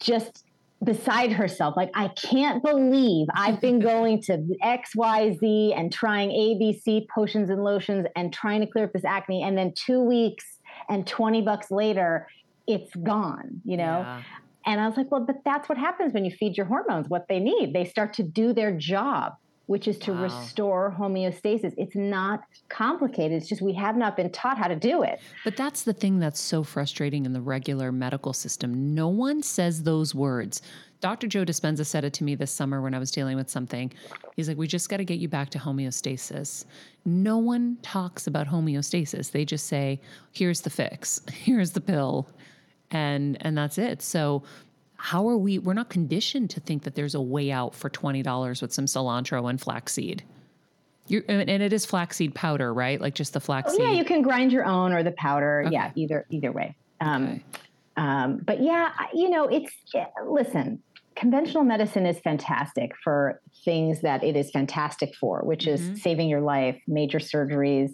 just 0.00 0.44
beside 0.82 1.30
herself, 1.30 1.76
like, 1.76 1.92
I 1.94 2.08
can't 2.08 2.60
believe 2.60 3.28
I've 3.36 3.60
been 3.60 3.78
going 3.92 4.20
to 4.22 4.44
XYZ 4.64 5.78
and 5.78 5.92
trying 5.92 6.30
ABC 6.30 7.06
potions 7.06 7.50
and 7.50 7.62
lotions 7.62 8.04
and 8.16 8.32
trying 8.32 8.62
to 8.62 8.66
clear 8.66 8.86
up 8.86 8.92
this 8.92 9.04
acne. 9.04 9.44
And 9.44 9.56
then 9.56 9.72
two 9.76 10.02
weeks 10.02 10.58
and 10.92 11.06
20 11.06 11.40
bucks 11.40 11.70
later, 11.70 12.28
it's 12.66 12.94
gone, 12.96 13.62
you 13.64 13.78
know? 13.78 14.00
Yeah. 14.00 14.22
And 14.66 14.78
I 14.78 14.86
was 14.86 14.96
like, 14.96 15.10
well, 15.10 15.24
but 15.24 15.36
that's 15.44 15.68
what 15.68 15.78
happens 15.78 16.12
when 16.12 16.24
you 16.24 16.30
feed 16.30 16.56
your 16.56 16.66
hormones 16.66 17.08
what 17.08 17.26
they 17.28 17.40
need. 17.40 17.72
They 17.72 17.86
start 17.86 18.12
to 18.14 18.22
do 18.22 18.52
their 18.52 18.76
job, 18.76 19.32
which 19.72 19.88
is 19.88 19.96
to 19.96 20.12
Wow. 20.12 20.24
restore 20.24 20.94
homeostasis. 20.98 21.72
It's 21.78 21.96
not 21.96 22.42
complicated. 22.68 23.38
It's 23.38 23.48
just 23.48 23.62
we 23.62 23.72
have 23.72 23.96
not 23.96 24.18
been 24.18 24.30
taught 24.30 24.58
how 24.58 24.68
to 24.68 24.76
do 24.76 25.02
it. 25.02 25.18
But 25.44 25.56
that's 25.56 25.84
the 25.84 25.94
thing 25.94 26.18
that's 26.18 26.38
so 26.38 26.62
frustrating 26.62 27.24
in 27.24 27.32
the 27.32 27.40
regular 27.40 27.90
medical 27.90 28.34
system. 28.34 28.94
No 28.94 29.08
one 29.08 29.42
says 29.42 29.82
those 29.84 30.14
words. 30.14 30.60
Dr. 31.00 31.26
Joe 31.26 31.46
Dispenza 31.46 31.86
said 31.86 32.04
it 32.04 32.12
to 32.12 32.22
me 32.22 32.34
this 32.34 32.50
summer 32.50 32.82
when 32.82 32.92
I 32.92 32.98
was 32.98 33.10
dealing 33.10 33.34
with 33.34 33.48
something. 33.48 33.90
He's 34.36 34.46
like, 34.46 34.58
We 34.58 34.66
just 34.66 34.90
got 34.90 34.98
to 34.98 35.06
get 35.06 35.20
you 35.20 35.28
back 35.28 35.48
to 35.50 35.58
homeostasis. 35.58 36.66
No 37.06 37.38
one 37.38 37.78
talks 37.80 38.26
about 38.26 38.46
homeostasis. 38.46 39.30
They 39.30 39.46
just 39.46 39.68
say, 39.68 40.02
Here's 40.32 40.60
the 40.60 40.68
fix, 40.70 41.22
here's 41.32 41.70
the 41.70 41.80
pill, 41.80 42.28
and 42.90 43.38
and 43.40 43.56
that's 43.56 43.78
it. 43.78 44.02
So 44.02 44.42
how 45.02 45.28
are 45.28 45.36
we 45.36 45.58
we're 45.58 45.74
not 45.74 45.90
conditioned 45.90 46.48
to 46.48 46.60
think 46.60 46.84
that 46.84 46.94
there's 46.94 47.16
a 47.16 47.20
way 47.20 47.50
out 47.50 47.74
for 47.74 47.90
$20 47.90 48.62
with 48.62 48.72
some 48.72 48.84
cilantro 48.84 49.50
and 49.50 49.60
flaxseed. 49.60 50.22
You're, 51.08 51.24
and 51.28 51.50
it 51.50 51.72
is 51.72 51.84
flaxseed 51.84 52.36
powder, 52.36 52.72
right? 52.72 53.00
Like 53.00 53.16
just 53.16 53.32
the 53.32 53.40
Oh, 53.40 53.40
flaxseed. 53.40 53.80
yeah, 53.80 53.90
you 53.90 54.04
can 54.04 54.22
grind 54.22 54.52
your 54.52 54.64
own 54.64 54.92
or 54.92 55.02
the 55.02 55.10
powder. 55.10 55.66
Yeah, 55.68 55.90
either 55.96 56.24
either 56.30 56.52
way. 56.52 56.76
Um, 57.00 57.24
okay. 57.24 57.42
um, 57.96 58.42
but 58.44 58.62
yeah, 58.62 58.92
you 59.12 59.28
know, 59.28 59.48
it's 59.48 59.72
listen. 60.24 60.80
Conventional 61.16 61.64
medicine 61.64 62.06
is 62.06 62.20
fantastic 62.20 62.92
for 63.02 63.40
things 63.64 64.02
that 64.02 64.22
it 64.22 64.36
is 64.36 64.52
fantastic 64.52 65.16
for, 65.16 65.40
which 65.40 65.64
mm-hmm. 65.64 65.94
is 65.94 66.00
saving 66.00 66.28
your 66.28 66.42
life, 66.42 66.80
major 66.86 67.18
surgeries, 67.18 67.90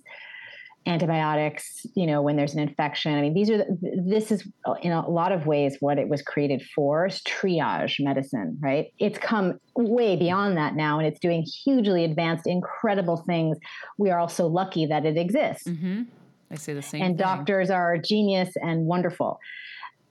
antibiotics, 0.87 1.87
you 1.95 2.07
know, 2.07 2.23
when 2.23 2.37
there's 2.37 2.55
an 2.55 2.61
infection. 2.61 3.15
I 3.15 3.21
mean, 3.21 3.35
these 3.35 3.51
are, 3.51 3.59
the, 3.59 4.03
this 4.07 4.33
is 4.33 4.49
in 4.83 4.93
a 4.93 5.09
lot 5.09 5.33
of 5.33 5.47
ways 5.47 5.77
what 5.81 5.99
it 5.99 6.09
was 6.09 6.23
created 6.23 6.63
for 6.75 7.07
is 7.07 7.21
triage 7.23 7.97
medicine, 8.01 8.57
right? 8.61 8.93
It's 8.99 9.19
come 9.19 9.59
way 9.77 10.17
beyond 10.17 10.57
that 10.57 10.77
now 10.77 10.99
and 10.99 11.07
it's 11.07 11.21
doing 11.21 11.43
hugely 11.43 12.05
advanced, 12.05 12.47
incredible 12.47 13.19
things. 13.27 13.59
We 13.99 14.11
are 14.11 14.19
also 14.19 14.47
lucky 14.47 14.87
that 14.87 15.05
it 15.05 15.19
exists. 15.19 15.65
Mm-hmm. 15.65 16.05
I 16.51 16.55
say 16.55 16.73
the 16.73 16.83
same. 16.83 17.03
And 17.03 17.19
thing. 17.19 17.25
doctors 17.25 17.71
are 17.71 17.99
genius 17.99 18.55
and 18.57 18.87
wonderful. 18.87 19.39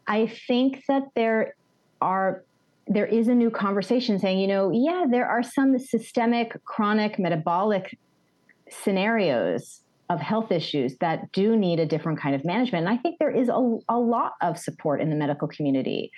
I 0.06 0.28
think 0.48 0.84
that 0.88 1.04
there 1.16 1.56
are 2.02 2.44
there 2.90 3.06
is 3.06 3.28
a 3.28 3.36
new 3.36 3.50
conversation 3.50 4.18
saying, 4.18 4.40
you 4.40 4.48
know, 4.48 4.72
yeah, 4.72 5.06
there 5.10 5.28
are 5.28 5.44
some 5.44 5.78
systemic 5.78 6.64
chronic 6.64 7.20
metabolic 7.20 7.98
scenarios 8.70 9.82
of 10.10 10.22
health 10.22 10.52
issues 10.52 10.98
that 11.00 11.32
do 11.34 11.58
need 11.58 11.80
a 11.80 11.86
different 11.86 12.20
kind 12.20 12.34
of 12.34 12.46
management. 12.46 12.88
And 12.88 12.98
I 12.98 12.98
think 12.98 13.20
there 13.20 13.30
is 13.30 13.50
a, 13.50 13.78
a 13.90 13.98
lot 13.98 14.34
of 14.42 14.58
support 14.58 15.02
in 15.02 15.10
the 15.10 15.16
medical 15.16 15.48
community 15.48 16.12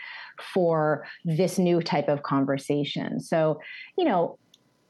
for 0.53 1.05
this 1.25 1.57
new 1.57 1.81
type 1.81 2.07
of 2.07 2.21
conversation. 2.23 3.19
So, 3.19 3.59
you 3.97 4.05
know, 4.05 4.37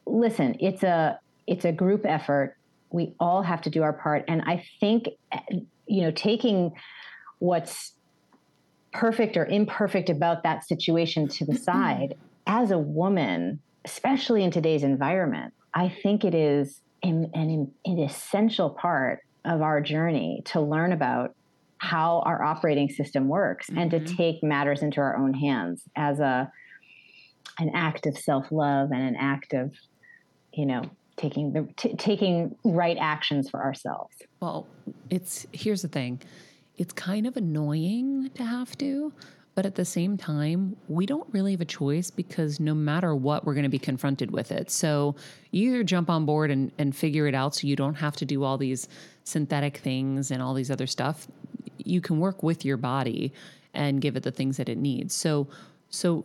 listen, 0.06 0.56
it's 0.60 0.82
a 0.82 1.18
it's 1.46 1.64
a 1.64 1.72
group 1.72 2.04
effort. 2.04 2.56
We 2.90 3.14
all 3.18 3.42
have 3.42 3.62
to 3.62 3.70
do 3.70 3.82
our 3.82 3.92
part. 3.92 4.24
And 4.28 4.42
I 4.42 4.64
think, 4.78 5.08
eh, 5.32 5.60
you 5.86 6.02
know, 6.02 6.10
taking 6.10 6.72
what's 7.38 7.94
perfect 8.92 9.36
or 9.36 9.46
imperfect 9.46 10.10
about 10.10 10.42
that 10.42 10.66
situation 10.66 11.26
to 11.28 11.44
the 11.44 11.52
mm-hmm. 11.52 11.62
side 11.62 12.14
as 12.46 12.70
a 12.70 12.78
woman, 12.78 13.60
especially 13.84 14.44
in 14.44 14.50
today's 14.50 14.82
environment, 14.82 15.54
I 15.74 15.88
think 15.88 16.24
it 16.24 16.34
is 16.34 16.80
an, 17.02 17.30
an, 17.34 17.72
an 17.84 17.98
essential 17.98 18.70
part 18.70 19.20
of 19.44 19.62
our 19.62 19.80
journey 19.80 20.42
to 20.46 20.60
learn 20.60 20.92
about 20.92 21.34
how 21.78 22.20
our 22.26 22.42
operating 22.42 22.90
system 22.90 23.28
works 23.28 23.68
mm-hmm. 23.68 23.78
and 23.78 23.90
to 23.90 24.00
mm-hmm. 24.00 24.16
take 24.16 24.42
matters 24.42 24.82
into 24.82 25.00
our 25.00 25.16
own 25.16 25.32
hands 25.34 25.82
as 25.96 26.20
a 26.20 26.50
an 27.58 27.70
act 27.74 28.06
of 28.06 28.16
self-love 28.16 28.90
and 28.92 29.02
an 29.02 29.16
act 29.16 29.52
of 29.54 29.72
you 30.52 30.66
know 30.66 30.82
taking 31.16 31.52
the 31.52 31.68
t- 31.76 31.94
taking 31.96 32.54
right 32.64 32.96
actions 33.00 33.48
for 33.48 33.62
ourselves 33.62 34.14
well 34.40 34.66
it's 35.08 35.46
here's 35.52 35.82
the 35.82 35.88
thing 35.88 36.20
it's 36.76 36.92
kind 36.92 37.26
of 37.26 37.36
annoying 37.36 38.30
to 38.34 38.44
have 38.44 38.76
to 38.76 39.12
but 39.54 39.66
at 39.66 39.74
the 39.74 39.84
same 39.84 40.16
time, 40.16 40.76
we 40.88 41.06
don't 41.06 41.26
really 41.32 41.52
have 41.52 41.60
a 41.60 41.66
choice 41.66 42.10
because 42.10 42.60
no 42.60 42.74
matter 42.74 43.14
what, 43.14 43.44
we're 43.44 43.54
going 43.54 43.64
to 43.64 43.68
be 43.68 43.78
confronted 43.78 44.30
with 44.30 44.52
it. 44.52 44.70
So 44.70 45.16
you 45.50 45.70
either 45.70 45.82
jump 45.82 46.08
on 46.08 46.24
board 46.24 46.50
and, 46.50 46.70
and 46.78 46.94
figure 46.94 47.26
it 47.26 47.34
out 47.34 47.56
so 47.56 47.66
you 47.66 47.76
don't 47.76 47.96
have 47.96 48.16
to 48.16 48.24
do 48.24 48.44
all 48.44 48.56
these 48.58 48.88
synthetic 49.24 49.78
things 49.78 50.30
and 50.30 50.40
all 50.40 50.54
these 50.54 50.70
other 50.70 50.86
stuff. 50.86 51.26
You 51.78 52.00
can 52.00 52.20
work 52.20 52.42
with 52.42 52.64
your 52.64 52.76
body 52.76 53.32
and 53.74 54.00
give 54.00 54.16
it 54.16 54.22
the 54.22 54.30
things 54.30 54.56
that 54.56 54.68
it 54.68 54.78
needs. 54.78 55.14
So, 55.14 55.48
so 55.88 56.24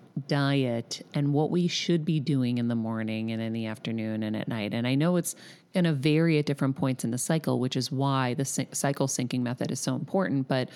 diet 0.27 1.05
and 1.13 1.33
what 1.33 1.51
we 1.51 1.67
should 1.67 2.05
be 2.05 2.19
doing 2.19 2.57
in 2.57 2.67
the 2.67 2.75
morning 2.75 3.31
and 3.31 3.41
in 3.41 3.53
the 3.53 3.65
afternoon 3.65 4.23
and 4.23 4.35
at 4.35 4.47
night. 4.47 4.73
And 4.73 4.85
I 4.85 4.95
know 4.95 5.15
it's 5.15 5.35
going 5.73 5.85
to 5.85 5.93
vary 5.93 6.37
at 6.37 6.45
different 6.45 6.75
points 6.75 7.03
in 7.03 7.11
the 7.11 7.17
cycle, 7.17 7.59
which 7.59 7.75
is 7.75 7.91
why 7.91 8.33
the 8.33 8.45
cycle 8.45 9.07
syncing 9.07 9.41
method 9.41 9.71
is 9.71 9.79
so 9.79 9.95
important. 9.95 10.47
But 10.47 10.69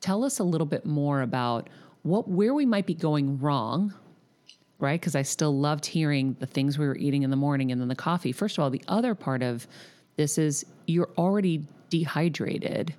tell 0.00 0.24
us 0.24 0.38
a 0.38 0.44
little 0.44 0.66
bit 0.66 0.86
more 0.86 1.22
about 1.22 1.68
what 2.02 2.28
where 2.28 2.54
we 2.54 2.66
might 2.66 2.86
be 2.86 2.94
going 2.94 3.38
wrong, 3.38 3.94
right? 4.78 5.00
Because 5.00 5.14
I 5.14 5.22
still 5.22 5.56
loved 5.56 5.86
hearing 5.86 6.36
the 6.40 6.46
things 6.46 6.78
we 6.78 6.86
were 6.86 6.96
eating 6.96 7.22
in 7.22 7.30
the 7.30 7.36
morning 7.36 7.70
and 7.72 7.80
then 7.80 7.88
the 7.88 7.94
coffee. 7.94 8.32
First 8.32 8.58
of 8.58 8.64
all, 8.64 8.70
the 8.70 8.82
other 8.88 9.14
part 9.14 9.42
of 9.42 9.66
this 10.16 10.38
is 10.38 10.66
you're 10.86 11.10
already 11.16 11.66
dehydrated, 11.90 12.94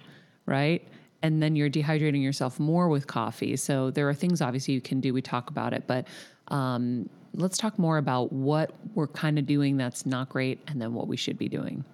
right? 0.46 0.88
And 1.24 1.42
then 1.42 1.56
you're 1.56 1.70
dehydrating 1.70 2.22
yourself 2.22 2.60
more 2.60 2.90
with 2.90 3.08
coffee. 3.08 3.56
So 3.56 3.90
there 3.90 4.08
are 4.10 4.14
things 4.14 4.42
obviously 4.42 4.74
you 4.74 4.82
can 4.82 5.00
do. 5.00 5.14
We 5.14 5.22
talk 5.22 5.50
about 5.50 5.74
it, 5.74 5.86
but 5.88 6.06
um, 6.50 7.10
let's 7.34 7.58
talk 7.58 7.80
more 7.80 7.98
about 7.98 8.32
what 8.32 8.76
we're 8.94 9.08
kind 9.08 9.40
of 9.40 9.46
doing 9.46 9.78
that's 9.78 10.06
not 10.06 10.30
great 10.30 10.60
and 10.68 10.82
then 10.82 10.94
what 10.94 11.08
we 11.08 11.16
should 11.16 11.38
be 11.38 11.48
doing. 11.48 11.86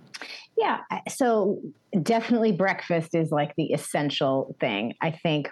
Yeah. 0.57 0.79
So 1.07 1.61
definitely 2.01 2.51
breakfast 2.51 3.13
is 3.13 3.31
like 3.31 3.53
the 3.55 3.71
essential 3.71 4.55
thing. 4.59 4.95
I 4.99 5.11
think 5.11 5.49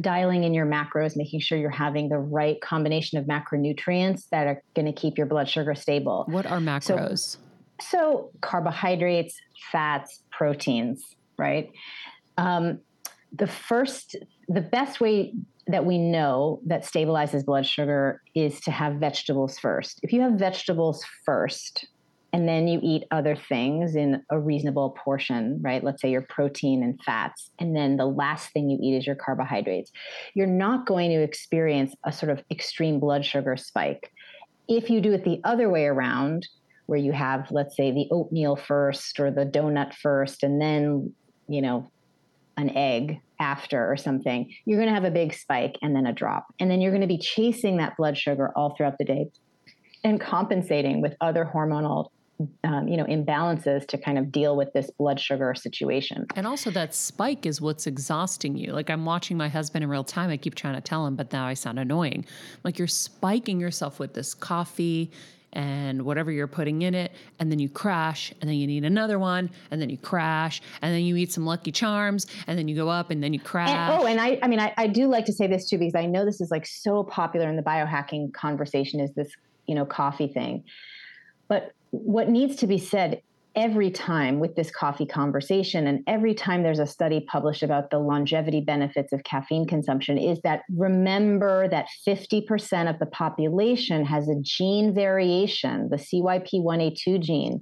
dialing 0.00 0.44
in 0.44 0.52
your 0.52 0.66
macros, 0.66 1.16
making 1.16 1.40
sure 1.40 1.56
you're 1.56 1.70
having 1.70 2.08
the 2.08 2.18
right 2.18 2.60
combination 2.60 3.16
of 3.18 3.26
macronutrients 3.26 4.28
that 4.30 4.46
are 4.46 4.62
going 4.74 4.86
to 4.86 4.92
keep 4.92 5.16
your 5.16 5.26
blood 5.26 5.48
sugar 5.48 5.74
stable. 5.74 6.24
What 6.28 6.46
are 6.46 6.58
macros? 6.58 7.18
So, 7.18 7.38
so 7.80 8.30
carbohydrates, 8.40 9.36
fats, 9.70 10.22
proteins, 10.30 11.16
right? 11.38 11.70
Um, 12.36 12.80
the 13.32 13.46
first, 13.46 14.16
the 14.48 14.60
best 14.60 15.00
way 15.00 15.34
that 15.66 15.84
we 15.84 15.98
know 15.98 16.60
that 16.66 16.82
stabilizes 16.82 17.44
blood 17.44 17.66
sugar 17.66 18.22
is 18.34 18.60
to 18.62 18.70
have 18.70 18.94
vegetables 18.94 19.58
first. 19.58 20.00
If 20.02 20.12
you 20.12 20.22
have 20.22 20.32
vegetables 20.32 21.04
first, 21.24 21.86
and 22.32 22.46
then 22.46 22.68
you 22.68 22.78
eat 22.82 23.04
other 23.10 23.34
things 23.34 23.96
in 23.96 24.22
a 24.30 24.38
reasonable 24.38 24.90
portion, 25.02 25.58
right? 25.62 25.82
Let's 25.82 26.02
say 26.02 26.10
your 26.10 26.22
protein 26.22 26.82
and 26.82 27.00
fats, 27.02 27.50
and 27.58 27.74
then 27.74 27.96
the 27.96 28.06
last 28.06 28.52
thing 28.52 28.68
you 28.68 28.78
eat 28.82 28.98
is 28.98 29.06
your 29.06 29.16
carbohydrates. 29.16 29.90
You're 30.34 30.46
not 30.46 30.86
going 30.86 31.10
to 31.10 31.22
experience 31.22 31.94
a 32.04 32.12
sort 32.12 32.30
of 32.30 32.42
extreme 32.50 33.00
blood 33.00 33.24
sugar 33.24 33.56
spike. 33.56 34.12
If 34.68 34.90
you 34.90 35.00
do 35.00 35.12
it 35.12 35.24
the 35.24 35.40
other 35.44 35.70
way 35.70 35.86
around, 35.86 36.46
where 36.84 36.98
you 36.98 37.12
have, 37.12 37.50
let's 37.50 37.76
say, 37.76 37.90
the 37.90 38.08
oatmeal 38.10 38.56
first 38.56 39.20
or 39.20 39.30
the 39.30 39.46
donut 39.46 39.94
first, 39.94 40.42
and 40.42 40.60
then, 40.60 41.14
you 41.48 41.62
know, 41.62 41.90
an 42.58 42.76
egg 42.76 43.20
after 43.40 43.90
or 43.90 43.96
something, 43.96 44.52
you're 44.66 44.78
going 44.78 44.88
to 44.88 44.94
have 44.94 45.04
a 45.04 45.10
big 45.10 45.32
spike 45.32 45.78
and 45.80 45.94
then 45.96 46.06
a 46.06 46.12
drop. 46.12 46.46
And 46.60 46.70
then 46.70 46.80
you're 46.80 46.90
going 46.90 47.02
to 47.02 47.06
be 47.06 47.18
chasing 47.18 47.78
that 47.78 47.96
blood 47.96 48.18
sugar 48.18 48.52
all 48.54 48.74
throughout 48.76 48.98
the 48.98 49.04
day 49.04 49.30
and 50.04 50.20
compensating 50.20 51.00
with 51.00 51.14
other 51.20 51.48
hormonal 51.52 52.10
um, 52.62 52.86
you 52.86 52.96
know 52.96 53.04
imbalances 53.04 53.84
to 53.88 53.98
kind 53.98 54.16
of 54.16 54.30
deal 54.30 54.56
with 54.56 54.72
this 54.72 54.90
blood 54.90 55.18
sugar 55.18 55.54
situation. 55.56 56.24
And 56.36 56.46
also 56.46 56.70
that 56.70 56.94
spike 56.94 57.46
is 57.46 57.60
what's 57.60 57.86
exhausting 57.86 58.56
you. 58.56 58.72
Like 58.72 58.90
i'm 58.90 59.04
watching 59.04 59.36
my 59.36 59.48
husband 59.48 59.82
in 59.82 59.90
real 59.90 60.04
time. 60.04 60.30
I 60.30 60.36
keep 60.36 60.54
trying 60.54 60.74
to 60.74 60.80
tell 60.80 61.04
him 61.04 61.16
but 61.16 61.32
now 61.32 61.46
i 61.46 61.54
sound 61.54 61.80
annoying. 61.80 62.24
Like 62.62 62.78
you're 62.78 62.86
spiking 62.86 63.58
yourself 63.58 63.98
with 63.98 64.14
this 64.14 64.34
coffee 64.34 65.10
and 65.52 66.02
whatever 66.02 66.30
you're 66.30 66.46
putting 66.46 66.82
in 66.82 66.94
it, 66.94 67.12
and 67.38 67.50
then 67.50 67.58
you 67.58 67.68
crash, 67.68 68.32
and 68.40 68.48
then 68.48 68.56
you 68.56 68.66
need 68.66 68.84
another 68.84 69.18
one, 69.18 69.50
and 69.70 69.80
then 69.80 69.90
you 69.90 69.98
crash, 69.98 70.60
and 70.82 70.94
then 70.94 71.02
you 71.02 71.16
eat 71.16 71.32
some 71.32 71.46
Lucky 71.46 71.72
Charms, 71.72 72.26
and 72.46 72.58
then 72.58 72.68
you 72.68 72.76
go 72.76 72.88
up, 72.88 73.10
and 73.10 73.22
then 73.22 73.32
you 73.32 73.40
crash. 73.40 73.70
And, 73.70 74.02
oh, 74.02 74.06
and 74.06 74.20
I, 74.20 74.38
I 74.42 74.48
mean, 74.48 74.60
I, 74.60 74.72
I 74.76 74.86
do 74.86 75.06
like 75.06 75.24
to 75.26 75.32
say 75.32 75.46
this 75.46 75.68
too 75.68 75.78
because 75.78 75.94
I 75.94 76.06
know 76.06 76.24
this 76.24 76.40
is 76.40 76.50
like 76.50 76.66
so 76.66 77.02
popular 77.04 77.48
in 77.48 77.56
the 77.56 77.62
biohacking 77.62 78.32
conversation 78.34 79.00
is 79.00 79.12
this, 79.12 79.32
you 79.66 79.74
know, 79.74 79.84
coffee 79.84 80.28
thing. 80.28 80.64
But 81.48 81.72
what 81.90 82.28
needs 82.28 82.56
to 82.56 82.66
be 82.66 82.78
said 82.78 83.22
every 83.58 83.90
time 83.90 84.38
with 84.38 84.54
this 84.54 84.70
coffee 84.70 85.04
conversation 85.04 85.88
and 85.88 86.04
every 86.06 86.32
time 86.32 86.62
there's 86.62 86.78
a 86.78 86.86
study 86.86 87.26
published 87.28 87.64
about 87.64 87.90
the 87.90 87.98
longevity 87.98 88.60
benefits 88.60 89.12
of 89.12 89.24
caffeine 89.24 89.66
consumption 89.66 90.16
is 90.16 90.40
that 90.42 90.62
remember 90.70 91.68
that 91.68 91.88
50% 92.06 92.88
of 92.88 93.00
the 93.00 93.06
population 93.06 94.04
has 94.04 94.28
a 94.28 94.36
gene 94.40 94.94
variation, 94.94 95.88
the 95.90 95.96
CYP1A2 95.96 97.20
gene, 97.20 97.60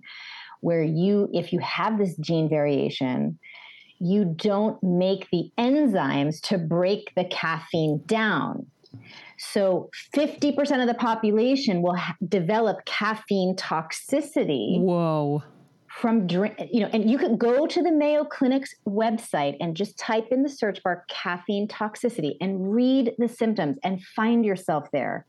where 0.61 0.83
you, 0.83 1.31
if 1.33 1.51
you 1.51 1.61
have 1.61 1.97
this 1.97 2.15
gene 2.19 2.51
variation, 2.51 3.39
you 3.99 4.27
don't 4.37 4.79
make 4.83 5.27
the 5.33 5.51
enzymes 5.59 6.43
to 6.43 6.59
break 6.59 7.11
the 7.17 7.25
caffeine 7.25 8.03
down. 8.05 8.67
So 9.39 9.89
50% 10.15 10.83
of 10.83 10.89
the 10.89 10.95
population 10.95 11.81
will 11.81 11.97
ha- 11.97 12.17
develop 12.29 12.85
caffeine 12.85 13.57
toxicity. 13.57 14.79
Whoa. 14.79 15.43
From 16.01 16.27
drink, 16.27 16.57
you 16.71 16.81
know, 16.81 16.91
and 16.93 17.11
you 17.11 17.17
can 17.17 17.37
go 17.39 17.67
to 17.67 17.83
the 17.83 17.91
Mayo 17.91 18.25
Clinic's 18.25 18.75
website 18.87 19.57
and 19.61 19.75
just 19.75 19.99
type 19.99 20.27
in 20.31 20.43
the 20.43 20.49
search 20.49 20.83
bar 20.83 21.05
caffeine 21.09 21.67
toxicity 21.69 22.37
and 22.41 22.71
read 22.73 23.15
the 23.19 23.29
symptoms 23.29 23.79
and 23.83 24.03
find 24.15 24.45
yourself 24.45 24.89
there. 24.93 25.25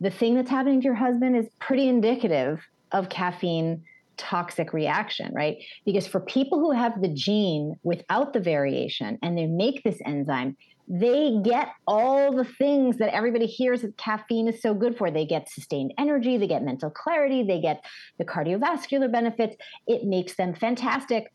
The 0.00 0.10
thing 0.10 0.34
that's 0.34 0.50
happening 0.50 0.82
to 0.82 0.84
your 0.84 0.94
husband 0.94 1.36
is 1.36 1.48
pretty 1.58 1.88
indicative 1.88 2.60
of 2.92 3.08
caffeine 3.08 3.82
toxic 4.16 4.72
reaction, 4.72 5.32
right? 5.34 5.56
Because 5.84 6.06
for 6.06 6.20
people 6.20 6.60
who 6.60 6.72
have 6.72 7.00
the 7.00 7.08
gene 7.08 7.78
without 7.82 8.32
the 8.32 8.40
variation 8.40 9.18
and 9.22 9.36
they 9.36 9.46
make 9.46 9.82
this 9.82 9.98
enzyme, 10.04 10.56
they 10.86 11.38
get 11.42 11.68
all 11.86 12.34
the 12.34 12.44
things 12.44 12.98
that 12.98 13.14
everybody 13.14 13.46
hears 13.46 13.82
that 13.82 13.96
caffeine 13.96 14.48
is 14.48 14.60
so 14.60 14.74
good 14.74 14.96
for. 14.96 15.10
They 15.10 15.24
get 15.24 15.48
sustained 15.48 15.94
energy, 15.98 16.36
they 16.36 16.46
get 16.46 16.62
mental 16.62 16.90
clarity, 16.90 17.42
they 17.42 17.60
get 17.60 17.84
the 18.18 18.24
cardiovascular 18.24 19.10
benefits. 19.10 19.56
It 19.86 20.04
makes 20.04 20.36
them 20.36 20.54
fantastic. 20.54 21.32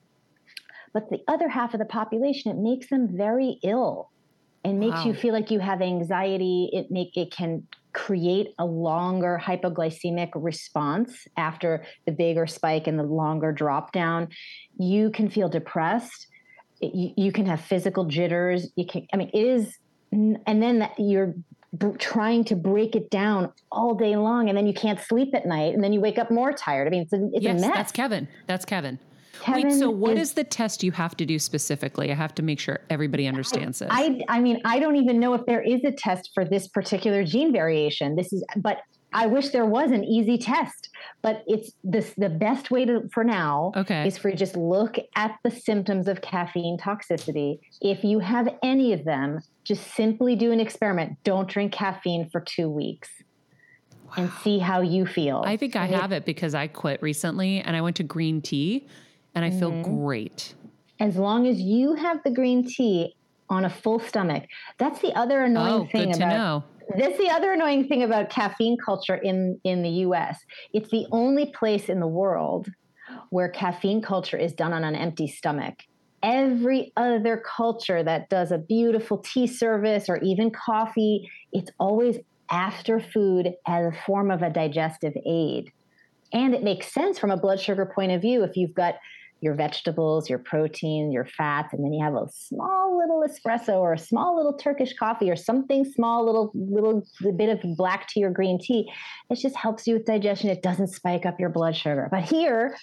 But 0.94 1.10
the 1.10 1.20
other 1.28 1.50
half 1.50 1.74
of 1.74 1.80
the 1.80 1.86
population, 1.86 2.52
it 2.52 2.58
makes 2.58 2.90
them 2.90 3.08
very 3.12 3.60
ill 3.64 4.10
and 4.64 4.80
makes 4.80 4.98
wow. 4.98 5.06
you 5.06 5.14
feel 5.14 5.34
like 5.34 5.52
you 5.52 5.60
have 5.60 5.82
anxiety. 5.82 6.70
It 6.74 6.92
make 6.92 7.16
it 7.16 7.32
can 7.32 7.68
create 7.94 8.54
a 8.60 8.66
longer 8.66 9.42
hypoglycemic 9.44 10.30
response 10.36 11.28
after 11.38 11.84
the 12.06 12.12
bigger 12.12 12.46
spike 12.46 12.88
and 12.88 13.00
the 13.00 13.04
longer 13.04 13.52
drop 13.52 13.92
down. 13.92 14.28
You 14.78 15.10
can 15.10 15.30
feel 15.30 15.50
depressed 15.50 16.28
you, 16.82 17.14
you 17.18 17.32
can 17.32 17.46
have 17.46 17.62
physical 17.62 18.06
jitters. 18.06 18.70
You 18.76 18.86
can, 18.86 19.08
I 19.14 19.18
mean, 19.18 19.30
it 19.34 19.40
is, 19.40 19.78
and 20.12 20.40
then 20.46 20.80
that 20.80 20.94
you're 20.98 21.34
trying 22.00 22.44
to 22.46 22.56
break 22.56 22.96
it 22.96 23.10
down 23.10 23.52
all 23.72 23.94
day 23.94 24.16
long, 24.16 24.50
and 24.50 24.58
then 24.58 24.66
you 24.66 24.74
can't 24.74 25.00
sleep 25.00 25.36
at 25.36 25.46
night, 25.46 25.74
and 25.74 25.84
then 25.84 25.94
you 25.94 26.02
wake 26.02 26.18
up 26.18 26.32
more 26.32 26.52
tired. 26.52 26.88
I 26.88 26.92
mean, 26.92 27.02
it's 27.04 27.14
a, 27.14 27.30
it's 27.34 27.44
yes, 27.44 27.62
a 27.62 27.68
mess. 27.68 27.76
That's 27.76 27.92
Kevin. 27.92 28.28
That's 28.48 28.66
Kevin. 28.66 29.00
Kevin 29.42 29.70
Wait, 29.70 29.80
so 29.80 29.90
what 29.90 30.18
is, 30.18 30.30
is, 30.30 30.34
the 30.34 30.44
test 30.44 30.84
you 30.84 30.92
have 30.92 31.16
to 31.18 31.26
do 31.26 31.40
specifically? 31.40 32.12
I 32.12 32.16
have 32.16 32.36
to 32.36 32.44
make 32.44 32.60
sure 32.60 32.80
everybody 32.90 33.26
understands 33.28 33.82
I, 33.82 34.10
this. 34.10 34.24
I, 34.28 34.38
I 34.38 34.42
mean, 34.42 34.62
I 34.66 34.80
don't 34.80 34.98
even 34.98 35.20
know 35.20 35.34
if 35.34 35.46
there 35.46 35.62
is 35.62 35.82
a 35.86 35.92
test 35.92 36.32
for 36.34 36.44
this 36.44 36.68
particular 36.68 37.24
gene 37.24 37.54
variation. 37.54 38.16
This 38.16 38.34
is, 38.34 38.44
but 38.58 38.80
I 39.12 39.26
wish 39.26 39.50
there 39.50 39.66
was 39.66 39.92
an 39.92 40.04
easy 40.04 40.38
test, 40.38 40.90
but 41.22 41.44
it's 41.48 41.72
this 41.84 42.14
the 42.18 42.30
best 42.30 42.70
way 42.70 42.86
to 42.86 43.10
for 43.12 43.24
now 43.24 43.72
okay. 43.76 44.08
is 44.08 44.18
for 44.18 44.30
you 44.30 44.36
just 44.36 44.56
look 44.56 44.98
at 45.16 45.38
the 45.44 45.52
symptoms 45.52 46.08
of 46.08 46.22
caffeine 46.22 46.78
toxicity. 46.78 47.60
If 47.82 48.04
you 48.04 48.20
have 48.20 48.50
any 48.62 48.94
of 48.94 49.06
them, 49.06 49.42
just 49.64 49.96
simply 49.96 50.36
do 50.36 50.52
an 50.52 50.60
experiment. 50.60 51.18
Don't 51.24 51.48
drink 51.48 51.72
caffeine 51.72 52.30
for 52.30 52.42
2 52.42 52.70
weeks. 52.70 53.10
Wow. 54.06 54.14
And 54.18 54.32
see 54.44 54.60
how 54.60 54.82
you 54.82 55.06
feel. 55.06 55.44
I 55.46 55.58
think 55.58 55.76
I 55.76 55.86
have 55.86 56.12
it 56.12 56.26
because 56.26 56.56
I 56.56 56.68
quit 56.68 57.02
recently 57.02 57.62
and 57.62 57.76
I 57.76 57.82
went 57.82 57.96
to 57.98 58.04
green 58.04 58.42
tea 58.42 58.88
and 59.36 59.46
I 59.46 59.52
feel 59.52 59.72
mm-hmm. 59.72 60.04
great. 60.04 60.56
As 61.00 61.16
long 61.16 61.48
as 61.48 61.60
you 61.62 61.94
have 61.94 62.24
the 62.24 62.32
green 62.32 62.68
tea 62.68 63.16
on 63.50 63.66
a 63.66 63.70
full 63.70 64.00
stomach. 64.00 64.44
That's 64.78 65.00
the 65.02 65.14
other 65.18 65.42
annoying 65.42 65.88
oh, 65.88 65.88
thing 65.92 66.16
about 66.16 66.30
know 66.30 66.64
that's 66.98 67.18
the 67.18 67.30
other 67.30 67.52
annoying 67.52 67.88
thing 67.88 68.04
about 68.04 68.30
caffeine 68.30 68.78
culture 68.84 69.16
in 69.16 69.60
in 69.64 69.84
the 69.84 69.90
US. 69.90 70.40
It's 70.74 70.90
the 70.90 71.06
only 71.12 71.52
place 71.52 71.90
in 71.90 72.00
the 72.00 72.08
world 72.08 72.68
where 73.30 73.50
caffeine 73.50 74.02
culture 74.02 74.38
is 74.38 74.54
done 74.54 74.74
on 74.74 74.84
an 74.84 74.96
empty 74.96 75.28
stomach. 75.28 75.76
Every 76.22 76.92
other 76.98 77.42
culture 77.56 78.04
that 78.04 78.30
does 78.30 78.52
a 78.52 78.58
beautiful 78.58 79.20
tea 79.20 79.48
service 79.48 80.10
or 80.10 80.18
even 80.18 80.52
coffee, 80.52 81.30
it's 81.54 81.72
always 81.80 82.18
after 82.52 83.00
food 83.00 83.54
as 83.68 83.86
a 83.86 83.98
form 84.06 84.32
of 84.32 84.42
a 84.42 84.50
digestive 84.50 85.14
aid. 85.26 85.72
And 86.34 86.54
it 86.54 86.64
makes 86.64 86.92
sense 86.92 87.18
from 87.18 87.32
a 87.32 87.38
blood 87.38 87.60
sugar 87.60 87.92
point 87.94 88.12
of 88.12 88.22
view 88.22 88.44
if 88.44 88.56
you've 88.58 88.74
got 88.74 88.96
your 89.42 89.54
vegetables, 89.54 90.30
your 90.30 90.40
protein, 90.40 91.12
your 91.12 91.26
fats, 91.26 91.74
and 91.74 91.84
then 91.84 91.94
you 91.94 92.04
have 92.04 92.16
a 92.16 92.28
small 92.34 92.98
little 92.98 93.24
espresso 93.28 93.76
or 93.80 93.94
a 93.94 93.98
small 93.98 94.36
little 94.36 94.54
Turkish 94.54 94.94
coffee 94.94 95.30
or 95.30 95.36
something 95.36 95.86
small, 95.86 96.26
little 96.26 96.52
little 96.54 97.04
bit 97.36 97.50
of 97.50 97.78
black 97.78 98.08
tea 98.08 98.24
or 98.24 98.32
green 98.32 98.60
tea. 98.60 98.92
It 99.30 99.36
just 99.36 99.56
helps 99.56 99.88
you 99.88 99.96
with 99.96 100.06
digestion. 100.06 100.50
It 100.50 100.62
doesn't 100.62 100.88
spike 100.88 101.26
up 101.26 101.40
your 101.40 101.50
blood 101.50 101.76
sugar. 101.76 102.08
But 102.12 102.24
here, 102.24 102.78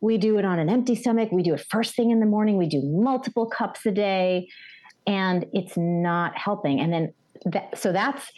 we 0.00 0.18
do 0.18 0.36
it 0.38 0.44
on 0.44 0.58
an 0.58 0.68
empty 0.68 0.94
stomach. 0.94 1.30
We 1.32 1.42
do 1.42 1.54
it 1.54 1.64
first 1.70 1.94
thing 1.94 2.10
in 2.10 2.20
the 2.20 2.26
morning. 2.26 2.56
We 2.56 2.68
do 2.68 2.82
multiple 2.82 3.46
cups 3.46 3.86
a 3.86 3.92
day, 3.92 4.48
and 5.06 5.46
it's 5.52 5.76
not 5.76 6.36
helping. 6.36 6.80
And 6.80 6.92
then, 6.92 7.14
that, 7.46 7.78
so 7.78 7.92
that's 7.92 8.30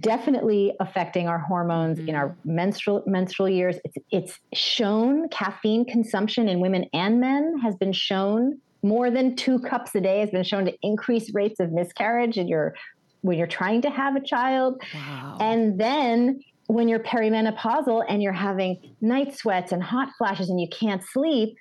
definitely 0.00 0.74
affecting 0.80 1.28
our 1.28 1.38
hormones 1.38 1.98
mm-hmm. 1.98 2.10
in 2.10 2.14
our 2.14 2.30
mm-hmm. 2.30 2.54
menstrual 2.54 3.02
menstrual 3.06 3.48
years. 3.48 3.76
It's 3.84 3.96
it's 4.10 4.38
shown 4.52 5.28
caffeine 5.28 5.84
consumption 5.84 6.48
in 6.48 6.60
women 6.60 6.86
and 6.92 7.20
men 7.20 7.58
has 7.62 7.76
been 7.76 7.92
shown 7.92 8.60
more 8.82 9.10
than 9.10 9.34
two 9.34 9.58
cups 9.60 9.94
a 9.94 10.00
day 10.00 10.20
has 10.20 10.30
been 10.30 10.44
shown 10.44 10.66
to 10.66 10.74
increase 10.82 11.32
rates 11.32 11.58
of 11.58 11.72
miscarriage 11.72 12.36
in 12.36 12.46
your 12.46 12.74
when 13.22 13.38
you're 13.38 13.46
trying 13.46 13.80
to 13.82 13.90
have 13.90 14.14
a 14.14 14.20
child. 14.20 14.82
Wow. 14.94 15.38
And 15.40 15.80
then 15.80 16.40
when 16.66 16.88
you're 16.88 17.00
perimenopausal 17.00 18.04
and 18.08 18.22
you're 18.22 18.32
having 18.32 18.94
night 19.00 19.36
sweats 19.36 19.72
and 19.72 19.82
hot 19.82 20.10
flashes 20.18 20.50
and 20.50 20.60
you 20.60 20.68
can't 20.68 21.02
sleep, 21.02 21.56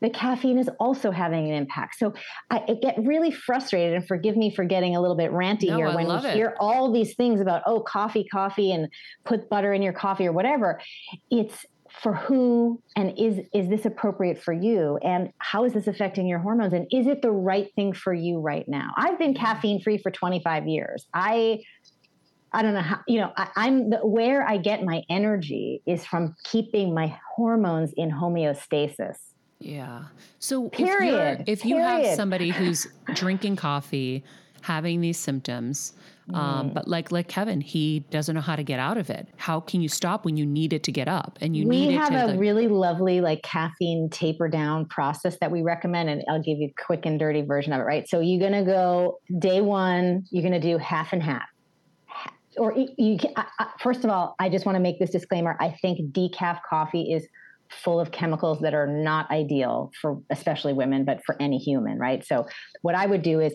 the 0.00 0.10
caffeine 0.10 0.58
is 0.58 0.68
also 0.78 1.10
having 1.10 1.48
an 1.48 1.54
impact. 1.54 1.98
So 1.98 2.12
I, 2.50 2.62
I, 2.68 2.74
get 2.74 2.96
really 2.98 3.30
frustrated, 3.30 3.94
and 3.94 4.06
forgive 4.06 4.36
me 4.36 4.54
for 4.54 4.64
getting 4.64 4.94
a 4.96 5.00
little 5.00 5.16
bit 5.16 5.30
ranty 5.30 5.68
no, 5.68 5.76
here 5.76 5.88
I 5.88 5.94
when 5.94 6.06
we 6.06 6.30
hear 6.30 6.54
all 6.60 6.92
these 6.92 7.14
things 7.14 7.40
about 7.40 7.62
oh 7.66 7.80
coffee, 7.80 8.26
coffee, 8.30 8.72
and 8.72 8.88
put 9.24 9.48
butter 9.48 9.72
in 9.72 9.82
your 9.82 9.92
coffee 9.92 10.26
or 10.26 10.32
whatever. 10.32 10.80
It's 11.30 11.64
for 12.02 12.12
who 12.12 12.82
and 12.94 13.18
is 13.18 13.46
is 13.54 13.68
this 13.68 13.86
appropriate 13.86 14.42
for 14.42 14.52
you 14.52 14.98
and 15.02 15.32
how 15.38 15.64
is 15.64 15.72
this 15.72 15.86
affecting 15.86 16.26
your 16.26 16.38
hormones 16.38 16.72
and 16.72 16.86
is 16.92 17.06
it 17.06 17.22
the 17.22 17.30
right 17.30 17.72
thing 17.74 17.92
for 17.92 18.12
you 18.12 18.38
right 18.38 18.68
now 18.68 18.90
i've 18.96 19.18
been 19.18 19.32
mm-hmm. 19.32 19.44
caffeine 19.44 19.80
free 19.80 19.96
for 19.96 20.10
25 20.10 20.66
years 20.66 21.06
i 21.14 21.58
I 22.52 22.62
don't 22.62 22.72
know 22.72 22.80
how, 22.80 23.00
you 23.06 23.20
know, 23.20 23.32
I, 23.36 23.66
am 23.66 23.90
where 24.02 24.42
I 24.42 24.56
get 24.56 24.82
my 24.82 25.02
energy 25.10 25.82
is 25.84 26.06
from 26.06 26.34
keeping 26.44 26.94
my 26.94 27.18
hormones 27.34 27.92
in 27.94 28.10
homeostasis. 28.10 29.18
Yeah. 29.58 30.04
So 30.38 30.68
period. 30.68 31.44
if, 31.46 31.60
if 31.60 31.64
you 31.64 31.76
have 31.76 32.14
somebody 32.14 32.50
who's 32.50 32.86
drinking 33.14 33.56
coffee, 33.56 34.24
having 34.60 35.00
these 35.00 35.18
symptoms, 35.18 35.94
um, 36.34 36.70
mm. 36.70 36.74
but 36.74 36.88
like 36.88 37.12
like 37.12 37.28
Kevin, 37.28 37.60
he 37.60 38.00
doesn't 38.10 38.34
know 38.34 38.40
how 38.40 38.56
to 38.56 38.64
get 38.64 38.80
out 38.80 38.98
of 38.98 39.10
it. 39.10 39.28
How 39.36 39.60
can 39.60 39.80
you 39.80 39.88
stop 39.88 40.24
when 40.24 40.36
you 40.36 40.44
need 40.44 40.72
it 40.72 40.82
to 40.84 40.92
get 40.92 41.08
up 41.08 41.38
and 41.40 41.56
you 41.56 41.68
we 41.68 41.88
need 41.88 41.94
have 41.94 42.12
it 42.12 42.16
to? 42.16 42.24
a 42.24 42.26
like, 42.28 42.40
really 42.40 42.68
lovely 42.68 43.20
like 43.20 43.42
caffeine 43.42 44.10
taper 44.10 44.48
down 44.48 44.86
process 44.86 45.38
that 45.40 45.50
we 45.50 45.62
recommend, 45.62 46.10
and 46.10 46.24
I'll 46.28 46.42
give 46.42 46.58
you 46.58 46.68
a 46.68 46.82
quick 46.84 47.06
and 47.06 47.18
dirty 47.18 47.42
version 47.42 47.72
of 47.72 47.80
it. 47.80 47.84
Right. 47.84 48.08
So 48.08 48.20
you're 48.20 48.40
gonna 48.40 48.64
go 48.64 49.20
day 49.38 49.60
one. 49.60 50.24
You're 50.30 50.42
gonna 50.42 50.60
do 50.60 50.78
half 50.78 51.12
and 51.12 51.22
half. 51.22 51.48
Or 52.58 52.76
you, 52.76 52.88
you 52.98 53.18
I, 53.36 53.44
I, 53.60 53.68
first 53.80 54.02
of 54.02 54.10
all, 54.10 54.34
I 54.40 54.48
just 54.48 54.66
want 54.66 54.76
to 54.76 54.80
make 54.80 54.98
this 54.98 55.10
disclaimer. 55.10 55.56
I 55.60 55.76
think 55.82 56.12
decaf 56.12 56.58
coffee 56.68 57.12
is 57.12 57.26
full 57.70 58.00
of 58.00 58.10
chemicals 58.10 58.60
that 58.60 58.74
are 58.74 58.86
not 58.86 59.30
ideal 59.30 59.90
for 60.00 60.20
especially 60.30 60.72
women 60.72 61.04
but 61.04 61.20
for 61.24 61.36
any 61.40 61.58
human 61.58 61.98
right? 61.98 62.24
So 62.24 62.46
what 62.82 62.94
i 62.94 63.06
would 63.06 63.22
do 63.22 63.40
is 63.40 63.54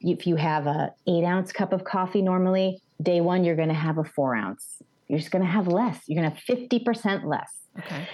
if 0.00 0.26
you 0.26 0.36
have 0.36 0.66
a 0.66 0.92
eight 1.06 1.24
ounce 1.24 1.52
cup 1.52 1.72
of 1.72 1.84
coffee 1.84 2.22
normally 2.22 2.80
day 3.02 3.20
one 3.20 3.44
you're 3.44 3.56
going 3.56 3.68
to 3.68 3.74
have 3.74 3.98
a 3.98 4.04
four 4.04 4.34
ounce. 4.34 4.82
You're 5.08 5.18
just 5.18 5.30
going 5.30 5.44
to 5.44 5.50
have 5.50 5.68
less. 5.68 6.00
You're 6.08 6.20
going 6.20 6.32
to 6.32 6.36
have 6.36 6.58
50% 6.58 7.24
less. 7.24 7.52
Okay. 7.78 8.08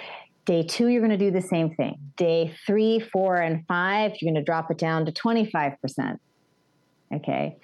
Day 0.45 0.62
two 0.62 0.89
you're 0.89 1.01
going 1.01 1.16
to 1.16 1.24
do 1.24 1.30
the 1.30 1.41
same 1.41 1.74
thing. 1.74 1.99
Day 2.16 2.55
three 2.66 3.01
four 3.12 3.37
and 3.37 3.66
five 3.66 4.12
you're 4.20 4.33
going 4.33 4.43
to 4.43 4.45
drop 4.45 4.70
it 4.70 4.78
down 4.78 5.07
to 5.07 5.12
25% 5.12 6.18
okay? 7.14 7.57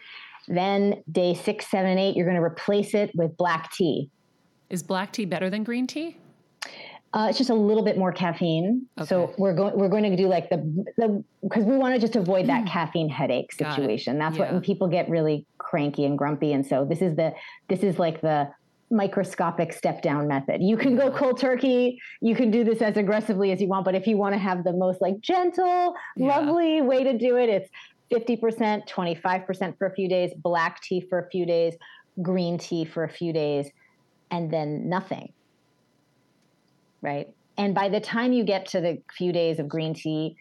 Then 0.46 1.02
day 1.10 1.34
six 1.34 1.66
seven 1.66 1.98
eight 1.98 2.16
you're 2.16 2.26
going 2.26 2.36
to 2.36 2.42
replace 2.42 2.94
it 2.94 3.10
with 3.14 3.36
black 3.36 3.72
tea. 3.72 4.10
Is 4.70 4.82
black 4.82 5.12
tea 5.12 5.24
better 5.24 5.50
than 5.50 5.64
green 5.64 5.86
tea 5.86 6.16
uh, 7.14 7.26
it's 7.28 7.38
just 7.38 7.50
a 7.50 7.54
little 7.54 7.82
bit 7.82 7.96
more 7.96 8.12
caffeine. 8.12 8.86
Okay. 8.98 9.08
So 9.08 9.34
we're 9.38 9.54
going 9.54 9.76
we're 9.78 9.88
going 9.88 10.02
to 10.04 10.16
do 10.16 10.28
like 10.28 10.50
the 10.50 10.58
the 10.96 11.24
because 11.42 11.64
we 11.64 11.76
want 11.76 11.94
to 11.94 12.00
just 12.00 12.16
avoid 12.16 12.46
that 12.48 12.64
mm. 12.64 12.68
caffeine 12.68 13.08
headache 13.08 13.52
situation. 13.52 14.18
That's 14.18 14.36
yeah. 14.36 14.44
what 14.44 14.52
when 14.52 14.60
people 14.62 14.88
get 14.88 15.08
really 15.08 15.46
cranky 15.56 16.04
and 16.04 16.18
grumpy. 16.18 16.52
And 16.52 16.66
so 16.66 16.84
this 16.84 17.00
is 17.00 17.16
the 17.16 17.32
this 17.68 17.80
is 17.80 17.98
like 17.98 18.20
the 18.20 18.50
microscopic 18.90 19.72
step 19.72 20.02
down 20.02 20.28
method. 20.28 20.62
You 20.62 20.76
can 20.76 20.96
go 20.96 21.10
cold 21.10 21.40
turkey, 21.40 22.00
you 22.20 22.34
can 22.34 22.50
do 22.50 22.64
this 22.64 22.82
as 22.82 22.96
aggressively 22.96 23.52
as 23.52 23.60
you 23.60 23.68
want, 23.68 23.84
but 23.84 23.94
if 23.94 24.06
you 24.06 24.16
want 24.16 24.34
to 24.34 24.38
have 24.38 24.64
the 24.64 24.72
most 24.72 25.00
like 25.00 25.20
gentle, 25.20 25.94
yeah. 26.16 26.26
lovely 26.38 26.80
way 26.80 27.04
to 27.04 27.16
do 27.16 27.36
it, 27.36 27.48
it's 27.48 27.70
50%, 28.10 28.88
25% 28.88 29.78
for 29.78 29.86
a 29.86 29.94
few 29.94 30.08
days, 30.08 30.32
black 30.42 30.80
tea 30.82 31.00
for 31.08 31.18
a 31.18 31.28
few 31.28 31.44
days, 31.44 31.74
green 32.22 32.56
tea 32.56 32.84
for 32.86 33.04
a 33.04 33.08
few 33.08 33.32
days, 33.32 33.68
and 34.30 34.50
then 34.50 34.88
nothing. 34.88 35.32
Right? 37.02 37.28
And 37.56 37.74
by 37.74 37.88
the 37.88 38.00
time 38.00 38.32
you 38.32 38.44
get 38.44 38.66
to 38.66 38.80
the 38.80 39.02
few 39.16 39.32
days 39.32 39.58
of 39.58 39.68
green 39.68 39.94
tea, 39.94 40.36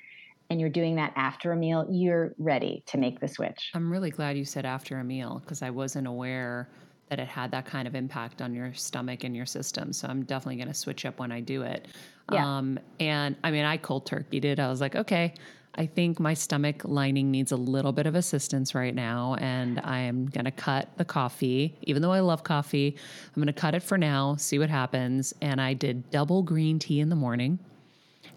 and 0.50 0.60
you're 0.60 0.70
doing 0.70 0.96
that 0.96 1.14
after 1.16 1.52
a 1.52 1.56
meal, 1.56 1.86
you're 1.90 2.34
ready 2.38 2.84
to 2.88 2.98
make 2.98 3.20
the 3.20 3.28
switch. 3.28 3.72
I'm 3.74 3.92
really 3.92 4.12
glad 4.12 4.38
you 4.38 4.46
said 4.46 4.66
after 4.66 5.00
a 5.00 5.04
meal 5.04 5.42
because 5.44 5.62
I 5.62 5.70
wasn't 5.70 6.08
aware 6.08 6.70
that 7.10 7.20
it 7.20 7.28
had 7.28 7.52
that 7.52 7.66
kind 7.66 7.88
of 7.88 7.96
impact 7.96 8.42
on 8.42 8.54
your 8.54 8.74
stomach 8.74 9.24
and 9.24 9.36
your 9.36 9.46
system. 9.46 9.94
So 9.94 10.08
I'm 10.08 10.24
definitely 10.24 10.58
going 10.58 10.68
to 10.68 10.74
switch 10.74 11.06
up 11.06 11.20
when 11.20 11.32
I 11.32 11.40
do 11.40 11.62
it. 11.64 11.88
Yeah. 12.32 12.58
Um, 12.58 12.80
and 13.00 13.36
I 13.44 13.52
mean, 13.52 13.66
I 13.66 13.78
cold 13.78 14.06
turkeyed 14.06 14.46
it. 14.46 14.60
I 14.60 14.70
was 14.70 14.82
like, 14.82 14.96
okay, 14.96 15.34
I 15.78 15.86
think 15.86 16.20
my 16.20 16.34
stomach 16.34 16.84
lining 16.86 17.30
needs 17.30 17.52
a 17.52 17.56
little 17.56 17.92
bit 17.92 18.08
of 18.08 18.16
assistance 18.16 18.74
right 18.74 18.96
now. 18.96 19.36
And 19.40 19.80
I 19.84 20.00
am 20.00 20.26
going 20.26 20.46
to 20.46 20.52
cut 20.52 20.90
the 20.98 21.06
coffee, 21.06 21.78
even 21.84 22.02
though 22.02 22.12
I 22.12 22.20
love 22.20 22.44
coffee. 22.44 22.96
I'm 23.28 23.42
going 23.42 23.54
to 23.54 23.54
cut 23.54 23.76
it 23.76 23.84
for 23.84 23.98
now, 23.98 24.36
see 24.38 24.58
what 24.58 24.70
happens. 24.70 25.34
And 25.42 25.62
I 25.62 25.74
did 25.74 26.10
double 26.10 26.42
green 26.42 26.80
tea 26.80 27.00
in 27.00 27.10
the 27.10 27.16
morning. 27.16 27.60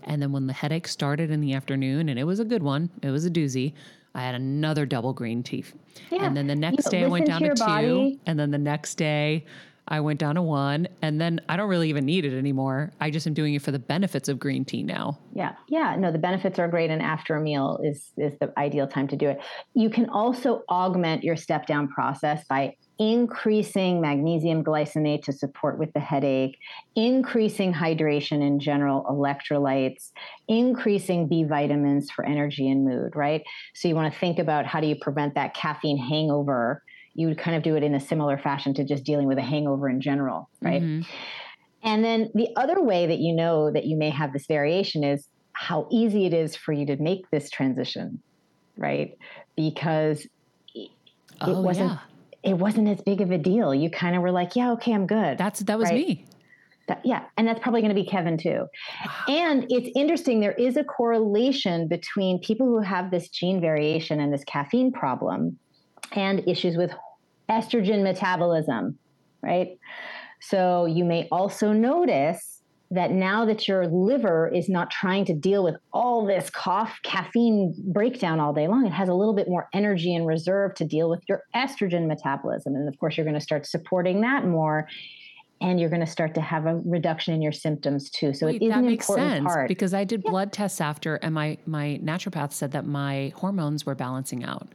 And 0.05 0.21
then 0.21 0.33
when 0.33 0.47
the 0.47 0.53
headache 0.53 0.89
started 0.89 1.31
in 1.31 1.41
the 1.41 1.55
afternoon, 1.55 2.09
and 2.09 2.19
it 2.19 2.25
was 2.25 2.41
a 2.41 2.45
good 2.45 2.63
one, 2.63 2.91
it 3.03 3.11
was 3.11 3.25
a 3.25 3.31
doozy. 3.31 3.75
I 4.15 4.23
had 4.23 4.35
another 4.35 4.87
double 4.87 5.13
green 5.13 5.43
tea. 5.43 5.65
Yeah. 6.11 6.25
And 6.25 6.37
then 6.37 6.47
the 6.47 6.57
next 6.57 6.87
you 6.87 6.91
day 6.91 7.05
I 7.05 7.09
went 7.09 7.27
down 7.27 7.43
to, 7.43 7.55
to 7.55 7.55
two. 7.55 8.19
And 8.27 8.39
then 8.39 8.51
the 8.51 8.59
next 8.59 8.97
day 8.97 9.45
I 9.91 10.01
went 10.01 10.21
down 10.21 10.37
to 10.37 10.43
one. 10.43 10.89
And 11.03 11.21
then 11.21 11.41
I 11.49 11.57
don't 11.57 11.69
really 11.69 11.89
even 11.89 12.07
need 12.07 12.25
it 12.25 12.37
anymore. 12.37 12.93
I 13.01 13.11
just 13.11 13.27
am 13.27 13.35
doing 13.35 13.55
it 13.55 13.63
for 13.63 13.73
the 13.73 13.79
benefits 13.79 14.29
of 14.29 14.39
green 14.39 14.65
tea 14.65 14.83
now. 14.83 15.19
Yeah. 15.35 15.57
Yeah. 15.69 15.97
No, 15.97 16.13
the 16.13 16.19
benefits 16.19 16.59
are 16.59 16.69
great. 16.69 16.91
And 16.91 17.03
after 17.03 17.35
a 17.35 17.41
meal 17.41 17.81
is 17.83 18.13
is 18.17 18.39
the 18.41 18.53
ideal 18.57 18.87
time 18.87 19.09
to 19.09 19.17
do 19.17 19.29
it. 19.29 19.41
You 19.75 19.91
can 19.91 20.09
also 20.09 20.63
augment 20.69 21.25
your 21.25 21.37
step 21.37 21.67
down 21.67 21.89
process 21.89 22.45
by 22.49 22.77
increasing 23.01 23.99
magnesium 24.01 24.63
glycinate 24.63 25.23
to 25.25 25.33
support 25.33 25.79
with 25.79 25.91
the 25.95 26.01
headache, 26.01 26.59
increasing 26.95 27.73
hydration 27.73 28.47
in 28.47 28.61
general, 28.61 29.05
electrolytes, 29.05 30.11
increasing 30.49 31.27
B 31.27 31.45
vitamins 31.45 32.11
for 32.11 32.27
energy 32.27 32.69
and 32.69 32.85
mood, 32.85 33.17
right? 33.17 33.43
So 33.75 33.89
you 33.89 33.95
want 33.95 34.13
to 34.13 34.21
think 34.21 34.39
about 34.39 34.67
how 34.67 34.81
do 34.81 34.87
you 34.87 34.97
prevent 35.01 35.35
that 35.35 35.55
caffeine 35.55 35.97
hangover? 35.97 36.83
You 37.15 37.29
would 37.29 37.39
kind 37.39 37.57
of 37.57 37.63
do 37.63 37.77
it 37.77 37.83
in 37.83 37.95
a 37.95 38.01
similar 38.01 38.39
fashion 38.39 38.75
to 38.75 38.85
just 38.85 39.05
dealing 39.05 39.27
with 39.27 39.39
a 39.39 39.43
hangover 39.43 39.89
in 39.89 40.01
general, 40.01 40.49
right? 40.61 40.83
Mm-hmm. 40.83 41.11
And 41.83 42.05
then 42.05 42.31
the 42.35 42.49
other 42.57 42.81
way 42.83 43.07
that 43.07 43.19
you 43.19 43.35
know 43.35 43.71
that 43.71 43.87
you 43.87 43.97
may 43.97 44.11
have 44.11 44.33
this 44.33 44.47
variation 44.47 45.03
is 45.03 45.27
how 45.53 45.89
easy 45.91 46.27
it 46.27 46.35
is 46.35 46.55
for 46.57 46.73
you 46.73 46.87
to 46.87 46.97
make 46.97 47.29
this 47.31 47.51
transition, 47.51 48.21
right? 48.77 49.17
Because 49.57 50.27
it 50.75 50.91
oh, 51.41 51.61
wasn't 51.61 51.91
yeah 51.91 51.99
it 52.43 52.55
wasn't 52.55 52.89
as 52.89 53.01
big 53.03 53.21
of 53.21 53.31
a 53.31 53.39
deal. 53.39 53.75
You 53.75 53.91
kind 53.91 54.17
of 54.17 54.23
were 54.23 54.31
like, 54.31 54.57
yeah, 54.57 54.73
okay, 54.73 54.93
I'm 54.93 55.07
good. 55.07 55.39
That's 55.39 55.61
that 55.61 55.79
was 55.79 55.91
right? 55.91 56.07
me. 56.07 56.27
That, 56.89 57.01
yeah, 57.05 57.25
and 57.37 57.47
that's 57.47 57.61
probably 57.61 57.83
going 57.83 57.95
to 57.95 58.03
be 58.03 58.07
Kevin 58.07 58.37
too. 58.37 58.67
And 59.29 59.67
it's 59.69 59.91
interesting. 59.95 60.41
There 60.41 60.53
is 60.53 60.77
a 60.77 60.85
correlation 60.85 61.87
between 61.87 62.41
people 62.41 62.67
who 62.67 62.81
have 62.81 63.11
this 63.11 63.29
gene 63.29 63.61
variation 63.61 64.21
and 64.21 64.33
this 64.33 64.45
caffeine 64.45 64.93
problem, 64.93 65.59
and 66.13 66.47
issues 66.49 66.77
with 66.77 66.93
estrogen 67.49 68.03
metabolism, 68.03 68.99
right? 69.43 69.79
So 70.41 70.87
you 70.87 71.05
may 71.05 71.29
also 71.31 71.73
notice 71.73 72.61
that 72.93 73.13
now 73.13 73.45
that 73.45 73.69
your 73.69 73.87
liver 73.87 74.49
is 74.49 74.69
not 74.69 74.91
trying 74.91 75.25
to 75.25 75.35
deal 75.35 75.63
with 75.63 75.77
all 75.93 76.27
this 76.27 76.51
cough 76.51 76.99
caffeine 77.05 77.75
breakdown 77.93 78.41
all 78.41 78.53
day 78.53 78.67
long 78.67 78.85
it 78.85 78.93
has 78.93 79.09
a 79.09 79.15
little 79.15 79.35
bit 79.35 79.49
more 79.49 79.69
energy 79.73 80.15
and 80.15 80.27
reserve 80.27 80.75
to 80.75 80.85
deal 80.85 81.09
with 81.09 81.21
your 81.29 81.43
estrogen 81.55 82.07
metabolism 82.07 82.75
and 82.75 82.89
of 82.89 82.99
course 82.99 83.17
you're 83.17 83.25
going 83.25 83.39
to 83.39 83.41
start 83.41 83.65
supporting 83.65 84.21
that 84.21 84.45
more 84.45 84.89
and 85.63 85.79
you're 85.79 85.91
going 85.91 86.01
to 86.01 86.07
start 86.07 86.35
to 86.35 86.41
have 86.41 86.65
a 86.65 86.81
reduction 86.85 87.33
in 87.35 87.41
your 87.41 87.53
symptoms 87.53 88.11
too 88.11 88.35
so 88.35 88.47
Wait, 88.47 88.61
it 88.61 88.67
is 88.67 88.75
an 88.75 88.89
important 88.89 89.29
sense, 89.29 89.45
part 89.45 89.69
because 89.69 89.95
i 89.95 90.03
did 90.03 90.23
yeah. 90.25 90.31
blood 90.31 90.53
tests 90.53 90.81
after 90.81 91.15
and 91.17 91.33
my 91.33 91.57
my 91.67 92.01
naturopath 92.03 92.53
said 92.53 92.73
that 92.73 92.87
my 92.87 93.33
hormones 93.37 93.87
were 93.87 93.95
balancing 93.95 94.43
out 94.43 94.67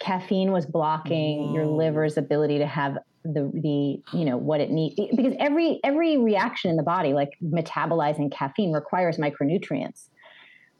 caffeine 0.00 0.52
was 0.52 0.66
blocking 0.66 1.52
your 1.54 1.66
liver's 1.66 2.16
ability 2.16 2.58
to 2.58 2.66
have 2.66 2.98
the 3.24 3.50
the 3.54 4.00
you 4.16 4.24
know 4.24 4.36
what 4.36 4.60
it 4.60 4.70
needs 4.70 4.94
because 5.14 5.34
every 5.40 5.80
every 5.84 6.16
reaction 6.16 6.70
in 6.70 6.76
the 6.76 6.82
body 6.82 7.12
like 7.12 7.30
metabolizing 7.42 8.32
caffeine 8.32 8.72
requires 8.72 9.18
micronutrients 9.18 10.08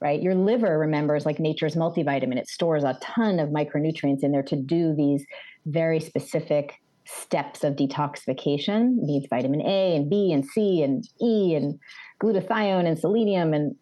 right? 0.01 0.23
Your 0.23 0.35
liver 0.35 0.79
remembers 0.79 1.27
like 1.27 1.39
nature's 1.41 1.75
multivitamin. 1.75 2.37
It 2.37 2.49
stores 2.49 2.85
a 2.85 2.99
ton 3.03 3.39
of 3.41 3.51
micronutrients 3.51 4.23
in 4.23 4.33
there 4.33 4.43
to 4.45 4.57
do 4.57 4.95
these 4.95 5.25
very 5.67 6.01
specific 6.01 6.81
steps 7.05 7.65
of 7.65 7.75
detoxification. 7.75 8.99
It 8.99 9.05
needs 9.05 9.27
vitamin 9.29 9.63
a 9.63 9.97
and 9.97 10.09
b 10.09 10.33
and 10.33 10.45
c 10.45 10.83
and 10.83 11.05
e 11.21 11.55
and 11.55 11.79
glutathione 12.23 12.87
and 12.87 12.99
selenium 12.99 13.55
and 13.55 13.75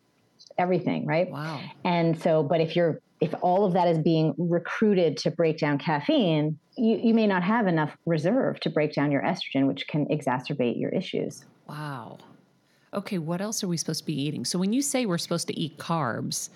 everything 0.59 1.07
right? 1.07 1.29
Wow. 1.31 1.61
And 1.85 2.21
so 2.21 2.43
but 2.43 2.61
if 2.61 2.77
you're 2.77 3.01
if 3.21 3.35
all 3.41 3.65
of 3.65 3.73
that 3.73 3.89
is 3.89 3.99
being 3.99 4.35
recruited 4.37 5.17
to 5.19 5.31
break 5.31 5.59
down 5.59 5.79
caffeine, 5.79 6.59
you, 6.77 6.99
you 7.03 7.15
may 7.15 7.27
not 7.27 7.43
have 7.43 7.67
enough 7.67 7.97
reserve 8.05 8.61
to 8.61 8.71
break 8.71 8.93
down 8.93 9.11
your 9.11 9.23
estrogen, 9.23 9.67
which 9.67 9.87
can 9.89 10.07
exacerbate 10.07 10.79
your 10.79 10.91
issues. 10.91 11.45
Wow. 11.69 12.19
Okay, 12.93 13.19
what 13.19 13.41
else 13.41 13.65
are 13.65 13.69
we 13.69 13.77
supposed 13.77 14.01
to 14.01 14.07
be 14.07 14.21
eating? 14.21 14.45
So 14.45 14.59
when 14.59 14.73
you 14.73 14.83
say 14.83 15.07
we're 15.07 15.19
supposed 15.19 15.47
to 15.49 15.59
eat 15.59 15.79
carbs, 15.79 16.51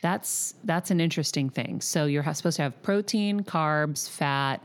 that's 0.00 0.54
that's 0.64 0.90
an 0.90 1.00
interesting 1.00 1.48
thing. 1.48 1.80
So 1.80 2.06
you're 2.06 2.24
supposed 2.34 2.56
to 2.56 2.62
have 2.62 2.82
protein, 2.82 3.44
carbs, 3.44 4.10
fat. 4.10 4.60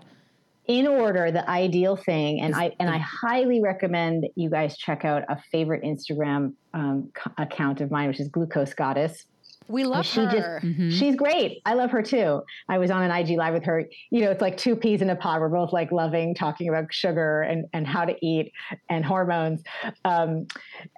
In 0.66 0.86
order, 0.86 1.32
the 1.32 1.50
ideal 1.50 1.96
thing, 1.96 2.42
and 2.42 2.54
I 2.54 2.76
and 2.80 2.90
I 2.90 2.98
highly 2.98 3.62
recommend 3.62 4.28
you 4.36 4.50
guys 4.50 4.78
check 4.78 5.06
out 5.06 5.24
a 5.30 5.38
favorite 5.52 5.84
Instagram 5.84 6.54
um, 6.74 7.12
account 7.38 7.80
of 7.82 7.90
mine, 7.90 8.10
which 8.10 8.20
is 8.20 8.28
Glucose 8.28 8.74
Goddess 8.74 9.26
we 9.68 9.84
love 9.84 10.06
she 10.06 10.22
her. 10.22 10.32
Just, 10.32 10.66
mm-hmm. 10.66 10.90
She's 10.90 11.16
great. 11.16 11.62
I 11.66 11.74
love 11.74 11.92
her 11.92 12.02
too. 12.02 12.42
I 12.70 12.78
was 12.78 12.92
on 12.92 13.04
an 13.04 13.12
IG 13.12 13.38
live 13.38 13.54
with 13.54 13.64
her. 13.66 13.86
You 14.10 14.22
know, 14.22 14.32
it's 14.32 14.42
like 14.42 14.58
two 14.58 14.76
peas 14.76 15.02
in 15.02 15.10
a 15.10 15.16
pod. 15.16 15.42
We're 15.42 15.50
both 15.50 15.74
like 15.74 15.92
loving 15.92 16.34
talking 16.34 16.70
about 16.70 16.94
sugar 16.94 17.42
and, 17.42 17.66
and 17.74 17.86
how 17.86 18.06
to 18.06 18.16
eat 18.26 18.52
and 18.90 19.06
hormones. 19.06 19.64
Um, 20.06 20.48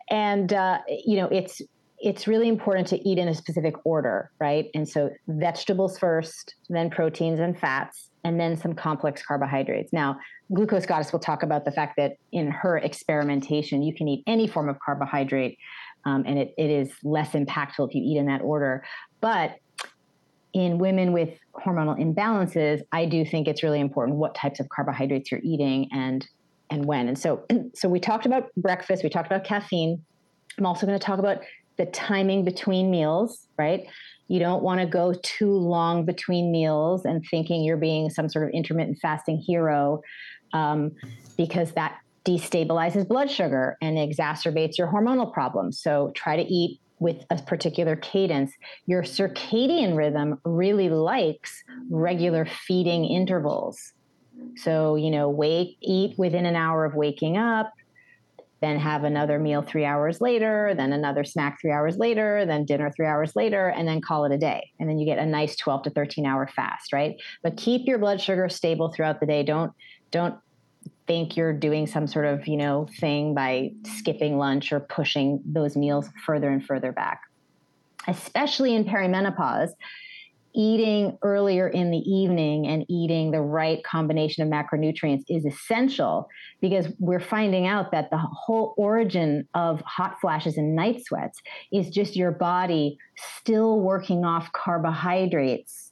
and, 0.09 0.53
uh, 0.53 0.79
you 0.87 1.17
know, 1.17 1.27
it's, 1.27 1.61
it's 1.99 2.27
really 2.27 2.47
important 2.47 2.87
to 2.87 3.09
eat 3.09 3.17
in 3.17 3.27
a 3.27 3.35
specific 3.35 3.75
order, 3.83 4.31
right? 4.39 4.69
And 4.73 4.87
so 4.87 5.09
vegetables 5.27 5.97
first, 5.97 6.55
then 6.69 6.89
proteins 6.89 7.39
and 7.39 7.59
fats, 7.59 8.09
and 8.23 8.39
then 8.39 8.55
some 8.55 8.73
complex 8.73 9.21
carbohydrates. 9.25 9.91
Now, 9.91 10.17
Glucose 10.53 10.85
Goddess 10.85 11.11
will 11.11 11.19
talk 11.19 11.43
about 11.43 11.65
the 11.65 11.71
fact 11.71 11.95
that 11.97 12.17
in 12.31 12.49
her 12.51 12.77
experimentation, 12.77 13.83
you 13.83 13.93
can 13.93 14.07
eat 14.07 14.23
any 14.27 14.47
form 14.47 14.67
of 14.69 14.77
carbohydrate 14.79 15.57
um, 16.05 16.23
and 16.25 16.39
it, 16.39 16.53
it 16.57 16.69
is 16.69 16.91
less 17.03 17.31
impactful 17.31 17.87
if 17.87 17.95
you 17.95 18.01
eat 18.03 18.17
in 18.17 18.25
that 18.27 18.41
order. 18.41 18.83
But 19.21 19.55
in 20.53 20.77
women 20.79 21.13
with 21.13 21.37
hormonal 21.53 21.99
imbalances, 21.99 22.81
I 22.91 23.05
do 23.05 23.23
think 23.23 23.47
it's 23.47 23.63
really 23.63 23.79
important 23.79 24.17
what 24.17 24.33
types 24.33 24.59
of 24.59 24.67
carbohydrates 24.69 25.31
you're 25.31 25.41
eating 25.43 25.89
and 25.91 26.27
and 26.71 26.85
when. 26.85 27.07
And 27.07 27.17
so 27.17 27.45
so 27.73 27.89
we 27.89 27.99
talked 27.99 28.25
about 28.25 28.49
breakfast, 28.55 29.03
we 29.03 29.09
talked 29.09 29.27
about 29.27 29.43
caffeine. 29.43 30.03
I'm 30.57 30.65
also 30.65 30.85
going 30.85 30.97
to 30.97 31.05
talk 31.05 31.19
about 31.19 31.41
the 31.77 31.85
timing 31.87 32.43
between 32.43 32.91
meals, 32.91 33.47
right? 33.57 33.87
You 34.27 34.39
don't 34.39 34.61
want 34.61 34.81
to 34.81 34.85
go 34.85 35.13
too 35.23 35.51
long 35.51 36.05
between 36.05 36.51
meals 36.51 37.05
and 37.05 37.23
thinking 37.31 37.63
you're 37.63 37.77
being 37.77 38.09
some 38.09 38.29
sort 38.29 38.45
of 38.45 38.51
intermittent 38.53 38.99
fasting 39.01 39.37
hero 39.37 40.01
um, 40.53 40.91
because 41.37 41.71
that 41.71 41.99
destabilizes 42.25 43.07
blood 43.07 43.29
sugar 43.29 43.77
and 43.81 43.97
exacerbates 43.97 44.77
your 44.77 44.87
hormonal 44.87 45.31
problems. 45.31 45.81
So 45.81 46.11
try 46.15 46.35
to 46.35 46.43
eat 46.43 46.79
with 46.99 47.25
a 47.29 47.37
particular 47.37 47.95
cadence. 47.95 48.51
Your 48.85 49.03
circadian 49.03 49.95
rhythm 49.95 50.39
really 50.43 50.89
likes 50.89 51.63
regular 51.89 52.45
feeding 52.45 53.05
intervals. 53.05 53.93
So, 54.57 54.95
you 54.95 55.11
know, 55.11 55.29
wake, 55.29 55.77
eat 55.81 56.17
within 56.17 56.45
an 56.45 56.55
hour 56.55 56.85
of 56.85 56.95
waking 56.95 57.37
up, 57.37 57.71
then 58.61 58.77
have 58.77 59.03
another 59.05 59.39
meal 59.39 59.61
three 59.61 59.85
hours 59.85 60.19
later, 60.19 60.73
then 60.75 60.91
another 60.91 61.23
snack 61.23 61.59
three 61.61 61.71
hours 61.71 61.97
later, 61.97 62.45
then 62.45 62.65
dinner 62.65 62.91
three 62.91 63.05
hours 63.05 63.35
later, 63.35 63.69
and 63.69 63.87
then 63.87 64.01
call 64.01 64.25
it 64.25 64.33
a 64.33 64.37
day. 64.37 64.69
And 64.79 64.89
then 64.89 64.99
you 64.99 65.05
get 65.05 65.17
a 65.17 65.25
nice 65.25 65.55
12 65.55 65.83
to 65.83 65.89
13 65.91 66.25
hour 66.25 66.47
fast, 66.47 66.91
right? 66.91 67.15
But 67.41 67.57
keep 67.57 67.87
your 67.87 67.97
blood 67.97 68.19
sugar 68.19 68.49
stable 68.49 68.91
throughout 68.91 69.19
the 69.19 69.25
day. 69.25 69.43
Don't 69.43 69.71
don't 70.11 70.35
think 71.09 71.35
you're 71.35 71.53
doing 71.53 71.87
some 71.87 72.05
sort 72.05 72.27
of 72.27 72.47
you 72.47 72.55
know 72.55 72.87
thing 72.99 73.33
by 73.33 73.71
skipping 73.83 74.37
lunch 74.37 74.71
or 74.71 74.79
pushing 74.79 75.41
those 75.43 75.75
meals 75.75 76.07
further 76.23 76.49
and 76.49 76.63
further 76.63 76.91
back. 76.91 77.21
Especially 78.07 78.75
in 78.75 78.85
perimenopause 78.85 79.71
eating 80.55 81.17
earlier 81.21 81.67
in 81.67 81.91
the 81.91 81.97
evening 81.97 82.67
and 82.67 82.83
eating 82.89 83.31
the 83.31 83.41
right 83.41 83.83
combination 83.83 84.43
of 84.43 84.49
macronutrients 84.49 85.23
is 85.29 85.45
essential 85.45 86.27
because 86.59 86.87
we're 86.99 87.19
finding 87.19 87.67
out 87.67 87.91
that 87.91 88.09
the 88.09 88.17
whole 88.17 88.73
origin 88.77 89.47
of 89.53 89.79
hot 89.81 90.15
flashes 90.19 90.57
and 90.57 90.75
night 90.75 91.05
sweats 91.05 91.39
is 91.71 91.89
just 91.89 92.15
your 92.15 92.31
body 92.31 92.97
still 93.15 93.79
working 93.79 94.25
off 94.25 94.51
carbohydrates 94.53 95.88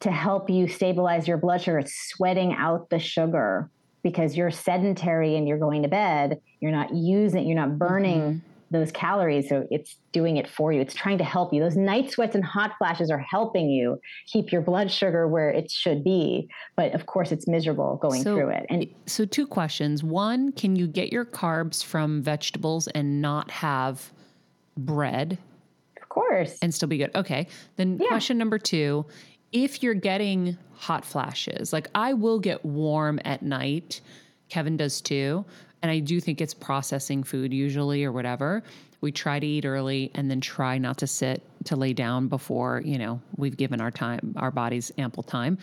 to 0.00 0.10
help 0.10 0.50
you 0.50 0.68
stabilize 0.68 1.26
your 1.26 1.38
blood 1.38 1.62
sugar. 1.62 1.78
It's 1.78 2.10
sweating 2.10 2.52
out 2.52 2.90
the 2.90 2.98
sugar 2.98 3.70
because 4.02 4.36
you're 4.36 4.50
sedentary 4.50 5.36
and 5.36 5.48
you're 5.48 5.58
going 5.58 5.82
to 5.82 5.88
bed. 5.88 6.40
You're 6.60 6.72
not 6.72 6.94
using, 6.94 7.46
you're 7.46 7.56
not 7.56 7.78
burning. 7.78 8.20
Mm-hmm 8.20 8.52
those 8.70 8.90
calories. 8.90 9.48
So 9.48 9.66
it's 9.70 9.96
doing 10.12 10.36
it 10.36 10.48
for 10.48 10.72
you. 10.72 10.80
It's 10.80 10.94
trying 10.94 11.18
to 11.18 11.24
help 11.24 11.52
you. 11.52 11.60
Those 11.60 11.76
night 11.76 12.10
sweats 12.10 12.34
and 12.34 12.44
hot 12.44 12.72
flashes 12.78 13.10
are 13.10 13.18
helping 13.18 13.68
you 13.68 14.00
keep 14.26 14.50
your 14.50 14.60
blood 14.60 14.90
sugar 14.90 15.28
where 15.28 15.50
it 15.50 15.70
should 15.70 16.02
be. 16.02 16.48
But 16.74 16.94
of 16.94 17.06
course, 17.06 17.32
it's 17.32 17.46
miserable 17.46 17.96
going 17.96 18.22
so, 18.22 18.34
through 18.34 18.50
it. 18.50 18.66
And 18.68 18.86
so, 19.06 19.24
two 19.24 19.46
questions. 19.46 20.02
One, 20.02 20.52
can 20.52 20.76
you 20.76 20.86
get 20.86 21.12
your 21.12 21.24
carbs 21.24 21.84
from 21.84 22.22
vegetables 22.22 22.88
and 22.88 23.22
not 23.22 23.50
have 23.50 24.12
bread? 24.76 25.38
Of 26.02 26.08
course. 26.08 26.58
And 26.62 26.74
still 26.74 26.88
be 26.88 26.98
good. 26.98 27.14
Okay. 27.14 27.46
Then, 27.76 27.98
yeah. 28.00 28.08
question 28.08 28.38
number 28.38 28.58
two 28.58 29.06
if 29.52 29.82
you're 29.82 29.94
getting 29.94 30.56
hot 30.74 31.04
flashes, 31.04 31.72
like 31.72 31.88
I 31.94 32.12
will 32.12 32.38
get 32.38 32.64
warm 32.64 33.20
at 33.24 33.42
night. 33.42 34.00
Kevin 34.48 34.76
does 34.76 35.00
too. 35.00 35.44
And 35.82 35.90
I 35.90 35.98
do 35.98 36.20
think 36.20 36.40
it's 36.40 36.54
processing 36.54 37.22
food 37.22 37.52
usually 37.52 38.04
or 38.04 38.12
whatever. 38.12 38.62
We 39.00 39.12
try 39.12 39.38
to 39.38 39.46
eat 39.46 39.64
early 39.64 40.10
and 40.14 40.30
then 40.30 40.40
try 40.40 40.78
not 40.78 40.98
to 40.98 41.06
sit 41.06 41.42
to 41.64 41.76
lay 41.76 41.92
down 41.92 42.28
before, 42.28 42.82
you 42.84 42.98
know, 42.98 43.20
we've 43.36 43.56
given 43.56 43.80
our 43.80 43.90
time, 43.90 44.34
our 44.36 44.50
bodies 44.50 44.90
ample 44.98 45.22
time. 45.22 45.58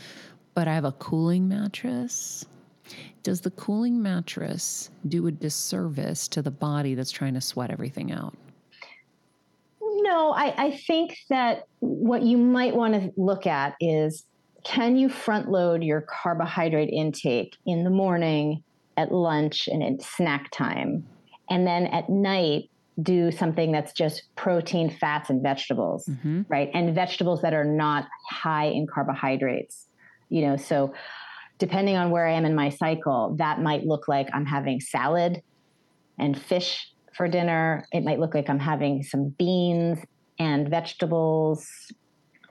But 0.53 0.67
I 0.67 0.75
have 0.75 0.85
a 0.85 0.91
cooling 0.93 1.47
mattress. 1.47 2.45
Does 3.23 3.41
the 3.41 3.51
cooling 3.51 4.01
mattress 4.01 4.89
do 5.07 5.27
a 5.27 5.31
disservice 5.31 6.27
to 6.29 6.41
the 6.41 6.51
body 6.51 6.93
that's 6.95 7.11
trying 7.11 7.33
to 7.33 7.41
sweat 7.41 7.71
everything 7.71 8.11
out? 8.11 8.35
No, 10.13 10.31
I, 10.31 10.65
I 10.65 10.71
think 10.71 11.17
that 11.29 11.67
what 11.79 12.21
you 12.21 12.37
might 12.37 12.75
want 12.75 12.93
to 12.93 13.11
look 13.17 13.47
at 13.47 13.73
is 13.79 14.25
can 14.63 14.95
you 14.95 15.09
front 15.09 15.49
load 15.49 15.83
your 15.83 16.01
carbohydrate 16.01 16.89
intake 16.89 17.57
in 17.65 17.83
the 17.83 17.89
morning 17.89 18.63
at 18.95 19.11
lunch 19.11 19.67
and 19.67 19.81
at 19.83 20.01
snack 20.05 20.51
time. 20.51 21.05
And 21.49 21.65
then 21.65 21.87
at 21.87 22.09
night, 22.09 22.69
do 23.01 23.31
something 23.31 23.71
that's 23.71 23.91
just 23.91 24.23
protein, 24.35 24.89
fats, 24.91 25.31
and 25.31 25.41
vegetables, 25.41 26.05
mm-hmm. 26.05 26.43
right? 26.47 26.69
And 26.75 26.93
vegetables 26.93 27.41
that 27.41 27.55
are 27.55 27.65
not 27.65 28.05
high 28.29 28.65
in 28.65 28.85
carbohydrates. 28.85 29.87
You 30.29 30.47
know, 30.47 30.57
so 30.57 30.93
depending 31.57 31.95
on 31.95 32.11
where 32.11 32.27
I 32.27 32.33
am 32.33 32.45
in 32.45 32.53
my 32.53 32.69
cycle, 32.69 33.35
that 33.39 33.61
might 33.61 33.83
look 33.83 34.07
like 34.07 34.29
I'm 34.31 34.45
having 34.45 34.79
salad 34.79 35.41
and 36.19 36.39
fish 36.39 36.92
for 37.15 37.27
dinner. 37.27 37.85
It 37.91 38.03
might 38.03 38.19
look 38.19 38.35
like 38.35 38.49
I'm 38.49 38.59
having 38.59 39.03
some 39.03 39.29
beans 39.37 39.99
and 40.39 40.69
vegetables 40.69 41.67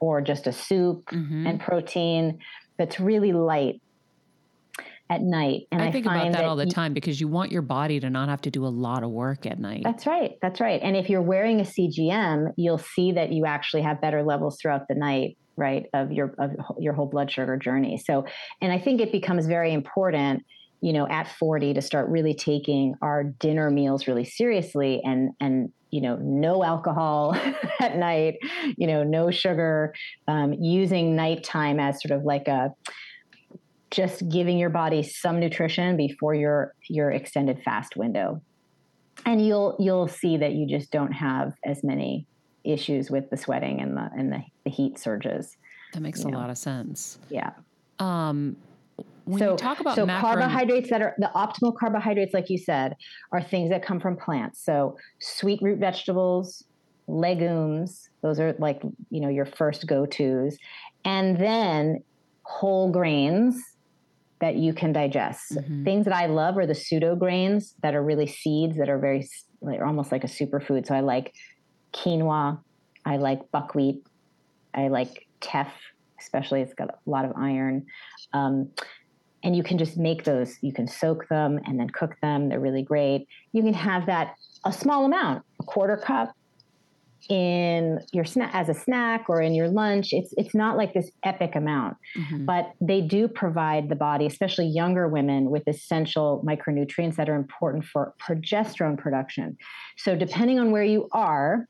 or 0.01 0.21
just 0.21 0.47
a 0.47 0.53
soup 0.53 1.05
mm-hmm. 1.07 1.47
and 1.47 1.61
protein 1.61 2.39
that's 2.79 2.99
really 2.99 3.33
light 3.33 3.81
at 5.13 5.21
night. 5.21 5.67
And 5.71 5.83
I, 5.83 5.89
I 5.89 5.93
think 5.93 6.07
about 6.07 6.25
that, 6.25 6.33
that, 6.33 6.45
all 6.45 6.57
the 6.57 6.67
time 6.67 6.95
because 6.95 7.21
you 7.21 7.29
want 7.29 7.53
your 7.53 7.63
body 7.63 8.01
to 8.01 8.09
not 8.09 8.29
have 8.29 8.41
to 8.43 8.51
do 8.51 8.67
a 8.67 8.69
lot 8.69 9.03
of 9.03 9.11
work 9.11 9.47
at 9.47 9.59
night. 9.59 9.83
That's 9.85 10.07
right. 10.07 10.33
That's 10.41 10.61
right. 10.61 10.81
And 10.83 10.97
if 10.97 11.11
you're 11.11 11.23
wearing 11.23 11.61
a 11.61 11.65
CGM, 11.65 12.53
you'll 12.57 12.79
see 12.79 13.13
that 13.13 13.31
you 13.31 13.45
actually 13.45 13.83
have 13.83 14.01
better 14.01 14.23
levels 14.23 14.59
throughout 14.61 14.89
the 14.89 14.95
night, 14.95 15.37
right, 15.57 15.85
of 15.93 16.13
your 16.13 16.35
of 16.39 16.53
your 16.79 16.95
whole 16.95 17.07
blood 17.07 17.31
sugar 17.31 17.57
journey. 17.57 17.99
So, 17.99 18.25
and 18.61 18.73
I 18.73 18.79
think 18.79 19.01
it 19.01 19.13
becomes 19.13 19.47
very 19.47 19.73
important 19.73 20.45
you 20.83 20.93
know 20.93 21.09
at 21.09 21.29
40 21.29 21.75
to 21.75 21.83
start 21.83 22.09
really 22.09 22.35
taking 22.35 22.95
our 23.01 23.25
dinner 23.25 23.71
meals 23.71 24.07
really 24.07 24.25
seriously 24.25 25.01
and 25.05 25.31
and 25.41 25.73
you 25.91 26.01
know 26.01 26.17
no 26.17 26.63
alcohol 26.65 27.35
at 27.81 27.97
night 27.97 28.35
you 28.77 28.87
know 28.87 29.03
no 29.03 29.31
sugar 29.31 29.95
um, 30.29 30.53
using 30.55 31.17
nighttime 31.17 31.81
as 31.81 32.03
sort 32.03 32.19
of 32.19 32.25
like 32.25 32.49
a 32.49 32.71
just 33.93 34.27
giving 34.29 34.59
your 34.59 34.71
body 34.71 35.03
some 35.03 35.39
nutrition 35.39 35.97
before 35.97 36.35
your 36.35 36.75
your 36.89 37.13
extended 37.13 37.63
fast 37.63 37.95
window. 37.97 38.43
And 39.25 39.47
you'll 39.47 39.77
you'll 39.79 40.09
see 40.09 40.39
that 40.39 40.53
you 40.53 40.67
just 40.67 40.91
don't 40.91 41.13
have 41.13 41.53
as 41.65 41.85
many 41.85 42.27
issues 42.65 43.11
with 43.11 43.29
the 43.31 43.37
sweating 43.37 43.81
and 43.81 43.97
the 43.97 44.09
and 44.17 44.33
the, 44.33 44.41
the 44.65 44.71
heat 44.71 44.99
surges 44.99 45.57
that 45.93 46.01
makes 46.01 46.25
a 46.25 46.29
know. 46.29 46.39
lot 46.39 46.51
of 46.51 46.59
sense. 46.59 47.19
Yeah. 47.29 47.51
Um 47.99 48.57
when 49.25 49.39
so, 49.39 49.53
you 49.53 49.57
talk 49.57 49.81
about 49.81 49.95
so 49.95 50.07
carbohydrates 50.07 50.91
that 50.91 51.03
are 51.03 51.15
the 51.19 51.31
optimal 51.35 51.77
carbohydrates 51.77 52.35
like 52.35 52.51
you 52.51 52.59
said 52.59 52.95
are 53.33 53.43
things 53.43 53.71
that 53.71 53.85
come 53.85 54.01
from 54.01 54.17
plants 54.17 54.65
so 54.65 54.97
sweet 55.21 55.61
root 55.63 55.79
vegetables 55.79 56.65
legumes 57.07 58.11
those 58.23 58.41
are 58.41 58.55
like 58.59 58.83
you 59.11 59.21
know 59.21 59.29
your 59.29 59.47
first 59.47 59.87
go-to's 59.87 60.57
and 61.05 61.37
then 61.39 62.03
whole 62.45 62.91
grains 62.91 63.73
that 64.43 64.57
you 64.57 64.75
can 64.75 64.93
digest. 64.93 65.53
Mm-hmm. 65.53 65.85
Things 65.85 66.05
that 66.05 66.15
I 66.15 66.27
love 66.27 66.59
are 66.59 66.67
the 66.67 66.75
pseudo 66.75 67.15
grains 67.15 67.75
that 67.83 67.95
are 67.95 68.03
really 68.03 68.27
seeds 68.27 68.77
that 68.77 68.89
are 68.89 68.99
very 68.99 69.29
like 69.61 69.81
almost 69.81 70.11
like 70.11 70.25
a 70.25 70.27
superfood. 70.27 70.85
So 70.85 70.97
I 70.97 71.01
like 71.01 71.33
quinoa, 71.95 72.59
I 73.07 73.19
like 73.19 73.51
buckwheat, 73.53 74.05
I 74.75 74.89
like 74.89 75.29
teff, 75.41 75.73
especially 76.21 76.61
it's 76.61 76.75
got 76.75 76.89
a 76.91 77.11
lot 77.11 77.25
of 77.25 77.33
iron. 77.37 77.87
Um, 78.33 78.71
and 79.45 79.57
you 79.57 79.63
can 79.63 79.79
just 79.79 79.97
make 79.97 80.25
those. 80.25 80.57
You 80.61 80.73
can 80.73 80.87
soak 80.87 81.29
them 81.29 81.59
and 81.65 81.79
then 81.79 81.91
cook 81.91 82.17
them. 82.23 82.49
They're 82.49 82.61
really 82.61 82.83
great. 82.83 83.27
You 83.53 83.63
can 83.63 83.75
have 83.75 84.07
that 84.07 84.35
a 84.65 84.73
small 84.73 85.05
amount, 85.05 85.45
a 85.61 85.65
quarter 85.65 85.97
cup, 85.97 86.33
in 87.29 88.01
your 88.13 88.25
snack 88.25 88.51
as 88.53 88.69
a 88.69 88.75
snack 88.75 89.27
or 89.29 89.41
in 89.41 89.55
your 89.55 89.69
lunch 89.69 90.13
it's 90.13 90.35
it's 90.37 90.55
not 90.55 90.77
like 90.77 90.93
this 90.93 91.11
epic 91.23 91.55
amount 91.55 91.97
mm-hmm. 92.17 92.45
but 92.45 92.73
they 92.81 93.01
do 93.01 93.29
provide 93.29 93.89
the 93.89 93.95
body 93.95 94.27
especially 94.27 94.67
younger 94.67 95.07
women 95.07 95.49
with 95.49 95.63
essential 95.69 96.43
micronutrients 96.45 97.15
that 97.15 97.29
are 97.29 97.37
important 97.37 97.85
for 97.85 98.13
progesterone 98.21 98.99
production 98.99 99.57
so 99.97 100.17
depending 100.17 100.59
on 100.59 100.73
where 100.73 100.83
you 100.83 101.09
are 101.13 101.69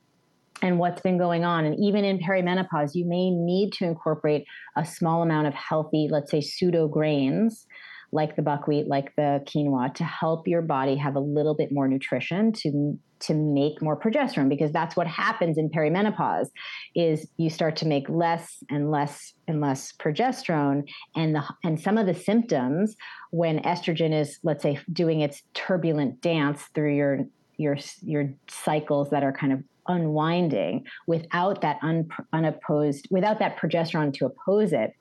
and 0.62 0.78
what's 0.78 1.02
been 1.02 1.18
going 1.18 1.44
on. 1.44 1.64
And 1.64 1.76
even 1.78 2.04
in 2.04 2.18
perimenopause 2.18 2.94
you 2.94 3.04
may 3.06 3.30
need 3.30 3.72
to 3.74 3.84
incorporate 3.84 4.46
a 4.76 4.86
small 4.86 5.22
amount 5.22 5.48
of 5.48 5.54
healthy 5.54 6.08
let's 6.10 6.30
say 6.30 6.40
pseudo 6.40 6.88
grains 6.88 7.66
like 8.12 8.36
the 8.36 8.42
buckwheat, 8.42 8.86
like 8.88 9.14
the 9.16 9.42
quinoa, 9.46 9.92
to 9.94 10.04
help 10.04 10.46
your 10.46 10.60
body 10.60 10.96
have 10.96 11.16
a 11.16 11.20
little 11.20 11.54
bit 11.54 11.72
more 11.72 11.88
nutrition 11.88 12.52
to 12.52 12.98
to 13.20 13.34
make 13.34 13.80
more 13.80 13.98
progesterone 13.98 14.48
because 14.48 14.72
that's 14.72 14.96
what 14.96 15.06
happens 15.06 15.56
in 15.56 15.70
perimenopause 15.70 16.48
is 16.96 17.28
you 17.36 17.48
start 17.48 17.76
to 17.76 17.86
make 17.86 18.08
less 18.08 18.64
and 18.68 18.90
less 18.90 19.32
and 19.46 19.60
less 19.60 19.92
progesterone. 19.92 20.82
And 21.14 21.34
the 21.34 21.42
and 21.64 21.80
some 21.80 21.98
of 21.98 22.06
the 22.06 22.14
symptoms 22.14 22.96
when 23.30 23.60
estrogen 23.60 24.12
is 24.12 24.38
let's 24.42 24.62
say 24.62 24.78
doing 24.92 25.20
its 25.20 25.42
turbulent 25.54 26.20
dance 26.20 26.62
through 26.74 26.96
your 26.96 27.20
your 27.56 27.76
your 28.02 28.32
cycles 28.48 29.10
that 29.10 29.22
are 29.22 29.32
kind 29.32 29.52
of 29.52 29.62
unwinding 29.88 30.86
without 31.08 31.60
that 31.60 31.76
un, 31.82 32.08
unopposed 32.32 33.08
without 33.10 33.40
that 33.40 33.56
progesterone 33.56 34.14
to 34.14 34.24
oppose 34.24 34.72
it 34.72 34.94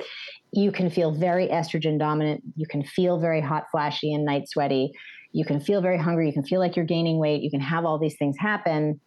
you 0.51 0.71
can 0.71 0.89
feel 0.89 1.11
very 1.11 1.47
estrogen 1.47 1.97
dominant. 1.97 2.43
You 2.55 2.65
can 2.67 2.83
feel 2.83 3.19
very 3.19 3.41
hot 3.41 3.65
flashy 3.71 4.13
and 4.13 4.25
night 4.25 4.49
sweaty. 4.49 4.91
You 5.31 5.45
can 5.45 5.61
feel 5.61 5.81
very 5.81 5.97
hungry. 5.97 6.27
You 6.27 6.33
can 6.33 6.43
feel 6.43 6.59
like 6.59 6.75
you're 6.75 6.85
gaining 6.85 7.17
weight. 7.17 7.41
You 7.41 7.49
can 7.49 7.61
have 7.61 7.85
all 7.85 7.97
these 7.97 8.17
things 8.17 8.35
happen. 8.37 8.99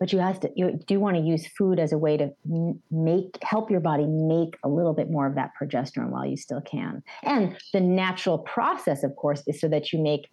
But 0.00 0.12
you 0.12 0.20
have 0.20 0.38
to 0.40 0.50
you 0.54 0.78
do 0.86 1.00
want 1.00 1.16
to 1.16 1.22
use 1.22 1.46
food 1.58 1.80
as 1.80 1.92
a 1.92 1.98
way 1.98 2.16
to 2.16 2.30
make 2.90 3.36
help 3.42 3.68
your 3.68 3.80
body 3.80 4.06
make 4.06 4.56
a 4.64 4.68
little 4.68 4.94
bit 4.94 5.10
more 5.10 5.26
of 5.26 5.34
that 5.34 5.50
progesterone 5.60 6.10
while 6.10 6.24
you 6.24 6.36
still 6.36 6.60
can. 6.60 7.02
And 7.24 7.56
the 7.72 7.80
natural 7.80 8.38
process 8.38 9.02
of 9.02 9.16
course 9.16 9.42
is 9.48 9.60
so 9.60 9.68
that 9.68 9.92
you 9.92 10.00
make 10.00 10.28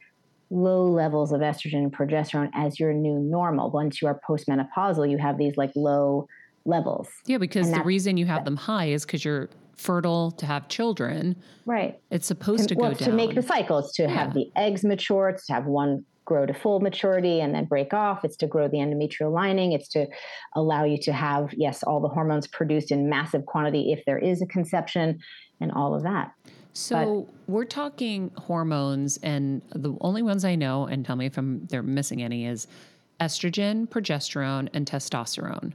low 0.49 0.85
levels 0.85 1.31
of 1.31 1.41
estrogen 1.41 1.83
and 1.83 1.93
progesterone 1.93 2.49
as 2.53 2.79
your 2.79 2.93
new 2.93 3.19
normal. 3.19 3.71
Once 3.71 4.01
you 4.01 4.07
are 4.07 4.19
postmenopausal, 4.27 5.09
you 5.09 5.17
have 5.17 5.37
these 5.37 5.57
like 5.57 5.71
low 5.75 6.27
levels. 6.65 7.09
Yeah, 7.25 7.37
because 7.37 7.71
the 7.71 7.83
reason 7.83 8.17
you 8.17 8.25
have 8.25 8.45
them 8.45 8.57
high 8.57 8.85
is 8.85 9.05
because 9.05 9.23
you're 9.25 9.49
fertile 9.75 10.31
to 10.31 10.45
have 10.45 10.67
children. 10.67 11.35
Right. 11.65 11.99
It's 12.09 12.27
supposed 12.27 12.69
to, 12.69 12.75
to 12.75 12.81
well, 12.81 12.91
go 12.91 12.97
down. 12.97 13.09
To 13.09 13.15
make 13.15 13.35
the 13.35 13.41
cycle, 13.41 13.79
it's 13.79 13.93
to 13.93 14.03
yeah. 14.03 14.09
have 14.09 14.33
the 14.33 14.49
eggs 14.55 14.83
mature, 14.83 15.29
it's 15.29 15.45
to 15.47 15.53
have 15.53 15.65
one 15.65 16.05
grow 16.25 16.45
to 16.45 16.53
full 16.53 16.79
maturity 16.79 17.39
and 17.39 17.53
then 17.53 17.65
break 17.65 17.93
off. 17.93 18.25
It's 18.25 18.35
to 18.37 18.47
grow 18.47 18.67
the 18.67 18.77
endometrial 18.77 19.31
lining. 19.31 19.73
It's 19.73 19.87
to 19.89 20.07
allow 20.55 20.83
you 20.83 20.97
to 21.03 21.13
have, 21.13 21.53
yes, 21.53 21.83
all 21.83 21.99
the 21.99 22.07
hormones 22.07 22.47
produced 22.47 22.91
in 22.91 23.09
massive 23.09 23.45
quantity 23.45 23.93
if 23.93 24.03
there 24.05 24.17
is 24.17 24.41
a 24.41 24.47
conception 24.47 25.19
and 25.61 25.71
all 25.71 25.93
of 25.93 26.01
that. 26.03 26.31
So 26.77 27.21
but, 27.21 27.53
we're 27.53 27.63
talking 27.63 28.31
hormones, 28.37 29.17
and 29.23 29.61
the 29.73 29.95
only 30.01 30.21
ones 30.21 30.43
I 30.43 30.55
know, 30.55 30.87
and 30.87 31.05
tell 31.05 31.15
me 31.15 31.25
if 31.25 31.37
I'm 31.37 31.65
they're 31.67 31.81
missing 31.81 32.21
any, 32.21 32.45
is 32.45 32.67
estrogen, 33.21 33.87
progesterone, 33.87 34.67
and 34.73 34.85
testosterone. 34.85 35.71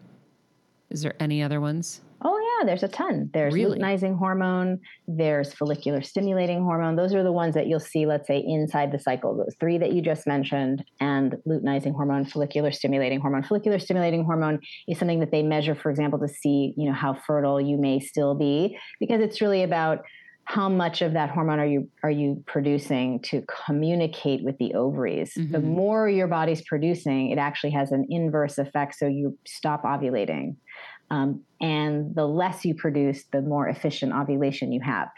Is 0.90 1.00
there 1.00 1.14
any 1.18 1.42
other 1.42 1.58
ones? 1.58 2.02
Oh 2.22 2.38
yeah, 2.38 2.66
there's 2.66 2.82
a 2.82 2.88
ton. 2.88 3.30
There's 3.32 3.54
Really? 3.54 3.78
luteinizing 3.78 4.18
hormone, 4.18 4.78
there's 5.08 5.54
follicular 5.54 6.02
stimulating 6.02 6.62
hormone. 6.62 6.96
Those 6.96 7.14
are 7.14 7.22
the 7.22 7.32
ones 7.32 7.54
that 7.54 7.66
you'll 7.66 7.80
see, 7.80 8.04
let's 8.04 8.26
say, 8.26 8.44
inside 8.46 8.92
the 8.92 8.98
cycle. 8.98 9.34
Those 9.34 9.56
three 9.58 9.78
that 9.78 9.94
you 9.94 10.02
just 10.02 10.26
mentioned, 10.26 10.84
and 11.00 11.36
luteinizing 11.48 11.94
hormone, 11.94 12.26
follicular 12.26 12.72
stimulating 12.72 13.20
hormone. 13.20 13.42
Follicular 13.42 13.78
stimulating 13.78 14.22
hormone 14.22 14.60
is 14.86 14.98
something 14.98 15.20
that 15.20 15.30
they 15.30 15.42
measure, 15.42 15.74
for 15.74 15.88
example, 15.88 16.18
to 16.18 16.28
see, 16.28 16.74
you 16.76 16.86
know, 16.86 16.92
how 16.94 17.14
fertile 17.14 17.58
you 17.58 17.78
may 17.78 18.00
still 18.00 18.34
be, 18.34 18.76
because 18.98 19.22
it's 19.22 19.40
really 19.40 19.62
about 19.62 20.04
how 20.50 20.68
much 20.68 21.00
of 21.00 21.12
that 21.12 21.30
hormone 21.30 21.60
are 21.60 21.66
you 21.66 21.88
are 22.02 22.10
you 22.10 22.42
producing 22.44 23.20
to 23.20 23.40
communicate 23.66 24.42
with 24.42 24.58
the 24.58 24.74
ovaries? 24.74 25.32
The 25.34 25.58
Mhm. 25.58 25.62
more 25.62 26.08
your 26.08 26.26
body's 26.26 26.60
producing 26.62 27.30
it 27.30 27.38
actually 27.38 27.70
has 27.70 27.92
an 27.92 28.04
inverse 28.10 28.58
effect 28.58 28.96
so 28.96 29.06
you 29.06 29.38
stop 29.46 29.84
ovulating. 29.84 30.56
Um, 31.12 31.44
and 31.60 32.12
the 32.16 32.26
less 32.26 32.64
you 32.64 32.74
produce 32.74 33.26
the 33.32 33.42
more 33.42 33.68
efficient 33.68 34.12
ovulation 34.12 34.72
you 34.72 34.80
have. 34.80 35.08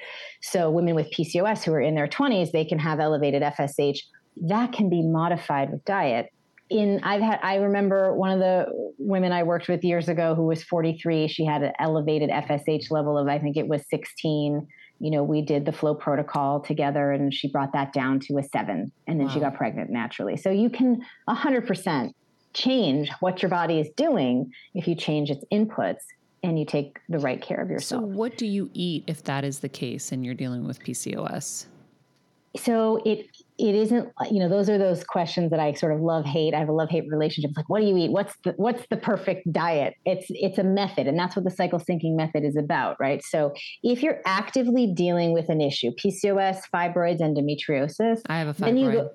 So 0.42 0.70
women 0.70 0.94
with 0.94 1.10
pcos 1.10 1.64
who 1.64 1.72
are 1.72 1.80
in 1.80 1.94
their 1.94 2.08
20s 2.08 2.52
they 2.52 2.66
can 2.66 2.78
have 2.78 3.00
elevated 3.00 3.42
fsh 3.42 4.00
that 4.48 4.72
can 4.72 4.90
be 4.90 5.02
modified 5.02 5.72
with 5.72 5.82
diet. 5.86 6.26
In 6.68 7.00
I've 7.02 7.22
had 7.22 7.40
I 7.42 7.54
remember 7.56 8.14
one 8.14 8.32
of 8.32 8.38
the 8.38 8.66
women 8.98 9.32
I 9.32 9.44
worked 9.44 9.68
with 9.68 9.82
years 9.82 10.10
ago 10.10 10.34
who 10.34 10.44
was 10.44 10.62
43 10.62 11.26
she 11.26 11.46
had 11.46 11.62
an 11.62 11.72
elevated 11.78 12.28
FSH 12.28 12.90
level 12.90 13.16
of 13.16 13.28
I 13.28 13.38
think 13.38 13.56
it 13.56 13.66
was 13.66 13.88
16 13.88 14.68
you 15.02 15.10
know 15.10 15.22
we 15.22 15.42
did 15.42 15.66
the 15.66 15.72
FLO 15.72 15.94
protocol 15.94 16.60
together 16.60 17.10
and 17.12 17.34
she 17.34 17.48
brought 17.48 17.72
that 17.72 17.92
down 17.92 18.20
to 18.20 18.38
a 18.38 18.42
7 18.42 18.90
and 19.06 19.20
then 19.20 19.28
she 19.28 19.40
got 19.40 19.54
pregnant 19.54 19.90
naturally 19.90 20.36
so 20.36 20.50
you 20.50 20.70
can 20.70 21.02
100% 21.28 22.12
change 22.54 23.10
what 23.20 23.42
your 23.42 23.48
body 23.48 23.80
is 23.80 23.88
doing 23.96 24.52
if 24.74 24.86
you 24.86 24.94
change 24.94 25.30
its 25.30 25.44
inputs 25.52 26.02
and 26.44 26.58
you 26.58 26.64
take 26.64 26.98
the 27.08 27.18
right 27.18 27.40
care 27.40 27.60
of 27.60 27.70
yourself. 27.70 28.02
So, 28.02 28.06
what 28.06 28.36
do 28.36 28.46
you 28.46 28.68
eat 28.74 29.04
if 29.06 29.22
that 29.24 29.44
is 29.44 29.60
the 29.60 29.68
case 29.68 30.10
and 30.10 30.24
you're 30.24 30.34
dealing 30.34 30.66
with 30.66 30.80
PCOS? 30.80 31.66
so 32.56 33.00
it 33.04 33.28
it 33.58 33.74
isn't 33.74 34.08
uh, 34.20 34.24
you 34.30 34.38
know 34.38 34.48
those 34.48 34.68
are 34.68 34.78
those 34.78 35.04
questions 35.04 35.50
that 35.50 35.60
i 35.60 35.72
sort 35.72 35.92
of 35.92 36.00
love 36.00 36.24
hate. 36.24 36.54
I 36.54 36.58
have 36.58 36.68
a 36.68 36.72
love 36.72 36.88
hate 36.90 37.04
relationship. 37.08 37.50
It's 37.50 37.56
like 37.56 37.68
what 37.68 37.80
do 37.80 37.86
you 37.86 37.96
eat? 37.96 38.10
What's 38.10 38.34
the 38.44 38.52
what's 38.56 38.84
the 38.90 38.96
perfect 38.96 39.52
diet? 39.52 39.94
It's 40.04 40.26
it's 40.30 40.58
a 40.58 40.64
method 40.64 41.06
and 41.06 41.18
that's 41.18 41.36
what 41.36 41.44
the 41.44 41.50
cycle 41.50 41.78
syncing 41.78 42.16
method 42.16 42.44
is 42.44 42.56
about 42.56 42.96
right? 42.98 43.22
So 43.22 43.52
if 43.82 44.02
you're 44.02 44.20
actively 44.26 44.92
dealing 44.92 45.32
with 45.32 45.48
an 45.48 45.60
issue 45.60 45.90
pcos 45.92 46.60
fibroids 46.74 47.20
endometriosis 47.20 48.20
I 48.26 48.38
have 48.38 48.48
a 48.48 48.52
then 48.54 48.76
you 48.76 48.90
fibroid. 48.90 49.10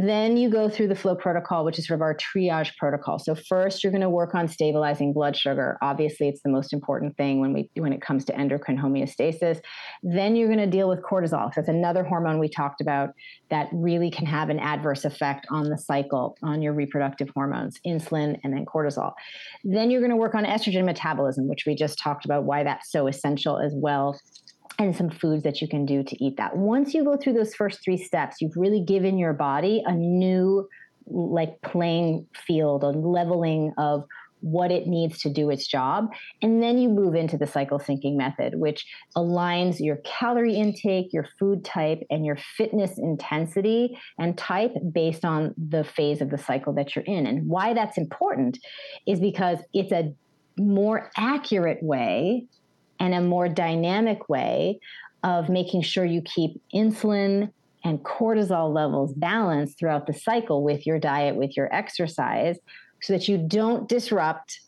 Then 0.00 0.36
you 0.36 0.48
go 0.48 0.68
through 0.68 0.86
the 0.86 0.94
FLO 0.94 1.16
protocol, 1.16 1.64
which 1.64 1.76
is 1.76 1.88
sort 1.88 1.96
of 1.96 2.02
our 2.02 2.14
triage 2.14 2.76
protocol. 2.76 3.18
So 3.18 3.34
first, 3.34 3.82
you're 3.82 3.90
going 3.90 4.00
to 4.00 4.08
work 4.08 4.32
on 4.32 4.46
stabilizing 4.46 5.12
blood 5.12 5.36
sugar. 5.36 5.76
Obviously, 5.82 6.28
it's 6.28 6.40
the 6.42 6.50
most 6.50 6.72
important 6.72 7.16
thing 7.16 7.40
when 7.40 7.52
we 7.52 7.68
when 7.74 7.92
it 7.92 8.00
comes 8.00 8.24
to 8.26 8.38
endocrine 8.38 8.78
homeostasis. 8.78 9.60
Then 10.04 10.36
you're 10.36 10.46
going 10.46 10.60
to 10.60 10.68
deal 10.68 10.88
with 10.88 11.02
cortisol. 11.02 11.52
That's 11.52 11.66
another 11.66 12.04
hormone 12.04 12.38
we 12.38 12.48
talked 12.48 12.80
about 12.80 13.10
that 13.50 13.70
really 13.72 14.08
can 14.08 14.24
have 14.24 14.50
an 14.50 14.60
adverse 14.60 15.04
effect 15.04 15.48
on 15.50 15.68
the 15.68 15.76
cycle, 15.76 16.36
on 16.44 16.62
your 16.62 16.74
reproductive 16.74 17.30
hormones, 17.34 17.80
insulin, 17.84 18.38
and 18.44 18.52
then 18.52 18.66
cortisol. 18.66 19.14
Then 19.64 19.90
you're 19.90 20.00
going 20.00 20.10
to 20.10 20.16
work 20.16 20.36
on 20.36 20.44
estrogen 20.44 20.84
metabolism, 20.84 21.48
which 21.48 21.64
we 21.66 21.74
just 21.74 21.98
talked 21.98 22.24
about 22.24 22.44
why 22.44 22.62
that's 22.62 22.92
so 22.92 23.08
essential 23.08 23.58
as 23.58 23.72
well 23.74 24.16
and 24.78 24.96
some 24.96 25.10
foods 25.10 25.42
that 25.42 25.60
you 25.60 25.68
can 25.68 25.84
do 25.84 26.02
to 26.04 26.24
eat 26.24 26.36
that. 26.36 26.56
Once 26.56 26.94
you 26.94 27.04
go 27.04 27.16
through 27.16 27.32
those 27.32 27.54
first 27.54 27.82
three 27.84 27.96
steps, 27.96 28.36
you've 28.40 28.56
really 28.56 28.80
given 28.80 29.18
your 29.18 29.32
body 29.32 29.82
a 29.84 29.92
new 29.92 30.68
like 31.06 31.60
playing 31.62 32.26
field, 32.46 32.84
a 32.84 32.88
leveling 32.88 33.72
of 33.78 34.04
what 34.40 34.70
it 34.70 34.86
needs 34.86 35.18
to 35.20 35.32
do 35.32 35.50
its 35.50 35.66
job. 35.66 36.06
And 36.42 36.62
then 36.62 36.78
you 36.78 36.88
move 36.88 37.14
into 37.14 37.36
the 37.36 37.46
cycle 37.46 37.80
syncing 37.80 38.16
method, 38.16 38.54
which 38.56 38.86
aligns 39.16 39.80
your 39.80 39.96
calorie 40.04 40.54
intake, 40.54 41.12
your 41.12 41.26
food 41.38 41.64
type, 41.64 42.00
and 42.10 42.24
your 42.24 42.38
fitness 42.56 42.98
intensity 42.98 43.98
and 44.18 44.38
type 44.38 44.72
based 44.92 45.24
on 45.24 45.54
the 45.56 45.82
phase 45.82 46.20
of 46.20 46.30
the 46.30 46.38
cycle 46.38 46.72
that 46.74 46.94
you're 46.94 47.04
in. 47.04 47.26
And 47.26 47.48
why 47.48 47.74
that's 47.74 47.98
important 47.98 48.58
is 49.06 49.18
because 49.18 49.58
it's 49.72 49.92
a 49.92 50.14
more 50.56 51.10
accurate 51.16 51.82
way 51.82 52.46
and 53.00 53.14
a 53.14 53.20
more 53.20 53.48
dynamic 53.48 54.28
way 54.28 54.80
of 55.22 55.48
making 55.48 55.82
sure 55.82 56.04
you 56.04 56.22
keep 56.22 56.60
insulin 56.74 57.50
and 57.84 58.02
cortisol 58.02 58.72
levels 58.72 59.12
balanced 59.14 59.78
throughout 59.78 60.06
the 60.06 60.12
cycle 60.12 60.62
with 60.62 60.86
your 60.86 60.98
diet, 60.98 61.36
with 61.36 61.56
your 61.56 61.72
exercise, 61.74 62.58
so 63.00 63.12
that 63.12 63.28
you 63.28 63.38
don't 63.38 63.88
disrupt 63.88 64.60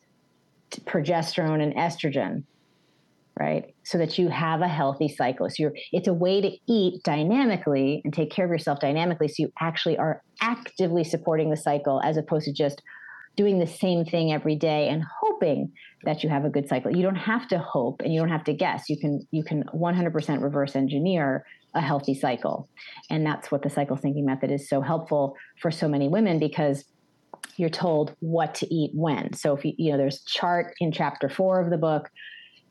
progesterone 0.85 1.62
and 1.62 1.74
estrogen, 1.74 2.45
right? 3.39 3.74
So 3.83 3.99
that 3.99 4.18
you 4.18 4.28
have 4.28 4.61
a 4.61 4.68
healthy 4.68 5.09
cycle. 5.09 5.49
So 5.51 5.70
it's 5.93 6.07
a 6.07 6.14
way 6.14 6.41
to 6.41 6.57
eat 6.68 7.03
dynamically 7.03 8.01
and 8.05 8.14
take 8.14 8.31
care 8.31 8.45
of 8.45 8.51
yourself 8.51 8.78
dynamically. 8.81 9.28
So 9.28 9.45
you 9.45 9.53
actually 9.61 9.99
are 9.99 10.22
actively 10.41 11.03
supporting 11.03 11.51
the 11.51 11.57
cycle 11.57 12.01
as 12.05 12.16
opposed 12.16 12.45
to 12.45 12.53
just 12.53 12.81
doing 13.37 13.59
the 13.59 13.66
same 13.66 14.05
thing 14.05 14.33
every 14.33 14.57
day 14.57 14.89
and 14.89 15.05
hoping 15.20 15.72
that 16.05 16.22
you 16.22 16.31
have 16.31 16.45
a 16.45 16.51
good 16.51 16.68
cycle. 16.68 16.95
You 16.95 17.03
don't 17.03 17.16
have 17.16 17.49
to 17.49 17.59
hope 17.59 18.01
and 18.03 18.12
you 18.12 18.20
don't 18.20 18.31
have 18.31 18.45
to 18.45 18.53
guess. 18.53 18.89
You 18.89 18.99
can 18.99 19.26
you 19.31 19.43
can 19.43 19.64
100% 19.74 20.43
reverse 20.43 20.76
engineer 20.76 21.45
a 21.74 21.81
healthy 21.81 22.14
cycle. 22.14 22.68
And 23.11 23.24
that's 23.24 23.51
what 23.51 23.62
the 23.62 23.70
cycle 23.70 23.97
syncing 23.97 24.24
method 24.24 24.51
is 24.51 24.68
so 24.68 24.81
helpful 24.81 25.37
for 25.61 25.70
so 25.70 25.89
many 25.89 26.09
women 26.09 26.39
because 26.39 26.85
you're 27.57 27.68
told 27.68 28.14
what 28.20 28.55
to 28.57 28.74
eat 28.74 28.91
when. 28.95 29.33
So 29.35 29.57
if 29.57 29.64
you 29.64 29.72
you 29.78 29.93
know 29.93 29.99
there's 29.99 30.22
chart 30.22 30.74
in 30.81 30.93
chapter 30.93 31.28
4 31.28 31.61
of 31.61 31.70
the 31.70 31.78
book 31.78 32.11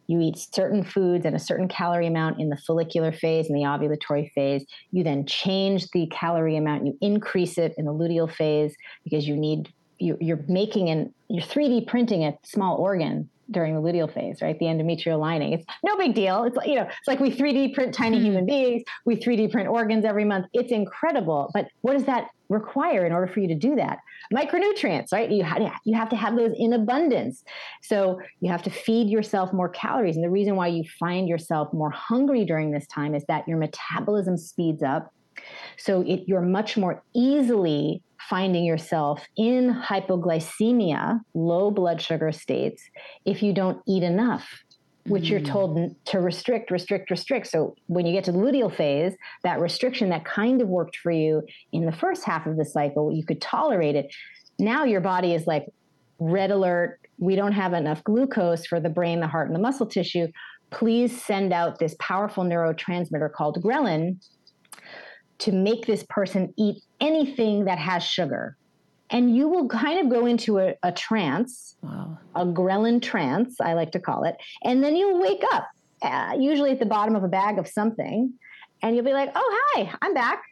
you 0.09 0.19
eat 0.19 0.39
certain 0.51 0.83
foods 0.83 1.23
and 1.23 1.35
a 1.35 1.39
certain 1.39 1.67
calorie 1.67 2.07
amount 2.07 2.41
in 2.41 2.49
the 2.49 2.57
follicular 2.57 3.11
phase 3.11 3.47
and 3.47 3.55
the 3.55 3.61
ovulatory 3.61 4.31
phase. 4.31 4.65
You 4.89 5.03
then 5.03 5.27
change 5.27 5.87
the 5.91 6.07
calorie 6.07 6.57
amount, 6.57 6.87
you 6.87 6.97
increase 6.99 7.59
it 7.59 7.75
in 7.77 7.85
the 7.85 7.93
luteal 7.93 8.29
phase 8.29 8.75
because 9.03 9.27
you 9.27 9.37
need 9.37 9.71
you, 9.99 10.17
you're 10.19 10.43
making 10.47 10.89
and 10.89 11.13
you're 11.27 11.43
3D 11.43 11.87
printing 11.87 12.23
a 12.25 12.37
small 12.43 12.77
organ 12.77 13.29
during 13.51 13.73
the 13.73 13.81
luteal 13.81 14.11
phase, 14.13 14.41
right? 14.43 14.59
The 14.59 14.65
endometrial 14.65 15.19
lining. 15.19 15.53
It's 15.53 15.65
no 15.83 15.97
big 15.97 16.13
deal. 16.13 16.43
It's 16.43 16.55
like, 16.55 16.67
you 16.67 16.75
know, 16.75 16.83
it's 16.83 17.07
like 17.07 17.19
we 17.19 17.31
3D 17.31 17.73
print 17.73 17.93
tiny 17.95 18.19
Mhm. 18.19 18.23
human 18.23 18.45
beings. 18.45 18.83
We 19.05 19.15
3D 19.15 19.51
print 19.51 19.67
organs 19.69 20.05
every 20.05 20.23
month. 20.23 20.45
It's 20.53 20.71
incredible. 20.71 21.49
But 21.53 21.67
what 21.81 21.93
does 21.93 22.05
that 22.05 22.27
require 22.49 23.05
in 23.07 23.11
order 23.11 23.25
for 23.31 23.39
you 23.39 23.47
to 23.47 23.55
do 23.55 23.75
that? 23.75 23.97
Micronutrients, 24.31 25.11
right? 25.11 25.29
You, 25.31 25.43
ha- 25.43 25.79
you 25.83 25.95
have 25.97 26.09
to 26.09 26.15
have 26.15 26.35
those 26.35 26.51
in 26.55 26.73
abundance. 26.73 27.43
So 27.81 28.19
you 28.39 28.51
have 28.51 28.61
to 28.63 28.69
feed 28.69 29.09
yourself 29.09 29.51
more 29.51 29.69
calories. 29.69 30.15
And 30.15 30.23
the 30.23 30.29
reason 30.29 30.55
why 30.55 30.67
you 30.67 30.83
find 30.99 31.27
yourself 31.27 31.73
more 31.73 31.89
hungry 31.89 32.45
during 32.45 32.69
this 32.69 32.85
time 32.87 33.15
is 33.15 33.23
that 33.25 33.47
your 33.47 33.57
metabolism 33.57 34.37
speeds 34.37 34.83
up. 34.83 35.11
So 35.77 36.01
it, 36.01 36.23
you're 36.27 36.41
much 36.41 36.77
more 36.77 37.03
easily 37.15 38.03
finding 38.29 38.65
yourself 38.65 39.25
in 39.37 39.73
hypoglycemia, 39.73 41.19
low 41.33 41.71
blood 41.71 42.01
sugar 42.01 42.31
states, 42.31 42.83
if 43.25 43.41
you 43.41 43.53
don't 43.53 43.81
eat 43.87 44.03
enough, 44.03 44.63
which 45.05 45.29
you're 45.29 45.39
Mm. 45.39 45.47
told 45.47 45.95
to 46.05 46.19
restrict, 46.19 46.69
restrict, 46.69 47.09
restrict. 47.09 47.47
So 47.47 47.75
when 47.87 48.05
you 48.05 48.11
get 48.11 48.25
to 48.25 48.31
the 48.31 48.37
luteal 48.37 48.73
phase, 48.73 49.15
that 49.43 49.59
restriction 49.59 50.09
that 50.09 50.25
kind 50.25 50.61
of 50.61 50.67
worked 50.67 50.97
for 50.97 51.11
you 51.11 51.43
in 51.71 51.85
the 51.85 51.91
first 51.91 52.25
half 52.25 52.45
of 52.45 52.57
the 52.57 52.65
cycle, 52.65 53.11
you 53.11 53.25
could 53.25 53.41
tolerate 53.41 53.95
it. 53.95 54.13
Now 54.59 54.83
your 54.83 55.01
body 55.01 55.33
is 55.33 55.47
like 55.47 55.65
red 56.19 56.51
alert. 56.51 56.99
We 57.17 57.35
don't 57.35 57.53
have 57.53 57.73
enough 57.73 58.03
glucose 58.03 58.65
for 58.65 58.79
the 58.79 58.89
brain, 58.89 59.21
the 59.21 59.27
heart, 59.27 59.47
and 59.47 59.55
the 59.55 59.61
muscle 59.61 59.85
tissue. 59.85 60.27
Please 60.69 61.19
send 61.23 61.53
out 61.53 61.79
this 61.79 61.95
powerful 61.99 62.43
neurotransmitter 62.43 63.31
called 63.31 63.63
ghrelin 63.63 64.17
to 65.39 65.51
make 65.51 65.85
this 65.85 66.03
person 66.09 66.53
eat 66.57 66.81
anything 66.99 67.65
that 67.65 67.79
has 67.79 68.03
sugar. 68.03 68.55
And 69.09 69.35
you 69.35 69.47
will 69.47 69.67
kind 69.67 69.99
of 69.99 70.09
go 70.09 70.25
into 70.27 70.59
a, 70.59 70.75
a 70.83 70.91
trance, 70.91 71.75
Wow. 71.81 72.17
a 72.35 72.45
ghrelin 72.45 73.01
trance, 73.01 73.59
I 73.59 73.73
like 73.73 73.91
to 73.93 73.99
call 73.99 74.23
it. 74.23 74.35
And 74.63 74.83
then 74.83 74.95
you'll 74.95 75.19
wake 75.19 75.43
up, 75.51 75.67
uh, 76.01 76.35
usually 76.37 76.71
at 76.71 76.79
the 76.79 76.85
bottom 76.85 77.15
of 77.15 77.23
a 77.23 77.27
bag 77.27 77.57
of 77.57 77.67
something, 77.67 78.33
and 78.83 78.95
you'll 78.95 79.05
be 79.05 79.13
like, 79.13 79.31
oh, 79.35 79.59
hi, 79.73 79.91
I'm 80.01 80.13
back. 80.13 80.43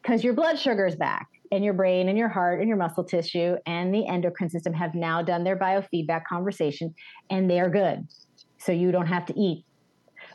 Because 0.00 0.22
your 0.22 0.34
blood 0.34 0.58
sugar 0.58 0.86
is 0.86 0.96
back, 0.96 1.28
and 1.50 1.64
your 1.64 1.74
brain, 1.74 2.08
and 2.08 2.16
your 2.16 2.28
heart, 2.28 2.60
and 2.60 2.68
your 2.68 2.76
muscle 2.76 3.04
tissue, 3.04 3.56
and 3.66 3.94
the 3.94 4.06
endocrine 4.06 4.50
system 4.50 4.72
have 4.72 4.94
now 4.94 5.22
done 5.22 5.42
their 5.42 5.56
biofeedback 5.56 6.24
conversation, 6.28 6.94
and 7.30 7.50
they 7.50 7.60
are 7.60 7.70
good. 7.70 8.06
So 8.58 8.72
you 8.72 8.92
don't 8.92 9.06
have 9.06 9.26
to 9.26 9.38
eat. 9.38 9.64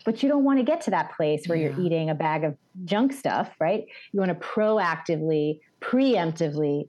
But 0.08 0.24
you 0.24 0.30
don't 0.30 0.46
want 0.46 0.58
to 0.58 0.64
get 0.64 0.80
to 0.84 0.92
that 0.92 1.12
place 1.18 1.48
where 1.48 1.58
you're 1.58 1.78
eating 1.82 2.10
a 2.10 2.16
bag 2.16 2.46
of 2.46 2.56
junk 2.86 3.12
stuff, 3.12 3.54
right? 3.60 3.84
You 4.14 4.22
want 4.22 4.30
to 4.30 4.48
proactively, 4.48 5.60
preemptively 5.82 6.88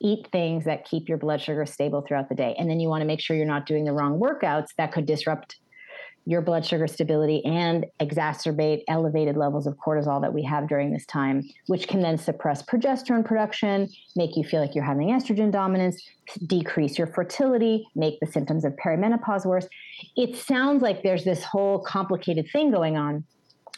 eat 0.00 0.28
things 0.30 0.66
that 0.66 0.84
keep 0.84 1.08
your 1.08 1.18
blood 1.18 1.40
sugar 1.40 1.66
stable 1.66 2.02
throughout 2.06 2.28
the 2.28 2.36
day. 2.36 2.54
And 2.56 2.70
then 2.70 2.78
you 2.78 2.88
want 2.88 3.00
to 3.00 3.06
make 3.06 3.20
sure 3.20 3.36
you're 3.36 3.44
not 3.44 3.66
doing 3.66 3.86
the 3.86 3.92
wrong 3.92 4.20
workouts 4.20 4.68
that 4.78 4.92
could 4.92 5.04
disrupt 5.04 5.56
your 6.30 6.40
blood 6.40 6.64
sugar 6.64 6.86
stability 6.86 7.44
and 7.44 7.84
exacerbate 7.98 8.84
elevated 8.86 9.36
levels 9.36 9.66
of 9.66 9.76
cortisol 9.84 10.20
that 10.20 10.32
we 10.32 10.44
have 10.44 10.68
during 10.68 10.92
this 10.92 11.04
time, 11.06 11.42
which 11.66 11.88
can 11.88 12.00
then 12.00 12.16
suppress 12.16 12.62
progesterone 12.62 13.24
production, 13.24 13.88
make 14.14 14.36
you 14.36 14.44
feel 14.44 14.60
like 14.60 14.72
you're 14.72 14.84
having 14.84 15.08
estrogen 15.08 15.50
dominance, 15.50 16.00
decrease 16.46 16.96
your 16.96 17.08
fertility, 17.08 17.84
make 17.96 18.20
the 18.20 18.28
symptoms 18.28 18.64
of 18.64 18.72
perimenopause 18.76 19.44
worse. 19.44 19.66
It 20.16 20.36
sounds 20.36 20.82
like 20.82 21.02
there's 21.02 21.24
this 21.24 21.42
whole 21.42 21.80
complicated 21.80 22.46
thing 22.52 22.70
going 22.70 22.96
on, 22.96 23.24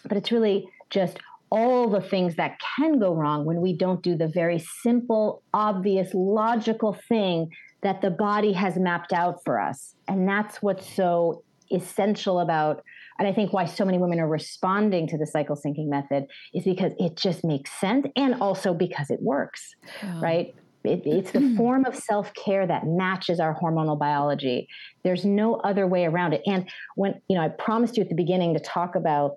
but 0.06 0.18
it's 0.18 0.30
really 0.30 0.68
just 0.90 1.18
all 1.50 1.88
the 1.88 2.02
things 2.02 2.36
that 2.36 2.58
can 2.76 2.98
go 2.98 3.14
wrong 3.14 3.46
when 3.46 3.62
we 3.62 3.74
don't 3.74 4.02
do 4.02 4.14
the 4.14 4.28
very 4.28 4.58
simple, 4.58 5.42
obvious, 5.54 6.10
logical 6.12 6.98
thing 7.08 7.50
that 7.80 8.02
the 8.02 8.10
body 8.10 8.52
has 8.52 8.76
mapped 8.76 9.14
out 9.14 9.42
for 9.42 9.58
us. 9.58 9.94
And 10.06 10.28
that's 10.28 10.60
what's 10.60 10.86
so 10.94 11.44
essential 11.72 12.40
about 12.40 12.82
and 13.18 13.28
I 13.28 13.32
think 13.32 13.52
why 13.52 13.66
so 13.66 13.84
many 13.84 13.98
women 13.98 14.18
are 14.20 14.28
responding 14.28 15.06
to 15.08 15.18
the 15.18 15.26
cycle 15.26 15.56
syncing 15.56 15.88
method 15.88 16.26
is 16.54 16.64
because 16.64 16.92
it 16.98 17.16
just 17.16 17.44
makes 17.44 17.70
sense 17.78 18.06
and 18.16 18.34
also 18.40 18.74
because 18.74 19.10
it 19.10 19.20
works, 19.22 19.74
yeah. 20.02 20.20
right? 20.20 20.54
It, 20.84 21.02
it's 21.04 21.30
the 21.30 21.54
form 21.56 21.84
of 21.84 21.94
self 21.94 22.32
care 22.34 22.66
that 22.66 22.86
matches 22.86 23.38
our 23.38 23.56
hormonal 23.58 23.98
biology. 23.98 24.66
There's 25.04 25.24
no 25.24 25.56
other 25.56 25.86
way 25.86 26.04
around 26.04 26.32
it. 26.32 26.42
And 26.46 26.68
when, 26.96 27.20
you 27.28 27.36
know, 27.36 27.44
I 27.44 27.48
promised 27.48 27.96
you 27.96 28.02
at 28.02 28.08
the 28.08 28.16
beginning 28.16 28.54
to 28.54 28.60
talk 28.60 28.94
about 28.96 29.36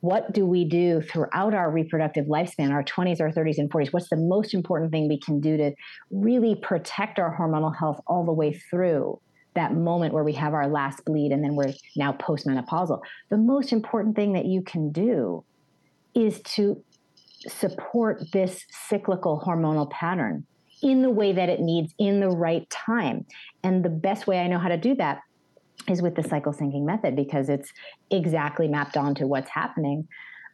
what 0.00 0.32
do 0.32 0.44
we 0.44 0.64
do 0.64 1.00
throughout 1.00 1.54
our 1.54 1.70
reproductive 1.70 2.26
lifespan, 2.26 2.70
our 2.70 2.84
20s, 2.84 3.20
our 3.20 3.30
30s, 3.30 3.58
and 3.58 3.70
40s? 3.70 3.92
What's 3.92 4.10
the 4.10 4.16
most 4.16 4.52
important 4.52 4.92
thing 4.92 5.08
we 5.08 5.18
can 5.18 5.40
do 5.40 5.56
to 5.56 5.72
really 6.10 6.54
protect 6.54 7.18
our 7.18 7.34
hormonal 7.36 7.74
health 7.74 8.00
all 8.06 8.24
the 8.24 8.32
way 8.32 8.52
through 8.52 9.18
that 9.56 9.74
moment 9.74 10.14
where 10.14 10.24
we 10.24 10.32
have 10.34 10.54
our 10.54 10.68
last 10.68 11.04
bleed 11.04 11.32
and 11.32 11.42
then 11.42 11.56
we're 11.56 11.74
now 11.96 12.12
postmenopausal? 12.12 13.00
The 13.28 13.36
most 13.36 13.72
important 13.72 14.16
thing 14.16 14.32
that 14.34 14.46
you 14.46 14.62
can 14.62 14.92
do 14.92 15.44
is 16.14 16.40
to 16.42 16.82
support 17.48 18.22
this 18.32 18.64
cyclical 18.88 19.42
hormonal 19.44 19.90
pattern 19.90 20.46
in 20.82 21.02
the 21.02 21.10
way 21.10 21.32
that 21.32 21.48
it 21.48 21.60
needs 21.60 21.92
in 21.98 22.20
the 22.20 22.30
right 22.30 22.68
time. 22.70 23.26
And 23.62 23.84
the 23.84 23.90
best 23.90 24.26
way 24.26 24.40
I 24.40 24.46
know 24.46 24.58
how 24.58 24.68
to 24.68 24.76
do 24.76 24.94
that 24.96 25.20
is 25.88 26.02
with 26.02 26.14
the 26.14 26.22
cycle 26.22 26.52
syncing 26.52 26.84
method 26.84 27.14
because 27.14 27.48
it's 27.48 27.72
exactly 28.10 28.68
mapped 28.68 28.96
onto 28.96 29.26
what's 29.26 29.50
happening. 29.50 30.08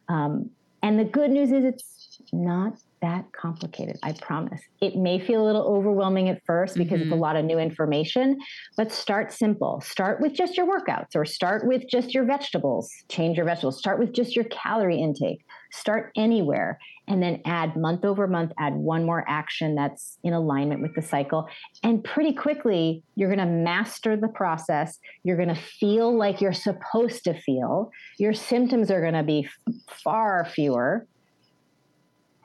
Um, 0.09 0.49
and 0.81 0.99
the 0.99 1.05
good 1.05 1.31
news 1.31 1.51
is 1.51 1.63
it's 1.63 2.19
not 2.31 2.73
that 3.03 3.25
complicated, 3.33 3.97
I 4.01 4.13
promise. 4.13 4.61
It 4.81 4.95
may 4.95 5.19
feel 5.19 5.43
a 5.43 5.45
little 5.45 5.63
overwhelming 5.63 6.29
at 6.29 6.41
first 6.45 6.75
because 6.75 6.93
mm-hmm. 6.93 7.03
it's 7.03 7.11
a 7.11 7.13
mm-hmm. 7.13 7.21
lot 7.21 7.35
of 7.35 7.43
new 7.43 7.59
information, 7.59 8.39
but 8.77 8.91
start 8.91 9.33
simple. 9.33 9.81
Start 9.81 10.21
with 10.21 10.33
just 10.33 10.55
your 10.55 10.65
workouts 10.65 11.13
or 11.13 11.25
start 11.25 11.67
with 11.67 11.83
just 11.87 12.13
your 12.13 12.23
vegetables. 12.23 12.89
Change 13.09 13.35
your 13.35 13.45
vegetables. 13.45 13.77
Start 13.77 13.99
with 13.99 14.13
just 14.13 14.35
your 14.35 14.45
calorie 14.45 14.99
intake. 14.99 15.45
Start 15.71 16.11
anywhere 16.15 16.79
and 17.07 17.21
then 17.21 17.41
add 17.45 17.75
month 17.75 18.05
over 18.05 18.27
month, 18.27 18.53
add 18.57 18.73
one 18.73 19.05
more 19.05 19.25
action 19.27 19.75
that's 19.75 20.17
in 20.23 20.31
alignment 20.31 20.81
with 20.81 20.95
the 20.95 21.01
cycle. 21.01 21.49
And 21.83 22.03
pretty 22.03 22.33
quickly, 22.33 23.03
you're 23.15 23.27
going 23.27 23.45
to 23.45 23.53
master 23.53 24.15
the 24.15 24.29
process. 24.29 24.97
You're 25.23 25.35
going 25.35 25.49
to 25.49 25.61
feel 25.61 26.15
like 26.15 26.39
you're 26.39 26.53
supposed 26.53 27.25
to 27.25 27.33
feel. 27.33 27.91
Your 28.17 28.33
symptoms 28.33 28.89
are 28.89 29.01
going 29.01 29.13
to 29.13 29.23
be 29.23 29.49
far 29.89 30.45
fewer, 30.45 31.05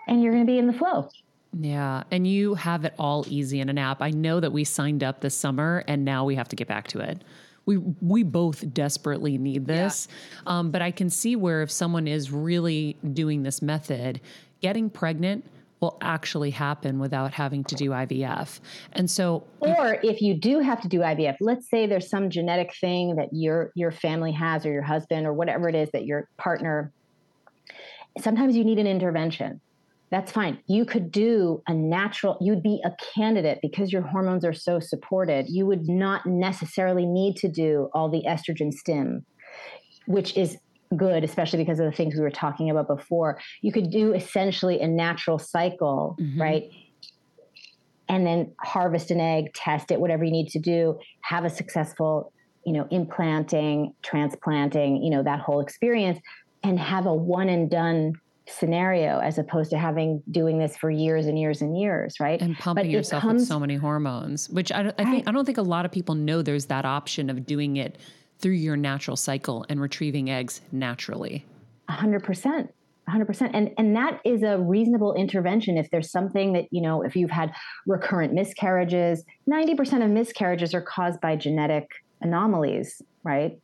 and 0.09 0.23
you're 0.23 0.33
going 0.33 0.47
to 0.47 0.51
be 0.51 0.59
in 0.59 0.67
the 0.67 0.73
flow. 0.73 1.09
Yeah. 1.59 2.03
And 2.11 2.27
you 2.27 2.55
have 2.55 2.85
it 2.85 2.95
all 2.99 3.25
easy 3.29 3.61
in 3.61 3.69
an 3.69 3.79
app. 3.79 4.03
I 4.03 4.11
know 4.11 4.41
that 4.41 4.53
we 4.53 4.65
signed 4.65 5.03
up 5.03 5.21
this 5.21 5.35
summer 5.35 5.85
and 5.89 6.05
now 6.05 6.25
we 6.25 6.35
have 6.35 6.49
to 6.49 6.57
get 6.57 6.69
back 6.69 6.89
to 6.89 7.01
it 7.01 7.23
we 7.69 7.77
we 8.01 8.23
both 8.23 8.73
desperately 8.73 9.37
need 9.37 9.67
this. 9.67 10.09
Yeah. 10.47 10.59
Um, 10.59 10.71
but 10.71 10.81
I 10.81 10.91
can 10.91 11.11
see 11.11 11.37
where 11.37 11.61
if 11.61 11.71
someone 11.71 12.09
is 12.09 12.33
really 12.33 12.97
doing 13.13 13.43
this 13.43 13.61
method, 13.61 14.23
getting 14.63 14.89
pregnant 14.89 15.45
will 15.81 15.99
actually 16.01 16.51
happen 16.51 16.99
without 16.99 17.33
having 17.33 17.63
to 17.65 17.75
do 17.75 17.91
IVF. 17.91 18.61
And 18.95 19.09
so 19.09 19.45
or 19.61 19.99
if 20.03 20.23
you 20.23 20.33
do 20.33 20.61
have 20.61 20.81
to 20.81 20.89
do 20.89 21.01
IVF, 21.01 21.37
let's 21.41 21.69
say 21.69 21.87
there's 21.87 22.09
some 22.09 22.31
genetic 22.31 22.75
thing 22.75 23.17
that 23.17 23.29
your 23.33 23.71
your 23.75 23.93
family 23.93 24.33
has 24.33 24.65
or 24.65 24.73
your 24.73 24.83
husband 24.83 25.27
or 25.27 25.35
whatever 25.35 25.69
it 25.69 25.75
is 25.75 25.91
that 25.93 26.07
your 26.07 26.27
partner 26.39 26.91
sometimes 28.19 28.57
you 28.57 28.65
need 28.65 28.79
an 28.79 28.87
intervention. 28.87 29.61
That's 30.11 30.33
fine. 30.33 30.59
You 30.67 30.87
could 30.87 31.13
do 31.13 31.63
a 31.67 31.75
natural, 31.75 32.39
you'd 32.41 32.63
be 32.63 32.81
a 32.85 32.93
candidate 33.15 33.59
because 33.61 33.93
your 33.93 34.03
hormones 34.03 34.45
are 34.45 34.55
so 34.55 34.81
supported. 34.81 35.47
You 35.49 35.67
would 35.67 35.87
not 35.87 36.25
necessarily 36.25 37.05
need 37.05 37.37
to 37.37 37.49
do 37.49 37.91
all 37.93 38.09
the 38.09 38.25
estrogen 38.27 38.73
stim, 38.73 39.27
which 40.07 40.37
is 40.37 40.57
good, 40.97 41.25
especially 41.25 41.59
because 41.59 41.79
of 41.79 41.85
the 41.85 41.93
things 41.93 42.15
we 42.15 42.23
were 42.23 42.31
talking 42.31 42.71
about 42.71 42.89
before. 42.89 43.39
You 43.61 43.71
could 43.71 43.91
do 43.91 44.15
essentially 44.15 44.81
a 44.81 44.89
natural 44.89 45.39
cycle, 45.39 46.17
mm-hmm. 46.19 46.41
right? 46.41 46.71
And 48.09 48.27
then 48.27 48.55
harvest 48.61 49.11
an 49.11 49.21
egg, 49.21 49.53
test 49.53 49.91
it, 49.91 50.01
whatever 50.01 50.25
you 50.25 50.31
need 50.31 50.49
to 50.49 50.59
do, 50.59 50.99
have 51.21 51.45
a 51.45 51.51
successful, 51.51 52.33
you 52.65 52.73
know, 52.73 52.89
implanting, 52.91 53.93
transplanting, 54.03 55.03
you 55.03 55.11
know, 55.11 55.23
that 55.23 55.41
whole 55.41 55.61
experience, 55.61 56.19
and 56.63 56.79
have 56.79 57.05
a 57.05 57.13
one 57.13 57.51
and 57.51 57.71
done 57.71 58.15
scenario 58.49 59.19
as 59.21 59.39
opposed 59.39 59.71
to 59.71 59.79
having 59.79 60.23
doing 60.31 60.59
this 60.59 60.77
for 60.77 60.91
years 60.91 61.27
and 61.27 61.39
years 61.39 61.61
and 61.63 61.79
years, 61.79 62.19
right? 62.21 62.41
And 62.41 62.57
pumping 62.59 62.85
but 62.85 62.91
yourself 62.91 63.23
comes, 63.23 63.43
with 63.43 63.49
so 63.49 63.61
many 63.61 63.77
hormones, 63.77 64.49
which 64.49 64.73
I, 64.73 64.93
I 64.99 65.05
think 65.05 65.29
I 65.29 65.33
don't 65.33 65.45
think 65.45 65.59
a 65.59 65.63
lot 65.63 65.85
of 65.85 65.93
people 65.93 66.15
know 66.15 66.43
there's 66.43 66.67
that 66.67 66.85
option 66.85 67.31
of 67.31 67.47
doing 67.47 67.77
it 67.77 67.97
through 68.39 68.53
your 68.53 68.77
natural 68.77 69.17
cycle 69.17 69.67
and 69.69 69.81
retrieving 69.81 70.31
eggs 70.31 70.61
naturally. 70.73 71.45
A 71.89 71.93
hundred 71.93 72.25
percent. 72.25 72.73
100% 73.09 73.51
and 73.55 73.71
and 73.79 73.97
that 73.97 74.21
is 74.25 74.43
a 74.43 74.59
reasonable 74.59 75.15
intervention 75.15 75.79
if 75.79 75.91
there's 75.91 76.11
something 76.11 76.53
that 76.53 76.67
you 76.71 76.83
know 76.83 77.03
if 77.03 77.17
you've 77.17 77.31
had 77.31 77.51
recurrent 77.87 78.35
miscarriages 78.35 79.25
90% 79.51 80.05
of 80.05 80.11
miscarriages 80.11 80.75
are 80.75 80.83
caused 80.83 81.19
by 81.23 81.35
genetic 81.35 81.89
anomalies 82.21 83.01
right 83.25 83.59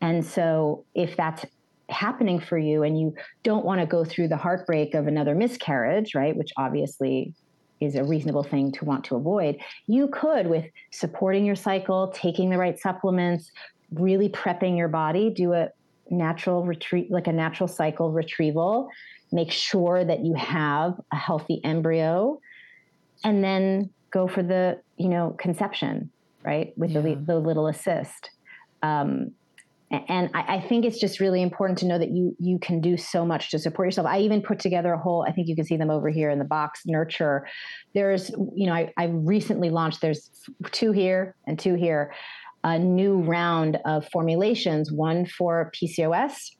and 0.00 0.24
so 0.24 0.84
if 0.94 1.16
that's 1.16 1.44
happening 1.88 2.40
for 2.40 2.58
you 2.58 2.82
and 2.82 2.98
you 2.98 3.14
don't 3.42 3.64
want 3.64 3.80
to 3.80 3.86
go 3.86 4.04
through 4.04 4.28
the 4.28 4.36
heartbreak 4.36 4.94
of 4.94 5.06
another 5.06 5.34
miscarriage 5.34 6.14
right 6.14 6.36
which 6.36 6.50
obviously 6.56 7.34
is 7.80 7.94
a 7.94 8.04
reasonable 8.04 8.42
thing 8.42 8.72
to 8.72 8.84
want 8.84 9.04
to 9.04 9.16
avoid 9.16 9.58
you 9.86 10.08
could 10.08 10.46
with 10.46 10.64
supporting 10.90 11.44
your 11.44 11.56
cycle 11.56 12.08
taking 12.14 12.48
the 12.48 12.56
right 12.56 12.78
supplements 12.80 13.50
really 13.94 14.28
prepping 14.28 14.76
your 14.76 14.88
body, 14.88 15.30
do 15.30 15.52
a 15.52 15.68
natural 16.10 16.64
retreat, 16.64 17.10
like 17.10 17.26
a 17.26 17.32
natural 17.32 17.68
cycle 17.68 18.12
retrieval, 18.12 18.88
make 19.32 19.50
sure 19.50 20.04
that 20.04 20.20
you 20.20 20.34
have 20.34 21.00
a 21.12 21.16
healthy 21.16 21.60
embryo, 21.64 22.40
and 23.24 23.42
then 23.42 23.90
go 24.10 24.28
for 24.28 24.42
the, 24.42 24.80
you 24.96 25.08
know, 25.08 25.34
conception, 25.38 26.10
right? 26.44 26.76
With 26.76 26.90
yeah. 26.90 27.00
the, 27.00 27.14
the 27.14 27.38
little 27.38 27.66
assist. 27.66 28.30
Um, 28.82 29.32
and 30.08 30.30
I, 30.34 30.56
I, 30.56 30.60
think 30.60 30.84
it's 30.84 30.98
just 30.98 31.20
really 31.20 31.42
important 31.42 31.78
to 31.78 31.86
know 31.86 31.98
that 31.98 32.10
you 32.10 32.36
you 32.38 32.58
can 32.58 32.80
do 32.80 32.96
so 32.96 33.24
much 33.24 33.50
to 33.50 33.58
support 33.58 33.86
yourself. 33.86 34.06
I 34.06 34.20
even 34.20 34.42
put 34.42 34.58
together 34.58 34.92
a 34.92 34.98
whole. 34.98 35.24
I 35.28 35.32
think 35.32 35.48
you 35.48 35.56
can 35.56 35.64
see 35.64 35.76
them 35.76 35.90
over 35.90 36.08
here 36.08 36.30
in 36.30 36.38
the 36.38 36.44
box. 36.44 36.82
Nurture. 36.86 37.46
There's 37.94 38.30
you 38.54 38.66
know 38.66 38.72
I, 38.72 38.92
I 38.96 39.06
recently 39.06 39.70
launched. 39.70 40.00
There's 40.00 40.30
two 40.70 40.92
here 40.92 41.34
and 41.46 41.58
two 41.58 41.74
here 41.74 42.12
a 42.64 42.78
new 42.78 43.18
round 43.18 43.78
of 43.84 44.08
formulations, 44.08 44.90
one 44.90 45.26
for 45.26 45.70
PCOS 45.74 46.52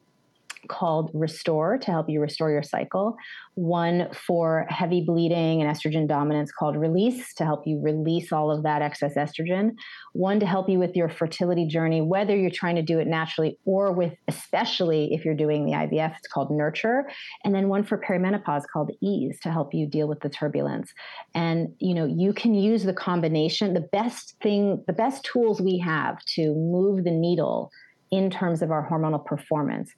called 0.69 1.11
Restore 1.15 1.79
to 1.79 1.91
help 1.91 2.09
you 2.09 2.21
restore 2.21 2.51
your 2.51 2.63
cycle, 2.63 3.17
one 3.55 4.09
for 4.13 4.67
heavy 4.69 5.03
bleeding 5.03 5.63
and 5.63 5.71
estrogen 5.71 6.09
dominance 6.09 6.51
called 6.53 6.77
Release 6.77 7.33
to 7.35 7.45
help 7.45 7.67
you 7.67 7.81
release 7.81 8.33
all 8.33 8.51
of 8.51 8.63
that 8.65 8.83
excess 8.83 9.15
estrogen, 9.15 9.73
one 10.13 10.41
to 10.41 10.47
help 10.47 10.69
you 10.69 10.79
with 10.79 10.97
your 10.97 11.09
fertility 11.09 11.67
journey, 11.67 12.01
whether 12.01 12.37
you're 12.37 12.51
trying 12.51 12.77
to 12.77 12.83
do 12.83 12.99
it 12.99 13.07
naturally 13.07 13.59
or 13.65 13.93
with, 13.93 14.13
especially 14.29 15.13
if 15.13 15.25
you're 15.25 15.35
doing 15.35 15.65
the 15.67 15.73
IVF, 15.73 16.17
it's 16.17 16.29
called 16.29 16.51
Nurture, 16.51 17.05
and 17.45 17.55
then 17.55 17.69
one 17.69 17.85
for 17.85 17.99
perimenopause 17.99 18.65
called 18.73 18.91
Ease 19.03 19.39
to 19.41 19.51
help 19.51 19.75
you 19.75 19.87
deal 19.87 20.09
with 20.09 20.21
the 20.21 20.29
turbulence. 20.29 20.93
And 21.35 21.75
you 21.79 21.95
know, 21.95 22.07
you 22.07 22.33
can 22.33 22.55
use 22.55 22.85
the 22.85 22.95
combination. 22.95 23.75
The 23.75 23.81
best 23.81 24.37
thing, 24.43 24.83
the 24.87 24.93
best 24.93 25.25
tools 25.25 25.61
we 25.61 25.79
have 25.79 26.19
to 26.35 26.55
move 26.55 27.05
the 27.05 27.11
needle 27.11 27.71
in 28.11 28.31
terms 28.31 28.63
of 28.63 28.71
our 28.71 28.89
hormonal 28.89 29.25
performance 29.25 29.93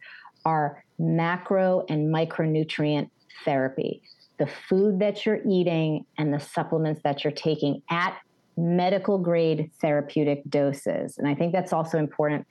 are 0.47 0.83
macro 0.99 1.85
and 1.91 2.15
micronutrient 2.15 3.11
therapy. 3.45 4.01
The 4.39 4.47
food 4.47 5.01
that 5.01 5.27
you're 5.27 5.41
eating 5.47 6.07
and 6.17 6.33
the 6.33 6.41
supplements 6.41 7.03
that 7.05 7.25
you're 7.25 7.33
taking 7.33 7.83
at 7.91 8.17
medical 8.57 9.19
grade 9.19 9.71
therapeutic 9.83 10.43
doses. 10.49 11.19
And 11.19 11.29
I 11.29 11.35
think 11.35 11.53
that's 11.53 11.75
also 11.75 11.99
important. 11.99 12.47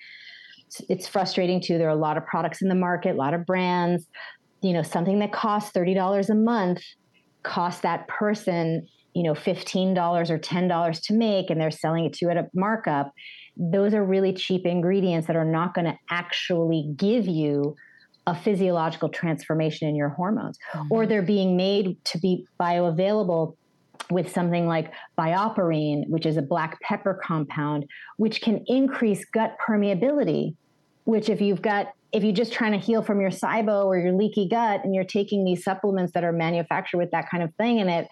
It's 0.89 1.07
frustrating 1.07 1.61
too. 1.61 1.79
There 1.79 1.87
are 1.87 1.91
a 1.91 1.95
lot 1.95 2.17
of 2.17 2.25
products 2.27 2.61
in 2.61 2.69
the 2.69 2.75
market, 2.75 3.15
a 3.15 3.17
lot 3.17 3.33
of 3.33 3.45
brands. 3.45 4.07
You 4.61 4.73
know, 4.73 4.83
something 4.83 5.19
that 5.19 5.31
costs 5.31 5.71
$30 5.71 6.29
a 6.29 6.35
month 6.35 6.83
costs 7.43 7.81
that 7.81 8.07
person 8.07 8.87
you 9.15 9.23
know, 9.23 9.33
$15 9.33 10.29
or 10.29 10.37
$10 10.37 11.01
to 11.03 11.13
make 11.13 11.49
and 11.49 11.59
they're 11.59 11.71
selling 11.71 12.05
it 12.05 12.13
to 12.13 12.25
you 12.25 12.29
at 12.29 12.37
a 12.37 12.47
markup, 12.53 13.11
those 13.57 13.93
are 13.93 14.03
really 14.03 14.33
cheap 14.33 14.65
ingredients 14.65 15.27
that 15.27 15.35
are 15.35 15.45
not 15.45 15.73
going 15.73 15.85
to 15.85 15.97
actually 16.09 16.93
give 16.97 17.27
you 17.27 17.75
a 18.27 18.35
physiological 18.35 19.09
transformation 19.09 19.87
in 19.87 19.95
your 19.95 20.09
hormones. 20.09 20.57
Mm-hmm. 20.73 20.87
Or 20.89 21.05
they're 21.05 21.21
being 21.21 21.55
made 21.55 22.03
to 22.05 22.17
be 22.17 22.47
bioavailable 22.59 23.55
with 24.09 24.31
something 24.31 24.67
like 24.67 24.91
BioPerine, 25.17 26.07
which 26.09 26.25
is 26.25 26.37
a 26.37 26.41
black 26.41 26.79
pepper 26.81 27.19
compound, 27.23 27.85
which 28.17 28.41
can 28.41 28.63
increase 28.67 29.25
gut 29.25 29.55
permeability. 29.65 30.55
Which, 31.05 31.29
if 31.29 31.39
you've 31.39 31.61
got, 31.61 31.93
if 32.11 32.23
you're 32.23 32.33
just 32.33 32.51
trying 32.51 32.71
to 32.71 32.79
heal 32.79 33.03
from 33.03 33.21
your 33.21 33.29
SIBO 33.29 33.85
or 33.85 33.99
your 33.99 34.13
leaky 34.13 34.47
gut 34.47 34.83
and 34.83 34.95
you're 34.95 35.03
taking 35.03 35.45
these 35.45 35.63
supplements 35.63 36.13
that 36.13 36.23
are 36.23 36.31
manufactured 36.31 36.97
with 36.97 37.11
that 37.11 37.29
kind 37.29 37.43
of 37.43 37.53
thing 37.55 37.77
in 37.77 37.89
it, 37.89 38.07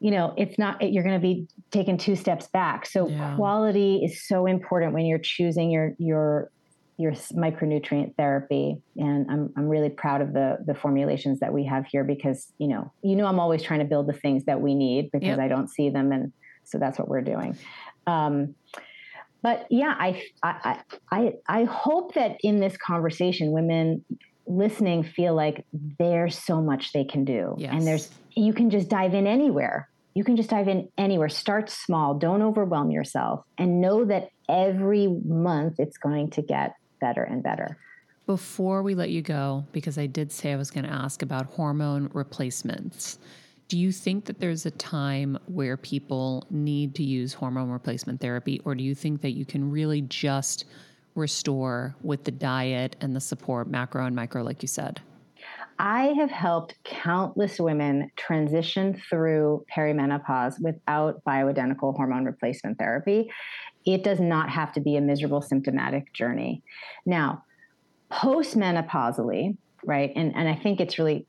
you 0.00 0.10
know, 0.10 0.34
it's 0.36 0.58
not, 0.58 0.80
you're 0.92 1.04
going 1.04 1.14
to 1.14 1.20
be 1.20 1.46
taking 1.70 1.98
two 1.98 2.16
steps 2.16 2.46
back. 2.48 2.86
So, 2.86 3.08
yeah. 3.08 3.36
quality 3.36 4.00
is 4.02 4.26
so 4.26 4.46
important 4.46 4.94
when 4.94 5.04
you're 5.04 5.18
choosing 5.18 5.70
your, 5.70 5.94
your, 5.98 6.50
your 7.00 7.12
micronutrient 7.12 8.14
therapy 8.16 8.76
and 8.98 9.30
I'm, 9.30 9.50
I'm 9.56 9.68
really 9.68 9.88
proud 9.88 10.20
of 10.20 10.34
the 10.34 10.58
the 10.66 10.74
formulations 10.74 11.40
that 11.40 11.50
we 11.50 11.64
have 11.64 11.86
here 11.86 12.04
because 12.04 12.52
you 12.58 12.68
know 12.68 12.92
you 13.02 13.16
know 13.16 13.24
I'm 13.24 13.40
always 13.40 13.62
trying 13.62 13.78
to 13.78 13.86
build 13.86 14.06
the 14.06 14.12
things 14.12 14.44
that 14.44 14.60
we 14.60 14.74
need 14.74 15.10
because 15.10 15.28
yep. 15.28 15.38
I 15.38 15.48
don't 15.48 15.68
see 15.68 15.88
them 15.88 16.12
and 16.12 16.30
so 16.64 16.76
that's 16.76 16.98
what 16.98 17.08
we're 17.08 17.22
doing 17.22 17.56
um, 18.06 18.54
but 19.40 19.66
yeah 19.70 19.94
I, 19.98 20.22
I 20.42 20.80
I 21.10 21.32
I 21.48 21.64
hope 21.64 22.12
that 22.14 22.36
in 22.42 22.60
this 22.60 22.76
conversation 22.76 23.50
women 23.50 24.04
listening 24.50 25.02
feel 25.02 25.34
like 25.34 25.64
there's 25.98 26.36
so 26.36 26.60
much 26.60 26.92
they 26.92 27.04
can 27.04 27.24
do 27.24 27.54
yes. 27.58 27.72
and 27.72 27.86
there's 27.86 28.10
you 28.32 28.52
can 28.52 28.70
just 28.70 28.88
dive 28.88 29.14
in 29.14 29.26
anywhere 29.26 29.88
you 30.14 30.24
can 30.24 30.36
just 30.36 30.50
dive 30.50 30.68
in 30.68 30.88
anywhere 30.98 31.28
start 31.28 31.70
small 31.70 32.14
don't 32.14 32.42
overwhelm 32.42 32.90
yourself 32.90 33.44
and 33.58 33.80
know 33.80 34.04
that 34.04 34.30
every 34.50 35.06
month 35.24 35.78
it's 35.78 35.96
going 35.96 36.30
to 36.30 36.42
get 36.42 36.74
better 37.00 37.22
and 37.22 37.42
better. 37.42 37.78
Before 38.26 38.82
we 38.82 38.94
let 38.94 39.10
you 39.10 39.22
go, 39.22 39.64
because 39.72 39.98
I 39.98 40.06
did 40.06 40.30
say 40.30 40.52
I 40.52 40.56
was 40.56 40.70
going 40.70 40.84
to 40.84 40.92
ask 40.92 41.22
about 41.22 41.46
hormone 41.46 42.10
replacements, 42.12 43.18
do 43.68 43.78
you 43.78 43.90
think 43.90 44.26
that 44.26 44.40
there's 44.40 44.66
a 44.66 44.70
time 44.72 45.38
where 45.46 45.76
people 45.76 46.46
need 46.50 46.94
to 46.96 47.02
use 47.02 47.32
hormone 47.32 47.70
replacement 47.70 48.20
therapy, 48.20 48.60
or 48.64 48.74
do 48.74 48.84
you 48.84 48.94
think 48.94 49.22
that 49.22 49.32
you 49.32 49.44
can 49.44 49.70
really 49.70 50.02
just 50.02 50.64
restore 51.14 51.94
with 52.02 52.24
the 52.24 52.30
diet 52.30 52.96
and 53.00 53.14
the 53.14 53.20
support, 53.20 53.68
macro 53.68 54.06
and 54.06 54.14
micro, 54.14 54.42
like 54.42 54.62
you 54.62 54.68
said? 54.68 55.00
I 55.78 56.08
have 56.18 56.30
helped 56.30 56.74
countless 56.84 57.58
women 57.58 58.10
transition 58.16 59.00
through 59.08 59.64
perimenopause 59.74 60.60
without 60.60 61.24
bioidentical 61.24 61.96
hormone 61.96 62.26
replacement 62.26 62.78
therapy 62.78 63.30
it 63.86 64.04
does 64.04 64.20
not 64.20 64.50
have 64.50 64.72
to 64.72 64.80
be 64.80 64.96
a 64.96 65.00
miserable 65.00 65.42
symptomatic 65.42 66.12
journey. 66.12 66.62
Now, 67.06 67.44
postmenopausally, 68.10 69.56
right? 69.84 70.12
And, 70.14 70.34
and 70.36 70.48
I 70.48 70.54
think 70.54 70.80
it's 70.80 70.98
really 70.98 71.26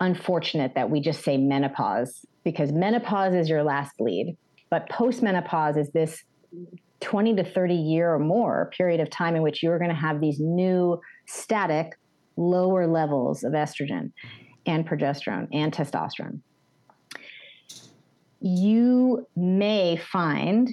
unfortunate 0.00 0.74
that 0.74 0.90
we 0.90 1.00
just 1.00 1.22
say 1.22 1.36
menopause 1.36 2.26
because 2.42 2.72
menopause 2.72 3.34
is 3.34 3.48
your 3.48 3.62
last 3.62 3.96
bleed, 3.96 4.36
but 4.70 4.88
postmenopause 4.90 5.78
is 5.78 5.90
this 5.90 6.22
20 7.00 7.36
to 7.36 7.44
30 7.44 7.74
year 7.74 8.14
or 8.14 8.18
more 8.18 8.70
period 8.76 9.00
of 9.00 9.10
time 9.10 9.36
in 9.36 9.42
which 9.42 9.62
you're 9.62 9.78
going 9.78 9.90
to 9.90 9.96
have 9.96 10.20
these 10.20 10.38
new 10.40 11.00
static 11.26 11.98
lower 12.36 12.86
levels 12.86 13.44
of 13.44 13.52
estrogen 13.52 14.12
and 14.66 14.88
progesterone 14.88 15.48
and 15.52 15.72
testosterone. 15.72 16.40
You 18.40 19.26
may 19.36 19.96
find 19.96 20.68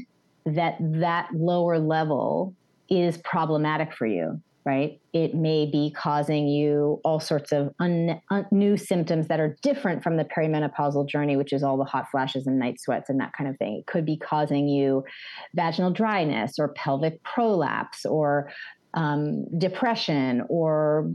that 0.45 0.77
that 0.79 1.29
lower 1.33 1.79
level 1.79 2.55
is 2.89 3.17
problematic 3.17 3.93
for 3.93 4.07
you 4.07 4.41
right 4.65 4.99
it 5.13 5.33
may 5.33 5.65
be 5.65 5.91
causing 5.95 6.47
you 6.47 6.99
all 7.03 7.19
sorts 7.19 7.51
of 7.51 7.73
un, 7.79 8.21
un, 8.29 8.45
new 8.51 8.77
symptoms 8.77 9.27
that 9.27 9.39
are 9.39 9.55
different 9.61 10.03
from 10.03 10.17
the 10.17 10.25
perimenopausal 10.25 11.07
journey 11.07 11.35
which 11.35 11.53
is 11.53 11.63
all 11.63 11.77
the 11.77 11.83
hot 11.83 12.05
flashes 12.11 12.47
and 12.47 12.59
night 12.59 12.79
sweats 12.79 13.09
and 13.09 13.19
that 13.19 13.33
kind 13.33 13.49
of 13.49 13.57
thing 13.57 13.77
it 13.77 13.87
could 13.87 14.05
be 14.05 14.17
causing 14.17 14.67
you 14.67 15.03
vaginal 15.55 15.91
dryness 15.91 16.59
or 16.59 16.69
pelvic 16.69 17.21
prolapse 17.23 18.05
or 18.05 18.49
um, 18.93 19.45
depression 19.57 20.43
or 20.49 21.09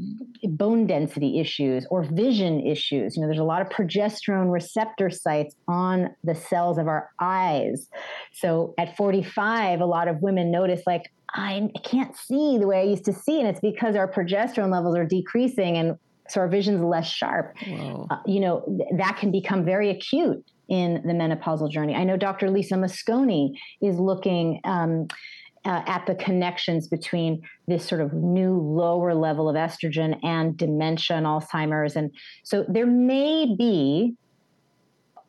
bone 0.45 0.87
density 0.87 1.39
issues 1.41 1.87
or 1.91 2.05
vision 2.05 2.67
issues. 2.67 3.17
You 3.17 3.23
know, 3.23 3.29
there's 3.29 3.39
a 3.39 3.45
lot 3.45 3.63
of 3.63 3.69
progesterone 3.69 4.51
receptor 4.51 5.11
sites 5.11 5.55
on 5.69 6.15
the 6.25 6.35
cells 6.35 6.79
of 6.79 6.89
our 6.89 7.11
eyes. 7.21 7.89
So 8.33 8.75
at 8.79 8.97
45, 8.97 9.81
a 9.81 9.87
lot 9.87 10.09
of 10.09 10.23
women 10.23 10.51
notice, 10.51 10.83
like, 10.87 11.13
I 11.35 11.69
can't 11.85 12.17
see 12.17 12.59
the 12.59 12.67
way 12.67 12.81
I 12.81 12.85
used 12.85 13.05
to 13.07 13.13
see. 13.13 13.41
And 13.41 13.49
it's 13.49 13.61
because 13.61 13.97
our 13.97 14.11
progesterone 14.11 14.71
levels 14.71 14.97
are 14.97 15.05
decreasing 15.05 15.77
and 15.77 15.99
so 16.29 16.41
our 16.41 16.49
vision's 16.49 16.83
less 16.83 17.09
sharp. 17.09 17.57
Uh, 18.11 18.17
you 18.27 18.41
know, 18.41 18.65
th- 18.67 18.89
that 18.99 19.17
can 19.17 19.31
become 19.31 19.65
very 19.65 19.91
acute 19.91 20.45
in 20.69 20.95
the 21.05 21.13
menopausal 21.13 21.71
journey. 21.71 21.95
I 21.95 22.03
know 22.03 22.17
Dr. 22.17 22.51
Lisa 22.51 22.75
Mosconi 22.75 23.53
is 23.81 23.99
looking 23.99 24.61
um, 24.65 25.07
uh, 25.65 25.83
at 25.87 26.05
the 26.07 26.15
connections 26.17 26.89
between 26.89 27.43
this 27.69 27.87
sort 27.87 28.01
of 28.01 28.13
new 28.13 28.59
lower 28.59 29.15
level 29.15 29.49
of 29.49 29.55
estrogen 29.55 30.19
and 30.25 30.57
dementia 30.57 31.17
and 31.17 31.27
Alzheimer's. 31.27 31.95
And 31.95 32.11
so 32.43 32.65
there 32.69 32.87
may 32.87 33.55
be 33.57 34.15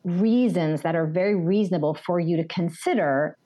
reasons 0.03 0.81
that 0.81 0.95
are 0.95 1.05
very 1.05 1.35
reasonable 1.35 1.93
for 1.93 2.19
you 2.19 2.37
to 2.37 2.43
consider 2.45 3.37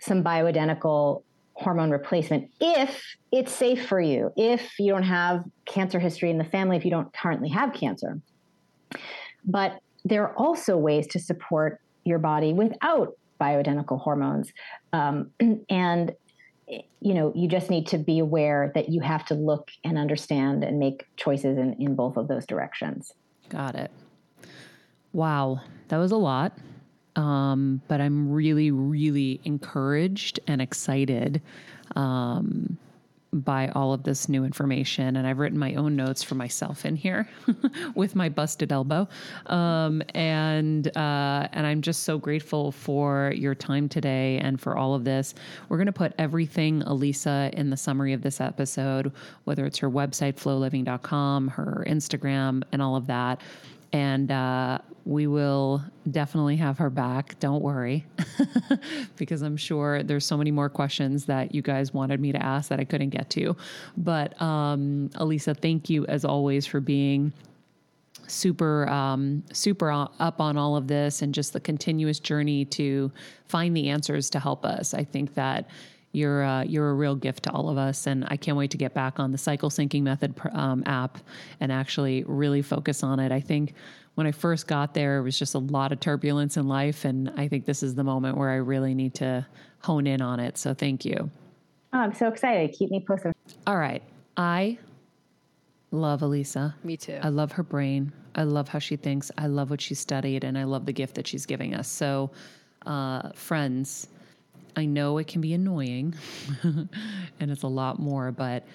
some 0.00 0.22
bioidentical 0.22 1.22
hormone 1.54 1.90
replacement 1.90 2.50
if 2.60 3.16
it's 3.32 3.52
safe 3.52 3.86
for 3.86 4.00
you, 4.00 4.32
if 4.36 4.78
you 4.78 4.92
don't 4.92 5.04
have 5.04 5.44
cancer 5.66 5.98
history 5.98 6.30
in 6.30 6.38
the 6.38 6.44
family, 6.44 6.76
if 6.76 6.84
you 6.84 6.90
don't 6.90 7.12
currently 7.12 7.48
have 7.48 7.72
cancer. 7.72 8.20
But 9.44 9.80
there 10.04 10.22
are 10.22 10.36
also 10.36 10.76
ways 10.76 11.06
to 11.08 11.18
support 11.18 11.80
your 12.04 12.18
body 12.18 12.52
without 12.52 13.16
bioidentical 13.40 14.00
hormones. 14.00 14.52
Um, 14.92 15.30
and 15.68 16.14
you 17.00 17.12
know, 17.12 17.32
you 17.34 17.46
just 17.46 17.68
need 17.68 17.86
to 17.88 17.98
be 17.98 18.18
aware 18.18 18.72
that 18.74 18.88
you 18.88 19.00
have 19.00 19.24
to 19.26 19.34
look 19.34 19.70
and 19.84 19.98
understand 19.98 20.64
and 20.64 20.78
make 20.78 21.04
choices 21.16 21.58
in, 21.58 21.74
in 21.74 21.94
both 21.94 22.16
of 22.16 22.26
those 22.26 22.46
directions. 22.46 23.12
Got 23.50 23.74
it. 23.74 23.90
Wow, 25.12 25.60
that 25.88 25.98
was 25.98 26.10
a 26.10 26.16
lot. 26.16 26.52
Um, 27.16 27.80
but 27.88 28.00
I'm 28.00 28.30
really, 28.30 28.70
really 28.70 29.40
encouraged 29.44 30.40
and 30.46 30.60
excited 30.60 31.40
um, 31.94 32.78
by 33.34 33.68
all 33.68 33.92
of 33.92 34.04
this 34.04 34.28
new 34.28 34.44
information. 34.44 35.16
And 35.16 35.26
I've 35.26 35.38
written 35.38 35.58
my 35.58 35.74
own 35.74 35.96
notes 35.96 36.22
for 36.22 36.36
myself 36.36 36.84
in 36.84 36.94
here 36.94 37.28
with 37.94 38.14
my 38.14 38.28
busted 38.28 38.70
elbow. 38.70 39.08
Um, 39.46 40.02
and 40.14 40.86
uh, 40.96 41.48
and 41.52 41.66
I'm 41.66 41.82
just 41.82 42.04
so 42.04 42.16
grateful 42.16 42.70
for 42.70 43.32
your 43.34 43.54
time 43.54 43.88
today 43.88 44.38
and 44.38 44.60
for 44.60 44.76
all 44.76 44.94
of 44.94 45.04
this. 45.04 45.34
We're 45.68 45.78
going 45.78 45.86
to 45.86 45.92
put 45.92 46.12
everything 46.18 46.82
Alisa 46.82 47.52
in 47.54 47.70
the 47.70 47.76
summary 47.76 48.12
of 48.12 48.22
this 48.22 48.40
episode, 48.40 49.12
whether 49.44 49.66
it's 49.66 49.78
her 49.78 49.90
website, 49.90 50.34
floliving.com, 50.34 51.48
her 51.48 51.84
Instagram, 51.88 52.62
and 52.72 52.80
all 52.80 52.94
of 52.96 53.06
that 53.08 53.40
and 53.94 54.32
uh, 54.32 54.78
we 55.04 55.28
will 55.28 55.80
definitely 56.10 56.56
have 56.56 56.78
her 56.78 56.90
back. 56.90 57.38
Don't 57.38 57.62
worry, 57.62 58.04
because 59.16 59.40
I'm 59.40 59.56
sure 59.56 60.02
there's 60.02 60.26
so 60.26 60.36
many 60.36 60.50
more 60.50 60.68
questions 60.68 61.26
that 61.26 61.54
you 61.54 61.62
guys 61.62 61.94
wanted 61.94 62.18
me 62.18 62.32
to 62.32 62.42
ask 62.42 62.70
that 62.70 62.80
I 62.80 62.84
couldn't 62.84 63.10
get 63.10 63.30
to. 63.30 63.56
But 63.96 64.40
um, 64.42 65.10
Alisa, 65.14 65.56
thank 65.56 65.88
you 65.88 66.04
as 66.06 66.24
always 66.24 66.66
for 66.66 66.80
being 66.80 67.32
super 68.26 68.88
um, 68.88 69.44
super 69.52 69.92
up 69.92 70.40
on 70.40 70.56
all 70.56 70.74
of 70.74 70.88
this 70.88 71.22
and 71.22 71.32
just 71.32 71.52
the 71.52 71.60
continuous 71.60 72.18
journey 72.18 72.64
to 72.64 73.12
find 73.46 73.76
the 73.76 73.90
answers 73.90 74.28
to 74.30 74.40
help 74.40 74.64
us. 74.64 74.92
I 74.92 75.04
think 75.04 75.34
that 75.34 75.68
you're 76.14 76.44
uh, 76.44 76.62
you're 76.62 76.90
a 76.90 76.94
real 76.94 77.16
gift 77.16 77.42
to 77.44 77.52
all 77.52 77.68
of 77.68 77.76
us, 77.76 78.06
and 78.06 78.24
I 78.28 78.36
can't 78.36 78.56
wait 78.56 78.70
to 78.70 78.76
get 78.76 78.94
back 78.94 79.18
on 79.18 79.32
the 79.32 79.38
cycle 79.38 79.68
syncing 79.68 80.02
method 80.02 80.34
um, 80.52 80.82
app 80.86 81.18
and 81.60 81.72
actually 81.72 82.24
really 82.26 82.62
focus 82.62 83.02
on 83.02 83.18
it. 83.18 83.32
I 83.32 83.40
think 83.40 83.74
when 84.14 84.26
I 84.26 84.32
first 84.32 84.68
got 84.68 84.94
there, 84.94 85.18
it 85.18 85.22
was 85.22 85.38
just 85.38 85.54
a 85.54 85.58
lot 85.58 85.90
of 85.90 85.98
turbulence 85.98 86.56
in 86.56 86.68
life, 86.68 87.04
and 87.04 87.30
I 87.36 87.48
think 87.48 87.66
this 87.66 87.82
is 87.82 87.94
the 87.94 88.04
moment 88.04 88.36
where 88.36 88.50
I 88.50 88.56
really 88.56 88.94
need 88.94 89.14
to 89.14 89.44
hone 89.80 90.06
in 90.06 90.22
on 90.22 90.38
it. 90.38 90.56
So 90.56 90.72
thank 90.72 91.04
you. 91.04 91.30
Oh, 91.92 91.98
I'm 91.98 92.14
so 92.14 92.28
excited. 92.28 92.72
Keep 92.72 92.90
me 92.90 93.00
posted. 93.00 93.32
All 93.66 93.76
right, 93.76 94.02
I 94.36 94.78
love 95.90 96.20
Alisa. 96.20 96.74
Me 96.84 96.96
too. 96.96 97.18
I 97.22 97.28
love 97.28 97.50
her 97.52 97.64
brain. 97.64 98.12
I 98.36 98.44
love 98.44 98.68
how 98.68 98.78
she 98.78 98.96
thinks. 98.96 99.30
I 99.36 99.48
love 99.48 99.70
what 99.70 99.80
she 99.80 99.94
studied, 99.94 100.44
and 100.44 100.56
I 100.56 100.64
love 100.64 100.86
the 100.86 100.92
gift 100.92 101.16
that 101.16 101.26
she's 101.26 101.44
giving 101.44 101.74
us. 101.74 101.88
So, 101.88 102.30
uh, 102.86 103.30
friends 103.34 104.08
I 104.76 104.86
know 104.86 105.18
it 105.18 105.26
can 105.26 105.40
be 105.40 105.54
annoying 105.54 106.14
and 106.62 107.50
it's 107.50 107.62
a 107.62 107.68
lot 107.68 107.98
more, 107.98 108.32
but 108.32 108.66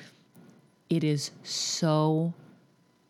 it 0.89 1.03
is 1.03 1.31
so 1.43 2.34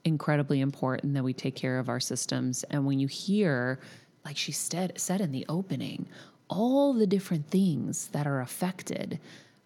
incredibly 0.06 0.62
important 0.62 1.14
that 1.14 1.24
we 1.24 1.34
take 1.34 1.56
care 1.56 1.78
of 1.80 1.90
our 1.90 2.00
systems. 2.00 2.64
And 2.66 2.86
when 2.86 3.00
you 3.00 3.08
hear 3.08 3.80
like 4.26 4.38
she 4.38 4.52
said, 4.52 4.94
said 4.96 5.22
in 5.22 5.32
the 5.32 5.46
opening, 5.50 6.08
all 6.50 6.94
the 6.94 7.08
different 7.08 7.48
things 7.48 8.08
that 8.10 8.28
are 8.28 8.42
affected. 8.42 9.20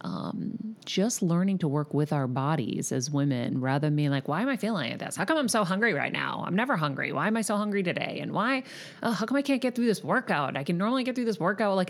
Um, 0.06 0.76
just 0.84 1.22
learning 1.22 1.60
to 1.60 1.68
work 1.70 1.94
with 1.94 2.12
our 2.12 2.28
bodies 2.28 2.92
as 2.92 3.10
women 3.10 3.62
rather 3.62 3.88
than 3.88 3.96
being 3.96 4.10
like, 4.10 4.28
why 4.28 4.42
am 4.42 4.50
I 4.50 4.58
feeling 4.58 4.92
like 4.92 5.00
this? 5.00 5.16
How 5.16 5.24
come 5.24 5.38
I'm 5.38 5.48
so 5.48 5.64
hungry 5.64 5.94
right 5.94 6.12
now? 6.12 6.44
I'm 6.46 6.58
never 6.58 6.76
hungry. 6.76 7.14
Why 7.14 7.28
am 7.28 7.38
I 7.38 7.42
so 7.42 7.56
hungry 7.56 7.84
today? 7.84 8.20
And 8.22 8.34
why, 8.34 8.64
oh, 9.02 9.12
how 9.12 9.26
come 9.26 9.38
I 9.38 9.42
can't 9.42 9.62
get 9.62 9.76
through 9.76 9.86
this 9.86 10.04
workout? 10.04 10.58
I 10.58 10.66
can 10.66 10.78
normally 10.78 11.06
get 11.06 11.16
through 11.16 11.24
this 11.24 11.40
workout. 11.40 11.78
Like, 11.78 11.90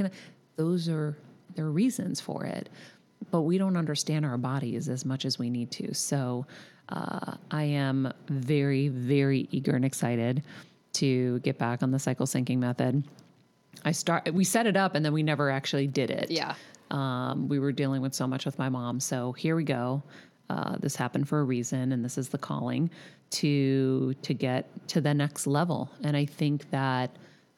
those 0.55 0.89
are, 0.89 1.17
there 1.55 1.65
are 1.65 1.71
reasons 1.71 2.19
for 2.19 2.45
it, 2.45 2.69
but 3.31 3.41
we 3.41 3.57
don't 3.57 3.77
understand 3.77 4.25
our 4.25 4.37
bodies 4.37 4.89
as 4.89 5.05
much 5.05 5.25
as 5.25 5.39
we 5.39 5.49
need 5.49 5.71
to. 5.71 5.93
So, 5.93 6.45
uh, 6.89 7.35
I 7.51 7.63
am 7.63 8.11
very, 8.27 8.89
very 8.89 9.47
eager 9.51 9.75
and 9.75 9.85
excited 9.85 10.43
to 10.93 11.39
get 11.39 11.57
back 11.57 11.81
on 11.81 11.91
the 11.91 11.99
cycle 11.99 12.25
syncing 12.25 12.59
method. 12.59 13.03
I 13.85 13.91
start 13.91 14.31
we 14.33 14.43
set 14.43 14.67
it 14.67 14.77
up 14.77 14.95
and 14.95 15.03
then 15.03 15.13
we 15.13 15.23
never 15.23 15.49
actually 15.49 15.87
did 15.87 16.09
it. 16.09 16.29
Yeah. 16.29 16.55
Um, 16.91 17.47
we 17.47 17.59
were 17.59 17.71
dealing 17.71 18.01
with 18.01 18.13
so 18.13 18.27
much 18.27 18.45
with 18.45 18.59
my 18.59 18.69
mom. 18.69 18.99
So 18.99 19.31
here 19.31 19.55
we 19.55 19.63
go. 19.63 20.03
Uh, 20.49 20.77
this 20.77 20.95
happened 20.95 21.27
for 21.27 21.39
a 21.39 21.43
reason, 21.43 21.91
and 21.93 22.05
this 22.05 22.17
is 22.17 22.29
the 22.29 22.37
calling 22.37 22.89
to 23.31 24.13
to 24.21 24.33
get 24.33 24.69
to 24.89 25.01
the 25.01 25.13
next 25.13 25.47
level. 25.47 25.89
And 26.03 26.15
I 26.15 26.25
think 26.25 26.69
that 26.69 27.15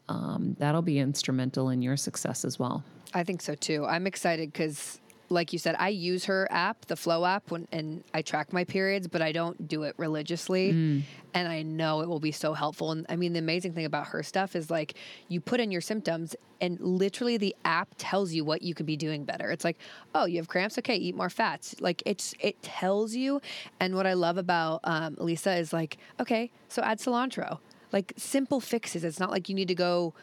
um, 0.10 0.56
that'll 0.60 0.82
be 0.82 1.00
instrumental 1.00 1.70
in 1.70 1.82
your 1.82 1.98
success 1.98 2.46
as 2.46 2.60
well. 2.60 2.84
I 3.14 3.24
think 3.24 3.42
so 3.42 3.56
too. 3.56 3.86
I'm 3.86 4.08
excited 4.08 4.52
because 4.52 5.00
like 5.30 5.54
you 5.54 5.60
said, 5.60 5.76
I 5.80 5.90
use 5.90 6.26
her 6.26 6.48
app, 6.52 6.86
the 6.86 6.96
FLO 6.96 7.26
app, 7.26 7.50
when, 7.50 7.68
and 7.72 8.04
I 8.14 8.22
track 8.22 8.54
my 8.54 8.64
periods, 8.64 9.08
but 9.08 9.22
I 9.22 9.32
don't 9.32 9.68
do 9.68 9.84
it 9.84 9.96
religiously. 9.98 10.74
Mm. 10.74 11.02
And 11.34 11.48
I 11.48 11.64
know 11.64 12.02
it 12.02 12.08
will 12.08 12.20
be 12.20 12.32
so 12.32 12.54
helpful. 12.54 12.92
And 12.92 13.06
I 13.10 13.16
mean, 13.16 13.34
the 13.34 13.40
amazing 13.40 13.74
thing 13.74 13.86
about 13.86 14.08
her 14.08 14.24
stuff 14.24 14.56
is 14.56 14.70
like 14.70 14.96
you 15.28 15.42
put 15.42 15.60
in 15.60 15.72
your 15.72 15.82
symptoms, 15.82 16.36
and 16.62 16.80
literally 16.80 17.38
the 17.38 17.56
app 17.66 17.90
tells 17.98 18.34
you 18.34 18.46
what 18.46 18.62
you 18.62 18.74
could 18.74 18.86
be 18.86 18.96
doing 18.98 19.26
better. 19.26 19.52
It's 19.52 19.66
like, 19.66 19.78
oh, 20.14 20.26
you 20.26 20.38
have 20.38 20.48
cramps, 20.48 20.78
okay, 20.80 20.96
eat 20.96 21.16
more 21.16 21.30
fats. 21.30 21.76
Like 21.80 22.02
it's 22.06 22.34
it 22.40 22.62
tells 22.62 23.16
you. 23.16 23.42
And 23.80 23.96
what 23.96 24.08
I 24.08 24.14
love 24.14 24.38
about 24.38 24.82
um, 24.84 25.16
Lisa 25.20 25.56
is 25.56 25.74
like, 25.74 25.98
okay, 26.20 26.52
so 26.70 26.82
add 26.84 27.00
cilantro. 27.00 27.60
Like 27.96 28.14
simple 28.18 28.60
fixes. 28.60 29.06
It's 29.06 29.22
not 29.22 29.32
like 29.32 29.48
you 29.48 29.56
need 29.56 29.70
to 29.70 29.76
go 29.76 30.14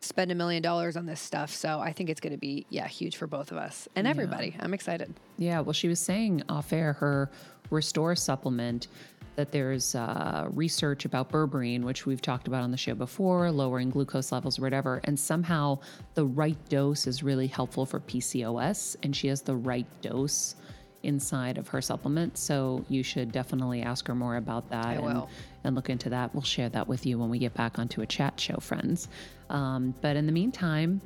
spend 0.00 0.32
a 0.32 0.34
million 0.34 0.62
dollars 0.62 0.96
on 0.96 1.04
this 1.04 1.20
stuff. 1.20 1.50
So 1.50 1.78
I 1.78 1.92
think 1.92 2.08
it's 2.08 2.20
going 2.20 2.32
to 2.32 2.38
be, 2.38 2.64
yeah, 2.70 2.88
huge 2.88 3.16
for 3.16 3.26
both 3.26 3.52
of 3.52 3.58
us 3.58 3.86
and 3.94 4.06
everybody. 4.06 4.54
Yeah. 4.56 4.64
I'm 4.64 4.72
excited. 4.72 5.12
Yeah. 5.36 5.60
Well, 5.60 5.74
she 5.74 5.88
was 5.88 6.00
saying 6.00 6.42
off 6.48 6.72
air 6.72 6.94
her 6.94 7.30
Restore 7.68 8.16
supplement 8.16 8.88
that 9.34 9.52
there's 9.52 9.94
uh, 9.94 10.48
research 10.54 11.04
about 11.04 11.30
berberine, 11.30 11.82
which 11.82 12.06
we've 12.06 12.22
talked 12.22 12.48
about 12.48 12.62
on 12.62 12.70
the 12.70 12.76
show 12.78 12.94
before, 12.94 13.50
lowering 13.50 13.90
glucose 13.90 14.32
levels 14.32 14.58
or 14.58 14.62
whatever. 14.62 15.00
And 15.04 15.20
somehow 15.20 15.80
the 16.14 16.24
right 16.24 16.56
dose 16.70 17.06
is 17.06 17.22
really 17.22 17.46
helpful 17.46 17.84
for 17.84 18.00
PCOS, 18.00 18.96
and 19.02 19.14
she 19.14 19.28
has 19.28 19.42
the 19.42 19.56
right 19.56 19.86
dose 20.00 20.54
inside 21.02 21.58
of 21.58 21.68
her 21.68 21.80
supplement. 21.80 22.36
So 22.36 22.84
you 22.88 23.02
should 23.02 23.30
definitely 23.30 23.82
ask 23.82 24.06
her 24.08 24.14
more 24.14 24.36
about 24.36 24.68
that. 24.70 24.86
I 24.86 24.98
will. 24.98 25.08
And 25.08 25.28
look 25.74 25.90
into 25.90 26.10
that. 26.10 26.34
We'll 26.34 26.42
share 26.42 26.68
that 26.70 26.86
with 26.88 27.06
you 27.06 27.18
when 27.18 27.28
we 27.28 27.38
get 27.38 27.54
back 27.54 27.78
onto 27.78 28.00
a 28.02 28.06
chat 28.06 28.38
show, 28.38 28.56
friends. 28.56 29.08
Um, 29.50 29.94
but 30.00 30.16
in 30.16 30.26
the 30.26 30.32
meantime, 30.32 31.00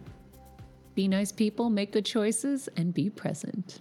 be 0.95 1.09
nice 1.09 1.33
people, 1.33 1.71
make 1.71 1.93
good 1.93 2.05
choices, 2.05 2.69
and 2.77 2.93
be 2.93 3.11
present. 3.11 3.81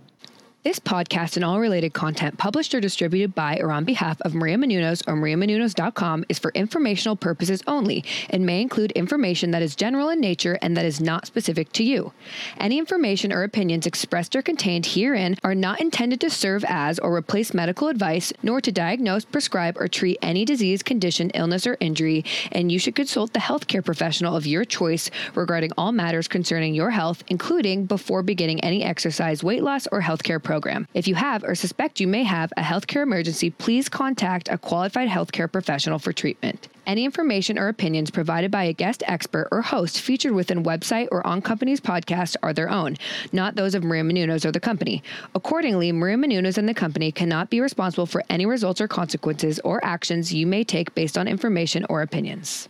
This 0.62 0.78
podcast 0.78 1.38
and 1.38 1.46
all 1.46 1.62
related 1.62 1.94
content 1.94 2.38
published 2.38 2.76
or 2.76 2.82
distributed 2.82 3.34
by 3.34 3.60
or 3.60 3.72
on 3.72 3.86
behalf 3.86 4.20
of 4.24 4.36
Maria 4.36 4.58
Menounos 4.58 5.02
or 5.08 5.14
mariamenounos.com 5.14 6.26
is 6.28 6.38
for 6.38 6.52
informational 6.54 7.16
purposes 7.16 7.64
only 7.66 8.04
and 8.30 8.46
may 8.46 8.62
include 8.62 8.92
information 8.92 9.52
that 9.52 9.62
is 9.62 9.74
general 9.74 10.10
in 10.10 10.20
nature 10.20 10.60
and 10.62 10.76
that 10.76 10.84
is 10.84 11.00
not 11.00 11.26
specific 11.26 11.72
to 11.72 11.84
you. 11.86 12.12
Any 12.58 12.78
information 12.78 13.32
or 13.32 13.44
opinions 13.44 13.88
expressed 13.88 14.36
or 14.36 14.42
contained 14.42 14.86
herein 14.86 15.38
are 15.46 15.56
not 15.56 15.80
intended 15.80 16.20
to 16.20 16.30
serve 16.30 16.66
as 16.68 17.00
or 17.00 17.16
replace 17.16 17.54
medical 17.54 17.88
advice, 17.88 18.34
nor 18.44 18.60
to 18.60 18.70
diagnose, 18.70 19.24
prescribe, 19.24 19.78
or 19.80 19.88
treat 19.88 20.18
any 20.22 20.44
disease, 20.44 20.84
condition, 20.84 21.30
illness, 21.36 21.66
or 21.68 21.78
injury, 21.80 22.26
and 22.52 22.70
you 22.70 22.80
should 22.80 22.96
consult 22.96 23.32
the 23.32 23.40
healthcare 23.40 23.84
professional 23.84 24.36
of 24.36 24.46
your 24.46 24.66
choice 24.66 25.10
regarding 25.36 25.72
all 25.78 25.94
matters 25.94 26.28
concerning 26.28 26.76
your 26.76 26.90
health, 26.90 27.24
including 27.30 27.86
before 27.86 28.24
beginning 28.24 28.60
any 28.60 28.84
exercise, 28.84 29.42
weight 29.42 29.64
loss, 29.64 29.88
or 29.88 30.02
healthcare 30.02 30.44
program. 30.50 30.88
If 30.96 31.08
you 31.08 31.14
have 31.14 31.44
or 31.44 31.54
suspect 31.54 32.00
you 32.00 32.08
may 32.08 32.24
have 32.24 32.52
a 32.58 32.64
healthcare 32.64 33.04
emergency, 33.04 33.52
please 33.52 33.88
contact 33.88 34.50
a 34.50 34.58
qualified 34.58 35.08
healthcare 35.08 35.52
professional 35.52 36.00
for 36.00 36.12
treatment. 36.12 36.68
Any 36.88 37.06
information 37.06 37.60
or 37.60 37.68
opinions 37.68 38.10
provided 38.10 38.50
by 38.50 38.64
a 38.64 38.74
guest 38.74 39.04
expert 39.06 39.48
or 39.52 39.62
host 39.62 40.02
featured 40.02 40.32
within 40.32 40.64
website 40.64 41.08
or 41.12 41.22
on 41.28 41.44
company's 41.44 41.80
podcast 41.80 42.36
are 42.42 42.52
their 42.52 42.68
own, 42.68 42.98
not 43.32 43.54
those 43.54 43.76
of 43.76 43.84
Maria 43.84 44.02
Menounos 44.02 44.44
or 44.44 44.52
the 44.52 44.60
company. 44.60 45.04
Accordingly, 45.36 45.92
Maria 45.92 46.18
Menounos 46.18 46.58
and 46.58 46.68
the 46.68 46.74
company 46.74 47.12
cannot 47.12 47.52
be 47.52 47.62
responsible 47.62 48.08
for 48.08 48.24
any 48.28 48.48
results 48.48 48.82
or 48.82 48.88
consequences 48.88 49.60
or 49.64 49.86
actions 49.86 50.34
you 50.34 50.48
may 50.48 50.64
take 50.64 50.96
based 50.96 51.16
on 51.16 51.28
information 51.28 51.86
or 51.90 52.02
opinions. 52.02 52.70